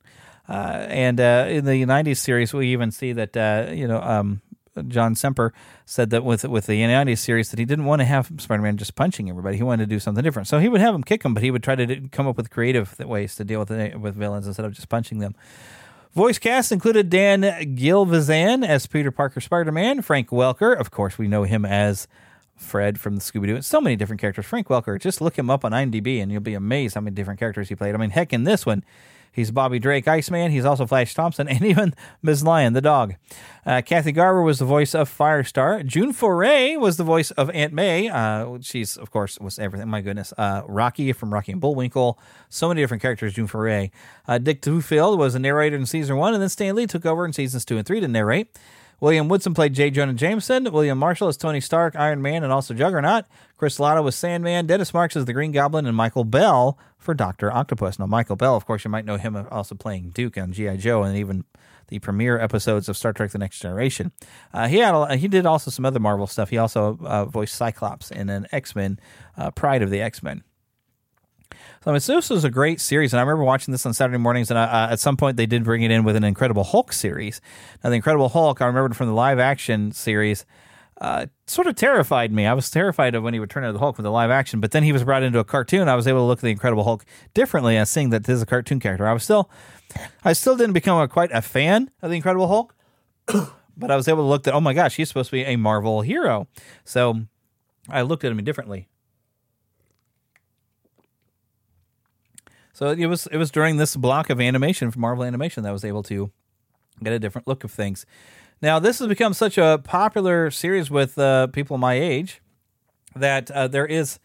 Uh, 0.49 0.85
and 0.89 1.21
uh, 1.21 1.47
in 1.49 1.65
the 1.65 1.83
90s 1.85 2.19
series, 2.19 2.53
we 2.53 2.69
even 2.73 2.91
see 2.91 3.13
that, 3.13 3.37
uh, 3.37 3.71
you 3.73 3.87
know, 3.87 4.03
um, 4.03 4.43
John 4.89 5.15
Semper 5.15 5.53
said 5.85 6.11
that 6.11 6.25
with 6.25 6.45
with 6.45 6.67
the 6.67 6.81
'90s 6.81 7.19
series 7.19 7.51
that 7.51 7.59
he 7.59 7.65
didn't 7.65 7.85
want 7.85 8.01
to 8.01 8.07
have 8.07 8.31
Spider-Man 8.39 8.77
just 8.77 8.95
punching 8.95 9.29
everybody. 9.29 9.57
He 9.57 9.63
wanted 9.63 9.89
to 9.89 9.95
do 9.95 10.01
something 10.01 10.23
different. 10.23 10.49
So 10.49 10.59
he 10.59 10.69
would 10.69 10.81
have 10.81 10.95
him 10.95 11.03
kick 11.03 11.25
him, 11.25 11.35
but 11.35 11.43
he 11.43 11.51
would 11.51 11.63
try 11.63 11.75
to 11.75 12.09
come 12.09 12.27
up 12.27 12.37
with 12.37 12.51
creative 12.51 12.99
ways 12.99 13.35
to 13.37 13.45
deal 13.45 13.61
with 13.61 13.69
the, 13.69 13.97
with 13.97 14.15
villains 14.15 14.47
instead 14.47 14.65
of 14.67 14.73
just 14.73 14.89
punching 14.89 15.19
them. 15.19 15.35
Voice 16.15 16.39
cast 16.39 16.73
included 16.73 17.09
Dan 17.09 17.43
Gilvezan 17.77 18.67
as 18.67 18.87
Peter 18.87 19.13
Parker 19.13 19.41
Spider-Man, 19.41 20.03
Frank 20.03 20.31
Welker, 20.31 20.77
of 20.77 20.91
course 20.91 21.19
we 21.19 21.29
know 21.29 21.45
him 21.45 21.65
as 21.65 22.09
Fred 22.57 22.99
from 22.99 23.15
the 23.15 23.23
Scooby 23.23 23.47
Doo, 23.47 23.55
and 23.55 23.65
so 23.65 23.81
many 23.81 23.95
different 23.95 24.21
characters. 24.21 24.45
Frank 24.45 24.67
Welker, 24.67 25.01
just 25.01 25.21
look 25.21 25.39
him 25.39 25.49
up 25.49 25.65
on 25.65 25.73
IMDb 25.73 26.21
and 26.21 26.33
you'll 26.33 26.41
be 26.41 26.55
amazed 26.55 26.95
how 26.95 27.01
many 27.01 27.15
different 27.15 27.39
characters 27.39 27.69
he 27.69 27.77
played. 27.77 27.95
I 27.95 27.99
mean, 27.99 28.11
heck, 28.11 28.33
in 28.33 28.43
this 28.43 28.67
one, 28.67 28.85
He's 29.33 29.51
Bobby 29.51 29.79
Drake, 29.79 30.09
Iceman. 30.09 30.51
He's 30.51 30.65
also 30.65 30.87
Flash 30.87 31.15
Thompson, 31.15 31.49
and 31.49 31.63
even 31.65 31.95
Ms. 32.23 32.43
Lion, 32.43 32.73
the 32.73 32.81
dog. 32.81 33.15
Uh, 33.65 33.83
Kathy 33.85 34.13
Garver 34.13 34.43
was 34.43 34.59
the 34.59 34.65
voice 34.65 34.95
of 34.95 35.09
Firestar. 35.09 35.85
June 35.85 36.13
Foray 36.13 36.77
was 36.77 36.97
the 36.97 37.05
voice 37.05 37.31
of 37.33 37.51
Aunt 37.51 37.73
May. 37.73 38.09
Uh, 38.09 38.59
she's, 38.61 38.97
of 38.97 39.11
course, 39.11 39.39
was 39.39 39.59
everything. 39.59 39.89
My 39.89 40.01
goodness. 40.01 40.33
Uh, 40.37 40.63
Rocky 40.67 41.13
from 41.13 41.33
Rocky 41.33 41.53
and 41.53 41.61
Bullwinkle. 41.61 42.19
So 42.49 42.69
many 42.69 42.81
different 42.81 43.03
characters, 43.03 43.35
June 43.35 43.47
Foray. 43.47 43.91
Uh, 44.27 44.39
Dick 44.39 44.63
Tufeld 44.63 45.19
was 45.19 45.35
the 45.35 45.39
narrator 45.39 45.77
in 45.77 45.87
season 45.87 46.17
one, 46.17 46.33
and 46.33 46.43
then 46.43 46.49
Stan 46.49 46.75
Lee 46.75 46.87
took 46.87 47.07
over 47.07 47.25
in 47.25 47.33
seasons 47.33 47.65
two 47.65 47.77
and 47.77 47.87
three 47.87 48.01
to 48.01 48.09
narrate. 48.09 48.59
William 49.01 49.29
Woodson 49.29 49.55
played 49.55 49.73
J. 49.73 49.91
Jonah 49.91 50.13
Jameson. 50.13 50.71
William 50.71 50.99
Marshall 50.99 51.29
as 51.29 51.39
Tony 51.39 51.61
Stark, 51.61 51.97
Iron 51.97 52.21
Man, 52.21 52.45
and 52.45 52.53
also 52.53 52.75
Juggernaut. 52.75 53.25
Chris 53.57 53.81
Latta 53.81 54.03
was 54.03 54.15
Sandman. 54.15 54.67
Dennis 54.67 54.93
Marks 54.93 55.17
as 55.17 55.25
the 55.25 55.33
Green 55.33 55.53
Goblin, 55.53 55.87
and 55.87 55.97
Michael 55.97 56.25
Bell 56.25 56.79
for 56.99 57.15
Doctor 57.15 57.51
Octopus. 57.51 57.99
Now, 57.99 58.07
Michael 58.07 58.37
Bell, 58.37 58.57
of 58.57 58.67
course, 58.67 58.85
you 58.85 58.91
might 58.91 59.07
know 59.07 59.17
him 59.17 59.37
also 59.51 59.75
playing 59.75 60.11
Duke 60.11 60.37
on 60.37 60.53
GI 60.53 60.77
Joe, 60.77 61.03
and 61.03 61.17
even 61.17 61.45
the 61.89 61.99
premiere 61.99 62.39
episodes 62.39 62.89
of 62.89 62.97
Star 62.97 63.15
Trek: 63.15 63.31
The 63.31 63.39
Next 63.39 63.59
Generation. 63.61 64.13
Uh, 64.53 64.69
he 64.69 64.79
had 64.79 64.95
a, 64.95 65.17
he 65.17 65.29
did 65.29 65.47
also 65.47 65.71
some 65.71 65.87
other 65.87 65.99
Marvel 65.99 66.27
stuff. 66.27 66.51
He 66.51 66.59
also 66.59 66.99
uh, 67.03 67.25
voiced 67.25 67.55
Cyclops 67.55 68.11
in 68.11 68.29
an 68.29 68.47
X 68.53 68.77
Men, 68.77 69.01
uh, 69.37 69.51
Pride 69.51 69.83
of 69.83 69.91
the 69.91 70.01
X 70.03 70.23
Men. 70.23 70.45
So 71.83 71.91
I 71.91 71.95
mean, 71.95 72.03
this 72.07 72.29
was 72.29 72.45
a 72.45 72.51
great 72.51 72.79
series, 72.79 73.15
and 73.15 73.21
I 73.21 73.23
remember 73.23 73.45
watching 73.45 73.73
this 73.73 73.87
on 73.87 73.95
Saturday 73.95 74.19
mornings. 74.19 74.51
And 74.51 74.59
uh, 74.59 74.89
at 74.91 75.01
some 75.01 75.17
point, 75.17 75.39
they 75.39 75.47
did 75.47 75.65
bring 75.65 75.81
it 75.81 75.91
in 75.91 76.05
with 76.05 76.15
an 76.15 76.25
Incredible 76.25 76.63
Hulk 76.63 76.93
series. 76.93 77.41
Now, 77.83 77.89
the 77.89 77.97
Incredible 77.97 78.29
Hulk, 78.29 78.61
I 78.61 78.67
remember 78.67 78.95
from 78.95 79.07
the 79.07 79.15
live 79.15 79.39
action 79.39 79.91
series, 79.93 80.45
uh, 81.01 81.25
sort 81.47 81.67
of 81.67 81.77
terrified 81.77 82.33
me. 82.33 82.45
I 82.45 82.53
was 82.53 82.71
terrified 82.71 83.15
of 83.15 83.23
when 83.23 83.33
he 83.33 83.41
would 83.41 83.49
turn 83.49 83.65
into 83.65 83.73
the 83.73 83.79
Hulk 83.79 83.97
with 83.97 84.05
the 84.05 84.11
live 84.11 84.31
action, 84.31 84.61
but 84.61 84.73
then 84.73 84.83
he 84.83 84.93
was 84.93 85.05
brought 85.05 85.23
into 85.23 85.39
a 85.39 85.45
cartoon. 85.45 85.89
I 85.89 85.95
was 85.95 86.07
able 86.07 86.19
to 86.19 86.25
look 86.25 86.41
at 86.41 86.43
the 86.43 86.51
Incredible 86.51 86.85
Hulk 86.85 87.07
differently 87.33 87.79
as 87.79 87.89
seeing 87.89 88.11
that 88.11 88.25
this 88.25 88.35
is 88.35 88.43
a 88.43 88.47
cartoon 88.47 88.79
character. 88.79 89.09
I 89.09 89.15
was 89.15 89.25
still, 89.25 89.49
I 90.23 90.35
still 90.35 90.59
didn't 90.59 90.75
become 90.75 91.01
a, 91.01 91.09
quite 91.09 91.33
a 91.33 91.41
fan 91.41 91.91
of 92.03 92.11
the 92.11 92.17
Incredible 92.17 92.49
Hulk, 92.49 92.77
but 93.27 93.91
I 93.91 93.97
was 93.97 94.07
able 94.07 94.23
to 94.25 94.29
look 94.29 94.47
at, 94.47 94.53
oh 94.53 94.61
my 94.61 94.75
gosh, 94.75 94.97
he's 94.97 95.09
supposed 95.09 95.31
to 95.31 95.37
be 95.37 95.45
a 95.45 95.57
Marvel 95.57 96.03
hero. 96.03 96.47
So 96.85 97.23
I 97.89 98.03
looked 98.03 98.23
at 98.23 98.33
him 98.33 98.45
differently. 98.45 98.91
So 102.81 102.89
it 102.89 103.07
was 103.07 103.27
it 103.27 103.37
was 103.37 103.51
during 103.51 103.77
this 103.77 103.95
block 103.95 104.31
of 104.31 104.41
animation 104.41 104.91
from 104.91 105.03
Marvel 105.03 105.23
Animation 105.23 105.65
that 105.65 105.69
I 105.69 105.73
was 105.73 105.85
able 105.85 106.03
to 106.05 106.31
get 107.03 107.13
a 107.13 107.19
different 107.19 107.47
look 107.47 107.63
of 107.63 107.71
things. 107.71 108.07
Now 108.63 108.79
this 108.79 109.01
has 109.01 109.07
become 109.07 109.35
such 109.35 109.59
a 109.59 109.79
popular 109.85 110.51
series 110.51 110.91
with 110.91 111.19
uh, 111.19 111.49
people 111.49 111.77
my 111.77 111.93
age 111.93 112.41
that 113.15 113.51
uh, 113.51 113.69
there 113.69 113.85
is 113.85 114.19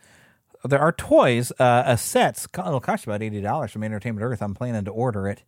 there 0.63 0.79
are 0.79 0.93
toys, 0.93 1.51
uh, 1.59 1.83
a 1.85 1.97
sets. 1.97 2.47
It'll 2.57 2.79
cost 2.79 3.03
about 3.03 3.21
eighty 3.21 3.41
dollars 3.41 3.73
from 3.73 3.83
Entertainment 3.83 4.23
Earth. 4.23 4.41
I'm 4.41 4.53
planning 4.53 4.85
to 4.85 4.91
order 4.91 5.27
it, 5.27 5.43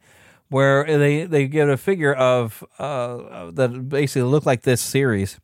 where 0.50 0.84
they 0.86 1.24
they 1.24 1.48
get 1.48 1.70
a 1.70 1.78
figure 1.78 2.14
of 2.14 2.62
uh, 2.78 3.52
that 3.52 3.88
basically 3.88 4.24
look 4.24 4.46
like 4.46 4.64
this 4.64 4.82
series, 4.82 5.40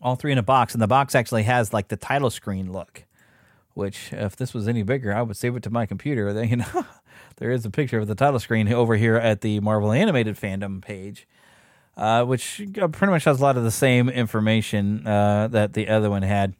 all 0.00 0.14
three 0.14 0.30
in 0.30 0.38
a 0.38 0.44
box, 0.44 0.74
and 0.74 0.80
the 0.80 0.86
box 0.86 1.16
actually 1.16 1.42
has 1.42 1.72
like 1.72 1.88
the 1.88 1.96
title 1.96 2.30
screen 2.30 2.70
look 2.70 3.02
which 3.74 4.12
if 4.12 4.36
this 4.36 4.54
was 4.54 4.66
any 4.66 4.82
bigger, 4.82 5.14
I 5.14 5.22
would 5.22 5.36
save 5.36 5.56
it 5.56 5.62
to 5.64 5.70
my 5.70 5.86
computer. 5.86 6.32
You 6.44 6.56
know, 6.56 6.86
there 7.36 7.50
is 7.50 7.64
a 7.64 7.70
picture 7.70 7.98
of 7.98 8.06
the 8.06 8.14
title 8.14 8.38
screen 8.38 8.72
over 8.72 8.96
here 8.96 9.16
at 9.16 9.40
the 9.40 9.60
Marvel 9.60 9.92
Animated 9.92 10.36
fandom 10.36 10.80
page, 10.80 11.26
uh, 11.96 12.24
which 12.24 12.62
pretty 12.72 13.10
much 13.10 13.24
has 13.24 13.40
a 13.40 13.42
lot 13.42 13.56
of 13.56 13.64
the 13.64 13.70
same 13.70 14.08
information 14.08 15.06
uh, 15.06 15.48
that 15.48 15.72
the 15.72 15.88
other 15.88 16.10
one 16.10 16.22
had. 16.22 16.54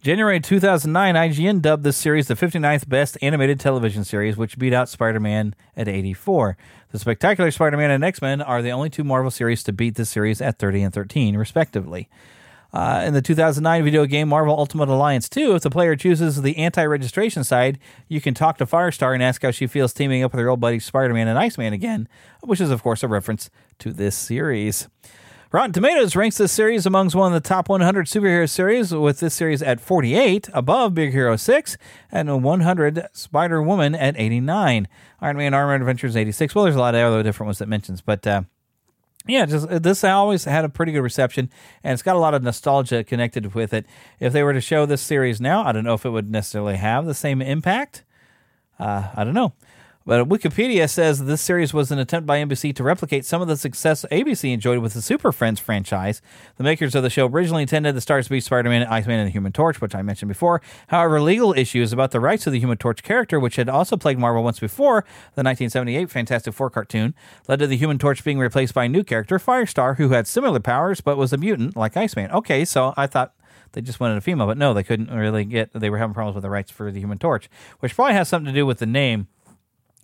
January 0.00 0.38
2009, 0.38 1.14
IGN 1.16 1.60
dubbed 1.60 1.82
this 1.82 1.96
series 1.96 2.28
the 2.28 2.34
59th 2.34 2.88
best 2.88 3.18
animated 3.20 3.58
television 3.58 4.04
series, 4.04 4.36
which 4.36 4.56
beat 4.56 4.72
out 4.72 4.88
Spider 4.88 5.18
Man 5.18 5.56
at 5.76 5.88
84. 5.88 6.56
The 6.92 7.00
Spectacular 7.00 7.50
Spider 7.50 7.76
Man 7.76 7.90
and 7.90 8.04
X 8.04 8.22
Men 8.22 8.40
are 8.40 8.62
the 8.62 8.70
only 8.70 8.90
two 8.90 9.02
Marvel 9.02 9.30
series 9.30 9.64
to 9.64 9.72
beat 9.72 9.96
this 9.96 10.08
series 10.08 10.40
at 10.40 10.60
30 10.60 10.82
and 10.82 10.94
13, 10.94 11.36
respectively. 11.36 12.08
Uh, 12.72 13.02
in 13.06 13.14
the 13.14 13.22
2009 13.22 13.82
video 13.82 14.04
game 14.04 14.28
Marvel 14.28 14.54
Ultimate 14.58 14.88
Alliance 14.88 15.28
2, 15.28 15.54
if 15.54 15.62
the 15.62 15.70
player 15.70 15.96
chooses 15.96 16.42
the 16.42 16.56
anti 16.58 16.84
registration 16.84 17.42
side, 17.42 17.78
you 18.08 18.20
can 18.20 18.34
talk 18.34 18.58
to 18.58 18.66
Firestar 18.66 19.14
and 19.14 19.22
ask 19.22 19.42
how 19.42 19.50
she 19.50 19.66
feels 19.66 19.92
teaming 19.92 20.22
up 20.22 20.32
with 20.32 20.40
her 20.40 20.48
old 20.48 20.60
buddies 20.60 20.84
Spider 20.84 21.14
Man 21.14 21.28
and 21.28 21.38
Iceman 21.38 21.72
again, 21.72 22.08
which 22.42 22.60
is, 22.60 22.70
of 22.70 22.82
course, 22.82 23.02
a 23.02 23.08
reference 23.08 23.48
to 23.78 23.92
this 23.92 24.14
series. 24.14 24.88
Rotten 25.50 25.72
Tomatoes 25.72 26.14
ranks 26.14 26.36
this 26.36 26.52
series 26.52 26.84
amongst 26.84 27.16
one 27.16 27.32
of 27.32 27.42
the 27.42 27.48
top 27.48 27.70
100 27.70 28.04
superhero 28.04 28.46
series, 28.46 28.92
with 28.92 29.20
this 29.20 29.32
series 29.32 29.62
at 29.62 29.80
48, 29.80 30.50
above 30.52 30.92
Big 30.92 31.12
Hero 31.12 31.36
6, 31.36 31.78
and 32.12 32.42
100 32.42 33.06
Spider 33.14 33.62
Woman 33.62 33.94
at 33.94 34.14
89. 34.18 34.88
Iron 35.22 35.36
Man 35.38 35.54
Armored 35.54 35.80
Adventures 35.80 36.18
86. 36.18 36.54
Well, 36.54 36.64
there's 36.64 36.76
a 36.76 36.80
lot 36.80 36.94
of 36.94 37.00
other 37.00 37.22
different 37.22 37.46
ones 37.46 37.58
that 37.60 37.68
mentions, 37.68 38.02
but 38.02 38.26
uh, 38.26 38.42
yeah, 39.28 39.46
just 39.46 39.68
uh, 39.68 39.78
this 39.78 40.02
always 40.02 40.44
had 40.44 40.64
a 40.64 40.68
pretty 40.68 40.92
good 40.92 41.02
reception, 41.02 41.50
and 41.84 41.92
it's 41.92 42.02
got 42.02 42.16
a 42.16 42.18
lot 42.18 42.34
of 42.34 42.42
nostalgia 42.42 43.04
connected 43.04 43.54
with 43.54 43.72
it. 43.72 43.86
If 44.18 44.32
they 44.32 44.42
were 44.42 44.54
to 44.54 44.60
show 44.60 44.86
this 44.86 45.02
series 45.02 45.40
now, 45.40 45.64
I 45.64 45.72
don't 45.72 45.84
know 45.84 45.94
if 45.94 46.04
it 46.04 46.10
would 46.10 46.30
necessarily 46.30 46.76
have 46.76 47.06
the 47.06 47.14
same 47.14 47.42
impact. 47.42 48.04
Uh, 48.78 49.08
I 49.14 49.24
don't 49.24 49.34
know. 49.34 49.52
But 50.08 50.26
Wikipedia 50.26 50.88
says 50.88 51.26
this 51.26 51.42
series 51.42 51.74
was 51.74 51.90
an 51.90 51.98
attempt 51.98 52.26
by 52.26 52.38
NBC 52.38 52.74
to 52.76 52.82
replicate 52.82 53.26
some 53.26 53.42
of 53.42 53.48
the 53.48 53.58
success 53.58 54.06
ABC 54.10 54.54
enjoyed 54.54 54.78
with 54.78 54.94
the 54.94 55.02
Super 55.02 55.32
Friends 55.32 55.60
franchise. 55.60 56.22
The 56.56 56.64
makers 56.64 56.94
of 56.94 57.02
the 57.02 57.10
show 57.10 57.26
originally 57.26 57.60
intended 57.60 57.94
the 57.94 58.00
stars 58.00 58.24
to 58.24 58.30
be 58.30 58.40
Spider 58.40 58.70
Man, 58.70 58.86
Iceman, 58.86 59.18
and 59.18 59.28
the 59.28 59.32
Human 59.32 59.52
Torch, 59.52 59.82
which 59.82 59.94
I 59.94 60.00
mentioned 60.00 60.30
before. 60.30 60.62
However, 60.86 61.20
legal 61.20 61.52
issues 61.52 61.92
about 61.92 62.12
the 62.12 62.20
rights 62.20 62.46
of 62.46 62.54
the 62.54 62.58
Human 62.58 62.78
Torch 62.78 63.02
character, 63.02 63.38
which 63.38 63.56
had 63.56 63.68
also 63.68 63.98
plagued 63.98 64.18
Marvel 64.18 64.42
once 64.42 64.58
before, 64.58 65.02
the 65.34 65.42
1978 65.42 66.08
Fantastic 66.08 66.54
Four 66.54 66.70
cartoon, 66.70 67.14
led 67.46 67.58
to 67.58 67.66
the 67.66 67.76
Human 67.76 67.98
Torch 67.98 68.24
being 68.24 68.38
replaced 68.38 68.72
by 68.72 68.86
a 68.86 68.88
new 68.88 69.04
character, 69.04 69.38
Firestar, 69.38 69.98
who 69.98 70.08
had 70.08 70.26
similar 70.26 70.58
powers 70.58 71.02
but 71.02 71.18
was 71.18 71.34
a 71.34 71.36
mutant 71.36 71.76
like 71.76 71.98
Iceman. 71.98 72.30
Okay, 72.30 72.64
so 72.64 72.94
I 72.96 73.08
thought 73.08 73.34
they 73.72 73.82
just 73.82 74.00
wanted 74.00 74.16
a 74.16 74.22
female, 74.22 74.46
but 74.46 74.56
no, 74.56 74.72
they 74.72 74.82
couldn't 74.82 75.10
really 75.10 75.44
get. 75.44 75.70
They 75.74 75.90
were 75.90 75.98
having 75.98 76.14
problems 76.14 76.34
with 76.34 76.44
the 76.44 76.50
rights 76.50 76.70
for 76.70 76.90
the 76.90 76.98
Human 76.98 77.18
Torch, 77.18 77.50
which 77.80 77.94
probably 77.94 78.14
has 78.14 78.26
something 78.30 78.50
to 78.50 78.58
do 78.58 78.64
with 78.64 78.78
the 78.78 78.86
name 78.86 79.28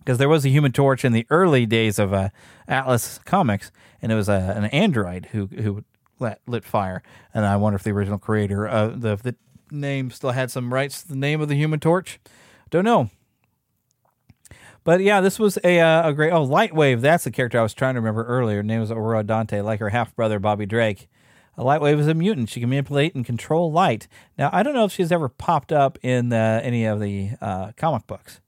because 0.05 0.19
there 0.19 0.29
was 0.29 0.45
a 0.45 0.49
Human 0.49 0.71
Torch 0.71 1.03
in 1.03 1.13
the 1.13 1.25
early 1.31 1.65
days 1.65 1.97
of 1.97 2.13
uh, 2.13 2.29
Atlas 2.67 3.19
Comics, 3.25 3.71
and 4.01 4.11
it 4.11 4.15
was 4.15 4.29
a, 4.29 4.53
an 4.55 4.65
android 4.65 5.29
who 5.31 5.47
who 5.47 5.83
lit, 6.19 6.39
lit 6.45 6.63
fire. 6.63 7.01
And 7.33 7.43
I 7.45 7.55
wonder 7.55 7.75
if 7.75 7.83
the 7.83 7.91
original 7.91 8.19
creator, 8.19 8.67
uh, 8.67 8.87
the 8.87 9.15
the 9.15 9.35
name 9.71 10.11
still 10.11 10.31
had 10.31 10.51
some 10.51 10.71
rights 10.71 11.01
to 11.01 11.09
the 11.09 11.15
name 11.15 11.41
of 11.41 11.49
the 11.49 11.55
Human 11.55 11.79
Torch. 11.79 12.19
Don't 12.69 12.85
know. 12.85 13.09
But 14.83 15.01
yeah, 15.01 15.21
this 15.21 15.39
was 15.39 15.57
a 15.63 15.79
uh, 15.79 16.09
a 16.09 16.13
great. 16.13 16.31
Oh, 16.31 16.45
Lightwave. 16.45 17.01
That's 17.01 17.23
the 17.23 17.31
character 17.31 17.59
I 17.59 17.63
was 17.63 17.73
trying 17.73 17.95
to 17.95 17.99
remember 17.99 18.23
earlier. 18.25 18.57
Her 18.57 18.63
name 18.63 18.81
was 18.81 18.91
Aurora 18.91 19.23
Dante, 19.23 19.61
like 19.61 19.79
her 19.79 19.89
half 19.89 20.15
brother 20.15 20.39
Bobby 20.39 20.67
Drake. 20.67 21.09
A 21.57 21.63
Lightwave 21.63 21.99
is 21.99 22.07
a 22.07 22.13
mutant. 22.13 22.49
She 22.49 22.59
can 22.59 22.69
manipulate 22.69 23.15
and 23.15 23.25
control 23.25 23.71
light. 23.71 24.07
Now, 24.37 24.49
I 24.51 24.61
don't 24.61 24.73
know 24.73 24.83
if 24.83 24.91
she's 24.91 25.11
ever 25.11 25.29
popped 25.29 25.71
up 25.71 25.97
in 26.03 26.33
uh, 26.33 26.59
any 26.61 26.85
of 26.85 26.99
the 26.99 27.31
uh, 27.41 27.71
comic 27.77 28.05
books. 28.05 28.41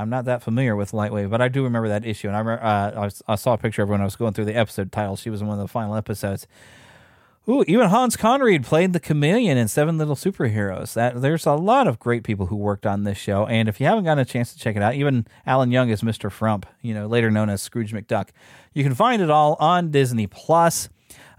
I'm 0.00 0.10
not 0.10 0.24
that 0.24 0.42
familiar 0.42 0.74
with 0.76 0.92
Lightwave, 0.92 1.30
but 1.30 1.40
I 1.40 1.48
do 1.48 1.62
remember 1.62 1.88
that 1.88 2.06
issue. 2.06 2.28
And 2.28 2.36
I, 2.36 2.40
remember, 2.40 2.64
uh, 2.64 3.08
I, 3.28 3.32
I, 3.32 3.36
saw 3.36 3.52
a 3.52 3.58
picture 3.58 3.82
of 3.82 3.88
her 3.88 3.92
when 3.92 4.00
I 4.00 4.04
was 4.04 4.16
going 4.16 4.32
through 4.32 4.46
the 4.46 4.56
episode 4.56 4.90
titles. 4.90 5.20
She 5.20 5.30
was 5.30 5.40
in 5.40 5.46
one 5.46 5.58
of 5.58 5.62
the 5.62 5.72
final 5.72 5.94
episodes. 5.94 6.46
Ooh, 7.48 7.64
even 7.66 7.88
Hans 7.88 8.16
Conried 8.16 8.64
played 8.64 8.92
the 8.92 9.00
chameleon 9.00 9.56
in 9.58 9.66
Seven 9.66 9.98
Little 9.98 10.14
Superheroes. 10.14 10.92
That 10.94 11.20
there's 11.20 11.46
a 11.46 11.54
lot 11.54 11.88
of 11.88 11.98
great 11.98 12.22
people 12.22 12.46
who 12.46 12.56
worked 12.56 12.86
on 12.86 13.04
this 13.04 13.18
show, 13.18 13.46
and 13.46 13.68
if 13.68 13.80
you 13.80 13.86
haven't 13.86 14.04
gotten 14.04 14.20
a 14.20 14.24
chance 14.24 14.52
to 14.52 14.58
check 14.58 14.76
it 14.76 14.82
out, 14.82 14.94
even 14.94 15.26
Alan 15.46 15.72
Young 15.72 15.88
is 15.88 16.02
Mr. 16.02 16.30
Frump, 16.30 16.66
you 16.82 16.94
know, 16.94 17.06
later 17.06 17.30
known 17.30 17.48
as 17.48 17.62
Scrooge 17.62 17.92
McDuck. 17.92 18.28
You 18.72 18.84
can 18.84 18.94
find 18.94 19.20
it 19.20 19.30
all 19.30 19.56
on 19.58 19.90
Disney 19.90 20.26
Plus. 20.26 20.88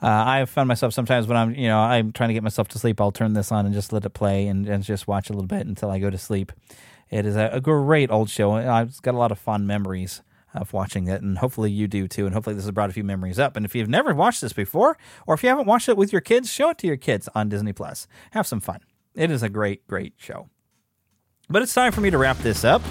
Uh, 0.02 0.24
I 0.26 0.46
found 0.46 0.68
myself 0.68 0.94
sometimes 0.94 1.28
when 1.28 1.38
I'm, 1.38 1.54
you 1.54 1.68
know, 1.68 1.80
I'm 1.80 2.12
trying 2.12 2.30
to 2.30 2.34
get 2.34 2.44
myself 2.44 2.68
to 2.70 2.80
sleep, 2.80 3.00
I'll 3.00 3.12
turn 3.12 3.34
this 3.34 3.52
on 3.52 3.66
and 3.66 3.74
just 3.74 3.94
let 3.94 4.04
it 4.04 4.10
play 4.10 4.48
and, 4.48 4.68
and 4.68 4.84
just 4.84 5.08
watch 5.08 5.30
a 5.30 5.34
little 5.34 5.48
bit 5.48 5.68
until 5.68 5.92
I 5.92 6.00
go 6.00 6.10
to 6.10 6.18
sleep. 6.18 6.52
It 7.12 7.26
is 7.26 7.36
a, 7.36 7.60
great 7.62 8.10
old 8.10 8.30
show. 8.30 8.54
I've 8.54 9.02
got 9.02 9.14
a 9.14 9.18
lot 9.18 9.34
of 9.34 9.40
fond 9.40 9.68
memories 9.68 10.22
of 10.54 10.72
watching 10.72 11.08
it, 11.08 11.22
and 11.22 11.38
hopefully 11.38 11.70
you 11.70 11.88
do 11.88 12.08
too. 12.08 12.26
And 12.26 12.34
hopefully 12.34 12.56
this 12.56 12.64
has 12.64 12.72
brought 12.72 12.90
a 12.90 12.94
few 12.94 13.04
memories 13.04 13.38
up. 13.38 13.58
And 13.58 13.66
if 13.66 13.76
you've 13.76 13.90
never 13.90 14.14
watched 14.16 14.40
this 14.42 14.54
before, 14.54 14.98
or 15.28 15.36
if 15.36 15.44
you 15.44 15.50
haven't 15.50 15.68
watched 15.68 15.90
it 15.90 15.98
with 15.98 16.14
your 16.14 16.22
kids, 16.22 16.52
show 16.52 16.70
it 16.70 16.78
to 16.80 16.88
your 16.88 16.98
kids 16.98 17.28
on 17.36 17.50
Disney 17.50 17.74
Plus. 17.74 18.08
Have 18.32 18.48
some 18.48 18.62
fun. 18.62 18.80
It 19.14 19.30
is 19.30 19.44
a 19.44 19.50
great, 19.50 19.86
great 19.88 20.14
show. 20.16 20.50
But 21.50 21.62
it's 21.62 21.74
time 21.74 21.92
for 21.92 22.00
me 22.00 22.12
to 22.12 22.18
wrap 22.18 22.38
this 22.38 22.64
up. 22.64 22.82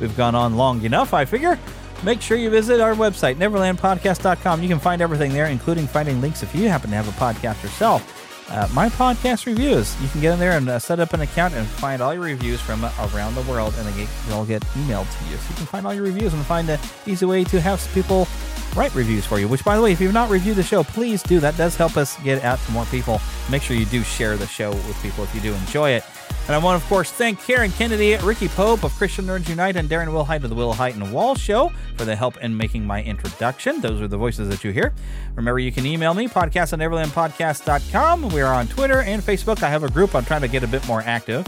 We've 0.00 0.16
gone 0.16 0.34
on 0.34 0.56
long 0.56 0.82
enough, 0.84 1.14
I 1.14 1.24
figure. 1.24 1.56
Make 2.02 2.20
sure 2.20 2.36
you 2.36 2.50
visit 2.50 2.80
our 2.80 2.94
website, 2.94 3.36
neverlandpodcast.com. 3.36 4.62
You 4.62 4.68
can 4.68 4.80
find 4.80 5.00
everything 5.00 5.32
there, 5.32 5.46
including 5.46 5.86
finding 5.86 6.20
links 6.20 6.42
if 6.42 6.52
you 6.54 6.68
happen 6.68 6.90
to 6.90 6.96
have 6.96 7.06
a 7.06 7.12
podcast 7.12 7.62
yourself 7.62 8.19
uh, 8.50 8.68
my 8.72 8.88
podcast 8.88 9.46
reviews. 9.46 10.00
You 10.02 10.08
can 10.08 10.20
get 10.20 10.32
in 10.32 10.38
there 10.38 10.52
and 10.52 10.68
uh, 10.68 10.78
set 10.78 11.00
up 11.00 11.12
an 11.12 11.20
account 11.20 11.54
and 11.54 11.66
find 11.66 12.02
all 12.02 12.12
your 12.12 12.24
reviews 12.24 12.60
from 12.60 12.84
around 12.84 13.34
the 13.34 13.42
world, 13.42 13.74
and 13.78 13.86
they 13.88 14.06
they'll 14.28 14.44
get 14.44 14.62
emailed 14.74 15.08
to 15.18 15.30
you. 15.30 15.36
So 15.36 15.50
you 15.50 15.56
can 15.56 15.66
find 15.66 15.86
all 15.86 15.94
your 15.94 16.04
reviews 16.04 16.34
and 16.34 16.44
find 16.44 16.68
an 16.68 16.78
easy 17.06 17.26
way 17.26 17.44
to 17.44 17.60
have 17.60 17.86
people 17.94 18.26
write 18.74 18.94
reviews 18.94 19.24
for 19.24 19.38
you. 19.38 19.48
Which, 19.48 19.64
by 19.64 19.76
the 19.76 19.82
way, 19.82 19.92
if 19.92 20.00
you've 20.00 20.12
not 20.12 20.30
reviewed 20.30 20.56
the 20.56 20.62
show, 20.62 20.82
please 20.82 21.22
do. 21.22 21.40
That 21.40 21.56
does 21.56 21.76
help 21.76 21.96
us 21.96 22.20
get 22.22 22.42
out 22.44 22.58
to 22.58 22.72
more 22.72 22.84
people. 22.86 23.20
Make 23.50 23.62
sure 23.62 23.76
you 23.76 23.86
do 23.86 24.02
share 24.02 24.36
the 24.36 24.46
show 24.46 24.70
with 24.70 25.00
people 25.02 25.24
if 25.24 25.34
you 25.34 25.40
do 25.40 25.54
enjoy 25.54 25.90
it. 25.90 26.04
And 26.46 26.56
I 26.56 26.58
want 26.58 26.80
to, 26.80 26.84
of 26.84 26.88
course, 26.88 27.12
thank 27.12 27.40
Karen 27.44 27.70
Kennedy, 27.70 28.16
Ricky 28.16 28.48
Pope 28.48 28.82
of 28.82 28.92
Christian 28.94 29.26
Nerds 29.26 29.48
Unite, 29.48 29.76
and 29.76 29.88
Darren 29.88 30.08
Wilhite 30.08 30.42
of 30.42 30.50
the 30.50 30.56
Wilhite 30.56 30.94
and 30.94 31.12
Wall 31.12 31.34
Show 31.36 31.70
for 31.96 32.04
the 32.04 32.16
help 32.16 32.38
in 32.38 32.56
making 32.56 32.84
my 32.84 33.02
introduction. 33.02 33.80
Those 33.80 34.00
are 34.00 34.08
the 34.08 34.16
voices 34.16 34.48
that 34.48 34.64
you 34.64 34.72
hear. 34.72 34.92
Remember, 35.36 35.60
you 35.60 35.70
can 35.70 35.86
email 35.86 36.12
me, 36.12 36.26
podcast 36.26 36.72
at 36.72 36.80
neverlandpodcast.com. 36.80 38.30
We're 38.30 38.46
on 38.46 38.66
Twitter 38.66 39.02
and 39.02 39.22
Facebook. 39.22 39.62
I 39.62 39.68
have 39.68 39.84
a 39.84 39.90
group 39.90 40.14
I'm 40.14 40.24
trying 40.24 40.40
to 40.40 40.48
get 40.48 40.64
a 40.64 40.68
bit 40.68 40.86
more 40.88 41.02
active. 41.02 41.46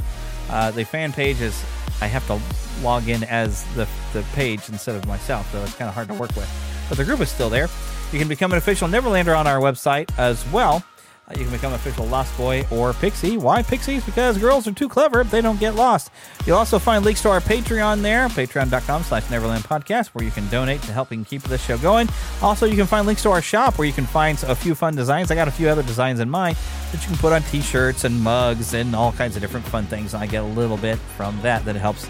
Uh, 0.48 0.70
the 0.70 0.84
fan 0.84 1.12
page 1.12 1.40
is, 1.40 1.64
I 2.00 2.06
have 2.06 2.26
to 2.28 2.40
log 2.84 3.08
in 3.08 3.24
as 3.24 3.64
the, 3.74 3.88
the 4.12 4.22
page 4.34 4.68
instead 4.68 4.94
of 4.94 5.06
myself, 5.06 5.50
so 5.50 5.62
it's 5.62 5.74
kind 5.74 5.88
of 5.88 5.94
hard 5.94 6.08
to 6.08 6.14
work 6.14 6.34
with. 6.36 6.48
But 6.88 6.98
the 6.98 7.04
group 7.04 7.20
is 7.20 7.30
still 7.30 7.50
there. 7.50 7.68
You 8.12 8.18
can 8.18 8.28
become 8.28 8.52
an 8.52 8.58
official 8.58 8.86
Neverlander 8.86 9.36
on 9.36 9.46
our 9.46 9.58
website 9.58 10.10
as 10.18 10.46
well. 10.50 10.84
Uh, 11.28 11.34
you 11.38 11.44
can 11.44 11.52
become 11.52 11.72
official 11.72 12.06
Lost 12.06 12.36
Boy 12.36 12.66
or 12.70 12.92
Pixie. 12.92 13.36
Why 13.36 13.62
Pixies? 13.62 14.04
Because 14.04 14.38
girls 14.38 14.66
are 14.66 14.72
too 14.72 14.88
clever. 14.88 15.22
They 15.22 15.40
don't 15.40 15.60
get 15.60 15.74
lost. 15.76 16.10
You'll 16.46 16.58
also 16.58 16.78
find 16.78 17.04
links 17.04 17.22
to 17.22 17.30
our 17.30 17.40
Patreon 17.40 18.02
there, 18.02 18.28
patreon.com 18.28 19.04
slash 19.04 19.30
Neverland 19.30 19.64
Podcast, 19.64 20.08
where 20.08 20.24
you 20.24 20.32
can 20.32 20.48
donate 20.48 20.82
to 20.82 20.92
helping 20.92 21.24
keep 21.24 21.42
this 21.42 21.64
show 21.64 21.78
going. 21.78 22.08
Also, 22.42 22.66
you 22.66 22.76
can 22.76 22.86
find 22.86 23.06
links 23.06 23.22
to 23.22 23.30
our 23.30 23.42
shop 23.42 23.78
where 23.78 23.86
you 23.86 23.92
can 23.92 24.06
find 24.06 24.42
a 24.44 24.54
few 24.54 24.74
fun 24.74 24.96
designs. 24.96 25.30
I 25.30 25.36
got 25.36 25.48
a 25.48 25.52
few 25.52 25.68
other 25.68 25.84
designs 25.84 26.18
in 26.18 26.28
mind 26.28 26.56
that 26.90 27.00
you 27.02 27.06
can 27.06 27.16
put 27.18 27.32
on 27.32 27.42
t-shirts 27.42 28.04
and 28.04 28.20
mugs 28.20 28.74
and 28.74 28.96
all 28.96 29.12
kinds 29.12 29.36
of 29.36 29.42
different 29.42 29.64
fun 29.66 29.84
things. 29.86 30.14
I 30.14 30.26
get 30.26 30.42
a 30.42 30.46
little 30.46 30.76
bit 30.76 30.98
from 31.16 31.40
that 31.42 31.64
that 31.66 31.76
helps 31.76 32.08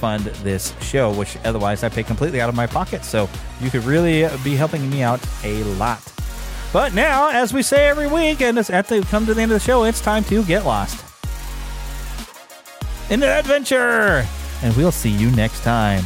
fund 0.00 0.24
this 0.42 0.74
show, 0.80 1.12
which 1.12 1.36
otherwise 1.44 1.82
I 1.84 1.88
pay 1.88 2.02
completely 2.02 2.40
out 2.40 2.48
of 2.48 2.54
my 2.54 2.66
pocket. 2.66 3.04
So 3.04 3.28
you 3.60 3.70
could 3.70 3.84
really 3.84 4.28
be 4.42 4.56
helping 4.56 4.88
me 4.90 5.02
out 5.02 5.20
a 5.44 5.62
lot. 5.74 6.00
But 6.72 6.94
now, 6.94 7.30
as 7.30 7.52
we 7.52 7.62
say 7.62 7.88
every 7.88 8.06
week, 8.06 8.42
and 8.42 8.58
as 8.58 8.68
the 8.68 9.02
come 9.02 9.24
to 9.26 9.34
the 9.34 9.40
end 9.40 9.52
of 9.52 9.56
the 9.56 9.64
show, 9.64 9.84
it's 9.84 10.00
time 10.00 10.24
to 10.24 10.44
get 10.44 10.66
lost. 10.66 11.04
In 13.10 13.22
an 13.22 13.28
adventure! 13.30 14.26
And 14.62 14.76
we'll 14.76 14.92
see 14.92 15.10
you 15.10 15.30
next 15.30 15.62
time. 15.62 16.04